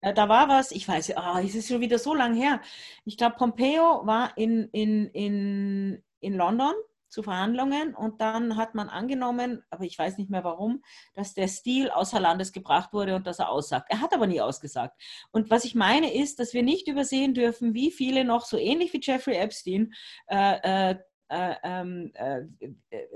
Äh, 0.00 0.14
da 0.14 0.28
war 0.28 0.48
was, 0.48 0.72
ich 0.72 0.88
weiß, 0.88 1.12
oh, 1.16 1.38
es 1.44 1.54
ist 1.54 1.68
schon 1.68 1.80
wieder 1.80 1.98
so 1.98 2.14
lang 2.14 2.34
her. 2.34 2.60
Ich 3.04 3.18
glaube, 3.18 3.36
Pompeo 3.36 4.06
war 4.06 4.36
in, 4.36 4.68
in, 4.72 5.06
in, 5.08 6.02
in 6.20 6.34
London 6.34 6.74
zu 7.08 7.22
Verhandlungen 7.22 7.94
und 7.94 8.20
dann 8.20 8.56
hat 8.56 8.74
man 8.74 8.88
angenommen, 8.88 9.62
aber 9.70 9.84
ich 9.84 9.98
weiß 9.98 10.18
nicht 10.18 10.30
mehr 10.30 10.44
warum, 10.44 10.82
dass 11.14 11.34
der 11.34 11.48
Stil 11.48 11.90
außer 11.90 12.20
Landes 12.20 12.52
gebracht 12.52 12.92
wurde 12.92 13.14
und 13.14 13.26
dass 13.26 13.38
er 13.38 13.50
aussagt. 13.50 13.86
Er 13.90 14.00
hat 14.00 14.12
aber 14.12 14.26
nie 14.26 14.40
ausgesagt. 14.40 15.00
Und 15.30 15.50
was 15.50 15.64
ich 15.64 15.74
meine 15.74 16.14
ist, 16.14 16.40
dass 16.40 16.52
wir 16.52 16.62
nicht 16.62 16.88
übersehen 16.88 17.34
dürfen, 17.34 17.74
wie 17.74 17.90
viele 17.90 18.24
noch 18.24 18.44
so 18.44 18.58
ähnlich 18.58 18.92
wie 18.92 19.00
Jeffrey 19.02 19.36
Epstein 19.36 19.94
äh, 20.26 20.90
äh, 20.90 20.96
äh, 21.28 21.54
ähm, 21.64 22.12
äh, 22.14 22.42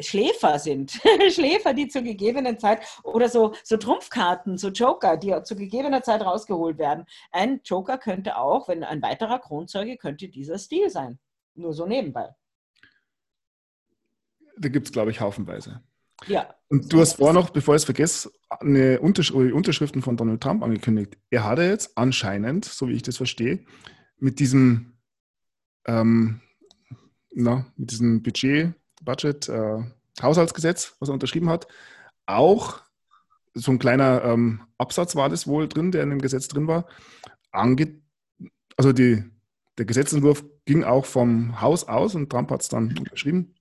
Schläfer 0.03 0.59
sind. 0.59 0.92
Schläfer, 1.30 1.74
die 1.74 1.86
zur 1.86 2.03
gegebenen 2.03 2.59
Zeit 2.59 2.80
oder 3.05 3.28
so, 3.28 3.55
so 3.62 3.76
Trumpfkarten, 3.76 4.59
so 4.59 4.68
Joker, 4.68 5.16
die 5.16 5.40
zu 5.44 5.55
gegebener 5.55 6.03
Zeit 6.03 6.22
rausgeholt 6.22 6.78
werden. 6.78 7.05
Ein 7.30 7.61
Joker 7.64 7.98
könnte 7.98 8.36
auch, 8.36 8.66
wenn 8.66 8.82
ein 8.82 9.03
weiterer 9.03 9.38
Kronzeuge, 9.38 9.96
könnte 9.96 10.28
dieser 10.28 10.59
Stil 10.59 10.90
sein. 10.90 11.20
Nur 11.55 11.72
so 11.72 11.86
nebenbei 11.86 12.30
da 14.61 14.69
gibt 14.69 14.87
es, 14.87 14.93
glaube 14.93 15.11
ich, 15.11 15.21
haufenweise. 15.21 15.83
Ja. 16.27 16.55
Und 16.69 16.93
du 16.93 17.01
hast 17.01 17.15
vorher 17.15 17.35
noch, 17.35 17.51
bevor 17.51 17.75
ich 17.75 17.81
es 17.81 17.85
vergesse, 17.85 18.31
eine 18.49 19.01
Untersch 19.01 19.31
Unterschriften 19.31 20.03
von 20.03 20.17
Donald 20.17 20.43
Trump 20.43 20.63
angekündigt. 20.63 21.17
Er 21.31 21.45
hatte 21.45 21.63
jetzt 21.63 21.97
anscheinend, 21.97 22.67
so 22.67 22.89
wie 22.89 22.93
ich 22.93 23.03
das 23.03 23.17
verstehe, 23.17 23.65
mit 24.19 24.39
diesem, 24.39 24.93
ähm, 25.87 26.41
na, 27.33 27.67
mit 27.77 27.91
diesem 27.91 28.23
Budget, 28.23 28.75
Budget, 29.03 29.49
äh, 29.49 29.79
Haushaltsgesetz, 30.21 30.95
was 31.01 31.09
er 31.09 31.15
unterschrieben 31.15 31.49
hat, 31.49 31.67
auch 32.27 32.83
so 33.55 33.73
ein 33.73 33.79
kleiner 33.79 34.23
ähm, 34.25 34.63
Absatz 34.77 35.17
war 35.17 35.31
das 35.31 35.47
wohl 35.47 35.69
drin, 35.69 35.91
der 35.91 36.03
in 36.03 36.11
dem 36.11 36.21
Gesetz 36.21 36.49
drin 36.49 36.69
war. 36.69 36.87
Ange 37.51 38.01
also 38.77 38.93
die, 38.93 39.25
der 39.79 39.87
Gesetzentwurf 39.87 40.45
ging 40.65 40.85
auch 40.85 41.05
vom 41.05 41.61
Haus 41.61 41.85
aus 41.89 42.15
und 42.15 42.31
Trump 42.31 42.51
hat 42.51 42.63
es 42.63 42.69
dann 42.69 42.97
unterschrieben 42.97 43.55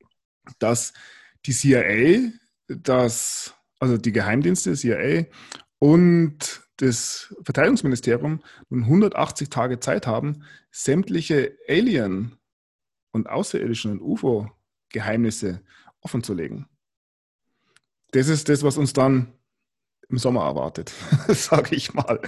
dass 0.60 0.94
die 1.46 1.54
CIA, 1.54 2.32
das, 2.68 3.54
also 3.80 3.98
die 3.98 4.12
Geheimdienste, 4.12 4.74
CIA 4.74 5.26
und 5.80 6.62
das 6.78 7.34
Verteidigungsministerium 7.44 8.42
nun 8.70 8.84
180 8.84 9.50
Tage 9.50 9.80
Zeit 9.80 10.08
haben, 10.08 10.44
sämtliche 10.72 11.58
Alien- 11.68 12.38
und 13.12 13.30
außerirdischen 13.30 13.92
und 13.92 14.02
UFO-Geheimnisse 14.02 15.62
offenzulegen. 16.02 16.68
Das 18.12 18.28
ist 18.28 18.50
das, 18.50 18.64
was 18.64 18.78
uns 18.78 18.94
dann 18.94 19.34
im 20.10 20.18
Sommer 20.18 20.44
erwartet, 20.44 20.94
sage 21.28 21.76
ich 21.76 21.94
mal. 21.94 22.20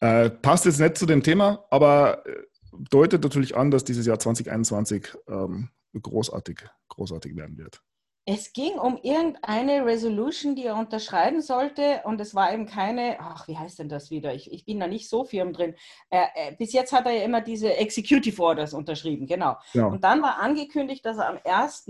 Äh, 0.00 0.30
passt 0.30 0.64
jetzt 0.64 0.80
nicht 0.80 0.98
zu 0.98 1.06
dem 1.06 1.22
Thema, 1.22 1.64
aber 1.70 2.26
äh, 2.26 2.42
deutet 2.90 3.22
natürlich 3.22 3.56
an, 3.56 3.70
dass 3.70 3.84
dieses 3.84 4.06
Jahr 4.06 4.18
2021 4.18 5.08
ähm, 5.28 5.70
großartig, 6.00 6.66
großartig 6.88 7.36
werden 7.36 7.56
wird. 7.58 7.82
Es 8.26 8.54
ging 8.54 8.78
um 8.78 8.98
irgendeine 9.02 9.84
Resolution, 9.84 10.56
die 10.56 10.64
er 10.64 10.76
unterschreiben 10.76 11.42
sollte 11.42 12.00
und 12.04 12.18
es 12.22 12.34
war 12.34 12.54
eben 12.54 12.64
keine, 12.64 13.20
ach, 13.20 13.48
wie 13.48 13.58
heißt 13.58 13.78
denn 13.78 13.90
das 13.90 14.10
wieder? 14.10 14.32
Ich, 14.34 14.50
ich 14.50 14.64
bin 14.64 14.80
da 14.80 14.86
nicht 14.86 15.10
so 15.10 15.24
firm 15.24 15.52
drin. 15.52 15.74
Äh, 16.08 16.24
äh, 16.34 16.56
bis 16.56 16.72
jetzt 16.72 16.92
hat 16.92 17.04
er 17.04 17.12
ja 17.12 17.22
immer 17.22 17.42
diese 17.42 17.76
Executive 17.76 18.42
Orders 18.42 18.72
unterschrieben, 18.72 19.26
genau. 19.26 19.56
Ja. 19.74 19.86
Und 19.86 20.04
dann 20.04 20.22
war 20.22 20.38
angekündigt, 20.38 21.04
dass 21.04 21.18
er 21.18 21.28
am 21.28 21.38
1. 21.44 21.86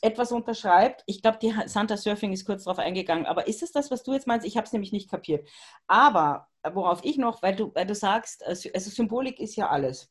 etwas 0.00 0.30
unterschreibt. 0.30 1.02
Ich 1.06 1.22
glaube, 1.22 1.38
die 1.42 1.52
Santa 1.66 1.96
Surfing 1.96 2.32
ist 2.32 2.46
kurz 2.46 2.62
darauf 2.62 2.78
eingegangen. 2.78 3.26
Aber 3.26 3.48
ist 3.48 3.64
es 3.64 3.72
das, 3.72 3.90
was 3.90 4.04
du 4.04 4.12
jetzt 4.12 4.28
meinst? 4.28 4.46
Ich 4.46 4.56
habe 4.56 4.66
es 4.66 4.72
nämlich 4.72 4.92
nicht 4.92 5.10
kapiert. 5.10 5.48
Aber 5.88 6.46
worauf 6.72 7.04
ich 7.04 7.18
noch, 7.18 7.42
weil 7.42 7.56
du, 7.56 7.74
weil 7.74 7.86
du 7.86 7.96
sagst, 7.96 8.46
also 8.46 8.70
Symbolik 8.76 9.40
ist 9.40 9.56
ja 9.56 9.68
alles. 9.68 10.08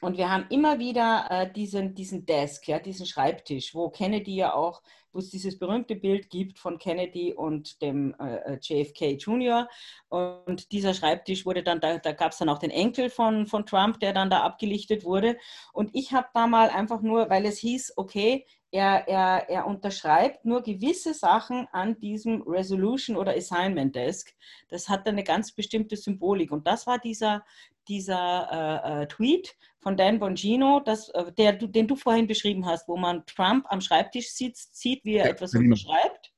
Und 0.00 0.16
wir 0.16 0.30
haben 0.30 0.46
immer 0.50 0.78
wieder 0.78 1.26
äh, 1.28 1.52
diesen, 1.52 1.94
diesen 1.94 2.24
Desk, 2.24 2.68
ja, 2.68 2.78
diesen 2.78 3.04
Schreibtisch, 3.04 3.74
wo 3.74 3.90
Kennedy 3.90 4.36
ja 4.36 4.54
auch, 4.54 4.82
wo 5.12 5.18
es 5.18 5.30
dieses 5.30 5.58
berühmte 5.58 5.96
Bild 5.96 6.30
gibt 6.30 6.60
von 6.60 6.78
Kennedy 6.78 7.32
und 7.32 7.82
dem 7.82 8.14
äh, 8.20 8.54
äh 8.54 8.58
JFK 8.60 9.16
Jr. 9.16 9.68
Und 10.08 10.70
dieser 10.70 10.94
Schreibtisch 10.94 11.44
wurde 11.44 11.64
dann, 11.64 11.80
da, 11.80 11.98
da 11.98 12.12
gab 12.12 12.30
es 12.30 12.38
dann 12.38 12.48
auch 12.48 12.58
den 12.58 12.70
Enkel 12.70 13.10
von, 13.10 13.46
von 13.46 13.66
Trump, 13.66 13.98
der 13.98 14.12
dann 14.12 14.30
da 14.30 14.42
abgelichtet 14.42 15.04
wurde. 15.04 15.36
Und 15.72 15.90
ich 15.94 16.12
habe 16.12 16.28
da 16.32 16.46
mal 16.46 16.68
einfach 16.68 17.00
nur, 17.00 17.28
weil 17.28 17.44
es 17.44 17.58
hieß, 17.58 17.94
okay, 17.96 18.46
er, 18.70 19.08
er, 19.08 19.48
er 19.48 19.66
unterschreibt 19.66 20.44
nur 20.44 20.62
gewisse 20.62 21.14
Sachen 21.14 21.66
an 21.72 21.98
diesem 21.98 22.42
Resolution 22.42 23.16
oder 23.16 23.34
Assignment 23.34 23.96
Desk. 23.96 24.32
Das 24.68 24.88
hat 24.88 25.08
eine 25.08 25.24
ganz 25.24 25.52
bestimmte 25.52 25.96
Symbolik. 25.96 26.52
Und 26.52 26.66
das 26.66 26.86
war 26.86 26.98
dieser, 26.98 27.44
dieser 27.88 28.82
äh, 28.84 29.02
äh, 29.02 29.06
Tweet 29.08 29.56
von 29.78 29.96
Dan 29.96 30.18
Bongino, 30.18 30.80
das, 30.84 31.08
äh, 31.10 31.32
der, 31.32 31.54
den 31.54 31.88
du 31.88 31.96
vorhin 31.96 32.26
beschrieben 32.26 32.66
hast, 32.66 32.88
wo 32.88 32.96
man 32.96 33.24
Trump 33.26 33.66
am 33.68 33.80
Schreibtisch 33.80 34.32
sitzt, 34.32 34.76
sieht, 34.76 35.04
wie 35.04 35.14
er 35.14 35.26
ja, 35.26 35.30
etwas 35.30 35.50
Scavino. 35.50 35.74
unterschreibt. 35.74 36.32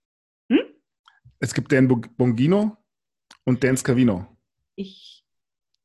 Hm? 0.51 0.61
Es 1.41 1.55
gibt 1.55 1.73
Dan 1.73 1.89
Bongino 1.89 2.77
und 3.45 3.65
Dan 3.65 3.77
Scavino. 3.77 4.27
Ich. 4.77 5.25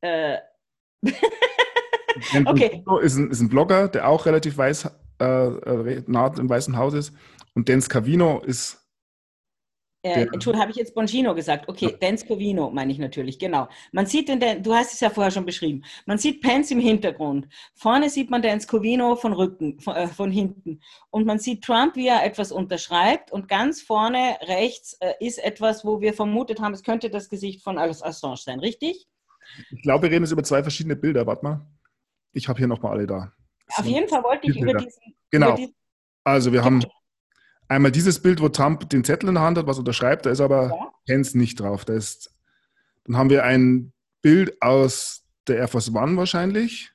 Äh, 0.01 0.37
Dan 2.33 2.47
okay. 2.47 2.83
Bongino 2.85 2.97
ist 2.99 3.15
ein, 3.17 3.31
ist 3.31 3.41
ein 3.41 3.49
Blogger, 3.49 3.87
der 3.87 4.07
auch 4.07 4.25
relativ 4.25 4.57
weiß, 4.57 4.91
äh, 5.19 5.25
äh 5.25 6.03
nah 6.07 6.27
im 6.37 6.49
Weißen 6.49 6.77
Haus 6.77 6.93
ist. 6.93 7.13
Und 7.53 7.69
Dan 7.69 7.81
Scavino 7.81 8.41
ist 8.41 8.84
äh, 10.05 10.21
Entschuldigung, 10.31 10.61
habe 10.61 10.71
ich 10.71 10.77
jetzt 10.77 10.93
Bongino 10.93 11.33
gesagt? 11.33 11.67
Okay, 11.67 11.89
ja. 11.89 11.97
Dan 11.99 12.15
Scavino 12.15 12.69
meine 12.69 12.91
ich 12.91 12.99
natürlich, 12.99 13.39
genau. 13.39 13.67
Man 13.91 14.05
sieht 14.05 14.29
den, 14.29 14.61
du 14.61 14.73
hast 14.73 14.93
es 14.93 14.99
ja 14.99 15.09
vorher 15.09 15.31
schon 15.31 15.45
beschrieben, 15.45 15.83
man 16.05 16.19
sieht 16.19 16.41
Pence 16.41 16.69
im 16.69 16.79
Hintergrund. 16.79 17.47
Vorne 17.73 18.11
sieht 18.11 18.29
man 18.29 18.43
Dan 18.43 18.61
Scavino 18.61 19.15
von 19.15 19.33
Rücken, 19.33 19.79
von, 19.79 19.95
äh, 19.95 20.07
von, 20.07 20.29
hinten. 20.29 20.79
Und 21.09 21.25
man 21.25 21.39
sieht 21.39 21.63
Trump, 21.63 21.95
wie 21.95 22.07
er 22.07 22.23
etwas 22.23 22.51
unterschreibt. 22.51 23.31
Und 23.31 23.47
ganz 23.47 23.81
vorne 23.81 24.37
rechts 24.47 24.93
äh, 24.99 25.13
ist 25.19 25.43
etwas, 25.43 25.83
wo 25.83 26.01
wir 26.01 26.13
vermutet 26.13 26.61
haben, 26.61 26.73
es 26.73 26.83
könnte 26.83 27.09
das 27.09 27.27
Gesicht 27.27 27.63
von 27.63 27.79
Assange 27.79 28.37
sein, 28.37 28.59
richtig? 28.59 29.07
Ich 29.71 29.81
glaube, 29.81 30.03
wir 30.03 30.11
reden 30.11 30.23
jetzt 30.23 30.31
über 30.31 30.43
zwei 30.43 30.61
verschiedene 30.61 30.95
Bilder. 30.95 31.25
Warte 31.25 31.43
mal. 31.43 31.65
Ich 32.33 32.47
habe 32.47 32.59
hier 32.59 32.67
nochmal 32.67 32.91
alle 32.91 33.07
da. 33.07 33.31
Auf 33.75 33.85
jeden 33.85 34.07
Fall 34.07 34.23
wollte 34.23 34.51
ich 34.51 34.59
über 34.59 34.73
diesen. 34.73 35.15
Genau. 35.31 35.47
Über 35.47 35.57
diesen 35.57 35.75
also 36.25 36.51
wir 36.51 36.63
haben 36.63 36.83
Einmal 37.67 37.91
dieses 37.91 38.21
Bild, 38.21 38.41
wo 38.41 38.49
Trump 38.49 38.89
den 38.89 39.03
Zettel 39.03 39.29
in 39.29 39.35
der 39.35 39.43
Hand 39.43 39.57
hat, 39.57 39.67
was 39.67 39.79
unterschreibt, 39.79 40.25
da 40.25 40.29
ist 40.29 40.41
aber 40.41 40.69
ja. 40.69 40.91
Pence 41.05 41.35
nicht 41.35 41.59
drauf. 41.59 41.85
Da 41.85 41.93
ist, 41.93 42.35
dann 43.05 43.17
haben 43.17 43.29
wir 43.29 43.43
ein 43.43 43.91
Bild 44.21 44.61
aus 44.61 45.23
der 45.47 45.57
Air 45.57 45.67
Force 45.67 45.93
One 45.93 46.17
wahrscheinlich, 46.17 46.91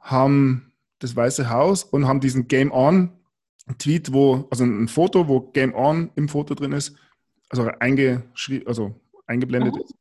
haben 0.00 0.72
das 0.98 1.14
Weiße 1.14 1.50
Haus 1.50 1.84
und 1.84 2.06
haben 2.06 2.20
diesen 2.20 2.48
Game 2.48 2.72
On 2.72 3.12
Tweet, 3.76 4.12
wo, 4.12 4.48
also 4.50 4.64
ein 4.64 4.88
Foto, 4.88 5.28
wo 5.28 5.40
Game 5.40 5.74
On 5.74 6.10
im 6.14 6.28
Foto 6.28 6.54
drin 6.54 6.72
ist, 6.72 6.96
also, 7.50 7.68
also 7.68 9.00
eingeblendet 9.26 9.74
mhm. 9.74 9.80
ist. 9.82 9.94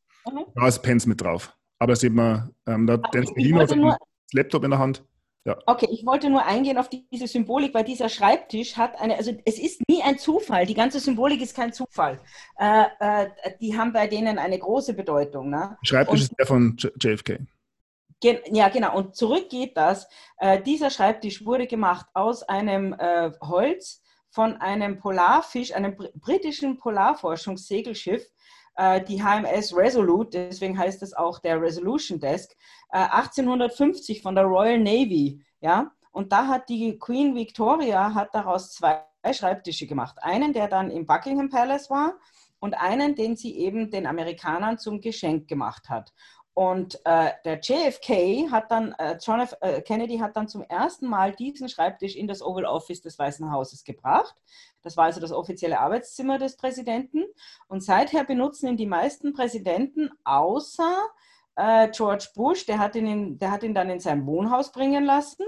Da 0.56 0.68
ist 0.68 0.82
Pence 0.82 1.06
mit 1.06 1.22
drauf. 1.22 1.54
Aber 1.80 1.94
da 1.94 1.96
sieht 1.98 2.14
man, 2.14 2.54
ähm, 2.66 2.88
da 2.88 2.94
hat 2.94 3.14
Dennis 3.14 3.32
das 3.36 3.98
Laptop 4.32 4.64
in 4.64 4.72
der 4.72 4.80
Hand. 4.80 5.04
Ja. 5.48 5.58
Okay, 5.66 5.88
ich 5.90 6.06
wollte 6.06 6.30
nur 6.30 6.46
eingehen 6.46 6.78
auf 6.78 6.90
diese 6.90 7.26
Symbolik, 7.26 7.74
weil 7.74 7.86
dieser 7.86 8.10
Schreibtisch 8.10 8.76
hat 8.76 9.00
eine, 9.00 9.16
also 9.16 9.32
es 9.46 9.58
ist 9.58 9.82
nie 9.88 10.04
ein 10.04 10.20
Zufall, 10.20 10.66
die 10.66 10.74
ganze 10.74 11.00
Symbolik 11.00 11.42
ist 11.42 11.56
kein 11.56 11.72
Zufall. 11.72 12.20
Äh, 12.60 12.84
äh, 13.00 13.30
die 13.62 13.78
haben 13.78 13.94
bei 13.94 14.08
denen 14.08 14.40
eine 14.40 14.60
große 14.60 14.94
Bedeutung. 14.94 15.50
Ne? 15.50 15.78
Schreibtisch 15.84 16.20
Und, 16.20 16.32
ist 16.32 16.38
der 16.38 16.48
von 16.48 16.78
JFK. 17.00 17.40
Gen, 18.20 18.40
ja, 18.52 18.68
genau. 18.68 18.98
Und 18.98 19.16
zurück 19.16 19.48
geht 19.50 19.78
das. 19.78 20.10
Äh, 20.38 20.62
dieser 20.62 20.90
Schreibtisch 20.90 21.46
wurde 21.46 21.66
gemacht 21.66 22.08
aus 22.14 22.44
einem 22.44 22.94
äh, 23.00 23.32
Holz 23.40 24.02
von 24.30 24.58
einem 24.58 25.00
Polarfisch, 25.00 25.74
einem 25.74 25.96
br 25.96 26.10
britischen 26.16 26.78
Polarforschungssegelschiff, 26.78 28.28
die 29.08 29.24
HMS 29.24 29.76
Resolute, 29.76 30.30
deswegen 30.30 30.78
heißt 30.78 31.02
es 31.02 31.14
auch 31.14 31.40
der 31.40 31.60
Resolution 31.62 32.20
Desk, 32.20 32.56
1850 32.90 34.20
äh, 34.20 34.22
von 34.22 34.36
der 34.36 34.46
Royal 34.46 34.80
Navy, 34.80 35.44
ja. 35.62 35.92
Und 36.12 36.32
da 36.32 36.48
hat 36.48 36.70
die 36.70 36.98
Queen 36.98 37.36
Victoria 37.36 38.14
hat 38.14 38.34
daraus 38.34 38.74
zwei 38.74 39.04
Schreibtische 39.32 39.86
gemacht. 39.86 40.18
Einen, 40.22 40.54
der 40.54 40.68
dann 40.68 40.90
im 40.90 41.06
Buckingham 41.06 41.50
Palace 41.50 41.90
war 41.90 42.16
und 42.60 42.74
einen, 42.76 43.16
den 43.16 43.36
sie 43.36 43.58
eben 43.58 43.92
den 43.92 44.08
Amerikanern 44.08 44.80
zum 44.80 45.02
Geschenk 45.02 45.48
gemacht 45.48 45.90
hat. 45.90 46.14
Und 46.58 47.00
äh, 47.06 47.34
der 47.46 47.60
JFK 47.60 48.50
hat 48.50 48.72
dann, 48.72 48.94
äh, 48.94 49.20
John 49.22 49.42
F. 49.42 49.56
Äh, 49.62 49.80
Kennedy 49.84 50.18
hat 50.18 50.36
dann 50.36 50.48
zum 50.48 50.64
ersten 50.64 51.06
Mal 51.06 51.32
diesen 51.34 51.70
Schreibtisch 51.70 52.16
in 52.16 52.28
das 52.28 52.42
Oval 52.42 52.66
Office 52.66 53.00
des 53.00 53.20
Weißen 53.20 53.52
Hauses 53.52 53.84
gebracht. 53.84 54.36
Das 54.82 54.98
war 54.98 55.06
also 55.06 55.22
das 55.22 55.32
offizielle 55.32 55.80
Arbeitszimmer 55.80 56.40
des 56.40 56.58
Präsidenten. 56.58 57.26
Und 57.68 57.84
seither 57.84 58.24
benutzen 58.24 58.70
ihn 58.70 58.76
die 58.76 58.88
meisten 58.88 59.34
Präsidenten, 59.34 60.10
außer 60.24 60.98
äh, 61.58 61.90
George 61.92 62.30
Bush, 62.34 62.66
der 62.66 62.80
hat, 62.80 62.96
ihn 62.96 63.06
in, 63.06 63.38
der 63.38 63.52
hat 63.52 63.62
ihn 63.62 63.76
dann 63.76 63.92
in 63.92 64.00
sein 64.00 64.26
Wohnhaus 64.26 64.72
bringen 64.72 65.04
lassen. 65.04 65.46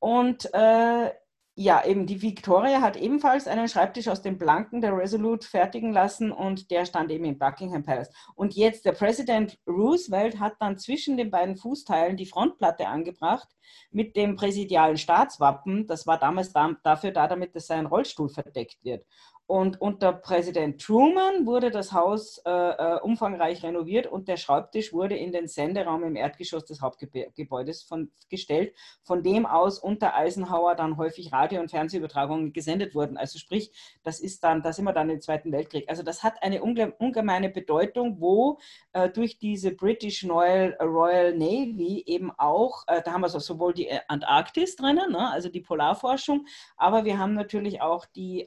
Und 0.00 0.52
äh, 0.52 1.12
ja, 1.56 1.84
eben 1.84 2.06
die 2.06 2.22
Victoria 2.22 2.80
hat 2.80 2.96
ebenfalls 2.96 3.46
einen 3.46 3.68
Schreibtisch 3.68 4.08
aus 4.08 4.22
dem 4.22 4.38
Blanken 4.38 4.80
der 4.80 4.96
Resolute 4.96 5.46
fertigen 5.46 5.92
lassen 5.92 6.32
und 6.32 6.70
der 6.70 6.86
stand 6.86 7.10
eben 7.10 7.24
im 7.24 7.38
Buckingham 7.38 7.82
Palace. 7.82 8.10
Und 8.34 8.54
jetzt 8.54 8.84
der 8.84 8.92
Präsident 8.92 9.58
Roosevelt 9.66 10.38
hat 10.38 10.54
dann 10.60 10.78
zwischen 10.78 11.16
den 11.16 11.30
beiden 11.30 11.56
Fußteilen 11.56 12.16
die 12.16 12.26
Frontplatte 12.26 12.86
angebracht 12.86 13.48
mit 13.90 14.16
dem 14.16 14.36
präsidialen 14.36 14.96
Staatswappen. 14.96 15.86
Das 15.86 16.06
war 16.06 16.18
damals 16.18 16.52
dafür 16.52 17.10
da, 17.10 17.26
damit 17.26 17.54
es 17.54 17.66
sein 17.66 17.86
Rollstuhl 17.86 18.28
verdeckt 18.28 18.78
wird. 18.82 19.04
Und 19.50 19.80
unter 19.80 20.12
Präsident 20.12 20.80
Truman 20.80 21.44
wurde 21.44 21.72
das 21.72 21.92
Haus 21.92 22.38
äh, 22.46 22.50
äh, 22.50 23.00
umfangreich 23.00 23.64
renoviert 23.64 24.06
und 24.06 24.28
der 24.28 24.36
Schreibtisch 24.36 24.92
wurde 24.92 25.16
in 25.16 25.32
den 25.32 25.48
Senderaum 25.48 26.04
im 26.04 26.14
Erdgeschoss 26.14 26.66
des 26.66 26.80
Hauptgebäudes 26.80 27.82
von, 27.82 28.12
gestellt, 28.28 28.76
von 29.02 29.24
dem 29.24 29.46
aus 29.46 29.80
unter 29.80 30.14
Eisenhower 30.14 30.76
dann 30.76 30.96
häufig 30.98 31.32
Radio- 31.32 31.60
und 31.60 31.72
Fernsehübertragungen 31.72 32.52
gesendet 32.52 32.94
wurden. 32.94 33.16
Also 33.16 33.40
sprich, 33.40 33.72
das 34.04 34.20
ist 34.20 34.44
dann, 34.44 34.62
da 34.62 34.72
sind 34.72 34.84
wir 34.84 34.92
dann 34.92 35.10
im 35.10 35.20
Zweiten 35.20 35.50
Weltkrieg. 35.50 35.88
Also 35.88 36.04
das 36.04 36.22
hat 36.22 36.44
eine 36.44 36.62
ungemeine 36.62 37.48
Bedeutung, 37.48 38.20
wo 38.20 38.60
äh, 38.92 39.08
durch 39.08 39.40
diese 39.40 39.72
British 39.72 40.24
Royal, 40.24 40.76
Royal 40.80 41.36
Navy 41.36 42.04
eben 42.06 42.30
auch, 42.38 42.84
äh, 42.86 43.02
da 43.02 43.14
haben 43.14 43.22
wir 43.22 43.28
so 43.28 43.40
sowohl 43.40 43.74
die 43.74 43.90
Antarktis 44.06 44.76
drinnen, 44.76 45.10
ne, 45.10 45.28
also 45.32 45.48
die 45.48 45.60
Polarforschung, 45.60 46.46
aber 46.76 47.04
wir 47.04 47.18
haben 47.18 47.34
natürlich 47.34 47.82
auch 47.82 48.06
die 48.06 48.42
äh, 48.42 48.46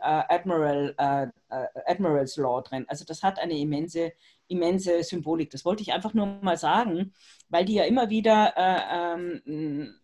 Admiral 0.98 1.32
äh, 1.50 1.64
äh, 1.64 1.82
Admiral's 1.86 2.38
Law 2.38 2.62
drin. 2.62 2.86
Also 2.88 3.06
das 3.06 3.24
hat 3.24 3.39
eine 3.39 3.58
immense, 3.58 4.14
immense 4.48 5.04
Symbolik. 5.04 5.50
Das 5.52 5.66
wollte 5.66 5.82
ich 5.82 5.94
einfach 5.94 6.14
nur 6.14 6.26
mal 6.41 6.58
sagen, 6.58 7.14
weil 7.50 7.66
die 7.66 7.76
ja 7.76 7.84
immer 7.84 8.10
wieder 8.10 8.54
äh, 8.56 9.14
ähm, 9.14 9.96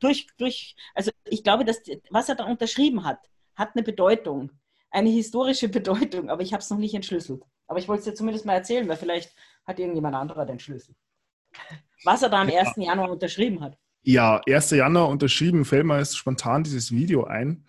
durch, 0.00 0.26
durch, 0.38 0.76
also 0.94 1.10
ich 1.24 1.42
glaube, 1.42 1.64
dass 1.64 1.82
was 2.10 2.28
er 2.28 2.34
da 2.34 2.44
unterschrieben 2.44 3.04
hat, 3.04 3.18
hat 3.54 3.70
eine 3.74 3.82
Bedeutung, 3.82 4.50
eine 4.90 5.10
historische 5.10 5.68
Bedeutung, 5.70 6.30
aber 6.30 6.42
ich 6.42 6.52
habe 6.52 6.62
es 6.62 6.70
noch 6.70 6.78
nicht 6.78 6.94
entschlüsselt. 6.94 7.42
Aber 7.66 7.78
ich 7.78 7.88
wollte 7.88 8.00
es 8.00 8.04
dir 8.04 8.14
zumindest 8.14 8.46
mal 8.46 8.54
erzählen, 8.54 8.88
weil 8.88 8.96
vielleicht 8.96 9.34
hat 9.64 9.78
irgendjemand 9.78 10.14
anderer 10.14 10.46
den 10.46 10.60
Schlüssel. 10.60 10.94
Was 12.04 12.22
er 12.22 12.28
da 12.28 12.42
am 12.42 12.48
1. 12.48 12.76
Januar 12.76 13.10
unterschrieben 13.10 13.60
hat. 13.60 13.76
Ja, 14.02 14.40
1. 14.46 14.70
Januar 14.70 15.08
unterschrieben, 15.08 15.64
fällt 15.64 15.84
mir 15.84 15.98
jetzt 15.98 16.16
spontan 16.16 16.62
dieses 16.62 16.92
Video 16.92 17.24
ein, 17.24 17.66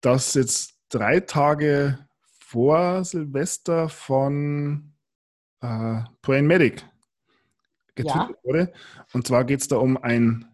das 0.00 0.34
jetzt 0.34 0.75
drei 0.88 1.20
Tage 1.20 1.98
vor 2.38 3.04
Silvester 3.04 3.88
von 3.88 4.92
äh, 5.60 6.00
Brain 6.22 6.46
Medic 6.46 6.84
getwittert 7.94 8.30
ja. 8.30 8.44
wurde. 8.44 8.72
Und 9.12 9.26
zwar 9.26 9.44
geht 9.44 9.60
es 9.60 9.68
da 9.68 9.76
um 9.76 9.96
ein 9.96 10.46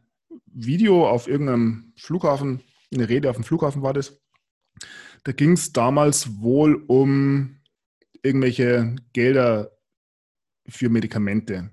Video 0.46 1.08
auf 1.08 1.28
irgendeinem 1.28 1.92
Flughafen, 1.96 2.62
eine 2.92 3.08
Rede 3.08 3.30
auf 3.30 3.36
dem 3.36 3.44
Flughafen 3.44 3.82
war 3.82 3.92
das. 3.92 4.20
Da 5.24 5.32
ging 5.32 5.52
es 5.52 5.72
damals 5.72 6.40
wohl 6.40 6.82
um 6.86 7.56
irgendwelche 8.22 8.96
Gelder 9.12 9.70
für 10.68 10.88
Medikamente. 10.88 11.70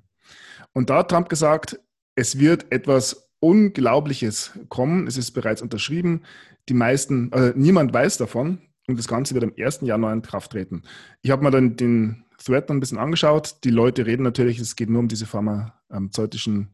Und 0.74 0.90
da 0.90 1.00
hat 1.00 1.12
Trump 1.12 1.30
gesagt, 1.30 1.80
es 2.16 2.38
wird 2.40 2.72
etwas 2.72 3.30
Unglaubliches 3.40 4.52
kommen. 4.68 5.08
Es 5.08 5.18
ist 5.18 5.32
bereits 5.32 5.62
unterschrieben. 5.62 6.24
Die 6.70 6.76
meisten, 6.76 7.32
äh, 7.32 7.54
niemand 7.56 7.94
weiß 7.94 8.18
davon 8.18 8.60
und 8.88 8.98
das 8.98 9.08
Ganze 9.08 9.34
wird 9.34 9.44
am 9.44 9.54
1. 9.58 9.82
Januar 9.82 10.14
in 10.14 10.22
Kraft 10.22 10.52
treten. 10.52 10.84
Ich 11.22 11.32
habe 11.32 11.44
mir 11.44 11.52
dann 11.52 11.76
den 11.76 12.26
Thread 12.38 12.70
noch 12.70 12.76
ein 12.76 12.80
bisschen 12.80 13.00
angeschaut. 13.00 13.64
Die 13.64 13.72
Leute 13.72 14.06
reden 14.06 14.24
natürlich, 14.24 14.60
es 14.60 14.76
geht 14.76 14.90
nur 14.90 15.00
um 15.00 15.08
diese 15.08 15.26
pharmazeutischen, 15.26 16.70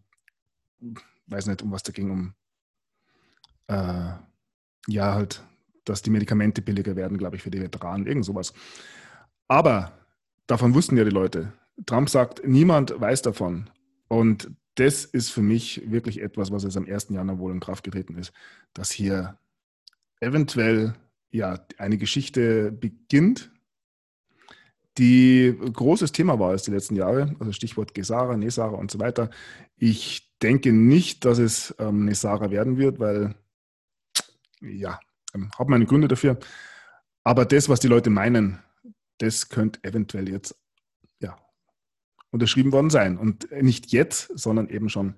weiß 1.28 1.48
nicht, 1.48 1.62
um 1.62 1.72
was 1.72 1.84
da 1.84 1.94
ging, 1.94 2.12
um 2.12 2.34
äh, 3.68 4.12
ja, 4.88 5.14
halt, 5.14 5.44
dass 5.86 6.02
die 6.02 6.10
Medikamente 6.10 6.62
billiger 6.62 6.96
werden, 6.96 7.18
glaube 7.18 7.38
ich, 7.38 7.42
für 7.42 7.52
die 7.52 7.62
Veteranen, 7.62 8.06
irgend 8.06 8.26
sowas. 8.26 8.54
Aber 9.48 9.94
davon 10.46 10.76
wussten 10.76 10.98
ja 10.98 11.04
die 11.04 11.10
Leute. 11.10 11.54
Trump 11.86 12.10
sagt, 12.10 12.46
niemand 12.46 13.00
weiß 13.00 13.22
davon. 13.22 13.70
Und 14.08 14.52
das 14.76 15.06
ist 15.06 15.30
für 15.30 15.42
mich 15.42 15.90
wirklich 15.90 16.22
etwas, 16.22 16.52
was 16.52 16.64
jetzt 16.64 16.78
am 16.78 16.86
1. 16.86 17.10
Januar 17.10 17.40
wohl 17.40 17.54
in 17.54 17.60
Kraft 17.60 17.84
getreten 17.84 18.18
ist, 18.18 18.34
dass 18.74 18.92
hier 18.92 19.38
eventuell 20.20 20.96
ja 21.32 21.60
eine 21.78 21.98
Geschichte 21.98 22.72
beginnt, 22.72 23.52
die 24.98 25.58
großes 25.74 26.12
Thema 26.14 26.40
war 26.40 26.54
es 26.54 26.64
die 26.64 26.72
letzten 26.72 26.96
Jahre, 26.96 27.36
also 27.40 27.52
Stichwort 27.52 27.94
Gesara, 27.94 28.38
Nesara 28.38 28.76
und 28.76 28.92
so 28.92 29.00
weiter. 29.00 29.30
Ich 29.76 30.38
denke 30.42 30.72
nicht, 30.72 31.26
dass 31.26 31.38
es 31.38 31.76
ähm, 31.80 32.06
Nesara 32.06 32.50
werden 32.50 32.78
wird, 32.78 33.00
weil, 33.00 33.36
ja, 34.62 35.00
ähm, 35.34 35.52
habe 35.58 35.72
meine 35.72 35.86
Gründe 35.86 36.08
dafür. 36.08 36.38
Aber 37.24 37.44
das, 37.46 37.68
was 37.68 37.82
die 37.82 37.88
Leute 37.88 38.10
meinen, 38.10 38.60
das 39.18 39.50
könnte 39.50 39.84
eventuell 39.84 40.30
jetzt 40.30 40.56
ja, 41.20 41.38
unterschrieben 42.32 42.72
worden 42.72 42.90
sein. 42.90 43.18
Und 43.18 43.52
nicht 43.52 43.92
jetzt, 43.92 44.32
sondern 44.38 44.70
eben 44.70 44.90
schon 44.90 45.16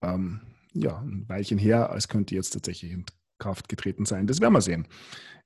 ähm, 0.00 0.42
ja, 0.74 0.98
ein 0.98 1.28
Weilchen 1.28 1.58
her, 1.58 1.90
als 1.90 2.06
könnte 2.06 2.36
jetzt 2.36 2.50
tatsächlich 2.50 2.92
in 2.92 3.04
Kraft 3.38 3.68
getreten 3.68 4.04
sein. 4.04 4.26
Das 4.26 4.40
werden 4.40 4.54
wir 4.54 4.60
sehen 4.60 4.86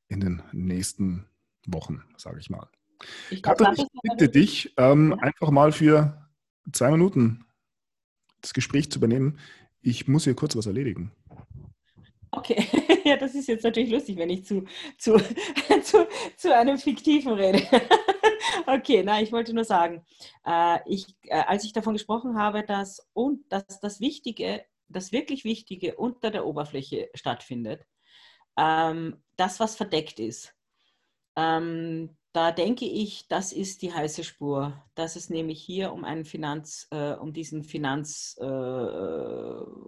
in 0.08 0.20
den 0.20 0.42
nächsten 0.52 1.26
Wochen, 1.66 2.02
sage 2.16 2.38
ich 2.40 2.50
mal. 2.50 2.68
Ich, 3.30 3.42
Katrin, 3.42 3.74
ich 3.76 3.86
bitte 4.02 4.28
dich, 4.28 4.72
ähm, 4.76 5.10
ja. 5.10 5.18
einfach 5.18 5.50
mal 5.50 5.72
für 5.72 6.28
zwei 6.72 6.90
Minuten 6.90 7.44
das 8.40 8.54
Gespräch 8.54 8.90
zu 8.90 8.98
übernehmen. 8.98 9.38
Ich 9.82 10.08
muss 10.08 10.24
hier 10.24 10.34
kurz 10.34 10.56
was 10.56 10.66
erledigen. 10.66 11.12
Okay, 12.30 12.66
ja, 13.04 13.16
das 13.16 13.34
ist 13.34 13.48
jetzt 13.48 13.64
natürlich 13.64 13.90
lustig, 13.90 14.16
wenn 14.18 14.30
ich 14.30 14.44
zu, 14.44 14.64
zu, 14.98 15.16
zu, 15.82 16.06
zu 16.36 16.54
einem 16.54 16.78
Fiktiven 16.78 17.32
rede. 17.32 17.62
okay, 18.66 19.02
na, 19.04 19.20
ich 19.20 19.32
wollte 19.32 19.54
nur 19.54 19.64
sagen, 19.64 20.04
äh, 20.44 20.78
ich, 20.86 21.06
äh, 21.22 21.42
als 21.46 21.64
ich 21.64 21.72
davon 21.72 21.94
gesprochen 21.94 22.38
habe, 22.38 22.62
dass, 22.62 23.06
und, 23.12 23.50
dass 23.50 23.80
das 23.80 24.00
Wichtige, 24.00 24.64
das 24.88 25.12
wirklich 25.12 25.44
Wichtige 25.44 25.96
unter 25.96 26.30
der 26.30 26.46
Oberfläche 26.46 27.10
stattfindet, 27.14 27.86
ähm, 28.56 29.22
das, 29.36 29.60
was 29.60 29.76
verdeckt 29.76 30.18
ist, 30.18 30.54
ähm, 31.36 32.16
da 32.32 32.52
denke 32.52 32.84
ich, 32.84 33.28
das 33.28 33.52
ist 33.52 33.80
die 33.80 33.94
heiße 33.94 34.22
Spur, 34.22 34.84
dass 34.94 35.16
es 35.16 35.30
nämlich 35.30 35.62
hier 35.62 35.92
um 35.92 36.04
einen 36.04 36.26
Finanz, 36.26 36.86
äh, 36.90 37.12
um 37.12 37.32
diesen 37.32 37.64
Finanz 37.64 38.36
äh, 38.38 38.44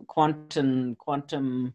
Quantum, 0.06 0.96
Quantum 0.96 1.74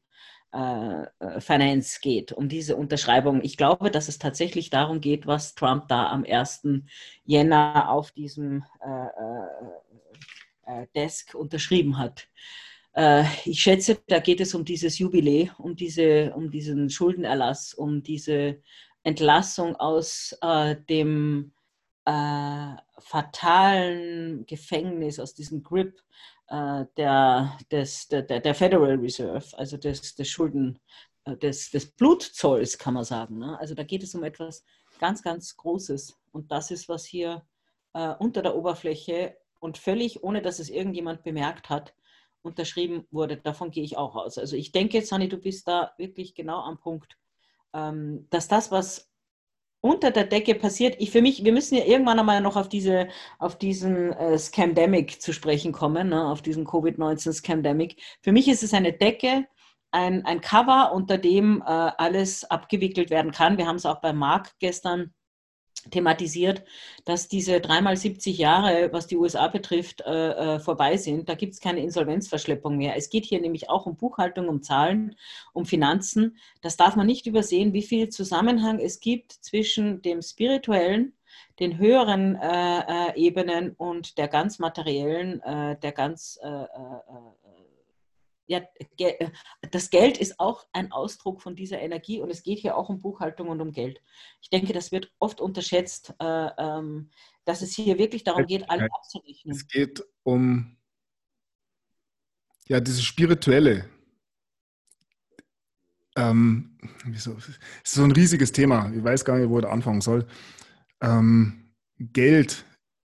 äh, 0.51 1.05
Finance 1.39 1.99
geht, 2.01 2.31
um 2.31 2.49
diese 2.49 2.75
Unterschreibung. 2.75 3.43
Ich 3.43 3.55
glaube, 3.57 3.91
dass 3.91 4.07
es 4.07 4.17
tatsächlich 4.17 4.71
darum 4.71 4.99
geht, 4.99 5.27
was 5.27 5.53
Trump 5.53 5.89
da 5.89 6.07
am 6.07 6.25
1. 6.27 6.67
Jänner 7.23 7.89
auf 7.89 8.11
diesem 8.11 8.63
äh, 8.79 9.07
äh, 10.65 10.87
Desk 10.95 11.35
unterschrieben 11.35 11.97
hat. 11.97 12.27
Ich 13.45 13.59
schätze, 13.59 13.97
da 14.07 14.19
geht 14.19 14.39
es 14.39 14.53
um 14.53 14.65
dieses 14.65 14.99
Jubiläum, 14.99 15.49
um, 15.57 15.75
diese, 15.75 16.31
um 16.35 16.51
diesen 16.51 16.91
Schuldenerlass, 16.91 17.73
um 17.73 18.03
diese 18.03 18.61
Entlassung 19.03 19.75
aus 19.75 20.37
dem 20.89 21.53
fatalen 22.99 24.45
Gefängnis, 24.45 25.19
aus 25.19 25.33
diesem 25.33 25.63
Grip 25.63 26.03
äh, 26.47 26.85
der, 26.97 27.57
des, 27.71 28.07
der, 28.07 28.21
der 28.21 28.55
Federal 28.55 28.95
Reserve, 28.95 29.45
also 29.57 29.77
des, 29.77 30.15
des 30.15 30.29
Schulden, 30.29 30.79
äh, 31.25 31.35
des, 31.37 31.71
des 31.71 31.91
Blutzolls, 31.91 32.77
kann 32.77 32.93
man 32.93 33.03
sagen. 33.03 33.39
Ne? 33.39 33.57
Also 33.59 33.75
da 33.75 33.83
geht 33.83 34.03
es 34.03 34.13
um 34.13 34.23
etwas 34.23 34.63
ganz, 34.99 35.23
ganz 35.23 35.55
Großes. 35.57 36.15
Und 36.31 36.51
das 36.51 36.71
ist, 36.71 36.89
was 36.89 37.05
hier 37.05 37.45
äh, 37.93 38.13
unter 38.19 38.41
der 38.41 38.55
Oberfläche 38.55 39.37
und 39.59 39.77
völlig, 39.77 40.23
ohne 40.23 40.41
dass 40.41 40.59
es 40.59 40.69
irgendjemand 40.69 41.23
bemerkt 41.23 41.69
hat, 41.69 41.93
unterschrieben 42.43 43.05
wurde. 43.11 43.37
Davon 43.37 43.71
gehe 43.71 43.83
ich 43.83 43.97
auch 43.97 44.15
aus. 44.15 44.37
Also 44.37 44.55
ich 44.55 44.71
denke, 44.71 45.01
Sani, 45.01 45.29
du 45.29 45.37
bist 45.37 45.67
da 45.67 45.93
wirklich 45.97 46.35
genau 46.35 46.59
am 46.59 46.77
Punkt, 46.77 47.17
ähm, 47.73 48.27
dass 48.29 48.47
das, 48.47 48.71
was 48.71 49.09
unter 49.81 50.11
der 50.11 50.23
Decke 50.25 50.55
passiert. 50.55 50.95
Ich 50.99 51.11
für 51.11 51.21
mich, 51.21 51.43
wir 51.43 51.51
müssen 51.51 51.75
ja 51.75 51.83
irgendwann 51.83 52.19
einmal 52.19 52.39
noch 52.39 52.55
auf 52.55 52.69
diese, 52.69 53.09
auf 53.37 53.57
diesen 53.57 54.13
äh, 54.13 54.37
Scamdemic 54.37 55.21
zu 55.21 55.33
sprechen 55.33 55.73
kommen, 55.73 56.09
ne, 56.09 56.25
auf 56.29 56.41
diesen 56.41 56.65
Covid-19 56.65 57.33
Scamdemic. 57.33 58.01
Für 58.21 58.31
mich 58.31 58.47
ist 58.47 58.63
es 58.63 58.73
eine 58.73 58.93
Decke, 58.93 59.45
ein, 59.91 60.25
ein 60.25 60.39
Cover, 60.39 60.93
unter 60.93 61.17
dem 61.17 61.61
äh, 61.61 61.65
alles 61.65 62.45
abgewickelt 62.45 63.09
werden 63.09 63.31
kann. 63.31 63.57
Wir 63.57 63.67
haben 63.67 63.75
es 63.75 63.85
auch 63.85 63.99
bei 63.99 64.13
Marc 64.13 64.57
gestern 64.59 65.13
thematisiert, 65.91 66.63
dass 67.05 67.27
diese 67.27 67.59
dreimal 67.59 67.97
70 67.97 68.37
Jahre, 68.37 68.91
was 68.91 69.07
die 69.07 69.17
USA 69.17 69.47
betrifft, 69.47 70.01
äh, 70.01 70.55
äh, 70.55 70.59
vorbei 70.59 70.97
sind. 70.97 71.29
Da 71.29 71.35
gibt 71.35 71.53
es 71.53 71.59
keine 71.59 71.81
Insolvenzverschleppung 71.81 72.77
mehr. 72.77 72.95
Es 72.95 73.09
geht 73.09 73.25
hier 73.25 73.41
nämlich 73.41 73.69
auch 73.69 73.85
um 73.85 73.95
Buchhaltung, 73.95 74.47
um 74.47 74.61
Zahlen, 74.61 75.15
um 75.53 75.65
Finanzen. 75.65 76.37
Das 76.61 76.77
darf 76.77 76.95
man 76.95 77.07
nicht 77.07 77.25
übersehen, 77.25 77.73
wie 77.73 77.83
viel 77.83 78.09
Zusammenhang 78.09 78.79
es 78.79 78.99
gibt 78.99 79.31
zwischen 79.31 80.01
dem 80.01 80.21
spirituellen, 80.21 81.13
den 81.59 81.77
höheren 81.77 82.35
äh, 82.35 82.79
äh 82.79 83.15
Ebenen 83.15 83.71
und 83.71 84.17
der 84.17 84.27
ganz 84.27 84.59
materiellen, 84.59 85.41
äh, 85.41 85.77
der 85.79 85.91
ganz 85.91 86.39
äh, 86.41 86.47
ja, 88.45 88.61
äh, 88.97 89.29
das 89.71 89.89
Geld 89.89 90.17
ist 90.17 90.39
auch 90.39 90.67
ein 90.73 90.91
Ausdruck 90.91 91.41
von 91.41 91.55
dieser 91.55 91.79
Energie 91.79 92.19
und 92.19 92.29
es 92.29 92.43
geht 92.43 92.59
hier 92.59 92.77
auch 92.77 92.89
um 92.89 92.99
Buchhaltung 92.99 93.49
und 93.49 93.61
um 93.61 93.71
Geld. 93.71 94.01
Ich 94.41 94.49
denke, 94.49 94.73
das 94.73 94.91
wird 94.91 95.11
oft 95.19 95.41
unterschätzt, 95.41 96.13
äh, 96.19 96.49
ähm, 96.57 97.09
dass 97.45 97.61
es 97.61 97.73
hier 97.75 97.97
wirklich 97.97 98.23
darum 98.23 98.45
geht, 98.45 98.69
alle 98.69 98.87
abzurechnen. 98.91 99.55
Es 99.55 99.67
geht 99.67 100.03
um 100.23 100.77
ja, 102.67 102.79
dieses 102.79 103.03
Spirituelle. 103.03 103.89
Ähm, 106.15 106.77
wieso? 107.05 107.33
Es 107.33 107.49
ist 107.49 107.59
so 107.83 108.03
ein 108.03 108.11
riesiges 108.11 108.51
Thema. 108.51 108.91
Ich 108.93 109.03
weiß 109.03 109.25
gar 109.25 109.37
nicht, 109.37 109.49
wo 109.49 109.59
ich 109.59 109.65
da 109.65 109.71
anfangen 109.71 110.01
soll. 110.01 110.27
Ähm, 111.01 111.73
Geld 111.97 112.65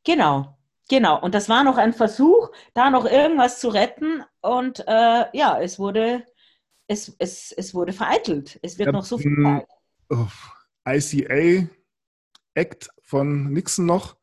Genau, 0.05 0.57
genau. 0.89 1.21
Und 1.21 1.35
das 1.35 1.49
war 1.49 1.63
noch 1.63 1.77
ein 1.77 1.93
Versuch, 1.93 2.49
da 2.73 2.89
noch 2.89 3.05
irgendwas 3.05 3.59
zu 3.59 3.69
retten. 3.69 4.23
Und 4.41 4.84
ja, 4.88 5.59
es 5.61 5.77
wurde, 5.77 6.26
es, 6.88 7.15
es, 7.19 7.51
es 7.51 7.76
wurde 7.76 7.93
vereitelt. 7.93 8.57
Es 8.63 8.80
wird 8.80 8.88
ja, 8.88 8.93
noch 8.93 9.03
so 9.03 9.17
viel. 9.17 9.63
Oh, 10.09 10.26
ICA 10.88 11.67
Act 12.55 12.89
von 13.03 13.53
Nixon 13.53 13.85
noch 13.85 14.15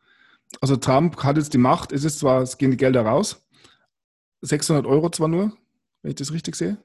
also 0.61 0.77
Trump 0.77 1.23
hat 1.23 1.37
jetzt 1.37 1.55
die 1.55 1.59
Macht, 1.59 1.93
es 1.93 2.05
ist 2.05 2.21
zwar, 2.21 2.43
es 2.43 2.59
gehen 2.59 2.71
die 2.71 2.77
Gelder 2.77 3.03
raus, 3.03 3.47
600 4.43 4.87
Euro 4.87 5.11
zwar 5.11 5.29
nur, 5.29 5.57
wenn 6.03 6.11
ich 6.11 6.17
das 6.17 6.33
richtig 6.33 6.57
sehe. 6.57 6.79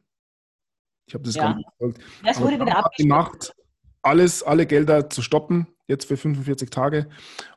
Ich 1.07 1.13
habe 1.13 1.23
das 1.23 1.35
ja. 1.35 1.43
gar 1.43 1.55
nicht 1.55 1.67
verfolgt. 1.69 2.01
Das 2.23 2.39
wurde 2.39 2.59
wieder 2.59 2.73
hat 2.73 2.91
die 2.97 3.05
Macht, 3.05 3.53
alles, 4.01 4.43
alle 4.43 4.65
Gelder 4.65 5.09
zu 5.09 5.21
stoppen, 5.21 5.67
jetzt 5.87 6.05
für 6.05 6.17
45 6.17 6.69
Tage. 6.69 7.09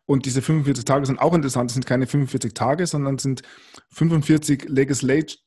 Und 0.06 0.26
diese 0.26 0.42
45 0.42 0.84
Tage 0.84 1.06
sind 1.06 1.20
auch 1.20 1.34
interessant. 1.34 1.70
Es 1.70 1.74
sind 1.74 1.86
keine 1.86 2.06
45 2.06 2.52
Tage, 2.52 2.86
sondern 2.86 3.18
sind 3.18 3.42
45 3.90 4.68
Legislature 4.68 5.40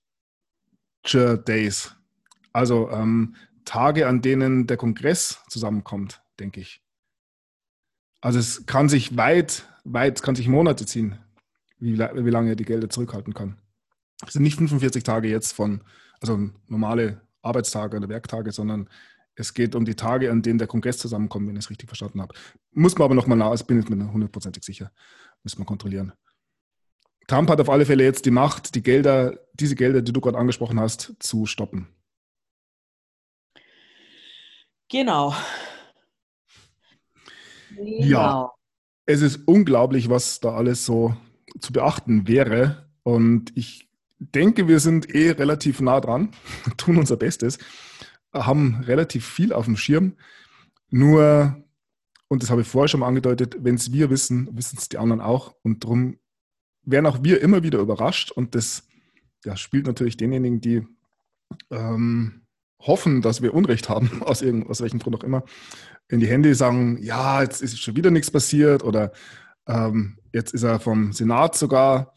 Days. 1.46 1.96
Also 2.54 2.90
ähm, 2.90 3.36
Tage, 3.66 4.08
an 4.08 4.22
denen 4.22 4.66
der 4.66 4.78
Kongress 4.78 5.44
zusammenkommt, 5.50 6.22
denke 6.40 6.62
ich. 6.62 6.82
Also 8.22 8.40
es 8.40 8.66
kann 8.66 8.90
sich 8.90 9.16
weit 9.18 9.68
weit, 9.94 10.22
kann 10.22 10.36
sich 10.36 10.48
Monate 10.48 10.86
ziehen, 10.86 11.18
wie, 11.80 11.98
wie 11.98 12.30
lange 12.30 12.50
er 12.50 12.56
die 12.56 12.66
Gelder 12.66 12.90
zurückhalten 12.90 13.34
kann. 13.34 13.58
Es 14.26 14.34
sind 14.34 14.44
nicht 14.44 14.58
45 14.58 15.04
Tage 15.04 15.30
jetzt 15.30 15.54
von, 15.54 15.82
also 16.20 16.50
normale 16.68 17.22
Arbeitstage 17.42 17.98
oder 17.98 18.10
Werktage, 18.10 18.52
sondern 18.52 18.90
es 19.36 19.54
geht 19.54 19.76
um 19.76 19.86
die 19.86 19.96
Tage, 19.96 20.32
an 20.32 20.42
denen 20.42 20.58
der 20.58 20.68
Kongress 20.68 20.98
zusammenkommt, 20.98 21.48
wenn 21.48 21.56
ich 21.56 21.66
es 21.66 21.70
richtig 21.70 21.88
verstanden 21.88 22.22
habe. 22.22 22.34
Muss 22.72 22.98
man 22.98 23.06
aber 23.06 23.16
nochmal 23.16 23.38
nach, 23.38 23.54
ich 23.54 23.66
bin 23.66 23.78
jetzt 23.78 23.90
mir 23.90 24.12
hundertprozentig 24.12 24.64
sicher. 24.64 24.92
Müssen 25.44 25.60
wir 25.60 25.66
kontrollieren. 25.66 26.14
Trump 27.28 27.50
hat 27.50 27.62
auf 27.62 27.70
alle 27.70 27.86
Fälle 27.86 28.04
jetzt 28.04 28.26
die 28.26 28.32
Macht, 28.32 28.74
die 28.74 28.82
Gelder, 28.82 29.38
diese 29.54 29.76
Gelder, 29.76 30.02
die 30.02 30.14
du 30.14 30.22
gerade 30.22 30.38
angesprochen 30.38 30.80
hast, 30.80 31.14
zu 31.20 31.46
stoppen. 31.46 31.88
Genau. 34.90 35.36
Genau. 37.76 38.04
Ja 38.04 38.52
es 39.08 39.22
ist 39.22 39.48
unglaublich, 39.48 40.10
was 40.10 40.40
da 40.40 40.54
alles 40.54 40.86
so 40.86 41.16
zu 41.60 41.74
beachten 41.74 42.28
wäre. 42.28 42.90
Und 43.04 43.56
ich 43.56 43.90
denke, 44.20 44.68
wir 44.68 44.80
sind 44.80 45.14
eh 45.16 45.32
relativ 45.32 45.80
nah 45.80 46.00
dran, 46.00 46.32
tun 46.78 46.98
unser 46.98 47.18
Bestes, 47.18 47.58
haben 48.34 48.84
relativ 48.84 49.26
viel 49.26 49.54
auf 49.54 49.66
dem 49.66 49.78
Schirm. 49.78 50.18
Nur 50.90 51.64
Und 52.28 52.44
das 52.44 52.50
habe 52.50 52.62
ich 52.62 52.68
vorher 52.68 52.90
schon 52.90 53.00
mal 53.00 53.08
angedeutet, 53.08 53.58
wenn 53.62 53.76
es 53.76 53.94
wir 53.94 54.10
wissen, 54.10 54.50
wissen 54.52 54.78
es 54.78 54.90
die 54.90 54.98
anderen 54.98 55.22
auch. 55.22 55.56
Und 55.64 55.86
darum 55.86 56.18
werden 56.84 57.06
auch 57.06 57.24
wir 57.24 57.42
immer 57.42 57.64
wieder 57.64 57.80
überrascht. 57.80 58.32
Und 58.32 58.56
das 58.56 58.86
ja, 59.46 59.56
spielt 59.56 59.88
natürlich 59.88 60.18
denjenigen, 60.18 60.60
die 60.60 60.86
ähm, 61.72 62.42
hoffen, 62.80 63.22
dass 63.22 63.42
wir 63.42 63.54
Unrecht 63.54 63.90
haben, 63.90 64.22
aus, 64.24 64.44
aus 64.44 64.82
welchem 64.82 65.00
Grund 65.00 65.16
auch 65.16 65.24
immer, 65.24 65.44
in 66.10 66.20
die 66.20 66.28
Hände 66.28 66.56
sagen, 66.56 66.98
ja, 67.02 67.42
jetzt 67.42 67.62
ist 67.62 67.80
schon 67.80 67.96
wieder 67.96 68.12
nichts 68.12 68.32
passiert 68.32 68.84
oder 68.84 69.12
ähm, 69.68 70.18
jetzt 70.32 70.54
ist 70.54 70.64
er 70.64 70.80
vom 70.80 71.12
Senat 71.12 71.56
sogar 71.56 72.14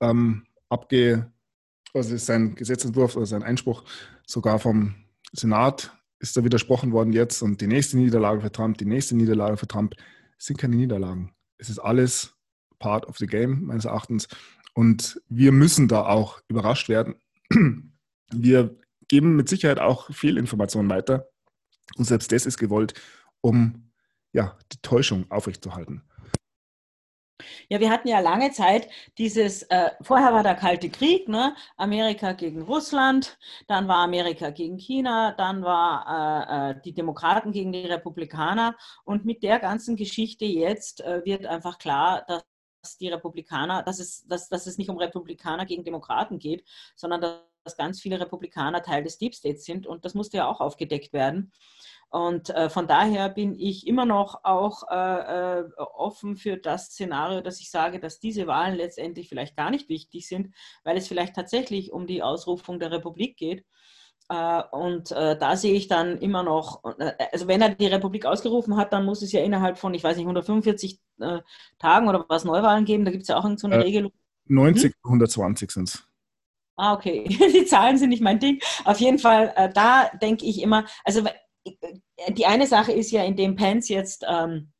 ähm, 0.00 0.46
abge, 0.68 1.30
also 1.92 2.14
ist 2.14 2.26
sein 2.26 2.54
Gesetzentwurf 2.54 3.16
oder 3.16 3.26
sein 3.26 3.42
Einspruch 3.42 3.84
sogar 4.26 4.58
vom 4.58 4.94
Senat 5.32 5.92
ist 6.20 6.36
da 6.36 6.44
widersprochen 6.44 6.92
worden 6.92 7.12
jetzt 7.12 7.42
und 7.42 7.60
die 7.60 7.66
nächste 7.66 7.96
Niederlage 7.96 8.42
für 8.42 8.52
Trump, 8.52 8.78
die 8.78 8.84
nächste 8.84 9.16
Niederlage 9.16 9.56
für 9.56 9.66
Trump, 9.66 9.94
sind 10.38 10.58
keine 10.58 10.76
Niederlagen. 10.76 11.32
Es 11.58 11.70
ist 11.70 11.78
alles 11.78 12.34
part 12.78 13.06
of 13.06 13.18
the 13.18 13.26
game, 13.26 13.64
meines 13.64 13.86
Erachtens. 13.86 14.28
Und 14.74 15.20
wir 15.28 15.52
müssen 15.52 15.88
da 15.88 16.06
auch 16.06 16.40
überrascht 16.48 16.88
werden. 16.88 17.16
Wir 18.32 18.76
geben 19.10 19.34
mit 19.34 19.48
Sicherheit 19.48 19.80
auch 19.80 20.10
viel 20.12 20.38
Information 20.38 20.88
weiter. 20.88 21.28
Und 21.96 22.04
selbst 22.04 22.30
das 22.32 22.46
ist 22.46 22.58
gewollt, 22.58 22.94
um 23.40 23.90
ja, 24.32 24.56
die 24.72 24.78
Täuschung 24.80 25.26
aufrechtzuerhalten. 25.30 26.02
Ja, 27.68 27.80
wir 27.80 27.90
hatten 27.90 28.06
ja 28.06 28.20
lange 28.20 28.52
Zeit 28.52 28.88
dieses, 29.18 29.62
äh, 29.64 29.90
vorher 30.02 30.32
war 30.32 30.42
der 30.42 30.54
Kalte 30.54 30.90
Krieg, 30.90 31.28
ne? 31.28 31.56
Amerika 31.76 32.32
gegen 32.32 32.62
Russland, 32.62 33.38
dann 33.66 33.88
war 33.88 33.98
Amerika 33.98 34.50
gegen 34.50 34.76
China, 34.76 35.32
dann 35.32 35.62
war 35.62 36.70
äh, 36.70 36.70
äh, 36.70 36.80
die 36.84 36.92
Demokraten 36.92 37.50
gegen 37.50 37.72
die 37.72 37.86
Republikaner 37.86 38.76
und 39.04 39.24
mit 39.24 39.42
der 39.42 39.58
ganzen 39.58 39.96
Geschichte 39.96 40.44
jetzt 40.44 41.00
äh, 41.00 41.24
wird 41.24 41.46
einfach 41.46 41.78
klar, 41.78 42.24
dass 42.28 42.98
die 42.98 43.08
Republikaner, 43.08 43.82
dass 43.82 43.98
es, 43.98 44.26
dass, 44.28 44.48
dass 44.48 44.66
es 44.66 44.78
nicht 44.78 44.90
um 44.90 44.98
Republikaner 44.98 45.66
gegen 45.66 45.84
Demokraten 45.84 46.38
geht, 46.38 46.64
sondern 46.94 47.20
dass 47.22 47.49
ganz 47.76 48.00
viele 48.00 48.20
Republikaner 48.20 48.82
Teil 48.82 49.02
des 49.02 49.18
Deep 49.18 49.34
States 49.34 49.64
sind 49.64 49.86
und 49.86 50.04
das 50.04 50.14
musste 50.14 50.38
ja 50.38 50.48
auch 50.48 50.60
aufgedeckt 50.60 51.12
werden. 51.12 51.52
Und 52.10 52.50
äh, 52.50 52.68
von 52.68 52.88
daher 52.88 53.28
bin 53.28 53.54
ich 53.56 53.86
immer 53.86 54.04
noch 54.04 54.40
auch 54.42 54.82
äh, 54.90 55.60
äh, 55.60 55.64
offen 55.78 56.36
für 56.36 56.56
das 56.56 56.86
Szenario, 56.86 57.40
dass 57.40 57.60
ich 57.60 57.70
sage, 57.70 58.00
dass 58.00 58.18
diese 58.18 58.48
Wahlen 58.48 58.74
letztendlich 58.74 59.28
vielleicht 59.28 59.56
gar 59.56 59.70
nicht 59.70 59.88
wichtig 59.88 60.26
sind, 60.26 60.52
weil 60.82 60.96
es 60.96 61.06
vielleicht 61.06 61.36
tatsächlich 61.36 61.92
um 61.92 62.08
die 62.08 62.24
Ausrufung 62.24 62.80
der 62.80 62.90
Republik 62.90 63.36
geht. 63.36 63.64
Äh, 64.28 64.62
und 64.72 65.12
äh, 65.12 65.38
da 65.38 65.56
sehe 65.56 65.74
ich 65.74 65.86
dann 65.86 66.18
immer 66.18 66.42
noch, 66.42 66.82
also 67.32 67.46
wenn 67.46 67.62
er 67.62 67.76
die 67.76 67.86
Republik 67.86 68.26
ausgerufen 68.26 68.76
hat, 68.76 68.92
dann 68.92 69.04
muss 69.04 69.22
es 69.22 69.30
ja 69.30 69.42
innerhalb 69.42 69.78
von, 69.78 69.94
ich 69.94 70.02
weiß 70.02 70.16
nicht, 70.16 70.26
145 70.26 71.00
Tagen 71.78 72.08
oder 72.08 72.24
was 72.28 72.44
Neuwahlen 72.44 72.86
geben. 72.86 73.04
Da 73.04 73.10
gibt 73.12 73.22
es 73.22 73.28
ja 73.28 73.36
auch 73.36 73.48
so 73.56 73.66
eine 73.66 73.84
Regelung. 73.84 74.10
90, 74.46 74.84
hm? 74.84 74.92
120 75.04 75.70
sind 75.70 75.88
es. 75.90 76.09
Ah, 76.80 76.94
okay. 76.94 77.24
Die 77.28 77.66
Zahlen 77.66 77.98
sind 77.98 78.08
nicht 78.08 78.22
mein 78.22 78.38
Ding. 78.38 78.58
Auf 78.84 79.00
jeden 79.00 79.18
Fall, 79.18 79.70
da 79.74 80.10
denke 80.22 80.46
ich 80.46 80.62
immer, 80.62 80.86
also 81.04 81.22
die 82.28 82.46
eine 82.46 82.66
Sache 82.66 82.92
ist 82.92 83.10
ja, 83.10 83.24
indem 83.24 83.56
Pence 83.56 83.88
jetzt, 83.88 84.24
ähm, 84.28 84.72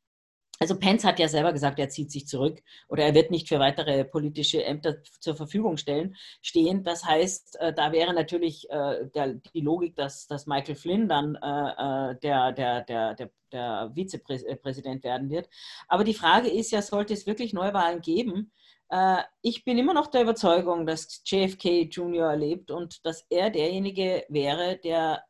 also 0.59 0.77
Pence 0.77 1.05
hat 1.05 1.19
ja 1.19 1.27
selber 1.27 1.53
gesagt, 1.53 1.79
er 1.79 1.89
zieht 1.89 2.11
sich 2.11 2.27
zurück 2.27 2.61
oder 2.87 3.03
er 3.03 3.15
wird 3.15 3.31
nicht 3.31 3.47
für 3.47 3.59
weitere 3.59 4.05
politische 4.05 4.63
Ämter 4.63 5.01
zur 5.19 5.35
Verfügung 5.35 5.77
stellen, 5.77 6.15
stehen. 6.41 6.83
Das 6.83 7.03
heißt, 7.03 7.59
äh, 7.59 7.73
da 7.73 7.91
wäre 7.91 8.13
natürlich 8.13 8.69
äh, 8.69 9.07
der, 9.13 9.35
die 9.53 9.61
Logik, 9.61 9.95
dass, 9.95 10.27
dass 10.27 10.45
Michael 10.45 10.75
Flynn 10.75 11.07
dann 11.07 11.35
äh, 11.35 12.11
äh 12.11 12.15
der, 12.21 12.51
der, 12.51 12.81
der, 12.81 13.15
der, 13.15 13.31
der 13.51 13.91
Vizepräsident 13.95 15.03
werden 15.03 15.29
wird. 15.29 15.49
Aber 15.87 16.03
die 16.03 16.13
Frage 16.13 16.49
ist 16.49 16.71
ja, 16.71 16.81
sollte 16.81 17.13
es 17.13 17.25
wirklich 17.25 17.53
Neuwahlen 17.53 18.01
geben? 18.01 18.51
Äh, 18.91 19.23
ich 19.41 19.63
bin 19.63 19.77
immer 19.77 19.93
noch 19.93 20.07
der 20.07 20.21
Überzeugung, 20.23 20.85
dass 20.85 21.21
JFK 21.25 21.83
Jr. 21.89 22.35
lebt 22.35 22.71
und 22.71 23.05
dass 23.05 23.25
er 23.29 23.49
derjenige 23.49 24.25
wäre, 24.29 24.77
der 24.77 25.23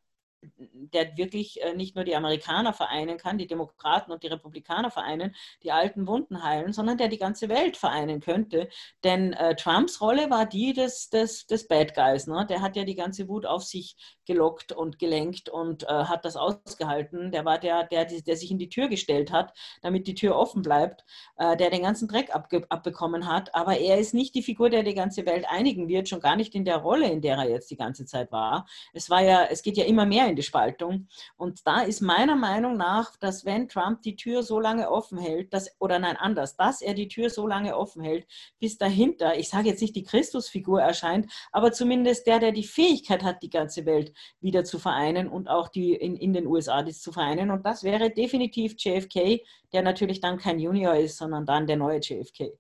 der 0.58 1.18
wirklich 1.18 1.62
äh, 1.62 1.74
nicht 1.74 1.96
nur 1.96 2.04
die 2.04 2.16
Amerikaner 2.16 2.74
vereinen 2.74 3.18
kann, 3.18 3.38
die 3.38 3.48
Demokraten 3.48 4.12
und 4.12 4.24
die 4.24 4.28
Republikaner 4.28 4.90
vereinen, 4.90 5.36
die 5.64 5.72
alten 5.72 6.08
Wunden 6.08 6.44
heilen, 6.44 6.74
sondern 6.74 6.98
der 6.98 7.08
die 7.08 7.18
ganze 7.18 7.50
Welt 7.50 7.78
vereinen 7.78 8.22
könnte. 8.22 8.68
Denn 9.04 9.34
äh, 9.34 9.56
Trumps 9.56 10.02
Rolle 10.02 10.30
war 10.30 10.46
die 10.46 10.74
des, 10.74 11.10
des, 11.10 11.46
des 11.46 11.68
Bad 11.68 11.94
Guys. 11.94 12.28
Ne? 12.28 12.46
Der 12.50 12.62
hat 12.62 12.76
ja 12.76 12.84
die 12.84 12.96
ganze 12.96 13.28
Wut 13.28 13.46
auf 13.46 13.64
sich 13.64 13.96
gelockt 14.26 14.72
und 14.72 15.00
gelenkt 15.00 15.50
und 15.50 15.84
äh, 15.84 15.88
hat 15.88 16.26
das 16.26 16.36
ausgehalten. 16.36 17.32
Der 17.32 17.46
war 17.46 17.60
der, 17.60 17.84
der, 17.86 18.06
der 18.06 18.36
sich 18.36 18.52
in 18.52 18.60
die 18.60 18.70
Tür 18.70 18.88
gestellt 18.88 19.32
hat, 19.32 19.54
damit 19.82 20.08
die 20.08 20.16
Tür 20.16 20.36
offen 20.36 20.62
bleibt, 20.62 21.04
äh, 21.38 21.56
der 21.58 21.70
den 21.70 21.84
ganzen 21.84 22.08
Dreck 22.08 22.34
abge 22.34 22.66
abbekommen 22.70 23.28
hat. 23.28 23.54
Aber 23.54 23.78
er 23.78 23.98
ist 24.00 24.14
nicht 24.14 24.34
die 24.36 24.44
Figur, 24.44 24.70
der 24.70 24.84
die 24.84 24.94
ganze 24.94 25.26
Welt 25.26 25.46
einigen 25.50 25.88
wird, 25.88 26.10
schon 26.10 26.20
gar 26.20 26.36
nicht 26.36 26.56
in 26.56 26.66
der 26.66 26.78
Rolle, 26.78 27.10
in 27.10 27.22
der 27.22 27.38
er 27.38 27.50
jetzt 27.50 27.70
die 27.70 27.76
ganze 27.76 28.06
Zeit 28.06 28.32
war. 28.32 28.66
Es 28.94 29.10
war 29.10 29.22
ja, 29.22 29.46
es 29.46 29.62
geht 29.62 29.78
ja 29.78 29.86
immer 29.86 30.06
mehr 30.06 30.31
in 30.32 30.36
die 30.36 30.44
Spaltung. 30.44 31.08
Und 31.38 31.66
da 31.68 31.82
ist 31.82 32.02
meiner 32.02 32.36
Meinung 32.36 32.78
nach, 32.78 33.16
dass 33.18 33.46
wenn 33.46 33.70
Trump 33.70 34.02
die 34.02 34.16
Tür 34.16 34.42
so 34.44 34.60
lange 34.60 34.90
offen 34.90 35.20
hält, 35.20 35.54
dass, 35.54 35.70
oder 35.80 36.00
nein, 36.00 36.18
anders, 36.18 36.56
dass 36.56 36.82
er 36.82 36.96
die 36.96 37.08
Tür 37.08 37.30
so 37.30 37.46
lange 37.46 37.78
offen 37.78 38.02
hält, 38.02 38.26
bis 38.60 38.78
dahinter, 38.78 39.38
ich 39.38 39.50
sage 39.50 39.70
jetzt 39.70 39.82
nicht 39.82 39.96
die 39.96 40.04
Christusfigur 40.04 40.82
erscheint, 40.82 41.32
aber 41.52 41.72
zumindest 41.72 42.26
der, 42.26 42.40
der 42.40 42.52
die 42.52 42.64
Fähigkeit 42.64 43.24
hat, 43.24 43.44
die 43.44 43.50
ganze 43.50 43.86
Welt 43.86 44.14
wieder 44.40 44.64
zu 44.64 44.80
vereinen 44.80 45.28
und 45.28 45.48
auch 45.48 45.70
die 45.70 45.94
in, 45.94 46.16
in 46.16 46.34
den 46.34 46.48
USA 46.48 46.82
das 46.82 47.02
zu 47.02 47.12
vereinen. 47.12 47.52
Und 47.52 47.66
das 47.66 47.84
wäre 47.84 48.10
definitiv 48.10 48.76
JFK, 48.78 49.42
der 49.74 49.84
natürlich 49.84 50.22
dann 50.22 50.38
kein 50.38 50.60
Junior 50.60 50.96
ist, 50.96 51.18
sondern 51.18 51.46
dann 51.46 51.68
der 51.68 51.78
neue 51.78 52.00
JFK. 52.00 52.58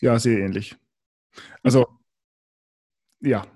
Ja, 0.00 0.18
sehr 0.18 0.38
ähnlich. 0.38 0.76
Also, 1.62 1.86
ja, 3.20 3.46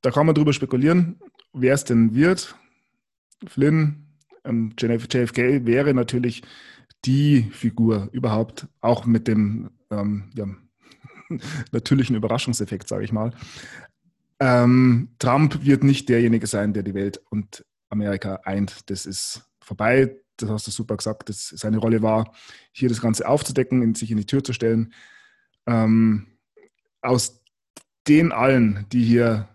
da 0.00 0.10
kann 0.10 0.26
man 0.26 0.34
drüber 0.34 0.52
spekulieren, 0.52 1.20
wer 1.52 1.74
es 1.74 1.84
denn 1.84 2.14
wird. 2.14 2.56
Flynn, 3.46 4.06
ähm, 4.44 4.72
JFK 4.78 5.66
wäre 5.66 5.94
natürlich 5.94 6.42
die 7.04 7.42
Figur 7.50 8.08
überhaupt, 8.12 8.68
auch 8.80 9.06
mit 9.06 9.28
dem 9.28 9.70
ähm, 9.90 10.30
ja, 10.34 10.46
natürlichen 11.72 12.16
Überraschungseffekt, 12.16 12.88
sage 12.88 13.04
ich 13.04 13.12
mal. 13.12 13.32
Ähm, 14.40 15.10
Trump 15.18 15.64
wird 15.64 15.84
nicht 15.84 16.08
derjenige 16.08 16.46
sein, 16.46 16.72
der 16.72 16.82
die 16.82 16.94
Welt 16.94 17.20
und 17.30 17.64
Amerika 17.90 18.40
eint. 18.44 18.90
Das 18.90 19.06
ist 19.06 19.42
vorbei. 19.60 20.16
Das 20.36 20.50
hast 20.50 20.66
du 20.66 20.70
super 20.70 20.96
gesagt. 20.96 21.28
Das, 21.28 21.48
seine 21.48 21.78
Rolle 21.78 22.02
war, 22.02 22.32
hier 22.72 22.88
das 22.88 23.00
Ganze 23.00 23.28
aufzudecken, 23.28 23.94
sich 23.94 24.10
in 24.10 24.16
die 24.16 24.26
Tür 24.26 24.42
zu 24.42 24.52
stellen. 24.52 24.92
Ähm, 25.66 26.26
aus 27.02 27.44
den 28.08 28.32
allen, 28.32 28.86
die 28.90 29.04
hier 29.04 29.48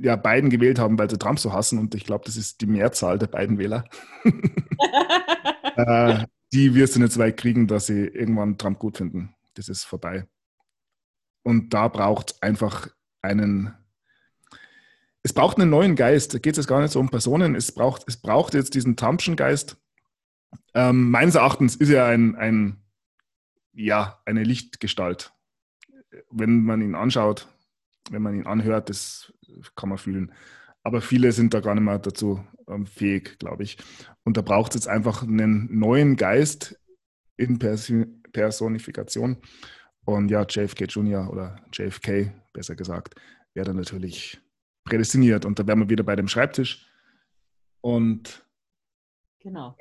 ja 0.00 0.16
Biden 0.16 0.50
gewählt 0.50 0.78
haben, 0.78 0.98
weil 0.98 1.10
sie 1.10 1.18
Trump 1.18 1.38
so 1.38 1.52
hassen, 1.52 1.78
und 1.78 1.94
ich 1.94 2.04
glaube, 2.04 2.24
das 2.24 2.36
ist 2.36 2.60
die 2.60 2.66
Mehrzahl 2.66 3.18
der 3.18 3.26
beiden 3.26 3.58
Wähler, 3.58 3.84
äh, 5.76 6.24
die 6.52 6.74
wirst 6.74 6.96
du 6.96 7.00
nicht 7.00 7.12
so 7.12 7.20
weit 7.20 7.36
kriegen, 7.36 7.66
dass 7.66 7.86
sie 7.86 8.06
irgendwann 8.06 8.58
Trump 8.58 8.78
gut 8.78 8.96
finden. 8.96 9.34
Das 9.54 9.68
ist 9.68 9.84
vorbei. 9.84 10.26
Und 11.42 11.72
da 11.74 11.88
braucht 11.88 12.32
es 12.32 12.42
einfach 12.42 12.88
einen, 13.22 13.74
es 15.22 15.32
braucht 15.32 15.58
einen 15.58 15.70
neuen 15.70 15.96
Geist. 15.96 16.34
Da 16.34 16.38
geht 16.38 16.54
es 16.54 16.58
jetzt 16.58 16.66
gar 16.66 16.80
nicht 16.80 16.92
so 16.92 17.00
um 17.00 17.10
Personen. 17.10 17.54
Es 17.54 17.72
braucht, 17.72 18.04
es 18.08 18.16
braucht 18.16 18.54
jetzt 18.54 18.74
diesen 18.74 18.96
Trumpschen 18.96 19.36
Geist. 19.36 19.76
Ähm, 20.74 21.10
meines 21.10 21.36
Erachtens 21.36 21.76
ist 21.76 21.90
er 21.90 22.06
ein, 22.06 22.36
ein, 22.36 22.82
ja, 23.72 24.20
eine 24.24 24.42
Lichtgestalt. 24.42 25.32
Wenn 26.30 26.64
man 26.64 26.82
ihn 26.82 26.94
anschaut, 26.94 27.48
wenn 28.10 28.22
man 28.22 28.34
ihn 28.34 28.46
anhört, 28.46 28.88
das 28.88 29.32
kann 29.76 29.88
man 29.88 29.98
fühlen. 29.98 30.32
Aber 30.82 31.00
viele 31.00 31.32
sind 31.32 31.52
da 31.54 31.60
gar 31.60 31.74
nicht 31.74 31.84
mehr 31.84 31.98
dazu 31.98 32.44
ähm, 32.68 32.86
fähig, 32.86 33.38
glaube 33.38 33.64
ich. 33.64 33.76
Und 34.24 34.36
da 34.36 34.42
braucht 34.42 34.70
es 34.70 34.82
jetzt 34.82 34.88
einfach 34.88 35.22
einen 35.22 35.78
neuen 35.78 36.16
Geist 36.16 36.80
in 37.36 37.58
Personifikation. 37.58 39.38
Und 40.04 40.30
ja, 40.30 40.42
JFK 40.42 40.86
Jr. 40.86 41.30
oder 41.30 41.64
JFK, 41.72 42.32
besser 42.52 42.74
gesagt, 42.74 43.14
wäre 43.54 43.66
dann 43.66 43.76
natürlich 43.76 44.40
prädestiniert. 44.84 45.44
Und 45.44 45.58
da 45.58 45.66
wären 45.66 45.80
wir 45.80 45.90
wieder 45.90 46.04
bei 46.04 46.16
dem 46.16 46.28
Schreibtisch. 46.28 46.86
Und 47.80 48.44
genau. 49.40 49.76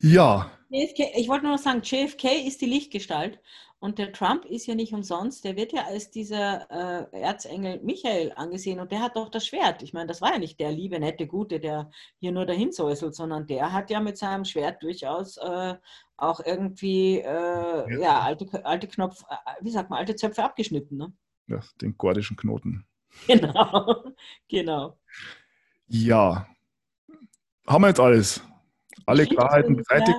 Ja. 0.00 0.50
JFK, 0.68 1.12
ich 1.16 1.28
wollte 1.28 1.44
nur 1.44 1.56
noch 1.56 1.62
sagen, 1.62 1.82
JFK 1.82 2.46
ist 2.46 2.60
die 2.60 2.66
Lichtgestalt 2.66 3.40
und 3.82 3.98
der 3.98 4.12
Trump 4.12 4.44
ist 4.44 4.66
ja 4.66 4.74
nicht 4.74 4.92
umsonst, 4.92 5.44
der 5.44 5.56
wird 5.56 5.72
ja 5.72 5.84
als 5.86 6.10
dieser 6.10 6.70
äh, 7.12 7.20
Erzengel 7.20 7.80
Michael 7.82 8.32
angesehen 8.36 8.78
und 8.78 8.92
der 8.92 9.00
hat 9.00 9.16
doch 9.16 9.28
das 9.28 9.46
Schwert. 9.46 9.82
Ich 9.82 9.92
meine, 9.92 10.06
das 10.06 10.20
war 10.20 10.32
ja 10.32 10.38
nicht 10.38 10.60
der 10.60 10.70
liebe, 10.70 11.00
nette, 11.00 11.26
gute, 11.26 11.58
der 11.58 11.90
hier 12.20 12.30
nur 12.30 12.46
dahin 12.46 12.70
säuselt, 12.70 13.14
sondern 13.14 13.46
der 13.46 13.72
hat 13.72 13.90
ja 13.90 13.98
mit 13.98 14.16
seinem 14.16 14.44
Schwert 14.44 14.82
durchaus 14.82 15.36
äh, 15.38 15.74
auch 16.16 16.40
irgendwie 16.44 17.18
äh, 17.18 17.24
ja. 17.24 17.98
ja. 17.98 18.20
alte, 18.20 18.64
alte 18.64 18.86
Knopf, 18.86 19.24
äh, 19.28 19.34
wie 19.60 19.70
sagt 19.70 19.90
man, 19.90 19.98
alte 19.98 20.14
Zöpfe 20.14 20.44
abgeschnitten. 20.44 20.96
Ne? 20.96 21.12
Ja, 21.48 21.60
den 21.80 21.98
gordischen 21.98 22.36
Knoten. 22.36 22.86
Genau, 23.26 24.04
genau. 24.48 24.98
Ja. 25.86 26.46
Haben 27.66 27.82
wir 27.82 27.88
jetzt 27.88 28.00
alles? 28.00 28.42
alle 29.06 29.26
Klarheiten 29.26 29.76
beseitigt. 29.76 30.18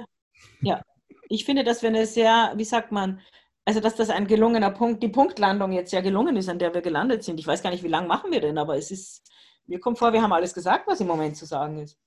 Ja, 0.61 0.81
ich 1.29 1.45
finde, 1.45 1.63
dass 1.63 1.81
wir 1.81 1.89
eine 1.89 2.05
sehr, 2.05 2.53
wie 2.55 2.63
sagt 2.63 2.91
man, 2.91 3.21
also 3.65 3.79
dass 3.79 3.95
das 3.95 4.09
ein 4.09 4.27
gelungener 4.27 4.71
Punkt, 4.71 5.01
die 5.01 5.09
Punktlandung 5.09 5.71
jetzt 5.71 5.93
ja 5.93 6.01
gelungen 6.01 6.35
ist, 6.35 6.49
an 6.49 6.59
der 6.59 6.73
wir 6.73 6.81
gelandet 6.81 7.23
sind. 7.23 7.39
Ich 7.39 7.47
weiß 7.47 7.63
gar 7.63 7.69
nicht, 7.69 7.83
wie 7.83 7.89
lange 7.89 8.07
machen 8.07 8.31
wir 8.31 8.41
denn, 8.41 8.57
aber 8.57 8.77
es 8.77 8.91
ist, 8.91 9.23
mir 9.67 9.79
kommt 9.79 9.97
vor, 9.97 10.11
wir 10.11 10.21
haben 10.21 10.33
alles 10.33 10.53
gesagt, 10.53 10.87
was 10.87 10.99
im 10.99 11.07
Moment 11.07 11.37
zu 11.37 11.45
sagen 11.45 11.77
ist. 11.79 11.97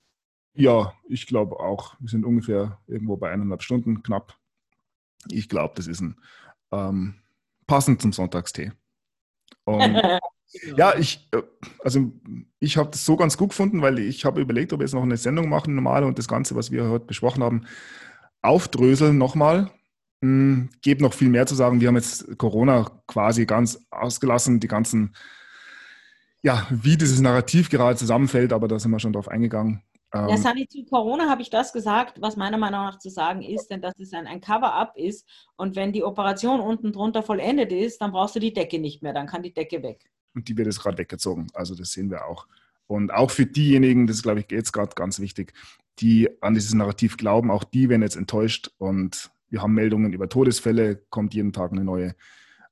Ja, 0.54 0.94
ich 1.08 1.26
glaube 1.26 1.60
auch. 1.60 1.94
Wir 1.98 2.08
sind 2.08 2.24
ungefähr 2.24 2.78
irgendwo 2.86 3.16
bei 3.16 3.30
eineinhalb 3.30 3.62
Stunden 3.62 4.02
knapp. 4.02 4.38
Ich 5.30 5.48
glaube, 5.48 5.74
das 5.76 5.86
ist 5.86 6.00
ein 6.00 6.16
ähm, 6.72 7.16
passend 7.66 8.00
zum 8.00 8.12
Sonntagstee. 8.12 8.72
Und 9.64 10.00
ja, 10.76 10.94
ich, 10.96 11.28
äh, 11.32 11.42
also 11.84 12.12
ich 12.58 12.76
habe 12.76 12.90
das 12.90 13.04
so 13.04 13.16
ganz 13.16 13.36
gut 13.36 13.50
gefunden, 13.50 13.82
weil 13.82 13.98
ich 13.98 14.24
habe 14.24 14.40
überlegt, 14.40 14.72
ob 14.72 14.80
wir 14.80 14.84
jetzt 14.84 14.94
noch 14.94 15.02
eine 15.02 15.16
Sendung 15.16 15.48
machen, 15.48 15.74
normale 15.74 16.06
und 16.06 16.18
das 16.18 16.28
Ganze, 16.28 16.54
was 16.56 16.70
wir 16.70 16.88
heute 16.88 17.06
besprochen 17.06 17.42
haben, 17.42 17.66
aufdröseln 18.42 19.18
nochmal. 19.18 19.70
Hm, 20.22 20.70
Gebe 20.82 21.02
noch 21.02 21.14
viel 21.14 21.28
mehr 21.28 21.46
zu 21.46 21.54
sagen. 21.54 21.80
Wir 21.80 21.88
haben 21.88 21.96
jetzt 21.96 22.38
Corona 22.38 22.90
quasi 23.06 23.46
ganz 23.46 23.86
ausgelassen, 23.90 24.60
die 24.60 24.68
ganzen, 24.68 25.14
ja, 26.42 26.66
wie 26.70 26.96
dieses 26.96 27.20
Narrativ 27.20 27.70
gerade 27.70 27.96
zusammenfällt, 27.96 28.52
aber 28.52 28.68
da 28.68 28.78
sind 28.78 28.90
wir 28.90 28.98
schon 28.98 29.12
drauf 29.12 29.28
eingegangen. 29.28 29.82
Ja, 30.14 30.28
ähm, 30.28 30.36
Sani, 30.36 30.68
zu 30.68 30.84
Corona 30.84 31.28
habe 31.28 31.42
ich 31.42 31.50
das 31.50 31.72
gesagt, 31.72 32.20
was 32.20 32.36
meiner 32.36 32.58
Meinung 32.58 32.80
nach 32.80 32.98
zu 32.98 33.10
sagen 33.10 33.42
ist, 33.42 33.68
denn 33.68 33.82
dass 33.82 33.98
es 33.98 34.12
ein, 34.12 34.26
ein 34.26 34.40
Cover-up 34.40 34.96
ist 34.96 35.26
und 35.56 35.76
wenn 35.76 35.92
die 35.92 36.04
Operation 36.04 36.60
unten 36.60 36.92
drunter 36.92 37.22
vollendet 37.22 37.72
ist, 37.72 38.00
dann 38.00 38.12
brauchst 38.12 38.36
du 38.36 38.40
die 38.40 38.52
Decke 38.52 38.78
nicht 38.78 39.02
mehr, 39.02 39.12
dann 39.12 39.26
kann 39.26 39.42
die 39.42 39.52
Decke 39.52 39.82
weg. 39.82 40.10
Und 40.34 40.48
die 40.48 40.56
wird 40.56 40.66
jetzt 40.66 40.80
gerade 40.80 40.98
weggezogen, 40.98 41.48
also 41.54 41.74
das 41.74 41.92
sehen 41.92 42.10
wir 42.10 42.26
auch. 42.26 42.46
Und 42.86 43.12
auch 43.12 43.30
für 43.30 43.46
diejenigen, 43.46 44.06
das 44.06 44.16
ist, 44.16 44.22
glaube 44.22 44.40
ich, 44.40 44.46
jetzt 44.50 44.72
gerade 44.72 44.94
ganz 44.94 45.18
wichtig, 45.18 45.52
die 45.98 46.28
an 46.40 46.54
dieses 46.54 46.74
Narrativ 46.74 47.16
glauben, 47.16 47.50
auch 47.50 47.64
die 47.64 47.88
werden 47.88 48.02
jetzt 48.02 48.16
enttäuscht 48.16 48.70
und 48.78 49.30
wir 49.48 49.62
haben 49.62 49.74
Meldungen 49.74 50.12
über 50.12 50.28
Todesfälle, 50.28 50.96
kommt 51.10 51.34
jeden 51.34 51.52
Tag 51.52 51.72
eine 51.72 51.84
neue 51.84 52.14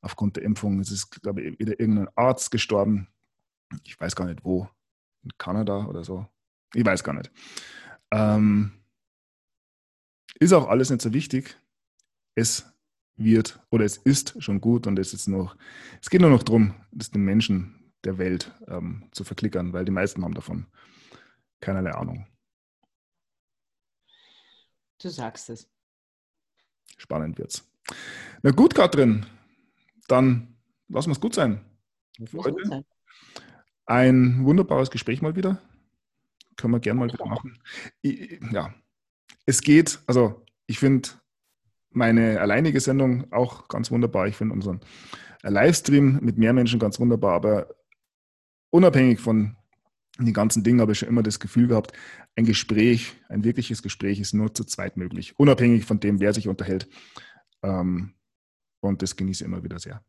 aufgrund 0.00 0.36
der 0.36 0.42
Impfung. 0.42 0.80
Es 0.80 0.90
ist, 0.90 1.22
glaube 1.22 1.42
ich, 1.42 1.58
wieder 1.58 1.78
irgendein 1.80 2.08
Arzt 2.14 2.50
gestorben. 2.50 3.08
Ich 3.84 3.98
weiß 3.98 4.14
gar 4.14 4.26
nicht 4.26 4.44
wo. 4.44 4.68
In 5.22 5.30
Kanada 5.38 5.86
oder 5.86 6.04
so. 6.04 6.26
Ich 6.74 6.84
weiß 6.84 7.02
gar 7.02 7.14
nicht. 7.14 7.30
Ähm, 8.10 8.72
ist 10.38 10.52
auch 10.52 10.68
alles 10.68 10.90
nicht 10.90 11.02
so 11.02 11.12
wichtig. 11.12 11.58
Es 12.34 12.66
wird 13.16 13.60
oder 13.70 13.84
es 13.84 13.96
ist 13.96 14.42
schon 14.42 14.60
gut 14.60 14.86
und 14.86 14.98
es 14.98 15.14
ist 15.14 15.28
noch, 15.28 15.56
es 16.02 16.10
geht 16.10 16.20
nur 16.20 16.30
noch 16.30 16.42
darum, 16.42 16.74
das 16.90 17.10
den 17.10 17.24
Menschen 17.24 17.92
der 18.02 18.18
Welt 18.18 18.52
ähm, 18.66 19.08
zu 19.12 19.24
verklickern, 19.24 19.72
weil 19.72 19.84
die 19.84 19.92
meisten 19.92 20.24
haben 20.24 20.34
davon 20.34 20.66
keinerlei 21.60 21.92
Ahnung. 21.92 22.26
Du 25.00 25.08
sagst 25.08 25.50
es. 25.50 25.73
Spannend 26.96 27.38
wird's. 27.38 27.68
Na 28.42 28.50
gut, 28.50 28.74
Katrin, 28.74 29.26
dann 30.08 30.56
lassen 30.88 31.10
wir 31.10 31.14
es 31.14 31.20
gut 31.20 31.34
sein. 31.34 31.60
Gut 32.30 32.44
sein. 32.64 32.84
Ein 33.86 34.44
wunderbares 34.44 34.90
Gespräch 34.90 35.20
mal 35.20 35.36
wieder. 35.36 35.60
Können 36.56 36.72
wir 36.72 36.80
gerne 36.80 37.00
mal 37.00 37.12
wieder 37.12 37.26
machen. 37.26 37.58
Ja, 38.02 38.74
es 39.46 39.60
geht, 39.60 40.00
also 40.06 40.44
ich 40.66 40.78
finde 40.78 41.10
meine 41.90 42.40
alleinige 42.40 42.80
Sendung 42.80 43.32
auch 43.32 43.68
ganz 43.68 43.90
wunderbar. 43.90 44.26
Ich 44.26 44.36
finde 44.36 44.54
unseren 44.54 44.80
Livestream 45.42 46.20
mit 46.22 46.38
mehr 46.38 46.52
Menschen 46.52 46.78
ganz 46.78 46.98
wunderbar, 46.98 47.34
aber 47.34 47.68
unabhängig 48.70 49.20
von 49.20 49.56
den 50.18 50.32
ganzen 50.32 50.62
Dingen 50.62 50.80
habe 50.80 50.92
ich 50.92 50.98
schon 50.98 51.08
immer 51.08 51.22
das 51.22 51.40
Gefühl 51.40 51.68
gehabt, 51.68 51.92
ein 52.36 52.44
Gespräch, 52.44 53.14
ein 53.28 53.44
wirkliches 53.44 53.82
Gespräch 53.82 54.20
ist 54.20 54.32
nur 54.32 54.54
zu 54.54 54.64
zweit 54.64 54.96
möglich, 54.96 55.38
unabhängig 55.38 55.84
von 55.84 56.00
dem, 56.00 56.20
wer 56.20 56.32
sich 56.32 56.48
unterhält. 56.48 56.88
Ähm, 57.62 58.14
und 58.80 59.02
das 59.02 59.16
genieße 59.16 59.44
ich 59.44 59.48
immer 59.48 59.64
wieder 59.64 59.78
sehr. 59.78 60.04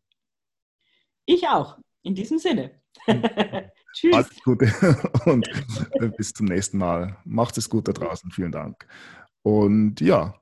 Ich 1.26 1.48
auch, 1.48 1.80
in 2.04 2.14
diesem 2.14 2.38
Sinne. 2.38 2.82
Tschüss. 3.94 4.14
Alles 4.14 4.44
Gute 4.44 4.72
und 5.26 5.48
bis 6.18 6.34
zum 6.34 6.48
nächsten 6.48 6.78
Mal. 6.78 7.18
Macht 7.24 7.58
es 7.58 7.70
gut 7.70 7.88
da 7.88 7.94
draußen. 7.94 8.30
Vielen 8.30 8.52
Dank. 8.52 8.86
Und 9.42 10.02
ja, 10.02 10.40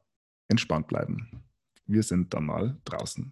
entspannt 0.49 0.87
bleiben. 0.87 1.43
Wir 1.85 2.03
sind 2.03 2.33
dann 2.33 2.45
mal 2.45 2.77
draußen. 2.85 3.31